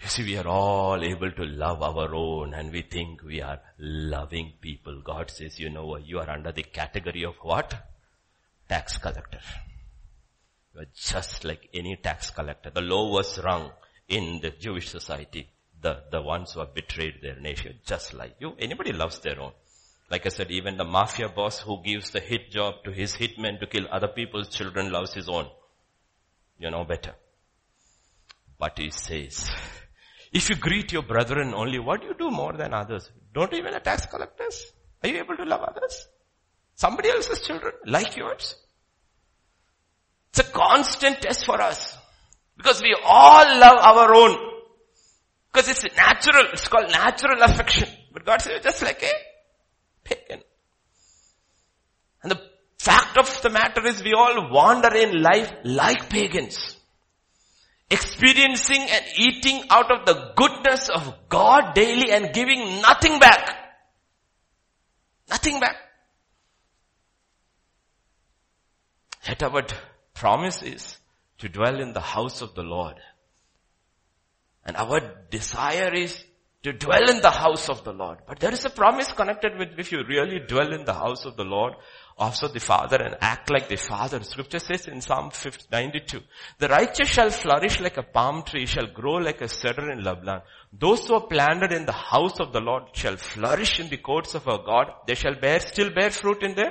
You 0.00 0.08
see, 0.08 0.24
we 0.24 0.36
are 0.36 0.48
all 0.48 1.02
able 1.02 1.30
to 1.30 1.44
love 1.44 1.80
our 1.80 2.12
own 2.12 2.52
and 2.54 2.72
we 2.72 2.82
think 2.82 3.22
we 3.22 3.40
are 3.40 3.60
loving 3.78 4.54
people. 4.60 5.00
God 5.04 5.30
says, 5.30 5.60
you 5.60 5.70
know 5.70 5.86
what, 5.86 6.04
you 6.04 6.18
are 6.18 6.28
under 6.28 6.50
the 6.50 6.64
category 6.64 7.24
of 7.24 7.36
what? 7.42 7.72
Tax 8.68 8.98
collector. 8.98 9.40
You 10.74 10.80
are 10.80 10.88
just 10.96 11.44
like 11.44 11.68
any 11.72 11.94
tax 11.94 12.30
collector. 12.30 12.70
The 12.70 12.80
law 12.80 13.12
was 13.12 13.38
wrong 13.44 13.70
in 14.12 14.40
the 14.42 14.50
Jewish 14.50 14.90
society, 14.90 15.48
the, 15.80 16.02
the 16.10 16.20
ones 16.20 16.52
who 16.52 16.60
have 16.60 16.74
betrayed 16.74 17.14
their 17.22 17.40
nation, 17.40 17.78
just 17.86 18.12
like 18.12 18.34
you. 18.38 18.52
Anybody 18.58 18.92
loves 18.92 19.18
their 19.20 19.40
own. 19.40 19.52
Like 20.10 20.26
I 20.26 20.28
said, 20.28 20.50
even 20.50 20.76
the 20.76 20.84
mafia 20.84 21.30
boss 21.30 21.60
who 21.60 21.82
gives 21.82 22.10
the 22.10 22.20
hit 22.20 22.50
job 22.50 22.74
to 22.84 22.92
his 22.92 23.14
hitmen 23.14 23.58
to 23.60 23.66
kill 23.66 23.86
other 23.90 24.08
people's 24.08 24.48
children 24.48 24.92
loves 24.92 25.14
his 25.14 25.30
own. 25.30 25.46
You 26.58 26.70
know 26.70 26.84
better. 26.84 27.14
But 28.58 28.78
he 28.78 28.90
says, 28.90 29.50
if 30.32 30.50
you 30.50 30.56
greet 30.56 30.92
your 30.92 31.02
brethren 31.02 31.54
only, 31.54 31.78
what 31.78 32.02
do 32.02 32.08
you 32.08 32.14
do 32.14 32.30
more 32.30 32.52
than 32.52 32.74
others? 32.74 33.10
Don't 33.32 33.54
even 33.54 33.72
the 33.72 33.80
tax 33.80 34.04
collectors? 34.04 34.72
Are 35.02 35.08
you 35.08 35.18
able 35.20 35.36
to 35.38 35.44
love 35.44 35.62
others? 35.62 36.06
Somebody 36.74 37.08
else's 37.08 37.40
children, 37.40 37.72
like 37.86 38.14
yours? 38.16 38.56
It's 40.28 40.40
a 40.40 40.52
constant 40.52 41.22
test 41.22 41.46
for 41.46 41.60
us. 41.60 41.96
Because 42.56 42.82
we 42.82 42.96
all 43.04 43.58
love 43.58 43.78
our 43.78 44.14
own. 44.14 44.38
Because 45.52 45.68
it's 45.68 45.96
natural. 45.96 46.46
It's 46.52 46.68
called 46.68 46.90
natural 46.90 47.42
affection. 47.42 47.88
But 48.12 48.24
God 48.24 48.40
says 48.40 48.62
just 48.62 48.82
like 48.82 49.02
a 49.02 49.12
pagan. 50.04 50.42
And 52.22 52.32
the 52.32 52.40
fact 52.78 53.18
of 53.18 53.42
the 53.42 53.50
matter 53.50 53.86
is 53.86 54.02
we 54.02 54.14
all 54.14 54.50
wander 54.50 54.94
in 54.94 55.22
life 55.22 55.52
like 55.64 56.08
pagans. 56.08 56.76
Experiencing 57.90 58.86
and 58.88 59.04
eating 59.16 59.64
out 59.68 59.90
of 59.90 60.06
the 60.06 60.32
goodness 60.34 60.88
of 60.88 61.14
God 61.28 61.74
daily 61.74 62.10
and 62.10 62.32
giving 62.32 62.80
nothing 62.80 63.18
back. 63.18 63.50
Nothing 65.28 65.60
back. 65.60 65.76
Yet 69.26 69.42
our 69.42 69.62
promise 70.14 70.62
is 70.62 70.96
to 71.42 71.48
dwell 71.48 71.80
in 71.80 71.92
the 71.92 72.00
house 72.00 72.40
of 72.40 72.54
the 72.54 72.62
Lord. 72.62 72.94
And 74.64 74.76
our 74.76 75.00
desire 75.28 75.92
is 75.92 76.24
to 76.62 76.72
dwell 76.72 77.10
in 77.10 77.20
the 77.20 77.32
house 77.32 77.68
of 77.68 77.82
the 77.82 77.92
Lord. 77.92 78.18
But 78.28 78.38
there 78.38 78.52
is 78.52 78.64
a 78.64 78.70
promise 78.70 79.10
connected 79.10 79.58
with 79.58 79.76
if 79.76 79.90
you 79.90 80.04
really 80.06 80.38
dwell 80.38 80.72
in 80.72 80.84
the 80.84 80.94
house 80.94 81.24
of 81.24 81.36
the 81.36 81.42
Lord, 81.42 81.72
also 82.16 82.46
the 82.46 82.60
Father 82.60 83.02
and 83.02 83.16
act 83.20 83.50
like 83.50 83.68
the 83.68 83.74
Father. 83.74 84.22
Scripture 84.22 84.60
says 84.60 84.86
in 84.86 85.00
Psalm 85.00 85.32
92, 85.72 86.20
the 86.60 86.68
righteous 86.68 87.08
shall 87.08 87.30
flourish 87.30 87.80
like 87.80 87.96
a 87.96 88.04
palm 88.04 88.44
tree, 88.44 88.66
shall 88.66 88.86
grow 88.86 89.14
like 89.14 89.40
a 89.40 89.48
cedar 89.48 89.90
in 89.90 90.04
Lebanon. 90.04 90.42
Those 90.72 91.08
who 91.08 91.14
are 91.14 91.26
planted 91.26 91.72
in 91.72 91.86
the 91.86 91.90
house 92.12 92.38
of 92.38 92.52
the 92.52 92.60
Lord 92.60 92.84
shall 92.92 93.16
flourish 93.16 93.80
in 93.80 93.88
the 93.88 93.96
courts 93.96 94.36
of 94.36 94.46
our 94.46 94.62
God. 94.62 94.92
They 95.08 95.16
shall 95.16 95.34
bear, 95.34 95.58
still 95.58 95.90
bear 95.92 96.10
fruit 96.10 96.44
in 96.44 96.54
them, 96.54 96.70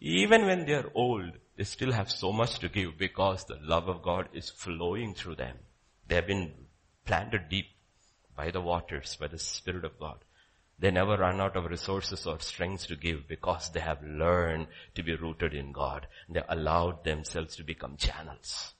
Even 0.00 0.46
when 0.46 0.64
they 0.64 0.72
are 0.72 0.90
old, 0.94 1.32
they 1.60 1.64
still 1.64 1.92
have 1.92 2.10
so 2.10 2.32
much 2.32 2.58
to 2.58 2.70
give 2.70 2.96
because 2.96 3.44
the 3.44 3.58
love 3.60 3.86
of 3.86 4.00
God 4.00 4.30
is 4.32 4.48
flowing 4.48 5.12
through 5.12 5.34
them. 5.34 5.58
They 6.08 6.14
have 6.14 6.26
been 6.26 6.52
planted 7.04 7.50
deep 7.50 7.66
by 8.34 8.50
the 8.50 8.62
waters, 8.62 9.18
by 9.20 9.26
the 9.26 9.38
Spirit 9.38 9.84
of 9.84 9.98
God. 10.00 10.24
They 10.78 10.90
never 10.90 11.18
run 11.18 11.38
out 11.38 11.56
of 11.56 11.66
resources 11.66 12.26
or 12.26 12.40
strength 12.40 12.86
to 12.86 12.96
give 12.96 13.28
because 13.28 13.68
they 13.68 13.80
have 13.80 14.02
learned 14.02 14.68
to 14.94 15.02
be 15.02 15.14
rooted 15.14 15.52
in 15.52 15.72
God. 15.72 16.06
They 16.30 16.40
allowed 16.48 17.04
themselves 17.04 17.56
to 17.56 17.62
become 17.62 17.98
channels. 17.98 18.72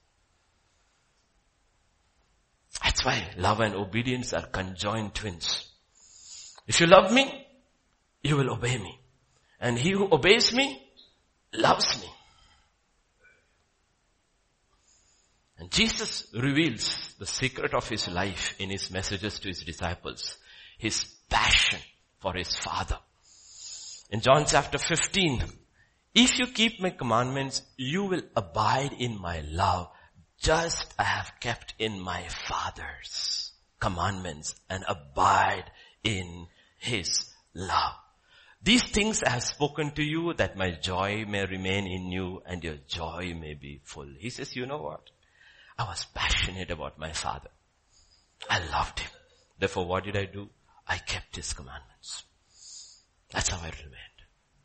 That's 2.83 3.05
why 3.05 3.29
love 3.37 3.59
and 3.59 3.75
obedience 3.75 4.33
are 4.33 4.47
conjoined 4.47 5.13
twins. 5.13 5.69
If 6.65 6.81
you 6.81 6.87
love 6.87 7.13
me, 7.13 7.45
you 8.23 8.37
will 8.37 8.49
obey 8.49 8.79
me. 8.79 8.99
And 9.59 9.77
he 9.77 9.91
who 9.91 10.11
obeys 10.11 10.51
me 10.51 10.81
loves 11.53 12.01
me. 12.01 12.11
And 15.61 15.69
Jesus 15.69 16.27
reveals 16.33 17.13
the 17.19 17.27
secret 17.27 17.75
of 17.75 17.87
his 17.87 18.07
life 18.07 18.55
in 18.57 18.71
his 18.71 18.89
messages 18.89 19.37
to 19.39 19.49
his 19.49 19.61
disciples. 19.61 20.39
His 20.79 21.05
passion 21.29 21.79
for 22.19 22.33
his 22.33 22.55
father. 22.55 22.97
In 24.09 24.21
John 24.21 24.45
chapter 24.47 24.79
15, 24.79 25.43
if 26.15 26.39
you 26.39 26.47
keep 26.47 26.81
my 26.81 26.89
commandments, 26.89 27.61
you 27.77 28.05
will 28.05 28.23
abide 28.35 28.93
in 28.93 29.21
my 29.21 29.41
love, 29.41 29.89
just 30.39 30.95
I 30.97 31.03
have 31.03 31.33
kept 31.39 31.75
in 31.77 31.99
my 31.99 32.27
father's 32.47 33.51
commandments 33.79 34.55
and 34.67 34.83
abide 34.87 35.69
in 36.03 36.47
his 36.79 37.29
love. 37.53 37.93
These 38.63 38.89
things 38.89 39.21
I 39.21 39.29
have 39.29 39.43
spoken 39.43 39.91
to 39.91 40.03
you 40.03 40.33
that 40.37 40.57
my 40.57 40.71
joy 40.71 41.25
may 41.27 41.45
remain 41.45 41.85
in 41.85 42.11
you 42.11 42.41
and 42.47 42.63
your 42.63 42.77
joy 42.87 43.35
may 43.39 43.53
be 43.53 43.81
full. 43.83 44.09
He 44.17 44.31
says, 44.31 44.55
you 44.55 44.65
know 44.65 44.81
what? 44.81 45.11
I 45.77 45.83
was 45.83 46.05
passionate 46.13 46.71
about 46.71 46.99
my 46.99 47.11
father. 47.11 47.49
I 48.49 48.59
loved 48.71 48.99
him. 48.99 49.11
Therefore 49.59 49.85
what 49.85 50.03
did 50.03 50.17
I 50.17 50.25
do? 50.25 50.49
I 50.87 50.97
kept 50.97 51.35
his 51.35 51.53
commandments. 51.53 52.23
That's 53.31 53.49
how 53.49 53.57
I 53.57 53.69
remained. 53.69 53.97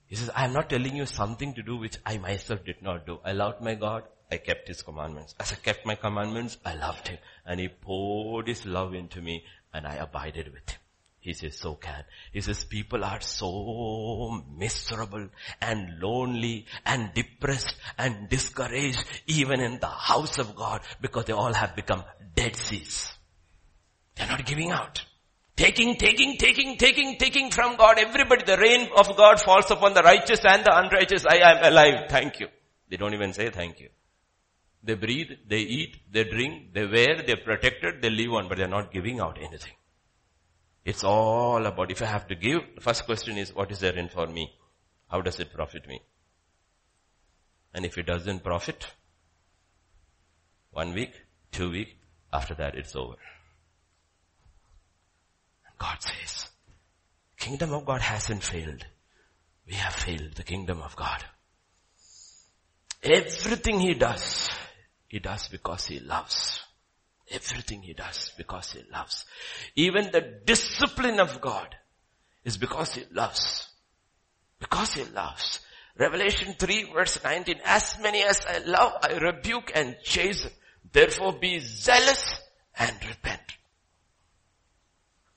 He 0.06 0.16
says, 0.16 0.30
I 0.34 0.44
am 0.44 0.52
not 0.52 0.70
telling 0.70 0.96
you 0.96 1.06
something 1.06 1.54
to 1.54 1.62
do 1.62 1.76
which 1.76 1.96
I 2.04 2.18
myself 2.18 2.64
did 2.64 2.80
not 2.82 3.06
do. 3.06 3.18
I 3.24 3.32
loved 3.32 3.60
my 3.60 3.74
God. 3.74 4.04
I 4.30 4.38
kept 4.38 4.68
his 4.68 4.82
commandments. 4.82 5.34
As 5.38 5.52
I 5.52 5.56
kept 5.56 5.86
my 5.86 5.94
commandments, 5.94 6.58
I 6.64 6.74
loved 6.74 7.08
him. 7.08 7.18
And 7.44 7.60
he 7.60 7.68
poured 7.68 8.48
his 8.48 8.66
love 8.66 8.94
into 8.94 9.20
me 9.20 9.44
and 9.72 9.86
I 9.86 9.96
abided 9.96 10.52
with 10.52 10.68
him. 10.70 10.80
He 11.26 11.32
says, 11.32 11.56
so 11.56 11.74
can. 11.74 12.04
He 12.32 12.40
says, 12.40 12.62
people 12.62 13.02
are 13.04 13.20
so 13.20 14.44
miserable 14.56 15.28
and 15.60 15.98
lonely 16.00 16.66
and 16.84 17.12
depressed 17.14 17.74
and 17.98 18.28
discouraged 18.28 19.02
even 19.26 19.58
in 19.58 19.80
the 19.80 19.88
house 19.88 20.38
of 20.38 20.54
God 20.54 20.82
because 21.00 21.24
they 21.24 21.32
all 21.32 21.52
have 21.52 21.74
become 21.74 22.04
dead 22.36 22.54
seas. 22.54 23.12
They're 24.14 24.28
not 24.28 24.46
giving 24.46 24.70
out. 24.70 25.04
Taking, 25.56 25.96
taking, 25.96 26.36
taking, 26.36 26.76
taking, 26.76 27.18
taking 27.18 27.50
from 27.50 27.74
God. 27.74 27.98
Everybody, 27.98 28.44
the 28.44 28.56
rain 28.56 28.88
of 28.96 29.16
God 29.16 29.40
falls 29.40 29.68
upon 29.68 29.94
the 29.94 30.04
righteous 30.04 30.44
and 30.44 30.64
the 30.64 30.78
unrighteous. 30.78 31.26
I 31.26 31.38
am 31.38 31.72
alive. 31.72 32.08
Thank 32.08 32.38
you. 32.38 32.46
They 32.88 32.98
don't 32.98 33.14
even 33.14 33.32
say 33.32 33.50
thank 33.50 33.80
you. 33.80 33.88
They 34.84 34.94
breathe, 34.94 35.32
they 35.48 35.58
eat, 35.58 35.96
they 36.08 36.22
drink, 36.22 36.72
they 36.72 36.86
wear, 36.86 37.20
they're 37.26 37.44
protected, 37.44 38.00
they 38.00 38.10
live 38.10 38.32
on, 38.34 38.48
but 38.48 38.58
they're 38.58 38.68
not 38.68 38.92
giving 38.92 39.18
out 39.18 39.38
anything. 39.38 39.72
It's 40.86 41.02
all 41.02 41.66
about, 41.66 41.90
if 41.90 42.00
I 42.00 42.06
have 42.06 42.28
to 42.28 42.36
give, 42.36 42.60
the 42.76 42.80
first 42.80 43.06
question 43.06 43.36
is, 43.36 43.52
what 43.52 43.72
is 43.72 43.80
there 43.80 43.96
in 43.96 44.08
for 44.08 44.28
me? 44.28 44.54
How 45.10 45.20
does 45.20 45.40
it 45.40 45.52
profit 45.52 45.88
me? 45.88 46.00
And 47.74 47.84
if 47.84 47.98
it 47.98 48.06
doesn't 48.06 48.44
profit, 48.44 48.86
one 50.70 50.94
week, 50.94 51.10
two 51.50 51.70
week, 51.72 51.98
after 52.32 52.54
that 52.54 52.76
it's 52.76 52.94
over. 52.94 53.16
God 55.76 56.00
says, 56.00 56.48
kingdom 57.36 57.72
of 57.74 57.84
God 57.84 58.00
hasn't 58.00 58.44
failed. 58.44 58.86
We 59.66 59.74
have 59.74 59.92
failed 59.92 60.34
the 60.36 60.44
kingdom 60.44 60.82
of 60.82 60.94
God. 60.94 61.24
Everything 63.02 63.80
he 63.80 63.94
does, 63.94 64.50
he 65.08 65.18
does 65.18 65.48
because 65.48 65.86
he 65.86 65.98
loves. 65.98 66.65
Everything 67.30 67.82
he 67.82 67.92
does 67.92 68.32
because 68.36 68.72
he 68.72 68.82
loves. 68.92 69.24
Even 69.74 70.10
the 70.12 70.20
discipline 70.44 71.18
of 71.18 71.40
God 71.40 71.74
is 72.44 72.56
because 72.56 72.94
he 72.94 73.04
loves. 73.12 73.68
Because 74.60 74.94
he 74.94 75.04
loves. 75.04 75.60
Revelation 75.98 76.54
3 76.58 76.92
verse 76.92 77.18
19, 77.24 77.56
as 77.64 77.98
many 78.00 78.22
as 78.22 78.46
I 78.46 78.58
love, 78.58 78.92
I 79.02 79.14
rebuke 79.14 79.72
and 79.74 79.96
chasten. 80.04 80.52
Therefore 80.92 81.32
be 81.32 81.58
zealous 81.58 82.40
and 82.78 82.94
repent. 83.08 83.40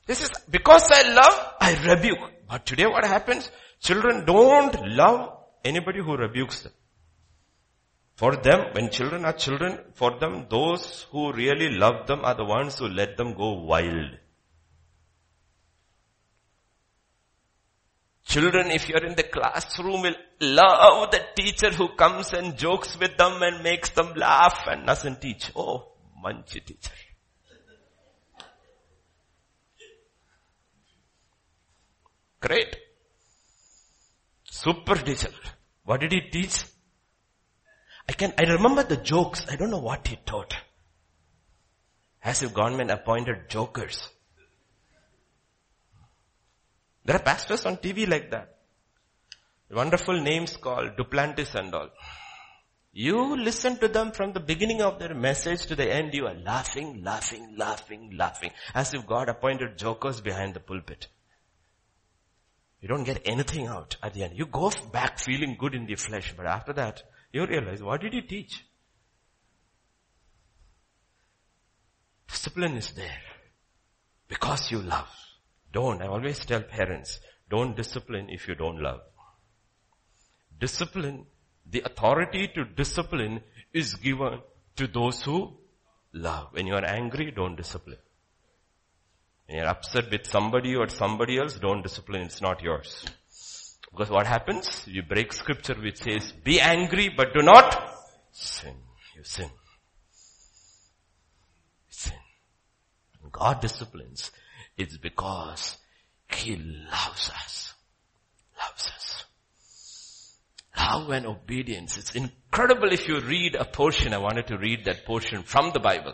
This 0.06 0.22
is, 0.24 0.32
because 0.50 0.90
I 0.92 1.14
love, 1.14 1.54
I 1.60 1.94
rebuke. 1.96 2.20
But 2.48 2.66
today 2.66 2.86
what 2.86 3.06
happens? 3.06 3.50
Children 3.80 4.26
don't 4.26 4.90
love 4.90 5.38
anybody 5.64 6.00
who 6.00 6.16
rebukes 6.16 6.62
them. 6.62 6.74
For 8.20 8.36
them, 8.36 8.74
when 8.74 8.90
children 8.90 9.24
are 9.24 9.32
children, 9.32 9.80
for 9.94 10.20
them, 10.20 10.48
those 10.50 11.04
who 11.10 11.32
really 11.32 11.70
love 11.70 12.06
them 12.06 12.26
are 12.26 12.36
the 12.36 12.44
ones 12.44 12.78
who 12.78 12.90
let 12.90 13.16
them 13.16 13.34
go 13.34 13.52
wild. 13.54 14.18
Children, 18.26 18.72
if 18.72 18.90
you're 18.90 19.06
in 19.06 19.16
the 19.16 19.24
classroom, 19.24 20.02
will 20.02 20.16
love 20.42 21.12
the 21.12 21.22
teacher 21.34 21.70
who 21.70 21.88
comes 21.96 22.34
and 22.34 22.58
jokes 22.58 23.00
with 23.00 23.16
them 23.16 23.42
and 23.42 23.64
makes 23.64 23.92
them 23.92 24.14
laugh 24.16 24.68
and 24.68 24.86
doesn't 24.86 25.22
teach. 25.22 25.54
Oh, 25.56 25.94
manchi 26.22 26.60
teacher. 26.66 26.92
Great. 32.42 32.76
Super 34.44 34.96
teacher. 34.96 35.32
What 35.86 36.02
did 36.02 36.12
he 36.12 36.20
teach? 36.30 36.66
I 38.10 38.14
can, 38.14 38.34
I 38.40 38.44
remember 38.46 38.82
the 38.82 38.98
jokes. 38.98 39.46
I 39.48 39.56
don't 39.56 39.70
know 39.70 39.78
what 39.78 40.08
he 40.08 40.16
taught. 40.26 40.56
As 42.24 42.42
if 42.42 42.56
government 42.56 42.90
appointed 42.90 43.48
jokers. 43.50 44.10
There 47.06 47.16
are 47.16 47.22
pastors 47.22 47.68
on 47.68 47.78
TV 47.78 48.10
like 48.10 48.32
that. 48.32 48.56
Wonderful 49.70 50.20
names 50.24 50.58
called 50.58 50.98
Duplantis 50.98 51.54
and 51.54 51.72
all. 51.72 51.90
You 52.94 53.38
listen 53.38 53.78
to 53.78 53.88
them 53.88 54.12
from 54.12 54.34
the 54.34 54.40
beginning 54.40 54.82
of 54.82 54.98
their 54.98 55.14
message 55.14 55.68
to 55.68 55.76
the 55.76 55.88
end, 55.88 56.16
you 56.16 56.26
are 56.26 56.34
laughing, 56.34 57.04
laughing, 57.04 57.54
laughing, 57.60 58.16
laughing. 58.18 58.50
As 58.74 58.92
if 58.96 59.06
God 59.06 59.30
appointed 59.30 59.78
jokers 59.78 60.20
behind 60.20 60.56
the 60.56 60.60
pulpit. 60.60 61.06
You 62.82 62.88
don't 62.88 63.04
get 63.04 63.22
anything 63.26 63.68
out 63.68 63.98
at 64.02 64.16
the 64.16 64.24
end. 64.24 64.34
You 64.36 64.48
go 64.48 64.72
back 64.92 65.20
feeling 65.20 65.58
good 65.60 65.76
in 65.76 65.86
the 65.86 65.94
flesh, 65.94 66.34
but 66.36 66.48
after 66.48 66.74
that, 66.74 67.04
you 67.32 67.46
realize, 67.46 67.82
what 67.82 68.02
did 68.02 68.14
he 68.14 68.22
teach? 68.22 68.66
Discipline 72.28 72.78
is 72.78 72.92
there. 72.92 73.22
Because 74.28 74.72
you 74.72 74.82
love. 74.82 75.10
Don't. 75.72 76.02
I 76.02 76.08
always 76.08 76.46
tell 76.46 76.62
parents, 76.62 77.20
don't 77.50 77.76
discipline 77.76 78.30
if 78.30 78.48
you 78.48 78.56
don't 78.56 78.82
love. 78.82 79.02
Discipline, 80.60 81.26
the 81.66 81.82
authority 81.86 82.50
to 82.56 82.66
discipline 82.66 83.42
is 83.74 83.96
given 83.96 84.40
to 84.76 84.88
those 84.88 85.22
who 85.22 85.58
love. 86.14 86.50
When 86.52 86.68
you 86.68 86.74
are 86.74 86.86
angry, 86.86 87.32
don't 87.32 87.56
discipline. 87.56 88.00
When 89.48 89.58
you're 89.58 89.68
upset 89.68 90.12
with 90.12 90.28
somebody 90.28 90.76
or 90.76 90.88
somebody 90.90 91.38
else, 91.40 91.58
don't 91.60 91.82
discipline. 91.82 92.22
It's 92.22 92.42
not 92.42 92.62
yours. 92.62 93.06
Because 93.92 94.10
what 94.10 94.28
happens? 94.28 94.84
You 94.88 95.04
break 95.04 95.34
scripture 95.34 95.76
which 95.76 95.98
says, 95.98 96.32
be 96.32 96.60
angry 96.60 97.10
but 97.16 97.34
do 97.34 97.42
not 97.42 97.96
sin. 98.32 98.76
You 99.16 99.24
sin. 99.24 99.50
Sin. 101.90 102.18
God 103.32 103.62
disciplines. 103.62 104.32
It's 104.78 104.98
because 104.98 105.78
He 106.32 106.56
loves 106.56 107.30
us. 107.30 107.74
Loves 108.58 108.88
us. 108.88 109.26
Love 110.78 111.10
and 111.10 111.26
obedience. 111.26 111.98
It's 111.98 112.16
incredible 112.16 112.92
if 112.92 113.08
you 113.08 113.20
read 113.20 113.56
a 113.56 113.66
portion. 113.66 114.14
I 114.14 114.20
wanted 114.20 114.48
to 114.48 114.58
read 114.58 114.86
that 114.86 115.06
portion 115.06 115.44
from 115.44 115.72
the 115.74 115.80
Bible 115.80 116.14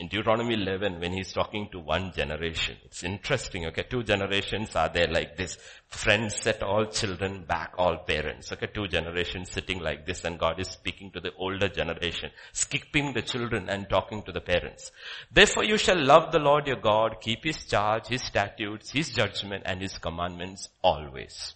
in 0.00 0.06
Deuteronomy 0.06 0.54
11 0.54 1.00
when 1.00 1.12
he's 1.12 1.32
talking 1.32 1.68
to 1.72 1.80
one 1.80 2.12
generation. 2.12 2.76
It's 2.84 3.02
interesting, 3.02 3.66
okay? 3.66 3.82
Two 3.82 4.04
generations 4.04 4.76
are 4.76 4.88
there 4.88 5.08
like 5.08 5.36
this. 5.36 5.58
Friends 5.88 6.36
set 6.36 6.62
all 6.62 6.86
children 6.86 7.44
back, 7.48 7.72
all 7.76 7.96
parents. 8.06 8.52
Okay? 8.52 8.68
Two 8.72 8.86
generations 8.86 9.50
sitting 9.50 9.80
like 9.80 10.06
this 10.06 10.24
and 10.24 10.38
God 10.38 10.60
is 10.60 10.68
speaking 10.68 11.10
to 11.12 11.20
the 11.20 11.32
older 11.36 11.68
generation, 11.68 12.30
skipping 12.52 13.12
the 13.12 13.22
children 13.22 13.68
and 13.68 13.88
talking 13.88 14.22
to 14.22 14.30
the 14.30 14.40
parents. 14.40 14.92
Therefore 15.32 15.64
you 15.64 15.76
shall 15.76 16.00
love 16.00 16.30
the 16.30 16.38
Lord 16.38 16.68
your 16.68 16.80
God, 16.80 17.16
keep 17.20 17.42
his 17.42 17.64
charge, 17.64 18.06
his 18.06 18.22
statutes, 18.22 18.92
his 18.92 19.10
judgment 19.10 19.64
and 19.66 19.82
his 19.82 19.98
commandments 19.98 20.68
always. 20.80 21.54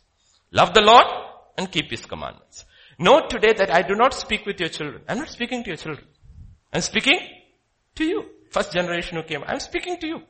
Love 0.50 0.74
the 0.74 0.82
Lord 0.82 1.06
and 1.56 1.70
keep 1.70 1.92
his 1.92 2.04
commandments. 2.06 2.64
Note 2.98 3.30
today 3.30 3.52
that 3.52 3.72
I 3.72 3.82
do 3.82 3.94
not 3.94 4.14
speak 4.14 4.46
with 4.46 4.58
your 4.58 4.68
children. 4.68 5.02
I'm 5.08 5.18
not 5.18 5.28
speaking 5.28 5.62
to 5.62 5.70
your 5.70 5.76
children. 5.76 6.06
I'm 6.72 6.80
speaking 6.80 7.20
to 7.96 8.04
you. 8.04 8.24
First 8.50 8.72
generation 8.72 9.16
who 9.16 9.22
came. 9.22 9.42
I'm 9.46 9.60
speaking 9.60 9.96
to 9.98 10.06
you. 10.06 10.22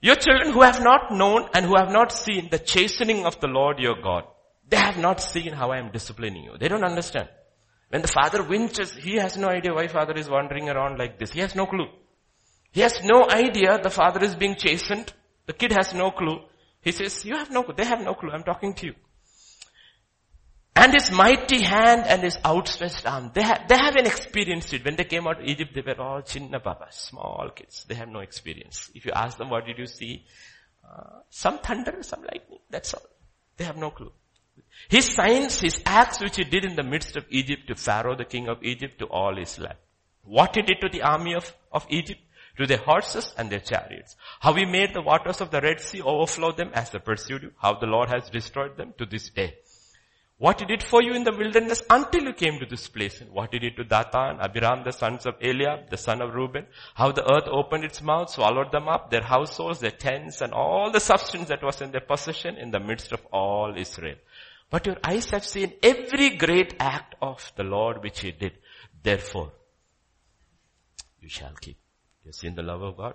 Your 0.00 0.14
children 0.14 0.52
who 0.52 0.62
have 0.62 0.82
not 0.82 1.12
known 1.12 1.48
and 1.54 1.66
who 1.66 1.76
have 1.76 1.90
not 1.90 2.12
seen 2.12 2.48
the 2.50 2.58
chastening 2.58 3.26
of 3.26 3.40
the 3.40 3.48
Lord 3.48 3.78
your 3.78 4.00
God. 4.00 4.24
They 4.68 4.76
have 4.76 4.98
not 4.98 5.20
seen 5.20 5.52
how 5.52 5.70
I 5.70 5.78
am 5.78 5.90
disciplining 5.90 6.44
you. 6.44 6.56
They 6.58 6.68
don't 6.68 6.84
understand. 6.84 7.28
When 7.88 8.02
the 8.02 8.08
father 8.08 8.42
winches, 8.42 8.92
he 8.92 9.16
has 9.16 9.36
no 9.36 9.48
idea 9.48 9.74
why 9.74 9.88
father 9.88 10.14
is 10.14 10.28
wandering 10.28 10.68
around 10.68 10.98
like 10.98 11.18
this. 11.18 11.32
He 11.32 11.40
has 11.40 11.54
no 11.54 11.66
clue. 11.66 11.88
He 12.70 12.82
has 12.82 13.02
no 13.02 13.28
idea 13.28 13.78
the 13.82 13.90
father 13.90 14.22
is 14.22 14.34
being 14.34 14.56
chastened. 14.56 15.12
The 15.46 15.54
kid 15.54 15.72
has 15.72 15.94
no 15.94 16.10
clue. 16.10 16.40
He 16.82 16.92
says, 16.92 17.24
you 17.24 17.36
have 17.36 17.50
no 17.50 17.62
clue. 17.62 17.74
They 17.74 17.86
have 17.86 18.02
no 18.02 18.14
clue. 18.14 18.30
I'm 18.30 18.44
talking 18.44 18.74
to 18.74 18.86
you. 18.86 18.94
And 20.80 20.92
his 20.92 21.10
mighty 21.10 21.60
hand 21.64 22.04
and 22.06 22.22
his 22.22 22.38
outstretched 22.44 23.04
arm. 23.04 23.32
They, 23.34 23.42
have, 23.42 23.66
they 23.66 23.76
haven't 23.76 24.06
experienced 24.06 24.72
it. 24.72 24.84
When 24.84 24.94
they 24.94 25.02
came 25.02 25.26
out 25.26 25.40
of 25.40 25.44
Egypt, 25.44 25.74
they 25.74 25.80
were 25.80 26.00
all 26.00 26.22
chinna 26.22 26.62
baba, 26.62 26.86
small 26.90 27.50
kids. 27.52 27.84
They 27.88 27.96
have 27.96 28.08
no 28.08 28.20
experience. 28.20 28.88
If 28.94 29.04
you 29.04 29.10
ask 29.10 29.36
them, 29.38 29.50
what 29.50 29.66
did 29.66 29.76
you 29.76 29.86
see? 29.86 30.24
Uh, 30.88 31.18
some 31.30 31.58
thunder, 31.58 31.96
some 32.02 32.22
lightning. 32.22 32.60
That's 32.70 32.94
all. 32.94 33.02
They 33.56 33.64
have 33.64 33.76
no 33.76 33.90
clue. 33.90 34.12
His 34.88 35.06
signs, 35.06 35.60
his 35.60 35.82
acts 35.84 36.20
which 36.20 36.36
he 36.36 36.44
did 36.44 36.64
in 36.64 36.76
the 36.76 36.84
midst 36.84 37.16
of 37.16 37.24
Egypt 37.28 37.66
to 37.66 37.74
Pharaoh, 37.74 38.14
the 38.14 38.24
king 38.24 38.48
of 38.48 38.62
Egypt, 38.62 39.00
to 39.00 39.06
all 39.06 39.34
land. 39.34 39.74
What 40.22 40.54
he 40.54 40.62
did 40.62 40.80
to 40.82 40.88
the 40.88 41.02
army 41.02 41.34
of, 41.34 41.52
of 41.72 41.88
Egypt, 41.90 42.20
to 42.56 42.66
their 42.66 42.78
horses 42.78 43.34
and 43.36 43.50
their 43.50 43.58
chariots. 43.58 44.14
How 44.38 44.52
he 44.52 44.64
made 44.64 44.94
the 44.94 45.02
waters 45.02 45.40
of 45.40 45.50
the 45.50 45.60
Red 45.60 45.80
Sea 45.80 46.02
overflow 46.02 46.52
them 46.52 46.70
as 46.72 46.90
they 46.90 47.00
pursued 47.00 47.42
you. 47.42 47.52
How 47.60 47.74
the 47.74 47.86
Lord 47.86 48.10
has 48.10 48.30
destroyed 48.30 48.76
them 48.76 48.94
to 48.98 49.06
this 49.06 49.28
day. 49.30 49.56
What 50.38 50.60
he 50.60 50.66
did 50.66 50.84
for 50.84 51.02
you 51.02 51.14
in 51.14 51.24
the 51.24 51.32
wilderness 51.32 51.82
until 51.90 52.22
you 52.22 52.32
came 52.32 52.60
to 52.60 52.66
this 52.66 52.86
place. 52.86 53.20
What 53.28 53.52
he 53.52 53.58
did 53.58 53.76
to 53.76 53.82
Dathan, 53.82 54.38
Abiram, 54.40 54.84
the 54.84 54.92
sons 54.92 55.26
of 55.26 55.34
Eliab, 55.42 55.90
the 55.90 55.96
son 55.96 56.22
of 56.22 56.32
Reuben. 56.32 56.66
How 56.94 57.10
the 57.10 57.24
earth 57.24 57.48
opened 57.48 57.84
its 57.84 58.00
mouth, 58.00 58.30
swallowed 58.30 58.70
them 58.70 58.86
up, 58.88 59.10
their 59.10 59.24
households, 59.24 59.80
their 59.80 59.90
tents, 59.90 60.40
and 60.40 60.52
all 60.52 60.92
the 60.92 61.00
substance 61.00 61.48
that 61.48 61.64
was 61.64 61.80
in 61.80 61.90
their 61.90 62.02
possession 62.02 62.56
in 62.56 62.70
the 62.70 62.78
midst 62.78 63.10
of 63.10 63.26
all 63.32 63.74
Israel. 63.76 64.14
But 64.70 64.86
your 64.86 64.98
eyes 65.02 65.30
have 65.30 65.44
seen 65.44 65.72
every 65.82 66.36
great 66.36 66.74
act 66.78 67.16
of 67.20 67.52
the 67.56 67.64
Lord 67.64 68.00
which 68.04 68.20
he 68.20 68.30
did. 68.30 68.52
Therefore, 69.02 69.52
you 71.20 71.28
shall 71.28 71.54
keep. 71.60 71.78
You 72.22 72.28
have 72.28 72.36
seen 72.36 72.54
the 72.54 72.62
love 72.62 72.82
of 72.82 72.96
God, 72.96 73.14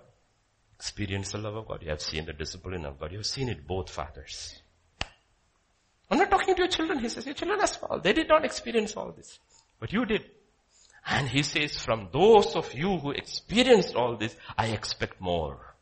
experienced 0.76 1.32
the 1.32 1.38
love 1.38 1.56
of 1.56 1.68
God. 1.70 1.84
You 1.84 1.92
have 1.92 2.02
seen 2.02 2.26
the 2.26 2.34
discipline 2.34 2.86
of 2.86 3.00
God. 3.00 3.12
You 3.12 3.20
have 3.20 3.26
seen 3.26 3.48
it 3.48 3.66
both 3.66 3.90
fathers. 3.90 4.62
I'm 6.10 6.18
not 6.18 6.30
talking 6.30 6.56
to 6.56 6.62
your 6.62 6.70
children. 6.70 7.00
He 7.00 7.10
says, 7.10 7.26
your 7.26 7.36
children 7.36 7.60
are 7.62 7.68
small. 7.68 8.00
They 8.00 8.14
did 8.14 8.28
not 8.28 8.46
experience 8.46 8.96
all 8.96 9.12
this. 9.12 9.40
But 9.80 9.92
you 9.94 10.06
did. 10.06 10.24
And 11.06 11.28
he 11.28 11.44
says, 11.44 11.78
from 11.78 12.10
those 12.14 12.56
of 12.56 12.74
you 12.74 12.98
who 12.98 13.12
experienced 13.12 13.96
all 13.96 14.16
this, 14.16 14.36
I 14.58 14.68
expect 14.68 15.20
more. 15.20 15.74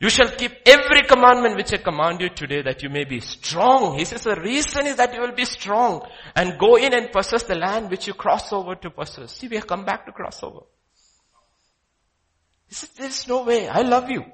You 0.00 0.10
shall 0.10 0.28
keep 0.30 0.52
every 0.66 1.02
commandment 1.02 1.56
which 1.56 1.72
I 1.72 1.78
command 1.78 2.20
you 2.20 2.28
today 2.28 2.62
that 2.62 2.82
you 2.82 2.90
may 2.90 3.04
be 3.04 3.20
strong. 3.20 3.98
He 3.98 4.04
says 4.04 4.24
the 4.24 4.36
reason 4.40 4.86
is 4.86 4.96
that 4.96 5.14
you 5.14 5.20
will 5.20 5.32
be 5.34 5.44
strong 5.44 6.06
and 6.34 6.58
go 6.58 6.76
in 6.76 6.92
and 6.92 7.12
possess 7.12 7.44
the 7.44 7.54
land 7.54 7.90
which 7.90 8.06
you 8.06 8.14
cross 8.14 8.52
over 8.52 8.74
to 8.74 8.90
possess. 8.90 9.32
See, 9.32 9.48
we 9.48 9.56
have 9.56 9.66
come 9.66 9.84
back 9.84 10.04
to 10.06 10.12
cross 10.12 10.42
over. 10.42 10.60
He 12.68 12.74
says, 12.74 12.90
there's 12.90 13.28
no 13.28 13.44
way. 13.44 13.68
I 13.68 13.82
love 13.82 14.10
you. 14.10 14.24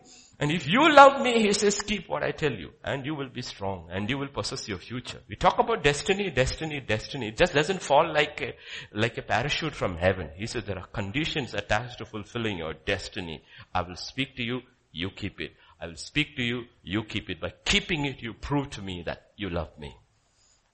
And 0.40 0.50
if 0.50 0.66
you 0.66 0.90
love 0.90 1.20
me, 1.20 1.42
he 1.42 1.52
says, 1.52 1.82
keep 1.82 2.08
what 2.08 2.22
I 2.22 2.30
tell 2.30 2.52
you 2.52 2.70
and 2.82 3.04
you 3.04 3.14
will 3.14 3.28
be 3.28 3.42
strong 3.42 3.88
and 3.92 4.08
you 4.08 4.16
will 4.16 4.28
possess 4.28 4.66
your 4.66 4.78
future. 4.78 5.20
We 5.28 5.36
talk 5.36 5.58
about 5.58 5.84
destiny, 5.84 6.30
destiny, 6.30 6.80
destiny. 6.80 7.28
It 7.28 7.36
just 7.36 7.52
doesn't 7.52 7.82
fall 7.82 8.10
like 8.10 8.40
a, 8.40 8.54
like 8.98 9.18
a 9.18 9.22
parachute 9.22 9.74
from 9.74 9.98
heaven. 9.98 10.30
He 10.34 10.46
says 10.46 10.64
there 10.64 10.78
are 10.78 10.86
conditions 10.86 11.52
attached 11.52 11.98
to 11.98 12.06
fulfilling 12.06 12.56
your 12.56 12.72
destiny. 12.72 13.44
I 13.74 13.82
will 13.82 13.96
speak 13.96 14.34
to 14.36 14.42
you, 14.42 14.62
you 14.92 15.10
keep 15.10 15.42
it. 15.42 15.52
I 15.78 15.88
will 15.88 15.96
speak 15.96 16.36
to 16.36 16.42
you, 16.42 16.64
you 16.82 17.04
keep 17.04 17.28
it. 17.28 17.38
By 17.38 17.52
keeping 17.66 18.06
it, 18.06 18.22
you 18.22 18.32
prove 18.32 18.70
to 18.70 18.82
me 18.82 19.02
that 19.04 19.32
you 19.36 19.50
love 19.50 19.78
me. 19.78 19.94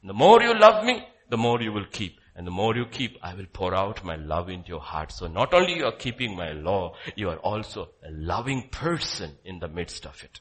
The 0.04 0.14
more 0.14 0.40
you 0.42 0.56
love 0.56 0.84
me, 0.84 1.04
the 1.28 1.36
more 1.36 1.60
you 1.60 1.72
will 1.72 1.86
keep. 1.90 2.20
And 2.36 2.46
the 2.46 2.50
more 2.50 2.76
you 2.76 2.84
keep, 2.84 3.16
I 3.22 3.34
will 3.34 3.46
pour 3.50 3.74
out 3.74 4.04
my 4.04 4.16
love 4.16 4.50
into 4.50 4.68
your 4.68 4.80
heart. 4.80 5.10
So 5.10 5.26
not 5.26 5.54
only 5.54 5.78
you 5.78 5.86
are 5.86 5.96
keeping 5.96 6.36
my 6.36 6.52
law, 6.52 6.94
you 7.16 7.30
are 7.30 7.38
also 7.38 7.88
a 8.06 8.10
loving 8.10 8.68
person 8.68 9.32
in 9.42 9.58
the 9.58 9.68
midst 9.68 10.04
of 10.04 10.22
it. 10.22 10.40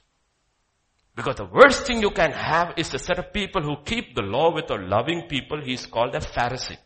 Because 1.16 1.38
the 1.38 1.46
worst 1.46 1.88
thing 1.88 2.02
you 2.02 2.12
can 2.12 2.34
have 2.34 2.74
is 2.76 2.94
a 2.94 3.00
set 3.00 3.18
of 3.18 3.32
people 3.32 3.62
who 3.62 3.78
keep 3.86 4.14
the 4.14 4.22
law 4.22 4.54
without 4.54 4.82
loving 4.82 5.30
people. 5.30 5.62
He's 5.62 5.86
called 5.86 6.14
a 6.16 6.20
Pharisee. 6.20 6.78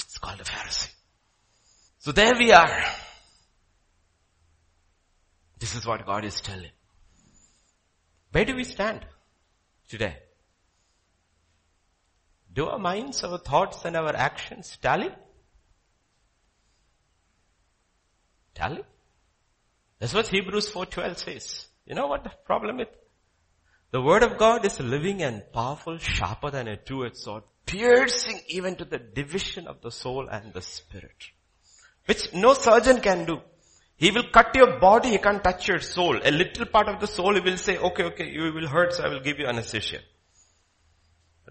It's 0.00 0.18
called 0.18 0.38
a 0.38 0.44
Pharisee. 0.44 0.92
So 1.98 2.12
there 2.12 2.34
we 2.38 2.52
are. 2.52 2.84
This 5.58 5.74
is 5.74 5.86
what 5.86 6.04
God 6.04 6.26
is 6.26 6.38
telling. 6.42 6.70
Where 8.32 8.44
do 8.44 8.54
we 8.54 8.64
stand 8.64 9.06
today? 9.88 10.18
Do 12.56 12.68
our 12.68 12.78
minds, 12.78 13.22
our 13.22 13.36
thoughts 13.36 13.84
and 13.84 13.94
our 13.96 14.16
actions 14.16 14.78
tally? 14.80 15.10
Tally? 18.54 18.82
That's 19.98 20.14
what 20.14 20.28
Hebrews 20.28 20.70
4.12 20.72 21.18
says. 21.18 21.66
You 21.84 21.94
know 21.94 22.06
what 22.06 22.24
the 22.24 22.32
problem 22.46 22.80
is? 22.80 22.86
The 23.90 24.00
word 24.00 24.22
of 24.22 24.38
God 24.38 24.64
is 24.64 24.80
living 24.80 25.22
and 25.22 25.42
powerful, 25.52 25.98
sharper 25.98 26.50
than 26.50 26.66
a 26.66 26.78
two-edged 26.78 27.18
sword, 27.18 27.42
piercing 27.66 28.40
even 28.48 28.74
to 28.76 28.86
the 28.86 28.98
division 28.98 29.66
of 29.66 29.82
the 29.82 29.90
soul 29.90 30.26
and 30.26 30.54
the 30.54 30.62
spirit. 30.62 31.30
Which 32.06 32.32
no 32.32 32.54
surgeon 32.54 33.00
can 33.00 33.26
do. 33.26 33.42
He 33.96 34.10
will 34.10 34.30
cut 34.32 34.54
your 34.54 34.80
body, 34.80 35.10
he 35.10 35.18
can't 35.18 35.44
touch 35.44 35.68
your 35.68 35.80
soul. 35.80 36.18
A 36.24 36.30
little 36.30 36.66
part 36.66 36.88
of 36.88 37.00
the 37.00 37.06
soul, 37.06 37.34
he 37.34 37.40
will 37.40 37.58
say, 37.58 37.76
okay, 37.76 38.04
okay, 38.04 38.28
you 38.30 38.50
will 38.54 38.66
hurt, 38.66 38.94
so 38.94 39.04
I 39.04 39.08
will 39.08 39.20
give 39.20 39.38
you 39.38 39.46
anesthesia. 39.46 40.00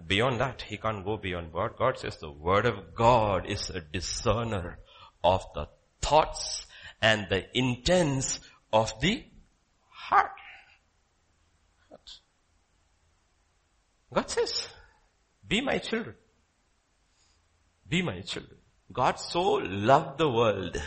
Beyond 0.07 0.41
that, 0.41 0.61
he 0.61 0.77
can't 0.77 1.05
go 1.05 1.17
beyond 1.17 1.53
God. 1.53 1.77
God 1.77 1.97
says 1.97 2.17
the 2.17 2.31
word 2.31 2.65
of 2.65 2.93
God 2.93 3.45
is 3.45 3.69
a 3.69 3.79
discerner 3.79 4.79
of 5.23 5.45
the 5.53 5.67
thoughts 6.01 6.65
and 7.01 7.27
the 7.29 7.45
intents 7.57 8.39
of 8.73 8.91
the 8.99 9.23
heart. 9.89 10.31
God 14.13 14.29
says, 14.29 14.67
be 15.47 15.61
my 15.61 15.77
children. 15.77 16.15
Be 17.87 18.01
my 18.01 18.21
children. 18.21 18.57
God 18.91 19.19
so 19.19 19.53
loved 19.53 20.17
the 20.17 20.29
world. 20.29 20.81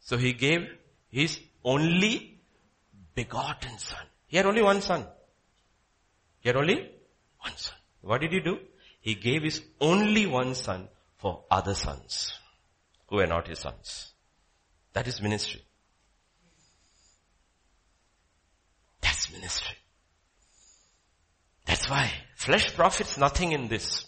So 0.00 0.16
he 0.16 0.32
gave 0.32 0.66
his 1.08 1.38
only 1.64 2.40
begotten 3.14 3.78
son. 3.78 4.04
He 4.26 4.36
had 4.36 4.46
only 4.46 4.62
one 4.62 4.80
son. 4.80 5.06
He 6.40 6.48
had 6.48 6.56
only 6.56 6.90
one 7.40 7.56
son. 7.56 7.77
What 8.02 8.20
did 8.20 8.32
he 8.32 8.40
do? 8.40 8.58
He 9.00 9.14
gave 9.14 9.42
his 9.42 9.62
only 9.80 10.26
one 10.26 10.54
son 10.54 10.88
for 11.18 11.44
other 11.50 11.74
sons 11.74 12.32
who 13.08 13.16
were 13.16 13.26
not 13.26 13.48
his 13.48 13.60
sons. 13.60 14.12
That 14.92 15.06
is 15.06 15.20
ministry. 15.20 15.62
That's 19.00 19.32
ministry. 19.32 19.76
That's 21.64 21.88
why 21.88 22.10
flesh 22.36 22.74
profits 22.74 23.18
nothing 23.18 23.52
in 23.52 23.68
this. 23.68 24.06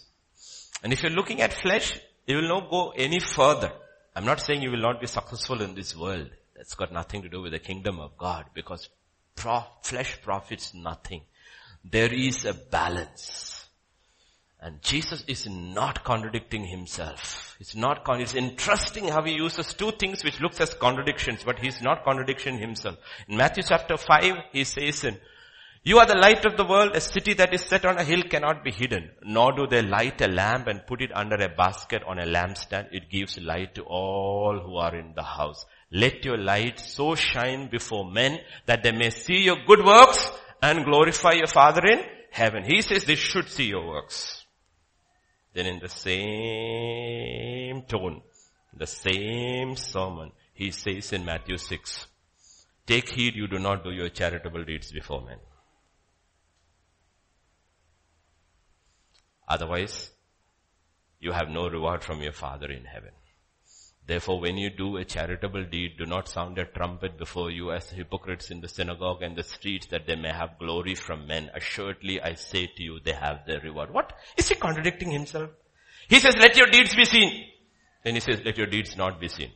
And 0.83 0.91
if 0.91 1.03
you're 1.03 1.11
looking 1.11 1.41
at 1.41 1.53
flesh, 1.53 1.99
you 2.25 2.37
will 2.37 2.47
not 2.47 2.69
go 2.69 2.89
any 2.89 3.19
further. 3.19 3.71
I'm 4.15 4.25
not 4.25 4.41
saying 4.41 4.61
you 4.61 4.71
will 4.71 4.81
not 4.81 4.99
be 4.99 5.07
successful 5.07 5.61
in 5.61 5.75
this 5.75 5.95
world. 5.95 6.29
That's 6.55 6.75
got 6.75 6.91
nothing 6.91 7.21
to 7.21 7.29
do 7.29 7.41
with 7.41 7.53
the 7.53 7.59
kingdom 7.59 7.99
of 7.99 8.17
God 8.17 8.45
because 8.53 8.89
flesh 9.35 10.21
profits 10.21 10.73
nothing. 10.73 11.21
There 11.83 12.13
is 12.13 12.45
a 12.45 12.53
balance. 12.53 13.60
And 14.63 14.79
Jesus 14.83 15.23
is 15.27 15.47
not 15.47 16.03
contradicting 16.03 16.65
himself. 16.65 17.57
It's 17.59 17.75
not, 17.75 18.03
con- 18.03 18.21
it's 18.21 18.35
interesting 18.35 19.07
how 19.07 19.23
he 19.23 19.33
uses 19.33 19.73
two 19.73 19.91
things 19.91 20.23
which 20.23 20.39
looks 20.39 20.61
as 20.61 20.75
contradictions, 20.75 21.43
but 21.43 21.57
he's 21.57 21.81
not 21.81 22.03
contradicting 22.03 22.59
himself. 22.59 22.97
In 23.27 23.37
Matthew 23.37 23.63
chapter 23.63 23.97
5, 23.97 24.35
he 24.51 24.63
says 24.63 25.03
in, 25.03 25.17
you 25.83 25.97
are 25.97 26.05
the 26.05 26.13
light 26.13 26.45
of 26.45 26.57
the 26.57 26.63
world, 26.63 26.91
a 26.95 27.01
city 27.01 27.33
that 27.33 27.55
is 27.55 27.61
set 27.61 27.85
on 27.85 27.97
a 27.97 28.03
hill 28.03 28.21
cannot 28.29 28.63
be 28.63 28.69
hidden, 28.71 29.09
nor 29.23 29.51
do 29.51 29.65
they 29.65 29.81
light 29.81 30.21
a 30.21 30.27
lamp 30.27 30.67
and 30.67 30.85
put 30.85 31.01
it 31.01 31.11
under 31.11 31.37
a 31.37 31.49
basket 31.49 32.03
on 32.05 32.19
a 32.19 32.25
lampstand. 32.27 32.89
It 32.91 33.09
gives 33.09 33.39
light 33.39 33.73
to 33.75 33.81
all 33.81 34.59
who 34.63 34.75
are 34.75 34.95
in 34.95 35.13
the 35.15 35.23
house. 35.23 35.65
Let 35.91 36.23
your 36.23 36.37
light 36.37 36.79
so 36.79 37.15
shine 37.15 37.67
before 37.71 38.05
men 38.05 38.41
that 38.67 38.83
they 38.83 38.91
may 38.91 39.09
see 39.09 39.39
your 39.39 39.57
good 39.65 39.83
works 39.83 40.31
and 40.61 40.85
glorify 40.85 41.31
your 41.31 41.47
Father 41.47 41.81
in 41.83 42.03
heaven. 42.29 42.63
He 42.63 42.83
says 42.83 43.05
they 43.05 43.15
should 43.15 43.49
see 43.49 43.65
your 43.65 43.87
works. 43.87 44.40
Then 45.53 45.65
in 45.65 45.79
the 45.79 45.89
same 45.89 47.81
tone, 47.83 48.21
the 48.73 48.87
same 48.87 49.75
sermon, 49.75 50.31
he 50.53 50.71
says 50.71 51.11
in 51.11 51.25
Matthew 51.25 51.57
6, 51.57 52.07
take 52.85 53.09
heed 53.09 53.35
you 53.35 53.47
do 53.47 53.59
not 53.59 53.83
do 53.83 53.91
your 53.91 54.09
charitable 54.09 54.63
deeds 54.63 54.91
before 54.91 55.21
men. 55.25 55.39
Otherwise, 59.47 60.11
you 61.19 61.33
have 61.33 61.49
no 61.49 61.67
reward 61.69 62.03
from 62.03 62.21
your 62.21 62.31
Father 62.31 62.71
in 62.71 62.85
heaven. 62.85 63.11
Therefore, 64.07 64.39
when 64.39 64.57
you 64.57 64.69
do 64.69 64.97
a 64.97 65.05
charitable 65.05 65.65
deed, 65.65 65.97
do 65.97 66.05
not 66.05 66.27
sound 66.27 66.57
a 66.57 66.65
trumpet 66.65 67.17
before 67.17 67.51
you 67.51 67.71
as 67.71 67.89
hypocrites 67.91 68.49
in 68.51 68.59
the 68.59 68.67
synagogue 68.67 69.21
and 69.21 69.35
the 69.35 69.43
streets 69.43 69.87
that 69.87 70.07
they 70.07 70.15
may 70.15 70.31
have 70.31 70.57
glory 70.59 70.95
from 70.95 71.27
men. 71.27 71.51
Assuredly, 71.53 72.19
I 72.21 72.33
say 72.33 72.67
to 72.67 72.83
you, 72.83 72.99
they 72.99 73.13
have 73.13 73.45
their 73.45 73.59
reward. 73.61 73.93
What? 73.93 74.13
Is 74.37 74.49
he 74.49 74.55
contradicting 74.55 75.11
himself? 75.11 75.51
He 76.09 76.19
says, 76.19 76.35
let 76.37 76.57
your 76.57 76.67
deeds 76.67 76.95
be 76.95 77.05
seen. 77.05 77.45
Then 78.03 78.15
he 78.15 78.19
says, 78.19 78.41
let 78.43 78.57
your 78.57 78.67
deeds 78.67 78.97
not 78.97 79.21
be 79.21 79.27
seen. 79.27 79.51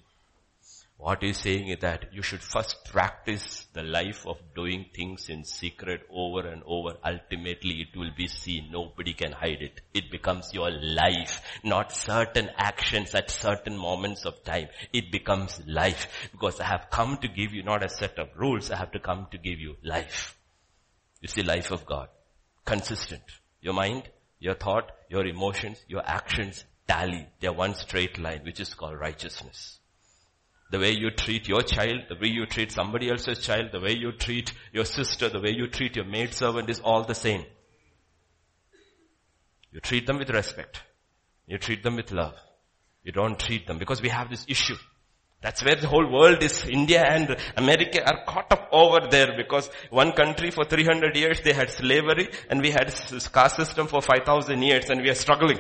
What 0.97 1.21
he's 1.21 1.39
saying 1.39 1.67
is 1.67 1.79
that 1.81 2.13
you 2.13 2.21
should 2.21 2.41
first 2.41 2.85
practice 2.85 3.67
the 3.73 3.83
life 3.83 4.25
of 4.25 4.37
doing 4.55 4.85
things 4.93 5.27
in 5.29 5.43
secret 5.43 6.07
over 6.09 6.47
and 6.47 6.63
over. 6.65 6.97
Ultimately 7.03 7.81
it 7.81 7.97
will 7.97 8.11
be 8.15 8.27
seen. 8.27 8.71
Nobody 8.71 9.13
can 9.13 9.33
hide 9.33 9.61
it. 9.61 9.81
It 9.93 10.09
becomes 10.09 10.53
your 10.53 10.71
life, 10.71 11.41
not 11.63 11.91
certain 11.91 12.49
actions 12.57 13.13
at 13.13 13.29
certain 13.29 13.77
moments 13.77 14.25
of 14.25 14.43
time. 14.45 14.69
It 14.93 15.11
becomes 15.11 15.61
life 15.67 16.29
because 16.31 16.59
I 16.61 16.65
have 16.65 16.89
come 16.89 17.17
to 17.17 17.27
give 17.27 17.53
you 17.53 17.61
not 17.61 17.83
a 17.83 17.89
set 17.89 18.17
of 18.17 18.29
rules. 18.35 18.71
I 18.71 18.77
have 18.77 18.91
to 18.93 18.99
come 18.99 19.27
to 19.31 19.37
give 19.37 19.59
you 19.59 19.75
life. 19.83 20.37
You 21.19 21.27
see 21.27 21.43
life 21.43 21.71
of 21.71 21.85
God. 21.85 22.07
Consistent. 22.63 23.23
Your 23.61 23.73
mind, 23.73 24.09
your 24.39 24.55
thought, 24.55 24.91
your 25.09 25.25
emotions, 25.25 25.83
your 25.87 26.03
actions 26.05 26.63
tally. 26.87 27.27
They're 27.41 27.53
one 27.53 27.75
straight 27.75 28.17
line 28.17 28.41
which 28.43 28.61
is 28.61 28.73
called 28.73 28.97
righteousness. 28.97 29.79
The 30.71 30.79
way 30.79 30.91
you 30.91 31.11
treat 31.11 31.47
your 31.47 31.61
child, 31.61 32.05
the 32.09 32.15
way 32.15 32.27
you 32.27 32.45
treat 32.45 32.71
somebody 32.71 33.09
else's 33.09 33.39
child, 33.39 33.69
the 33.71 33.79
way 33.79 33.93
you 33.93 34.11
treat 34.11 34.51
your 34.73 34.85
sister, 34.85 35.29
the 35.29 35.39
way 35.39 35.51
you 35.51 35.67
treat 35.67 35.95
your 35.95 36.05
maid 36.05 36.33
servant 36.33 36.69
is 36.69 36.79
all 36.79 37.03
the 37.03 37.15
same. 37.15 37.45
You 39.71 39.79
treat 39.79 40.07
them 40.07 40.17
with 40.17 40.29
respect. 40.29 40.81
You 41.47 41.57
treat 41.57 41.83
them 41.83 41.97
with 41.97 42.11
love. 42.11 42.35
You 43.03 43.11
don't 43.11 43.37
treat 43.37 43.67
them 43.67 43.77
because 43.77 44.01
we 44.01 44.09
have 44.09 44.29
this 44.29 44.45
issue. 44.47 44.77
That's 45.41 45.63
where 45.63 45.75
the 45.75 45.87
whole 45.87 46.11
world 46.11 46.41
is. 46.41 46.65
India 46.65 47.03
and 47.07 47.37
America 47.55 48.03
are 48.03 48.25
caught 48.25 48.51
up 48.51 48.67
over 48.71 49.07
there 49.11 49.37
because 49.37 49.69
one 49.91 50.13
country 50.13 50.49
for 50.49 50.65
300 50.65 51.15
years 51.15 51.41
they 51.41 51.53
had 51.53 51.69
slavery 51.69 52.29
and 52.49 52.61
we 52.61 52.71
had 52.71 52.87
caste 53.31 53.57
system 53.57 53.85
for 53.85 54.01
5000 54.01 54.59
years 54.63 54.89
and 54.89 55.01
we 55.01 55.09
are 55.09 55.15
struggling. 55.15 55.59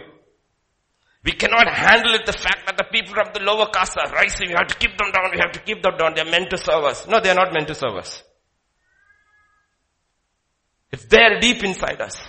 We 1.25 1.31
cannot 1.31 1.67
handle 1.67 2.13
it, 2.13 2.27
the 2.27 2.33
fact 2.33 2.67
that 2.67 2.77
the 2.77 2.83
people 2.83 3.19
of 3.19 3.33
the 3.33 3.39
lower 3.39 3.65
caste 3.67 3.97
are 3.97 4.13
rising. 4.13 4.49
We 4.49 4.53
have 4.53 4.67
to 4.67 4.75
keep 4.75 4.95
them 4.95 5.11
down. 5.11 5.31
We 5.33 5.39
have 5.39 5.53
to 5.53 5.59
keep 5.59 5.81
them 5.81 5.97
down. 5.97 6.13
They're 6.13 6.23
meant 6.23 6.51
to 6.51 6.57
serve 6.57 6.83
us. 6.83 7.07
No, 7.07 7.19
they're 7.19 7.33
not 7.33 7.51
meant 7.51 7.67
to 7.69 7.75
serve 7.75 7.95
us. 7.95 8.23
It's 10.91 11.05
there 11.05 11.39
deep 11.39 11.63
inside 11.63 11.99
us. 11.99 12.21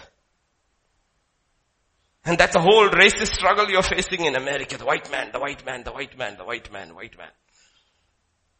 And 2.24 2.38
that's 2.38 2.56
a 2.56 2.60
whole 2.60 2.88
racist 2.88 3.34
struggle 3.34 3.68
you're 3.70 3.82
facing 3.82 4.24
in 4.24 4.34
America. 4.34 4.78
The 4.78 4.86
white 4.86 5.10
man, 5.10 5.30
the 5.30 5.40
white 5.40 5.64
man, 5.64 5.84
the 5.84 5.92
white 5.92 6.16
man, 6.16 6.36
the 6.38 6.44
white 6.44 6.72
man, 6.72 6.94
white 6.94 7.18
man. 7.18 7.28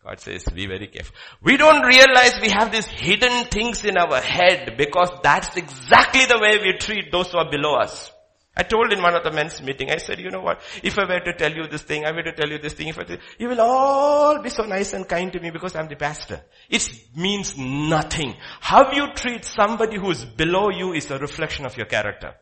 God 0.04 0.20
says, 0.20 0.44
be 0.44 0.66
very 0.66 0.86
careful. 0.86 1.16
We 1.42 1.56
don't 1.56 1.84
realize 1.84 2.38
we 2.40 2.50
have 2.50 2.70
these 2.70 2.86
hidden 2.86 3.46
things 3.46 3.84
in 3.84 3.96
our 3.96 4.20
head 4.20 4.74
because 4.76 5.10
that's 5.22 5.56
exactly 5.56 6.26
the 6.26 6.38
way 6.38 6.58
we 6.58 6.78
treat 6.78 7.10
those 7.10 7.32
who 7.32 7.38
are 7.38 7.50
below 7.50 7.76
us. 7.76 8.12
I 8.56 8.62
told 8.62 8.90
in 8.90 9.02
one 9.02 9.14
of 9.14 9.22
the 9.22 9.30
men's 9.30 9.60
meeting, 9.60 9.90
I 9.90 9.98
said, 9.98 10.18
you 10.18 10.30
know 10.30 10.40
what, 10.40 10.62
if 10.82 10.98
I 10.98 11.04
were 11.04 11.20
to 11.20 11.34
tell 11.34 11.52
you 11.52 11.66
this 11.66 11.82
thing, 11.82 12.06
I 12.06 12.12
were 12.12 12.22
to 12.22 12.32
tell 12.32 12.48
you 12.48 12.58
this 12.58 12.72
thing, 12.72 12.88
if 12.88 12.98
I 12.98 13.04
tell, 13.04 13.18
you 13.38 13.48
will 13.48 13.60
all 13.60 14.40
be 14.40 14.48
so 14.48 14.64
nice 14.64 14.94
and 14.94 15.06
kind 15.06 15.30
to 15.32 15.40
me 15.40 15.50
because 15.50 15.76
I'm 15.76 15.88
the 15.88 15.96
pastor. 15.96 16.42
It 16.70 16.88
means 17.14 17.56
nothing. 17.58 18.34
How 18.60 18.92
you 18.92 19.08
treat 19.14 19.44
somebody 19.44 19.98
who 19.98 20.10
is 20.10 20.24
below 20.24 20.70
you 20.70 20.94
is 20.94 21.10
a 21.10 21.18
reflection 21.18 21.66
of 21.66 21.76
your 21.76 21.86
character. 21.86 22.34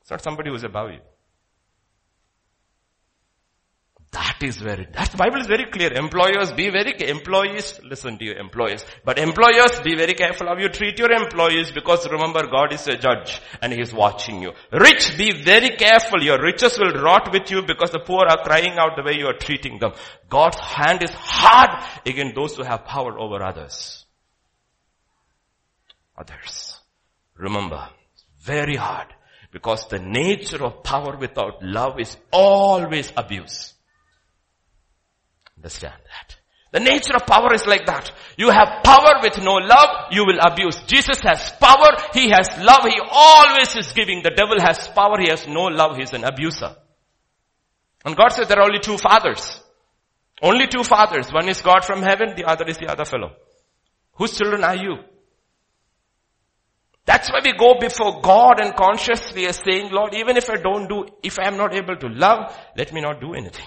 It's 0.00 0.10
not 0.10 0.22
somebody 0.22 0.50
who 0.50 0.56
is 0.56 0.64
above 0.64 0.90
you. 0.90 1.00
That 4.10 4.38
is 4.42 4.62
it, 4.62 4.92
that 4.94 5.16
Bible 5.18 5.40
is 5.40 5.46
very 5.46 5.66
clear. 5.70 5.92
Employers 5.92 6.52
be 6.52 6.70
very, 6.70 6.94
employees 7.10 7.78
listen 7.84 8.16
to 8.18 8.24
your 8.24 8.38
employees. 8.38 8.84
But 9.04 9.18
employers 9.18 9.80
be 9.80 9.96
very 9.96 10.14
careful 10.14 10.46
how 10.46 10.56
you 10.56 10.70
treat 10.70 10.98
your 10.98 11.12
employees 11.12 11.72
because 11.72 12.08
remember 12.10 12.46
God 12.46 12.72
is 12.72 12.86
a 12.88 12.96
judge 12.96 13.42
and 13.60 13.70
He 13.70 13.82
is 13.82 13.92
watching 13.92 14.40
you. 14.40 14.52
Rich, 14.72 15.18
be 15.18 15.42
very 15.42 15.76
careful. 15.76 16.22
Your 16.22 16.40
riches 16.40 16.78
will 16.78 16.92
rot 17.02 17.30
with 17.32 17.50
you 17.50 17.62
because 17.62 17.90
the 17.90 17.98
poor 17.98 18.24
are 18.26 18.42
crying 18.42 18.78
out 18.78 18.96
the 18.96 19.02
way 19.02 19.18
you 19.18 19.26
are 19.26 19.36
treating 19.36 19.78
them. 19.78 19.92
God's 20.30 20.58
hand 20.58 21.02
is 21.02 21.10
hard 21.12 21.84
against 22.06 22.34
those 22.34 22.56
who 22.56 22.62
have 22.62 22.86
power 22.86 23.18
over 23.18 23.42
others. 23.42 24.06
Others. 26.16 26.80
Remember, 27.36 27.90
very 28.40 28.76
hard 28.76 29.08
because 29.52 29.86
the 29.88 29.98
nature 29.98 30.64
of 30.64 30.82
power 30.82 31.16
without 31.18 31.62
love 31.62 32.00
is 32.00 32.16
always 32.32 33.12
abuse. 33.14 33.74
Understand 35.58 35.94
that. 35.94 36.36
The 36.70 36.80
nature 36.80 37.16
of 37.16 37.26
power 37.26 37.52
is 37.54 37.66
like 37.66 37.86
that. 37.86 38.12
You 38.36 38.50
have 38.50 38.84
power 38.84 39.20
with 39.22 39.38
no 39.42 39.54
love, 39.54 40.12
you 40.12 40.24
will 40.24 40.38
abuse. 40.38 40.76
Jesus 40.86 41.18
has 41.20 41.50
power, 41.52 41.96
He 42.12 42.28
has 42.30 42.48
love, 42.58 42.84
He 42.84 43.00
always 43.10 43.74
is 43.74 43.92
giving. 43.92 44.22
The 44.22 44.30
devil 44.36 44.60
has 44.60 44.86
power, 44.88 45.16
He 45.18 45.30
has 45.30 45.48
no 45.48 45.64
love, 45.64 45.96
He's 45.96 46.12
an 46.12 46.24
abuser. 46.24 46.76
And 48.04 48.16
God 48.16 48.28
says 48.28 48.48
there 48.48 48.60
are 48.60 48.66
only 48.66 48.80
two 48.80 48.98
fathers. 48.98 49.60
Only 50.42 50.66
two 50.68 50.84
fathers. 50.84 51.32
One 51.32 51.48
is 51.48 51.62
God 51.62 51.84
from 51.84 52.02
heaven, 52.02 52.34
the 52.36 52.44
other 52.44 52.66
is 52.66 52.76
the 52.76 52.86
other 52.86 53.04
fellow. 53.04 53.32
Whose 54.12 54.36
children 54.36 54.62
are 54.62 54.76
you? 54.76 54.98
That's 57.06 57.30
why 57.30 57.40
we 57.42 57.54
go 57.54 57.80
before 57.80 58.20
God 58.20 58.60
and 58.60 58.76
consciously 58.76 59.46
are 59.46 59.54
saying, 59.54 59.90
Lord, 59.90 60.14
even 60.14 60.36
if 60.36 60.50
I 60.50 60.56
don't 60.56 60.86
do, 60.86 61.06
if 61.22 61.38
I 61.38 61.48
am 61.48 61.56
not 61.56 61.74
able 61.74 61.96
to 61.96 62.08
love, 62.08 62.54
let 62.76 62.92
me 62.92 63.00
not 63.00 63.20
do 63.20 63.32
anything. 63.32 63.66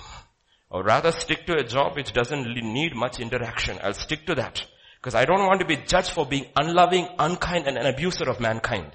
Or 0.72 0.84
rather 0.84 1.12
stick 1.12 1.46
to 1.48 1.58
a 1.58 1.64
job 1.64 1.98
which 1.98 2.14
doesn't 2.14 2.48
need 2.56 2.96
much 2.96 3.20
interaction. 3.20 3.78
I'll 3.84 3.94
stick 3.94 4.26
to 4.28 4.36
that. 4.36 4.66
Because 4.96 5.16
I 5.16 5.26
don't 5.26 5.46
want 5.46 5.60
to 5.60 5.66
be 5.66 5.76
judged 5.76 6.12
for 6.12 6.26
being 6.26 6.46
unloving, 6.56 7.10
unkind 7.20 7.68
and 7.68 7.78
an 7.78 7.88
abuser 7.88 8.30
of 8.30 8.40
mankind. 8.40 8.92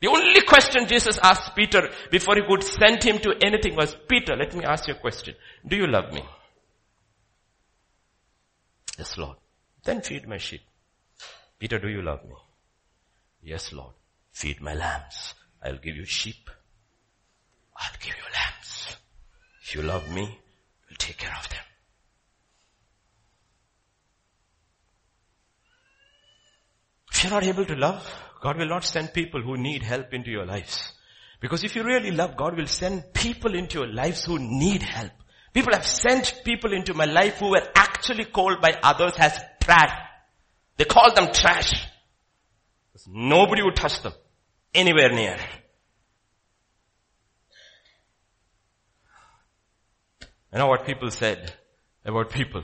The 0.00 0.08
only 0.08 0.40
question 0.40 0.88
Jesus 0.88 1.18
asked 1.22 1.54
Peter 1.54 1.88
before 2.10 2.34
he 2.34 2.42
could 2.42 2.64
send 2.64 3.04
him 3.04 3.20
to 3.20 3.34
anything 3.40 3.76
was, 3.76 3.96
Peter, 4.08 4.34
let 4.34 4.52
me 4.56 4.64
ask 4.64 4.88
you 4.88 4.94
a 4.94 4.98
question. 4.98 5.36
Do 5.64 5.76
you 5.76 5.86
love 5.86 6.12
me? 6.12 6.24
Yes, 8.98 9.16
Lord. 9.16 9.36
Then 9.84 10.00
feed 10.00 10.26
my 10.26 10.38
sheep. 10.38 10.62
Peter, 11.60 11.78
do 11.78 11.88
you 11.88 12.02
love 12.02 12.24
me? 12.24 12.34
Yes, 13.42 13.72
Lord. 13.72 13.92
Feed 14.32 14.60
my 14.60 14.74
lambs. 14.74 15.34
I'll 15.62 15.78
give 15.78 15.94
you 15.94 16.04
sheep. 16.04 16.50
I'll 17.76 17.98
give 18.00 18.16
you 18.16 18.24
lambs. 18.34 18.96
If 19.62 19.76
you 19.76 19.82
love 19.82 20.10
me, 20.12 20.38
take 21.02 21.18
care 21.18 21.34
of 21.38 21.48
them. 21.48 21.58
If 27.12 27.24
you're 27.24 27.32
not 27.32 27.44
able 27.44 27.64
to 27.66 27.74
love, 27.74 28.02
God 28.40 28.58
will 28.58 28.68
not 28.68 28.84
send 28.84 29.12
people 29.12 29.42
who 29.42 29.56
need 29.56 29.82
help 29.82 30.12
into 30.12 30.30
your 30.30 30.46
lives. 30.46 30.92
Because 31.40 31.64
if 31.64 31.76
you 31.76 31.82
really 31.82 32.10
love, 32.10 32.36
God 32.36 32.56
will 32.56 32.66
send 32.66 33.12
people 33.12 33.54
into 33.54 33.80
your 33.80 33.92
lives 33.92 34.24
who 34.24 34.38
need 34.38 34.82
help. 34.82 35.12
People 35.52 35.72
have 35.72 35.86
sent 35.86 36.42
people 36.44 36.72
into 36.72 36.94
my 36.94 37.04
life 37.04 37.38
who 37.38 37.50
were 37.50 37.66
actually 37.74 38.24
called 38.24 38.60
by 38.60 38.78
others 38.82 39.12
as 39.18 39.38
trash. 39.60 39.92
They 40.76 40.84
called 40.84 41.14
them 41.16 41.32
trash. 41.32 41.86
Nobody 43.06 43.62
would 43.62 43.76
touch 43.76 44.00
them 44.02 44.12
anywhere 44.74 45.10
near. 45.10 45.36
You 50.52 50.58
know 50.58 50.66
what 50.66 50.84
people 50.84 51.10
said 51.10 51.52
about 52.04 52.30
people? 52.30 52.62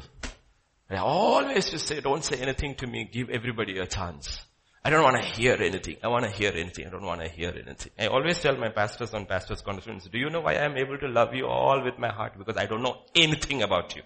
I 0.90 0.97
always 0.97 1.70
to 1.70 1.78
say, 1.78 2.01
don't 2.01 2.24
say 2.24 2.36
anything 2.36 2.74
to 2.77 2.86
me, 2.86 3.09
give 3.10 3.31
everybody 3.31 3.78
a 3.78 3.86
chance. 3.86 4.40
I 4.85 4.90
don't 4.90 5.02
want 5.02 5.23
to 5.23 5.28
hear 5.28 5.55
anything. 5.55 5.97
I 6.02 6.09
want 6.09 6.24
to 6.24 6.31
hear 6.31 6.52
anything. 6.55 6.86
I 6.86 6.90
don't 6.90 7.02
want 7.05 7.20
to 7.20 7.28
hear 7.28 7.51
anything. 7.51 7.93
I 7.98 8.06
always 8.06 8.39
tell 8.39 8.56
my 8.56 8.69
pastors 8.69 9.12
on 9.12 9.27
pastors 9.27 9.60
conference, 9.60 10.09
do 10.10 10.19
you 10.19 10.31
know 10.31 10.40
why 10.40 10.55
I 10.55 10.65
am 10.65 10.77
able 10.77 10.98
to 10.98 11.09
love 11.09 11.35
you 11.35 11.47
all 11.47 11.82
with 11.82 11.98
my 11.98 12.09
heart? 12.12 12.39
Because 12.39 12.56
I 12.56 12.66
don't 12.66 12.82
know 12.82 12.97
anything 13.15 13.62
about 13.62 13.97
you. 13.97 14.02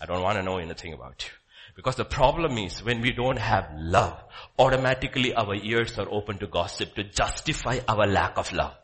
I 0.00 0.06
don't 0.06 0.22
want 0.22 0.36
to 0.36 0.42
know 0.42 0.58
anything 0.58 0.92
about 0.92 1.24
you. 1.24 1.30
Because 1.76 1.96
the 1.96 2.04
problem 2.04 2.56
is 2.58 2.84
when 2.84 3.00
we 3.00 3.12
don't 3.12 3.38
have 3.38 3.70
love, 3.76 4.22
automatically 4.58 5.34
our 5.34 5.54
ears 5.54 5.98
are 5.98 6.08
open 6.10 6.38
to 6.38 6.46
gossip 6.46 6.94
to 6.94 7.04
justify 7.04 7.80
our 7.88 8.06
lack 8.06 8.38
of 8.38 8.52
love. 8.52 8.74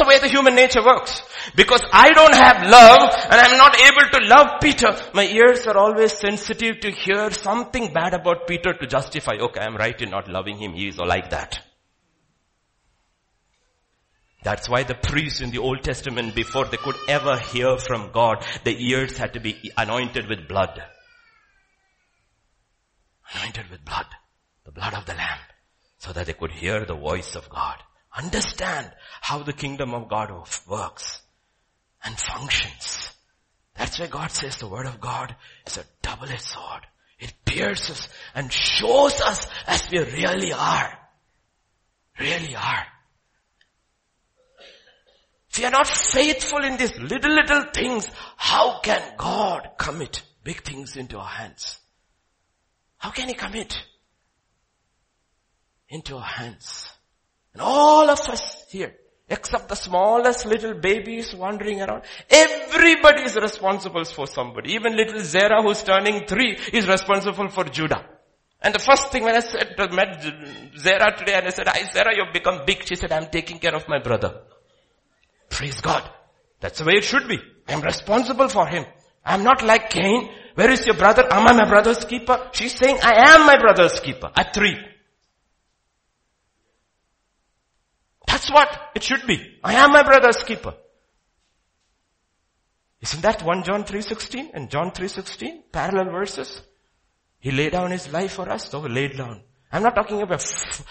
The 0.00 0.06
way 0.06 0.18
the 0.18 0.28
human 0.28 0.54
nature 0.54 0.82
works. 0.84 1.22
Because 1.54 1.82
I 1.92 2.10
don't 2.10 2.34
have 2.34 2.66
love 2.66 3.14
and 3.30 3.40
I'm 3.40 3.56
not 3.58 3.78
able 3.78 4.10
to 4.18 4.26
love 4.26 4.60
Peter, 4.60 4.96
my 5.14 5.24
ears 5.24 5.66
are 5.66 5.76
always 5.76 6.12
sensitive 6.12 6.80
to 6.80 6.90
hear 6.90 7.30
something 7.30 7.92
bad 7.92 8.14
about 8.14 8.46
Peter 8.46 8.72
to 8.74 8.86
justify, 8.86 9.34
okay, 9.34 9.60
I'm 9.60 9.76
right 9.76 10.00
in 10.00 10.10
not 10.10 10.28
loving 10.28 10.58
him, 10.58 10.72
he 10.72 10.88
is 10.88 10.98
like 10.98 11.30
that. 11.30 11.60
That's 14.42 14.68
why 14.68 14.84
the 14.84 14.94
priests 14.94 15.42
in 15.42 15.50
the 15.50 15.58
Old 15.58 15.82
Testament, 15.82 16.34
before 16.34 16.64
they 16.64 16.78
could 16.78 16.96
ever 17.08 17.38
hear 17.38 17.76
from 17.76 18.10
God, 18.10 18.44
the 18.64 18.74
ears 18.90 19.18
had 19.18 19.34
to 19.34 19.40
be 19.40 19.70
anointed 19.76 20.28
with 20.28 20.48
blood. 20.48 20.82
Anointed 23.34 23.70
with 23.70 23.84
blood. 23.84 24.06
The 24.64 24.72
blood 24.72 24.94
of 24.94 25.04
the 25.04 25.14
Lamb. 25.14 25.38
So 25.98 26.12
that 26.14 26.26
they 26.26 26.32
could 26.32 26.52
hear 26.52 26.86
the 26.86 26.94
voice 26.94 27.36
of 27.36 27.50
God. 27.50 27.76
Understand 28.16 28.90
how 29.20 29.42
the 29.42 29.52
kingdom 29.52 29.94
of 29.94 30.08
God 30.08 30.32
works 30.68 31.22
and 32.04 32.18
functions. 32.18 33.12
That's 33.76 33.98
why 33.98 34.08
God 34.08 34.30
says 34.30 34.56
the 34.56 34.68
word 34.68 34.86
of 34.86 35.00
God 35.00 35.34
is 35.66 35.78
a 35.78 35.84
double-edged 36.02 36.40
sword. 36.40 36.86
It 37.18 37.32
pierces 37.44 38.08
and 38.34 38.52
shows 38.52 39.20
us 39.20 39.46
as 39.66 39.88
we 39.90 39.98
really 39.98 40.52
are. 40.52 40.98
Really 42.18 42.56
are. 42.56 42.86
If 45.50 45.58
we 45.58 45.64
are 45.64 45.70
not 45.70 45.86
faithful 45.86 46.64
in 46.64 46.76
these 46.76 46.96
little, 46.98 47.32
little 47.32 47.64
things, 47.74 48.08
how 48.36 48.80
can 48.80 49.02
God 49.16 49.70
commit 49.78 50.22
big 50.44 50.62
things 50.62 50.96
into 50.96 51.18
our 51.18 51.26
hands? 51.26 51.78
How 52.98 53.10
can 53.10 53.28
He 53.28 53.34
commit 53.34 53.76
into 55.88 56.16
our 56.16 56.22
hands? 56.22 56.88
And 57.52 57.62
all 57.62 58.08
of 58.08 58.20
us 58.28 58.64
here, 58.68 58.94
except 59.28 59.68
the 59.68 59.74
smallest 59.74 60.46
little 60.46 60.74
babies 60.74 61.34
wandering 61.34 61.80
around, 61.80 62.02
everybody 62.28 63.22
is 63.22 63.36
responsible 63.36 64.04
for 64.04 64.26
somebody. 64.26 64.74
Even 64.74 64.96
little 64.96 65.20
Zara 65.20 65.62
who's 65.62 65.82
turning 65.82 66.26
three 66.26 66.56
is 66.72 66.88
responsible 66.88 67.48
for 67.48 67.64
Judah. 67.64 68.04
And 68.62 68.74
the 68.74 68.78
first 68.78 69.10
thing 69.10 69.24
when 69.24 69.34
I 69.34 69.40
said, 69.40 69.74
met 69.92 70.22
Zara 70.78 71.16
today 71.16 71.34
and 71.34 71.46
I 71.46 71.50
said, 71.50 71.66
hi 71.68 71.82
Zara, 71.90 72.14
you've 72.14 72.32
become 72.32 72.62
big. 72.66 72.86
She 72.86 72.94
said, 72.94 73.10
I'm 73.10 73.30
taking 73.30 73.58
care 73.58 73.74
of 73.74 73.88
my 73.88 74.00
brother. 74.00 74.42
Praise 75.48 75.80
God. 75.80 76.08
That's 76.60 76.78
the 76.78 76.84
way 76.84 76.94
it 76.94 77.04
should 77.04 77.26
be. 77.26 77.38
I'm 77.68 77.80
responsible 77.80 78.48
for 78.48 78.66
him. 78.66 78.84
I'm 79.24 79.44
not 79.44 79.62
like 79.62 79.90
Cain. 79.90 80.28
Where 80.54 80.70
is 80.70 80.84
your 80.86 80.96
brother? 80.96 81.26
Am 81.30 81.46
I 81.46 81.52
my 81.52 81.68
brother's 81.68 82.04
keeper? 82.04 82.50
She's 82.52 82.74
saying, 82.74 82.98
I 83.02 83.34
am 83.34 83.46
my 83.46 83.58
brother's 83.58 83.98
keeper 84.00 84.30
at 84.36 84.52
three. 84.54 84.76
That's 88.40 88.52
what 88.52 88.90
it 88.94 89.02
should 89.02 89.26
be. 89.26 89.58
I 89.62 89.74
am 89.74 89.92
my 89.92 90.02
brother's 90.02 90.42
keeper. 90.44 90.72
Isn't 93.02 93.20
that 93.20 93.42
1 93.42 93.64
John 93.64 93.84
3.16 93.84 94.52
and 94.54 94.70
John 94.70 94.92
3.16? 94.92 95.64
Parallel 95.70 96.10
verses. 96.10 96.62
He 97.38 97.50
laid 97.50 97.72
down 97.72 97.90
his 97.90 98.10
life 98.10 98.32
for 98.32 98.48
us, 98.48 98.70
so 98.70 98.80
he 98.80 98.88
laid 98.88 99.18
down. 99.18 99.42
I'm 99.70 99.82
not 99.82 99.94
talking 99.94 100.22
about 100.22 100.40
f- 100.40 100.86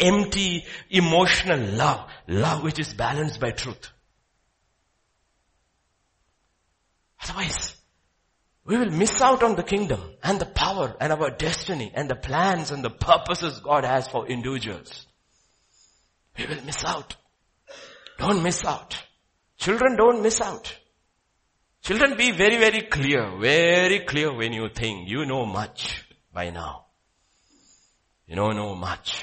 empty 0.00 0.64
emotional 0.90 1.60
love. 1.60 2.10
Love 2.26 2.64
which 2.64 2.80
is 2.80 2.92
balanced 2.94 3.38
by 3.38 3.52
truth. 3.52 3.92
Otherwise, 7.22 7.76
we 8.64 8.76
will 8.76 8.90
miss 8.90 9.20
out 9.20 9.44
on 9.44 9.54
the 9.54 9.62
kingdom 9.62 10.00
and 10.24 10.40
the 10.40 10.46
power 10.46 10.96
and 11.00 11.12
our 11.12 11.30
destiny 11.30 11.92
and 11.94 12.10
the 12.10 12.16
plans 12.16 12.72
and 12.72 12.82
the 12.82 12.90
purposes 12.90 13.60
God 13.60 13.84
has 13.84 14.08
for 14.08 14.26
individuals. 14.26 15.07
We 16.38 16.46
will 16.46 16.64
miss 16.64 16.84
out. 16.84 17.16
Don't 18.18 18.42
miss 18.42 18.64
out. 18.64 18.96
Children 19.58 19.96
don't 19.96 20.22
miss 20.22 20.40
out. 20.40 20.72
Children 21.82 22.16
be 22.16 22.32
very, 22.32 22.56
very 22.56 22.82
clear, 22.82 23.38
very 23.40 24.00
clear 24.00 24.34
when 24.34 24.52
you 24.52 24.68
think 24.68 25.08
you 25.08 25.24
know 25.26 25.46
much 25.46 26.04
by 26.32 26.50
now. 26.50 26.86
You 28.26 28.36
don't 28.36 28.56
know 28.56 28.74
much. 28.74 29.22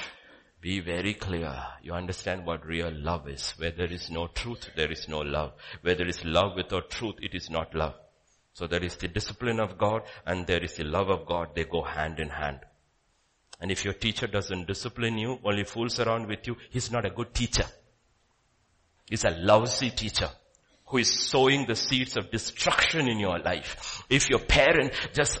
Be 0.60 0.80
very 0.80 1.14
clear. 1.14 1.54
You 1.82 1.92
understand 1.92 2.44
what 2.44 2.66
real 2.66 2.90
love 2.92 3.28
is. 3.28 3.54
Where 3.56 3.70
there 3.70 3.92
is 3.92 4.10
no 4.10 4.26
truth, 4.26 4.68
there 4.74 4.90
is 4.90 5.08
no 5.08 5.20
love. 5.20 5.52
Where 5.82 5.94
there 5.94 6.08
is 6.08 6.24
love 6.24 6.56
without 6.56 6.90
truth, 6.90 7.16
it 7.22 7.34
is 7.34 7.48
not 7.50 7.74
love. 7.74 7.94
So 8.52 8.66
there 8.66 8.82
is 8.82 8.96
the 8.96 9.08
discipline 9.08 9.60
of 9.60 9.78
God 9.78 10.02
and 10.26 10.46
there 10.46 10.64
is 10.64 10.76
the 10.76 10.84
love 10.84 11.08
of 11.08 11.26
God. 11.26 11.50
They 11.54 11.64
go 11.64 11.82
hand 11.82 12.18
in 12.18 12.30
hand. 12.30 12.60
And 13.60 13.70
if 13.70 13.84
your 13.84 13.94
teacher 13.94 14.26
doesn't 14.26 14.66
discipline 14.66 15.18
you, 15.18 15.38
only 15.44 15.64
fools 15.64 15.98
around 15.98 16.28
with 16.28 16.46
you, 16.46 16.56
he's 16.70 16.90
not 16.90 17.06
a 17.06 17.10
good 17.10 17.32
teacher. 17.34 17.64
He's 19.08 19.24
a 19.24 19.30
lousy 19.30 19.90
teacher 19.90 20.28
who 20.86 20.98
is 20.98 21.10
sowing 21.10 21.66
the 21.66 21.74
seeds 21.74 22.16
of 22.16 22.30
destruction 22.30 23.08
in 23.08 23.18
your 23.18 23.38
life. 23.40 24.04
If 24.08 24.30
your 24.30 24.38
parent 24.38 24.92
just 25.12 25.40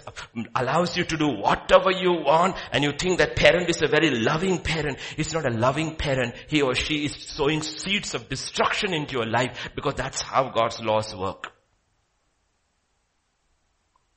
allows 0.54 0.96
you 0.96 1.04
to 1.04 1.16
do 1.16 1.28
whatever 1.28 1.92
you 1.92 2.12
want 2.24 2.56
and 2.72 2.82
you 2.82 2.92
think 2.92 3.18
that 3.18 3.36
parent 3.36 3.70
is 3.70 3.80
a 3.80 3.86
very 3.86 4.10
loving 4.10 4.58
parent, 4.58 4.98
it's 5.16 5.32
not 5.32 5.46
a 5.46 5.54
loving 5.54 5.94
parent. 5.94 6.34
He 6.48 6.62
or 6.62 6.74
she 6.74 7.04
is 7.04 7.14
sowing 7.14 7.62
seeds 7.62 8.14
of 8.14 8.28
destruction 8.28 8.92
into 8.92 9.12
your 9.12 9.26
life 9.26 9.70
because 9.76 9.94
that's 9.94 10.20
how 10.20 10.50
God's 10.50 10.80
laws 10.80 11.14
work. 11.14 11.52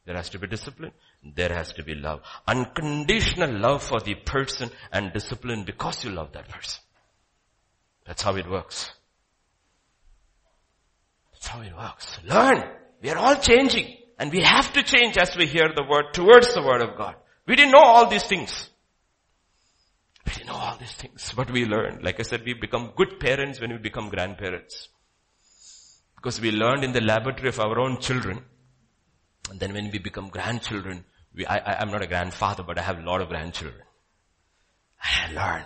There 0.05 0.15
has 0.15 0.30
to 0.30 0.39
be 0.39 0.47
discipline. 0.47 0.93
There 1.24 1.50
has 1.50 1.74
to 1.74 1.84
be 1.84 1.96
love. 1.96 2.22
Unconditional 2.48 3.52
love 3.52 3.84
for 3.84 4.00
the 4.00 4.16
person 4.16 4.72
and 4.91 5.12
discipline 5.14 5.64
because 5.66 6.04
you 6.04 6.12
love 6.12 6.32
that 6.34 6.48
person. 6.48 6.82
That's 8.06 8.22
how 8.22 8.36
it 8.38 8.50
works. 8.50 8.91
That's 11.34 11.48
how 11.48 11.62
it 11.62 11.76
works. 11.76 12.20
Learn. 12.26 12.64
We 13.02 13.10
are 13.10 13.18
all 13.18 13.36
changing. 13.36 13.98
And 14.18 14.32
we 14.32 14.41
have 14.41 14.74
to 14.74 14.84
change 14.84 15.18
as 15.18 15.36
we 15.38 15.46
hear 15.46 15.72
the 15.74 15.84
word 15.84 16.14
towards 16.14 16.54
the 16.54 16.62
word 16.62 16.82
of 16.82 16.98
God. 16.98 17.16
We 17.48 17.56
didn't 17.56 17.72
know 17.72 17.84
all 17.84 18.08
these 18.10 18.26
things. 18.26 18.70
We 20.26 20.34
didn't 20.34 20.48
know 20.48 20.56
all 20.56 20.78
these 20.78 20.94
things, 20.94 21.34
but 21.36 21.50
we 21.50 21.66
learned. 21.66 22.04
Like 22.04 22.20
I 22.20 22.24
said, 22.24 22.44
we 22.46 22.54
become 22.54 22.91
good 22.96 23.20
parents 23.20 23.62
when 23.62 23.72
we 23.72 23.78
become 23.78 24.10
grandparents. 24.10 24.90
Because 26.16 26.41
we 26.41 26.52
learned 26.52 26.84
in 26.84 26.91
the 26.91 27.02
laboratory 27.02 27.50
of 27.50 27.60
our 27.60 27.80
own 27.80 28.02
children. 28.02 28.44
And 29.50 29.60
then 29.60 29.74
when 29.74 29.90
we 29.90 30.00
become 30.00 30.28
grandchildren, 30.28 31.06
we, 31.34 31.45
I, 31.45 31.80
I'm 31.81 31.91
not 31.91 32.01
a 32.01 32.07
grandfather, 32.07 32.64
but 32.64 32.77
I 32.77 32.81
have 32.81 32.99
a 32.99 33.03
lot 33.03 33.22
of 33.22 33.30
grandchildren. 33.30 33.84
I 35.01 35.31
learned 35.31 35.65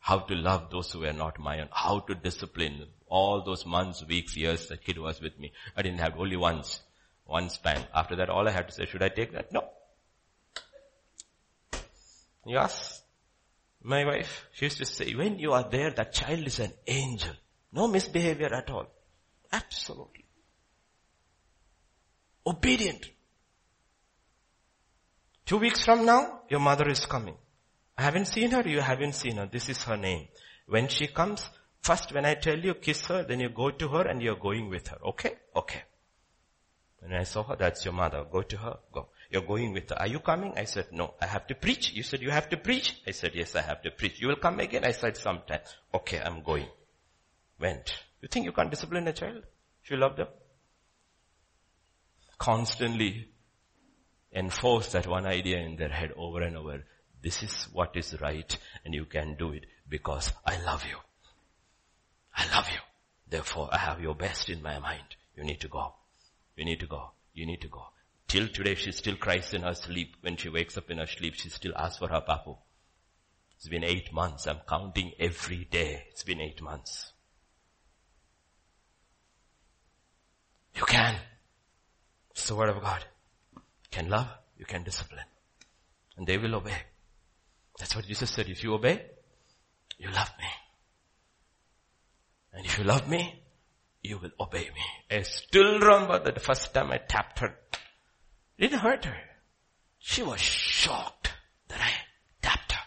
how 0.00 0.20
to 0.20 0.34
love 0.34 0.70
those 0.70 0.92
who 0.92 1.00
were 1.00 1.12
not 1.12 1.38
my 1.38 1.60
own, 1.60 1.68
how 1.70 2.00
to 2.00 2.14
discipline 2.14 2.86
all 3.08 3.42
those 3.42 3.64
months, 3.66 4.04
weeks, 4.06 4.36
years 4.36 4.68
the 4.68 4.76
kid 4.76 4.98
was 4.98 5.20
with 5.20 5.38
me. 5.38 5.52
I 5.76 5.82
didn't 5.82 6.00
have 6.00 6.18
only 6.18 6.36
once, 6.36 6.80
one 7.24 7.50
span. 7.50 7.86
After 7.94 8.16
that, 8.16 8.28
all 8.28 8.46
I 8.48 8.50
had 8.50 8.68
to 8.68 8.74
say, 8.74 8.86
should 8.86 9.02
I 9.02 9.08
take 9.08 9.32
that? 9.32 9.52
No. 9.52 9.64
Yes. 12.46 13.02
My 13.82 14.04
wife, 14.04 14.48
she 14.52 14.66
used 14.66 14.78
to 14.78 14.86
say, 14.86 15.14
when 15.14 15.38
you 15.38 15.52
are 15.52 15.68
there, 15.68 15.90
that 15.90 16.12
child 16.12 16.46
is 16.46 16.58
an 16.58 16.72
angel. 16.86 17.34
No 17.72 17.86
misbehavior 17.86 18.52
at 18.52 18.70
all. 18.70 18.86
Absolutely. 19.52 20.24
Obedient. 22.46 23.06
Two 25.48 25.56
weeks 25.56 25.82
from 25.84 26.04
now, 26.04 26.42
your 26.48 26.60
mother 26.60 26.88
is 26.88 27.06
coming. 27.06 27.36
I 27.96 28.02
haven't 28.02 28.26
seen 28.26 28.50
her, 28.50 28.62
you 28.68 28.80
haven't 28.80 29.14
seen 29.14 29.38
her. 29.38 29.48
This 29.50 29.68
is 29.68 29.82
her 29.84 29.96
name. 29.96 30.28
When 30.66 30.88
she 30.88 31.06
comes, 31.06 31.48
First, 31.80 32.12
when 32.12 32.26
I 32.26 32.34
tell 32.34 32.58
you 32.58 32.74
kiss 32.74 33.06
her, 33.06 33.24
then 33.24 33.40
you 33.40 33.48
go 33.48 33.70
to 33.70 33.88
her 33.88 34.02
and 34.06 34.22
you're 34.22 34.36
going 34.36 34.68
with 34.68 34.88
her. 34.88 34.98
Okay? 35.06 35.36
Okay. 35.56 35.82
When 37.00 37.14
I 37.14 37.22
saw 37.22 37.44
her, 37.44 37.56
that's 37.56 37.84
your 37.84 37.94
mother. 37.94 38.24
Go 38.30 38.42
to 38.42 38.56
her. 38.58 38.76
Go. 38.92 39.08
You're 39.30 39.46
going 39.46 39.72
with 39.72 39.88
her. 39.88 39.98
Are 39.98 40.06
you 40.06 40.18
coming? 40.18 40.52
I 40.56 40.64
said, 40.64 40.88
no. 40.92 41.14
I 41.22 41.26
have 41.26 41.46
to 41.46 41.54
preach. 41.54 41.92
You 41.92 42.02
said 42.02 42.20
you 42.20 42.30
have 42.30 42.48
to 42.50 42.56
preach? 42.56 43.00
I 43.06 43.12
said, 43.12 43.32
yes, 43.34 43.54
I 43.54 43.62
have 43.62 43.80
to 43.82 43.90
preach. 43.90 44.20
You 44.20 44.28
will 44.28 44.36
come 44.36 44.60
again? 44.60 44.84
I 44.84 44.90
said, 44.92 45.16
sometime. 45.16 45.60
Okay, 45.94 46.20
I'm 46.20 46.42
going. 46.42 46.66
Went. 47.58 47.90
You 48.20 48.28
think 48.28 48.44
you 48.44 48.52
can't 48.52 48.70
discipline 48.70 49.06
a 49.08 49.12
child? 49.12 49.44
If 49.82 49.90
you 49.90 49.96
love 49.96 50.16
them? 50.16 50.28
Constantly 52.36 53.28
enforce 54.32 54.92
that 54.92 55.06
one 55.06 55.26
idea 55.26 55.58
in 55.58 55.76
their 55.76 55.88
head 55.88 56.12
over 56.16 56.42
and 56.42 56.56
over. 56.56 56.84
This 57.22 57.42
is 57.42 57.68
what 57.72 57.96
is 57.96 58.20
right 58.20 58.56
and 58.84 58.94
you 58.94 59.04
can 59.04 59.36
do 59.38 59.52
it 59.52 59.66
because 59.88 60.32
I 60.46 60.60
love 60.62 60.84
you. 60.88 60.96
I 62.36 62.48
love 62.54 62.68
you. 62.70 62.78
Therefore, 63.28 63.68
I 63.72 63.78
have 63.78 64.00
your 64.00 64.14
best 64.14 64.48
in 64.48 64.62
my 64.62 64.78
mind. 64.78 65.16
You 65.36 65.44
need 65.44 65.60
to 65.60 65.68
go. 65.68 65.94
You 66.56 66.64
need 66.64 66.80
to 66.80 66.86
go. 66.86 67.10
You 67.34 67.46
need 67.46 67.60
to 67.62 67.68
go. 67.68 67.88
Till 68.26 68.48
today, 68.48 68.74
she 68.74 68.92
still 68.92 69.16
cries 69.16 69.54
in 69.54 69.62
her 69.62 69.74
sleep. 69.74 70.16
When 70.20 70.36
she 70.36 70.48
wakes 70.48 70.76
up 70.76 70.90
in 70.90 70.98
her 70.98 71.06
sleep, 71.06 71.34
she 71.34 71.48
still 71.48 71.72
asks 71.76 71.98
for 71.98 72.08
her 72.08 72.20
papu. 72.20 72.56
It's 73.56 73.68
been 73.68 73.84
eight 73.84 74.12
months. 74.12 74.46
I'm 74.46 74.60
counting 74.68 75.12
every 75.18 75.64
day. 75.64 76.04
It's 76.10 76.22
been 76.22 76.40
eight 76.40 76.62
months. 76.62 77.12
You 80.76 80.84
can. 80.84 81.16
It's 82.30 82.46
the 82.46 82.54
word 82.54 82.68
of 82.68 82.80
God. 82.80 83.04
Can 83.90 84.08
love, 84.08 84.28
you 84.56 84.64
can 84.64 84.82
discipline. 84.82 85.24
And 86.16 86.26
they 86.26 86.38
will 86.38 86.56
obey. 86.56 86.76
That's 87.78 87.94
what 87.94 88.06
Jesus 88.06 88.30
said. 88.30 88.48
If 88.48 88.64
you 88.64 88.74
obey, 88.74 89.02
you 89.98 90.10
love 90.10 90.30
me. 90.38 90.48
And 92.52 92.66
if 92.66 92.78
you 92.78 92.84
love 92.84 93.08
me, 93.08 93.42
you 94.02 94.18
will 94.18 94.30
obey 94.40 94.68
me. 94.74 95.16
I 95.16 95.22
still 95.22 95.78
remember 95.78 96.18
that 96.18 96.34
the 96.34 96.40
first 96.40 96.72
time 96.74 96.90
I 96.90 96.98
tapped 96.98 97.38
her, 97.40 97.56
it 98.56 98.72
hurt 98.72 99.04
her. 99.04 99.16
She 99.98 100.22
was 100.22 100.40
shocked 100.40 101.32
that 101.68 101.80
I 101.80 101.90
tapped 102.42 102.72
her. 102.72 102.84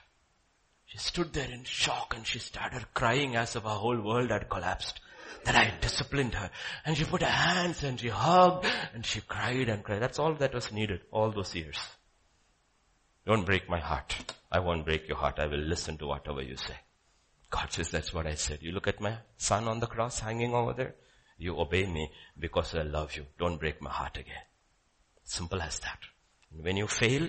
She 0.86 0.98
stood 0.98 1.34
there 1.34 1.50
in 1.50 1.64
shock 1.64 2.14
and 2.16 2.26
she 2.26 2.40
started 2.40 2.94
crying 2.94 3.36
as 3.36 3.56
if 3.56 3.64
her 3.64 3.70
whole 3.70 4.02
world 4.02 4.32
had 4.32 4.50
collapsed. 4.50 5.00
That 5.46 5.56
I 5.56 5.74
disciplined 5.82 6.36
her. 6.36 6.50
And 6.86 6.98
she 6.98 7.06
put 7.06 7.22
her 7.22 7.28
hands 7.28 7.84
and 7.84 8.00
she 8.00 8.10
hugged 8.10 8.66
and 8.94 9.06
she 9.06 9.22
cried 9.22 9.70
and 9.70 9.84
cried. 9.84 10.02
That's 10.02 10.20
all 10.20 10.34
that 10.36 10.54
was 10.54 10.72
needed 10.72 11.02
all 11.12 11.32
those 11.32 11.56
years. 11.56 11.80
Don't 13.26 13.46
break 13.46 13.70
my 13.70 13.80
heart. 13.80 14.34
I 14.52 14.60
won't 14.60 14.86
break 14.86 15.08
your 15.08 15.18
heart. 15.18 15.40
I 15.40 15.48
will 15.48 15.60
listen 15.60 15.98
to 15.98 16.08
whatever 16.08 16.42
you 16.42 16.58
say. 16.58 16.76
God 17.50 17.72
says, 17.72 17.92
that's 17.92 18.14
what 18.14 18.26
I 18.28 18.36
said. 18.36 18.60
You 18.62 18.72
look 18.72 18.88
at 18.88 19.02
my 19.02 19.18
son 19.38 19.68
on 19.68 19.80
the 19.80 19.88
cross 19.88 20.20
hanging 20.20 20.54
over 20.54 20.74
there. 20.74 20.96
You 21.38 21.60
obey 21.60 21.86
me 21.86 22.10
because 22.40 22.76
I 22.76 22.84
love 22.84 23.16
you. 23.16 23.26
Don't 23.38 23.60
break 23.60 23.82
my 23.82 23.90
heart 23.90 24.18
again. 24.18 24.44
Simple 25.24 25.62
as 25.62 25.80
that. 25.80 26.00
And 26.52 26.64
when 26.64 26.78
you 26.78 26.88
fail, 26.88 27.28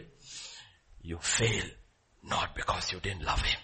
you 1.01 1.19
fail 1.19 1.65
not 2.23 2.55
because 2.55 2.93
you 2.93 3.01
didn't 3.01 3.25
love 3.25 3.41
him. 3.41 3.59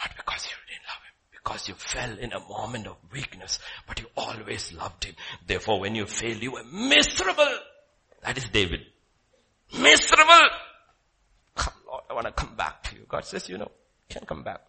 Not 0.00 0.16
because 0.16 0.46
you 0.46 0.56
didn't 0.68 0.86
love 0.86 1.02
him. 1.04 1.09
Because 1.42 1.68
you 1.68 1.74
fell 1.74 2.18
in 2.18 2.32
a 2.32 2.40
moment 2.40 2.86
of 2.86 2.96
weakness, 3.12 3.58
but 3.86 3.98
you 4.00 4.06
always 4.16 4.72
loved 4.74 5.04
him. 5.04 5.14
Therefore 5.46 5.80
when 5.80 5.94
you 5.94 6.06
fail, 6.06 6.36
you 6.36 6.52
were 6.52 6.64
miserable. 6.64 7.58
That 8.22 8.36
is 8.36 8.48
David. 8.50 8.80
Miserable. 9.72 10.48
Come 11.54 11.72
Lord, 11.86 12.02
I 12.10 12.14
want 12.14 12.26
to 12.26 12.32
come 12.32 12.54
back 12.56 12.82
to 12.84 12.96
you. 12.96 13.06
God 13.08 13.24
says, 13.24 13.48
you 13.48 13.56
know, 13.56 13.70
can 14.08 14.26
come 14.26 14.42
back. 14.42 14.60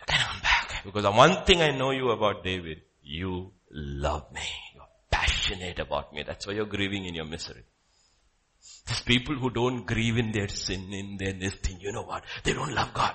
You 0.00 0.04
can 0.06 0.20
come 0.20 0.40
back. 0.42 0.82
Because 0.84 1.02
the 1.02 1.12
one 1.12 1.44
thing 1.44 1.62
I 1.62 1.70
know 1.70 1.90
you 1.92 2.10
about 2.10 2.42
David, 2.42 2.82
you 3.02 3.52
love 3.70 4.32
me. 4.32 4.40
You're 4.74 4.88
passionate 5.10 5.78
about 5.78 6.12
me. 6.12 6.24
That's 6.26 6.46
why 6.46 6.54
you're 6.54 6.66
grieving 6.66 7.04
in 7.04 7.14
your 7.14 7.26
misery. 7.26 7.62
These 8.86 9.02
people 9.02 9.36
who 9.36 9.50
don't 9.50 9.86
grieve 9.86 10.18
in 10.18 10.32
their 10.32 10.48
sin, 10.48 10.92
in 10.92 11.16
their 11.16 11.32
this 11.32 11.54
thing, 11.54 11.78
you 11.80 11.92
know 11.92 12.02
what? 12.02 12.24
They 12.42 12.52
don't 12.52 12.74
love 12.74 12.92
God. 12.92 13.14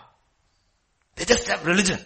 Just 1.29 1.47
have 1.47 1.63
religion. 1.63 1.99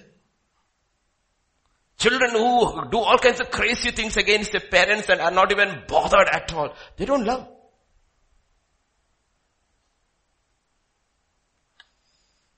Children 1.97 2.31
who 2.31 2.89
do 2.91 2.97
all 2.97 3.17
kinds 3.17 3.39
of 3.39 3.49
crazy 3.49 3.91
things 3.91 4.17
against 4.17 4.51
their 4.51 4.59
parents 4.59 5.07
and 5.09 5.21
are 5.21 5.31
not 5.31 5.49
even 5.49 5.83
bothered 5.87 6.27
at 6.27 6.51
all. 6.51 6.73
They 6.97 7.05
don't 7.05 7.23
love. 7.23 7.47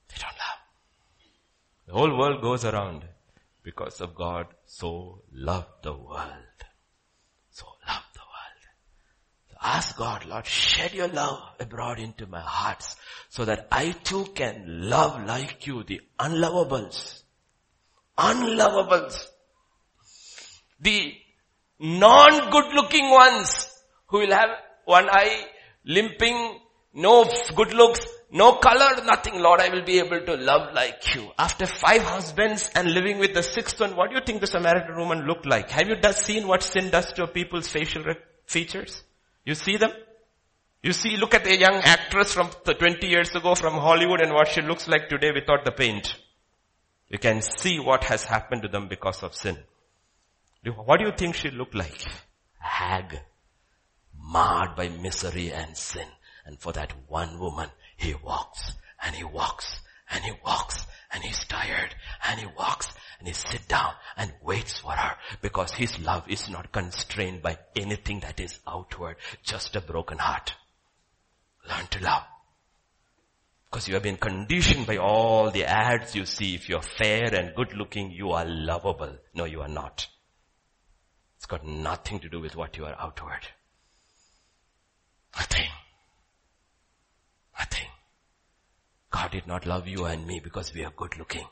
They 0.09 0.17
don't 0.23 0.37
love. 0.45 0.59
The 1.85 1.93
whole 1.93 2.17
world 2.17 2.41
goes 2.41 2.65
around 2.65 3.03
because 3.61 4.01
of 4.01 4.15
God 4.15 4.47
so 4.65 5.21
loved 5.31 5.83
the 5.83 5.93
world. 5.93 6.59
So 7.51 7.67
loved 7.87 8.13
the 8.15 8.25
world. 8.33 8.63
So 9.51 9.54
ask 9.65 9.97
God, 9.97 10.25
Lord, 10.25 10.45
shed 10.45 10.93
your 10.93 11.07
love 11.07 11.39
abroad 11.59 11.99
into 11.99 12.27
my 12.27 12.41
hearts 12.41 12.95
so 13.29 13.45
that 13.45 13.67
I 13.71 13.91
too 13.91 14.25
can 14.35 14.89
love 14.89 15.25
like 15.25 15.65
you 15.65 15.83
the 15.83 16.01
unlovables. 16.19 17.23
Unlovables. 18.17 19.25
The 20.79 21.13
non-good 21.79 22.73
looking 22.73 23.09
ones 23.09 23.69
who 24.07 24.19
will 24.19 24.31
have 24.31 24.49
one 24.85 25.09
eye 25.09 25.45
limping, 25.83 26.59
no 26.93 27.25
good 27.55 27.73
looks, 27.73 28.05
no 28.31 28.53
color, 28.53 29.03
nothing. 29.03 29.41
Lord, 29.41 29.61
I 29.61 29.69
will 29.69 29.83
be 29.83 29.99
able 29.99 30.21
to 30.21 30.35
love 30.35 30.73
like 30.73 31.15
you. 31.15 31.31
After 31.39 31.65
five 31.65 32.03
husbands 32.03 32.69
and 32.75 32.93
living 32.93 33.17
with 33.17 33.33
the 33.33 33.43
sixth 33.43 33.79
one, 33.79 33.95
what 33.95 34.09
do 34.09 34.15
you 34.15 34.21
think 34.25 34.41
the 34.41 34.47
Samaritan 34.47 34.97
woman 34.97 35.25
looked 35.25 35.45
like? 35.45 35.71
Have 35.71 35.87
you 35.87 35.95
seen 36.13 36.47
what 36.47 36.61
sin 36.63 36.89
does 36.89 37.11
to 37.13 37.23
a 37.23 37.27
people's 37.27 37.67
facial 37.67 38.03
features? 38.45 39.03
You 39.45 39.55
see 39.55 39.77
them? 39.77 39.91
You 40.81 40.93
see, 40.93 41.17
look 41.17 41.33
at 41.33 41.47
a 41.47 41.57
young 41.57 41.75
actress 41.75 42.33
from 42.33 42.49
20 42.49 43.07
years 43.07 43.33
ago 43.35 43.55
from 43.55 43.73
Hollywood 43.73 44.21
and 44.21 44.33
what 44.33 44.49
she 44.49 44.61
looks 44.61 44.87
like 44.87 45.09
today 45.09 45.31
without 45.31 45.63
the 45.65 45.71
paint. 45.71 46.15
You 47.07 47.19
can 47.19 47.41
see 47.41 47.79
what 47.79 48.03
has 48.05 48.23
happened 48.23 48.63
to 48.63 48.67
them 48.67 48.87
because 48.87 49.23
of 49.23 49.35
sin. 49.35 49.57
What 50.63 50.99
do 50.99 51.05
you 51.05 51.13
think 51.15 51.35
she 51.35 51.51
looked 51.51 51.75
like? 51.75 52.03
Hag. 52.59 53.19
Marred 54.19 54.75
by 54.75 54.89
misery 54.89 55.51
and 55.51 55.77
sin. 55.77 56.07
And 56.45 56.59
for 56.59 56.73
that 56.73 56.93
one 57.07 57.39
woman, 57.39 57.69
he 57.97 58.15
walks 58.15 58.73
and 59.03 59.15
he 59.15 59.23
walks 59.23 59.81
and 60.11 60.23
he 60.23 60.31
walks 60.45 60.85
and 61.11 61.23
he's 61.23 61.43
tired 61.45 61.95
and 62.27 62.39
he 62.39 62.45
walks 62.57 62.87
and 63.19 63.27
he 63.27 63.33
sits 63.33 63.65
down 63.67 63.93
and 64.17 64.33
waits 64.41 64.79
for 64.79 64.91
her 64.91 65.15
because 65.41 65.71
his 65.73 65.99
love 65.99 66.23
is 66.27 66.49
not 66.49 66.71
constrained 66.71 67.41
by 67.41 67.57
anything 67.75 68.19
that 68.19 68.39
is 68.39 68.59
outward, 68.67 69.15
just 69.43 69.75
a 69.75 69.81
broken 69.81 70.17
heart. 70.17 70.53
Learn 71.67 71.87
to 71.87 72.03
love. 72.03 72.23
Because 73.65 73.87
you 73.87 73.95
have 73.95 74.03
been 74.03 74.17
conditioned 74.17 74.87
by 74.87 74.97
all 74.97 75.51
the 75.51 75.65
ads 75.65 76.15
you 76.15 76.25
see. 76.25 76.55
If 76.55 76.69
you're 76.69 76.81
fair 76.81 77.33
and 77.33 77.55
good 77.55 77.73
looking, 77.73 78.11
you 78.11 78.31
are 78.31 78.45
lovable. 78.45 79.17
No, 79.33 79.45
you 79.45 79.61
are 79.61 79.67
not. 79.67 80.07
It's 81.37 81.45
got 81.45 81.65
nothing 81.65 82.19
to 82.19 82.29
do 82.29 82.39
with 82.39 82.55
what 82.55 82.77
you 82.77 82.85
are 82.85 82.95
outward. 82.97 83.47
Nothing. 85.35 85.69
Nothing. 87.59 87.87
God 89.15 89.31
did 89.31 89.47
not 89.47 89.65
love 89.65 89.87
you 89.87 90.03
and 90.03 90.27
me 90.27 90.41
because 90.43 90.73
we 90.73 90.83
are 90.83 90.91
good 90.91 91.17
looking. 91.17 91.47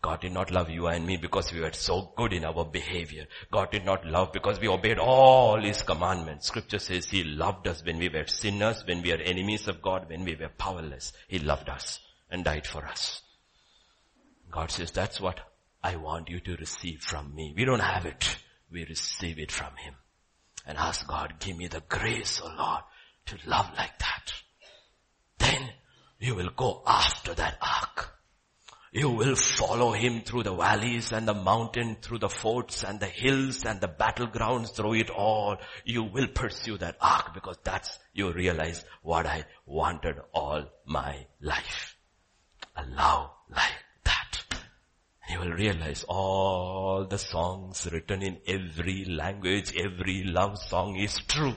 God 0.00 0.22
did 0.22 0.32
not 0.32 0.50
love 0.50 0.70
you 0.70 0.86
and 0.86 1.06
me 1.06 1.18
because 1.18 1.52
we 1.52 1.60
were 1.60 1.74
so 1.74 2.10
good 2.16 2.32
in 2.32 2.42
our 2.42 2.64
behavior. 2.64 3.26
God 3.52 3.70
did 3.70 3.84
not 3.84 4.06
love 4.06 4.32
because 4.32 4.58
we 4.58 4.68
obeyed 4.68 4.98
all 4.98 5.60
His 5.60 5.82
commandments. 5.82 6.46
Scripture 6.46 6.78
says 6.78 7.04
He 7.04 7.22
loved 7.22 7.68
us 7.68 7.84
when 7.84 7.98
we 7.98 8.08
were 8.08 8.26
sinners, 8.26 8.82
when 8.86 9.02
we 9.02 9.12
were 9.12 9.18
enemies 9.18 9.68
of 9.68 9.82
God, 9.82 10.08
when 10.08 10.24
we 10.24 10.36
were 10.36 10.48
powerless. 10.48 11.12
He 11.28 11.38
loved 11.38 11.68
us 11.68 12.00
and 12.30 12.42
died 12.42 12.66
for 12.66 12.86
us. 12.86 13.20
God 14.50 14.70
says 14.70 14.90
that's 14.90 15.20
what 15.20 15.40
I 15.84 15.96
want 15.96 16.30
you 16.30 16.40
to 16.40 16.56
receive 16.56 17.02
from 17.02 17.34
me. 17.34 17.52
We 17.54 17.66
don't 17.66 17.80
have 17.80 18.06
it. 18.06 18.38
We 18.72 18.86
receive 18.86 19.38
it 19.38 19.52
from 19.52 19.76
Him. 19.76 19.96
And 20.66 20.78
ask 20.78 21.06
God, 21.06 21.34
give 21.40 21.58
me 21.58 21.68
the 21.68 21.82
grace, 21.86 22.40
O 22.42 22.48
oh 22.48 22.56
Lord, 22.56 22.82
to 23.26 23.50
love 23.50 23.70
like 23.76 23.98
that. 23.98 24.32
Then 25.38 25.68
you 26.18 26.34
will 26.34 26.50
go 26.56 26.82
after 26.86 27.34
that 27.34 27.58
ark. 27.60 28.12
You 28.92 29.10
will 29.10 29.36
follow 29.36 29.92
him 29.92 30.22
through 30.22 30.44
the 30.44 30.54
valleys 30.54 31.12
and 31.12 31.28
the 31.28 31.34
mountain, 31.34 31.98
through 32.00 32.20
the 32.20 32.30
forts 32.30 32.82
and 32.82 32.98
the 32.98 33.06
hills 33.06 33.66
and 33.66 33.78
the 33.78 33.88
battlegrounds, 33.88 34.74
through 34.74 34.94
it 34.94 35.10
all. 35.10 35.58
You 35.84 36.04
will 36.04 36.28
pursue 36.28 36.78
that 36.78 36.96
ark 36.98 37.34
because 37.34 37.58
that's, 37.62 37.98
you 38.14 38.32
realize 38.32 38.84
what 39.02 39.26
I 39.26 39.44
wanted 39.66 40.16
all 40.32 40.64
my 40.86 41.26
life. 41.42 41.96
A 42.74 42.86
love 42.86 43.32
like 43.50 43.84
that. 44.04 44.42
You 45.28 45.40
will 45.40 45.52
realize 45.52 46.04
all 46.08 47.04
the 47.04 47.18
songs 47.18 47.86
written 47.92 48.22
in 48.22 48.38
every 48.46 49.04
language, 49.04 49.76
every 49.76 50.24
love 50.24 50.56
song 50.58 50.96
is 50.96 51.18
true. 51.28 51.56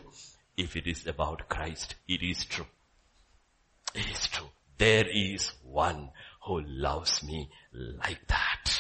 If 0.58 0.76
it 0.76 0.88
is 0.88 1.08
about 1.08 1.48
Christ, 1.48 1.96
it 2.06 2.22
is 2.22 2.44
true. 2.44 2.66
It 3.94 4.10
is 4.10 4.28
true. 4.28 4.50
There 4.78 5.08
is 5.08 5.52
one 5.64 6.12
who 6.46 6.62
loves 6.62 7.24
me 7.24 7.50
like 7.74 8.28
that. 8.28 8.80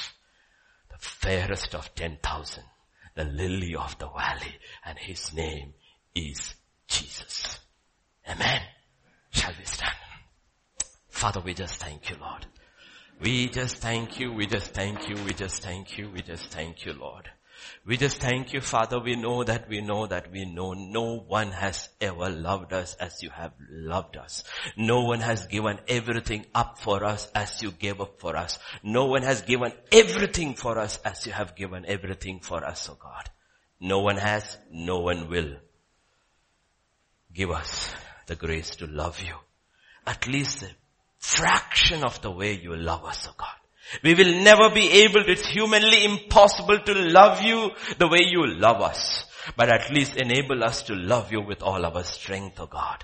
The 0.92 0.98
fairest 0.98 1.76
of 1.76 1.94
10,000, 1.96 2.64
the 3.16 3.26
lily 3.26 3.76
of 3.76 3.98
the 4.00 4.08
valley, 4.08 4.60
and 4.86 4.98
his 4.98 5.34
name 5.34 5.74
is 6.16 6.56
Jesus. 6.88 7.60
Amen. 8.28 8.62
Shall 9.32 9.54
we 9.58 9.66
stand? 9.66 9.96
Father, 11.10 11.42
we 11.42 11.54
just 11.54 11.76
thank 11.76 12.10
you, 12.10 12.16
Lord. 12.20 12.46
We 13.20 13.50
just 13.50 13.78
thank 13.78 14.20
you, 14.20 14.32
we 14.32 14.48
just 14.48 14.74
thank 14.74 15.10
you, 15.10 15.16
we 15.26 15.34
just 15.34 15.62
thank 15.62 15.98
you, 15.98 16.10
we 16.10 16.22
just 16.22 16.46
thank 16.46 16.86
you, 16.86 16.94
Lord. 16.94 17.30
We 17.86 17.98
just 17.98 18.18
thank 18.18 18.54
you, 18.54 18.62
Father. 18.62 19.00
We 19.00 19.16
know 19.16 19.44
that 19.44 19.68
we 19.68 19.82
know 19.82 20.08
that 20.08 20.32
we 20.32 20.46
know 20.46 20.74
no 20.74 21.18
one 21.18 21.52
has 21.52 21.90
ever 22.00 22.30
loved 22.30 22.74
us 22.74 22.96
as 22.96 23.22
you 23.24 23.30
have 23.30 23.54
loved 23.70 24.18
us. 24.18 24.44
No 24.78 25.02
one 25.02 25.22
has 25.22 25.48
given 25.48 25.80
everything 25.88 26.46
up 26.54 26.80
for 26.80 27.04
us 27.04 27.30
as 27.34 27.62
you 27.62 27.72
gave 27.72 28.02
up 28.02 28.20
for 28.20 28.36
us. 28.36 28.60
No 28.84 29.06
one 29.06 29.24
has 29.24 29.42
given 29.42 29.74
everything 29.92 30.56
for 30.56 30.78
us 30.78 31.00
as 31.04 31.26
you 31.26 31.32
have 31.32 31.56
given 31.56 31.86
everything 31.86 32.40
for 32.40 32.64
us, 32.64 32.90
oh 32.90 32.98
God. 33.02 33.30
No 33.80 34.00
one 34.00 34.18
has, 34.18 34.58
no 34.72 35.00
one 35.00 35.30
will. 35.30 35.56
Give 37.34 37.52
us 37.52 37.94
the 38.28 38.36
grace 38.36 38.76
to 38.78 38.88
love 38.88 39.22
you. 39.22 39.36
At 40.06 40.28
least 40.28 40.64
a 40.64 40.70
fraction 41.20 42.04
of 42.04 42.22
the 42.22 42.32
way 42.32 42.54
you 42.54 42.76
love 42.76 43.06
us, 43.06 43.28
oh 43.30 43.36
God. 43.38 43.59
We 44.04 44.14
will 44.14 44.44
never 44.44 44.70
be 44.70 45.04
able, 45.04 45.24
it's 45.28 45.48
humanly 45.48 46.06
impossible 46.06 46.80
to 46.80 46.94
love 46.94 47.42
you 47.42 47.72
the 47.98 48.08
way 48.08 48.20
you 48.24 48.46
love 48.46 48.82
us. 48.82 49.26
But 49.56 49.70
at 49.70 49.92
least 49.92 50.16
enable 50.16 50.64
us 50.64 50.84
to 50.84 50.96
love 50.96 51.32
you 51.32 51.42
with 51.42 51.64
all 51.64 51.86
our 51.86 52.04
strength, 52.04 52.60
O 52.60 52.64
oh 52.64 52.68
God. 52.68 53.04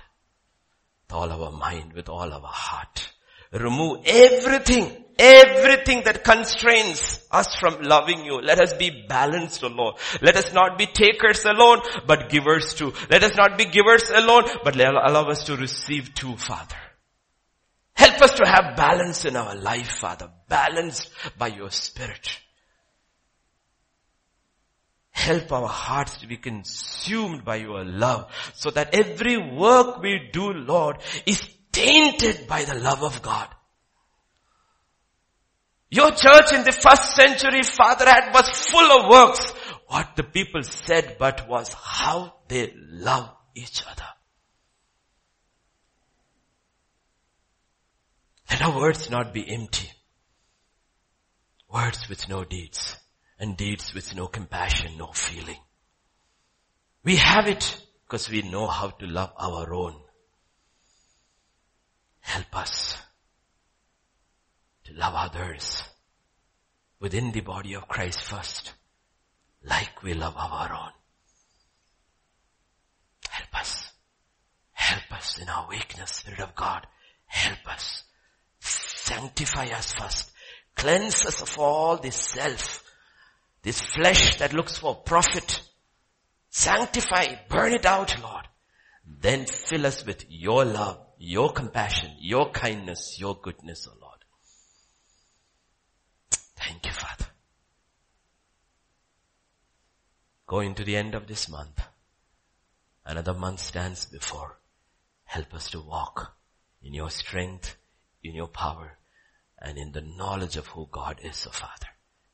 With 1.08 1.16
all 1.16 1.32
our 1.32 1.50
mind, 1.50 1.92
with 1.92 2.08
all 2.08 2.32
our 2.32 2.40
heart. 2.40 3.12
Remove 3.52 4.02
everything, 4.06 5.04
everything 5.18 6.02
that 6.04 6.24
constrains 6.24 7.20
us 7.30 7.54
from 7.56 7.82
loving 7.82 8.24
you. 8.24 8.40
Let 8.40 8.60
us 8.60 8.72
be 8.74 9.06
balanced, 9.08 9.64
O 9.64 9.68
Lord. 9.68 9.96
Let 10.20 10.36
us 10.36 10.52
not 10.52 10.78
be 10.78 10.86
takers 10.86 11.44
alone, 11.44 11.80
but 12.06 12.28
givers 12.28 12.74
too. 12.74 12.92
Let 13.10 13.22
us 13.22 13.34
not 13.36 13.56
be 13.56 13.64
givers 13.64 14.10
alone, 14.10 14.44
but 14.62 14.76
allow 14.76 15.28
us 15.28 15.44
to 15.44 15.56
receive 15.56 16.14
too, 16.14 16.36
Father. 16.36 16.76
Help 17.94 18.20
us 18.20 18.32
to 18.32 18.46
have 18.46 18.76
balance 18.76 19.24
in 19.24 19.36
our 19.36 19.54
life, 19.54 19.90
Father. 19.98 20.30
Balanced 20.48 21.10
by 21.38 21.48
your 21.48 21.70
Spirit. 21.70 22.38
Help 25.10 25.50
our 25.50 25.68
hearts 25.68 26.18
to 26.18 26.26
be 26.26 26.36
consumed 26.36 27.44
by 27.44 27.56
your 27.56 27.84
love 27.84 28.30
so 28.54 28.70
that 28.70 28.94
every 28.94 29.36
work 29.36 30.00
we 30.00 30.28
do, 30.32 30.52
Lord, 30.52 30.98
is 31.24 31.48
tainted 31.72 32.46
by 32.46 32.64
the 32.64 32.74
love 32.74 33.02
of 33.02 33.22
God. 33.22 33.48
Your 35.90 36.10
church 36.10 36.52
in 36.52 36.64
the 36.64 36.72
first 36.72 37.14
century, 37.16 37.62
Father, 37.62 38.04
had 38.04 38.32
was 38.32 38.50
full 38.70 39.00
of 39.00 39.08
works. 39.08 39.50
What 39.86 40.16
the 40.16 40.24
people 40.24 40.62
said 40.62 41.16
but 41.18 41.48
was 41.48 41.72
how 41.72 42.34
they 42.48 42.72
love 42.76 43.30
each 43.54 43.82
other. 43.90 44.06
Let 48.50 48.62
our 48.62 48.80
words 48.80 49.10
not 49.10 49.32
be 49.32 49.48
empty. 49.48 49.90
Words 51.76 52.08
with 52.08 52.26
no 52.30 52.42
deeds 52.42 52.96
and 53.38 53.54
deeds 53.54 53.92
with 53.92 54.16
no 54.16 54.28
compassion, 54.28 54.96
no 54.96 55.08
feeling. 55.08 55.58
We 57.04 57.16
have 57.16 57.46
it 57.48 57.82
because 58.06 58.30
we 58.30 58.40
know 58.40 58.66
how 58.66 58.88
to 58.88 59.06
love 59.06 59.32
our 59.36 59.74
own. 59.74 59.94
Help 62.20 62.56
us 62.56 62.96
to 64.84 64.94
love 64.94 65.12
others 65.16 65.82
within 66.98 67.32
the 67.32 67.42
body 67.42 67.74
of 67.74 67.88
Christ 67.88 68.22
first, 68.22 68.72
like 69.62 70.02
we 70.02 70.14
love 70.14 70.34
our 70.34 70.72
own. 70.72 70.92
Help 73.28 73.60
us. 73.60 73.92
Help 74.72 75.12
us 75.12 75.38
in 75.42 75.48
our 75.50 75.68
weakness, 75.68 76.10
Spirit 76.10 76.40
of 76.40 76.54
God. 76.54 76.86
Help 77.26 77.68
us. 77.70 78.02
Sanctify 78.60 79.66
us 79.66 79.92
first. 79.92 80.30
Cleanse 80.76 81.24
us 81.24 81.40
of 81.40 81.58
all 81.58 81.96
this 81.96 82.16
self, 82.16 82.84
this 83.62 83.80
flesh 83.80 84.36
that 84.36 84.52
looks 84.52 84.76
for 84.76 84.94
profit. 84.94 85.62
Sanctify, 86.50 87.36
burn 87.48 87.72
it 87.72 87.86
out, 87.86 88.20
Lord. 88.22 88.46
Then 89.06 89.46
fill 89.46 89.86
us 89.86 90.04
with 90.04 90.26
your 90.28 90.64
love, 90.64 91.00
your 91.18 91.50
compassion, 91.50 92.12
your 92.18 92.50
kindness, 92.50 93.16
your 93.18 93.38
goodness, 93.42 93.88
O 93.88 93.92
oh 93.94 93.98
Lord. 94.02 94.18
Thank 96.30 96.84
you, 96.84 96.92
Father. 96.92 97.26
Going 100.46 100.74
to 100.74 100.84
the 100.84 100.96
end 100.96 101.14
of 101.14 101.26
this 101.26 101.48
month. 101.48 101.82
Another 103.04 103.34
month 103.34 103.60
stands 103.60 104.04
before. 104.04 104.58
Help 105.24 105.54
us 105.54 105.70
to 105.70 105.80
walk 105.80 106.36
in 106.82 106.92
your 106.92 107.10
strength, 107.10 107.76
in 108.22 108.34
your 108.34 108.48
power 108.48 108.98
and 109.66 109.78
in 109.78 109.90
the 109.90 110.00
knowledge 110.00 110.56
of 110.56 110.68
who 110.68 110.88
God 110.90 111.18
is, 111.22 111.44
O 111.46 111.50
Father. 111.50 111.88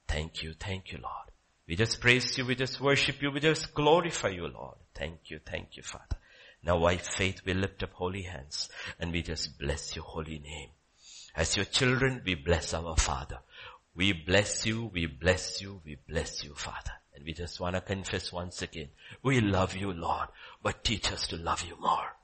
Thank 0.07 0.43
you, 0.43 0.53
thank 0.53 0.93
you, 0.93 0.99
Lord. 1.03 1.31
We 1.67 1.77
just 1.77 2.01
praise 2.01 2.37
you, 2.37 2.45
we 2.45 2.55
just 2.55 2.81
worship 2.81 3.23
you, 3.23 3.31
we 3.31 3.41
just 3.41 3.73
glorify 3.73 4.29
you, 4.29 4.49
Lord. 4.49 4.77
Thank 4.95 5.31
you, 5.31 5.41
thank 5.45 5.77
you, 5.79 5.83
Father. 5.83 6.19
Now 6.63 6.79
by 6.79 6.99
faith 6.99 7.41
we 7.47 7.55
lift 7.55 7.83
up 7.83 7.95
holy 7.95 8.23
hands 8.23 8.69
and 9.01 9.13
we 9.13 9.23
just 9.23 9.59
bless 9.59 9.97
your 9.97 10.05
holy 10.05 10.39
name. 10.39 10.69
As 11.35 11.57
your 11.57 11.65
children, 11.65 12.21
we 12.27 12.35
bless 12.35 12.75
our 12.75 12.97
Father. 12.97 13.39
We 13.95 14.13
bless 14.13 14.67
you, 14.67 14.91
we 14.93 15.07
bless 15.07 15.63
you, 15.63 15.81
we 15.85 15.97
bless 16.07 16.45
you, 16.45 16.55
Father. 16.55 16.93
And 17.15 17.25
we 17.25 17.33
just 17.33 17.59
want 17.59 17.77
to 17.77 17.81
confess 17.81 18.31
once 18.31 18.61
again, 18.61 18.89
we 19.23 19.41
love 19.41 19.75
you, 19.75 19.93
Lord, 19.93 20.29
but 20.63 20.85
teach 20.85 21.11
us 21.11 21.27
to 21.29 21.37
love 21.37 21.65
you 21.67 21.81
more. 21.81 22.17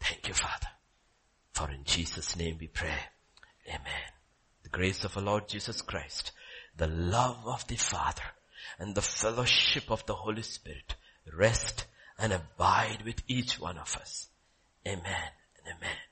Thank 0.00 0.26
you, 0.26 0.34
Father. 0.34 0.68
For 1.52 1.70
in 1.70 1.84
Jesus' 1.84 2.36
name 2.36 2.56
we 2.60 2.66
pray. 2.66 2.98
Amen. 3.70 4.10
The 4.64 4.68
grace 4.68 5.04
of 5.04 5.16
our 5.16 5.22
Lord 5.22 5.48
Jesus 5.48 5.80
Christ, 5.80 6.32
the 6.76 6.88
love 6.88 7.46
of 7.46 7.66
the 7.68 7.76
Father, 7.76 8.22
and 8.78 8.94
the 8.94 9.02
fellowship 9.02 9.90
of 9.90 10.04
the 10.06 10.14
Holy 10.14 10.42
Spirit 10.42 10.96
rest 11.32 11.86
and 12.18 12.32
abide 12.32 13.02
with 13.04 13.22
each 13.26 13.60
one 13.60 13.78
of 13.78 13.96
us. 13.96 14.28
Amen 14.86 15.04
and 15.04 15.76
amen. 15.76 16.09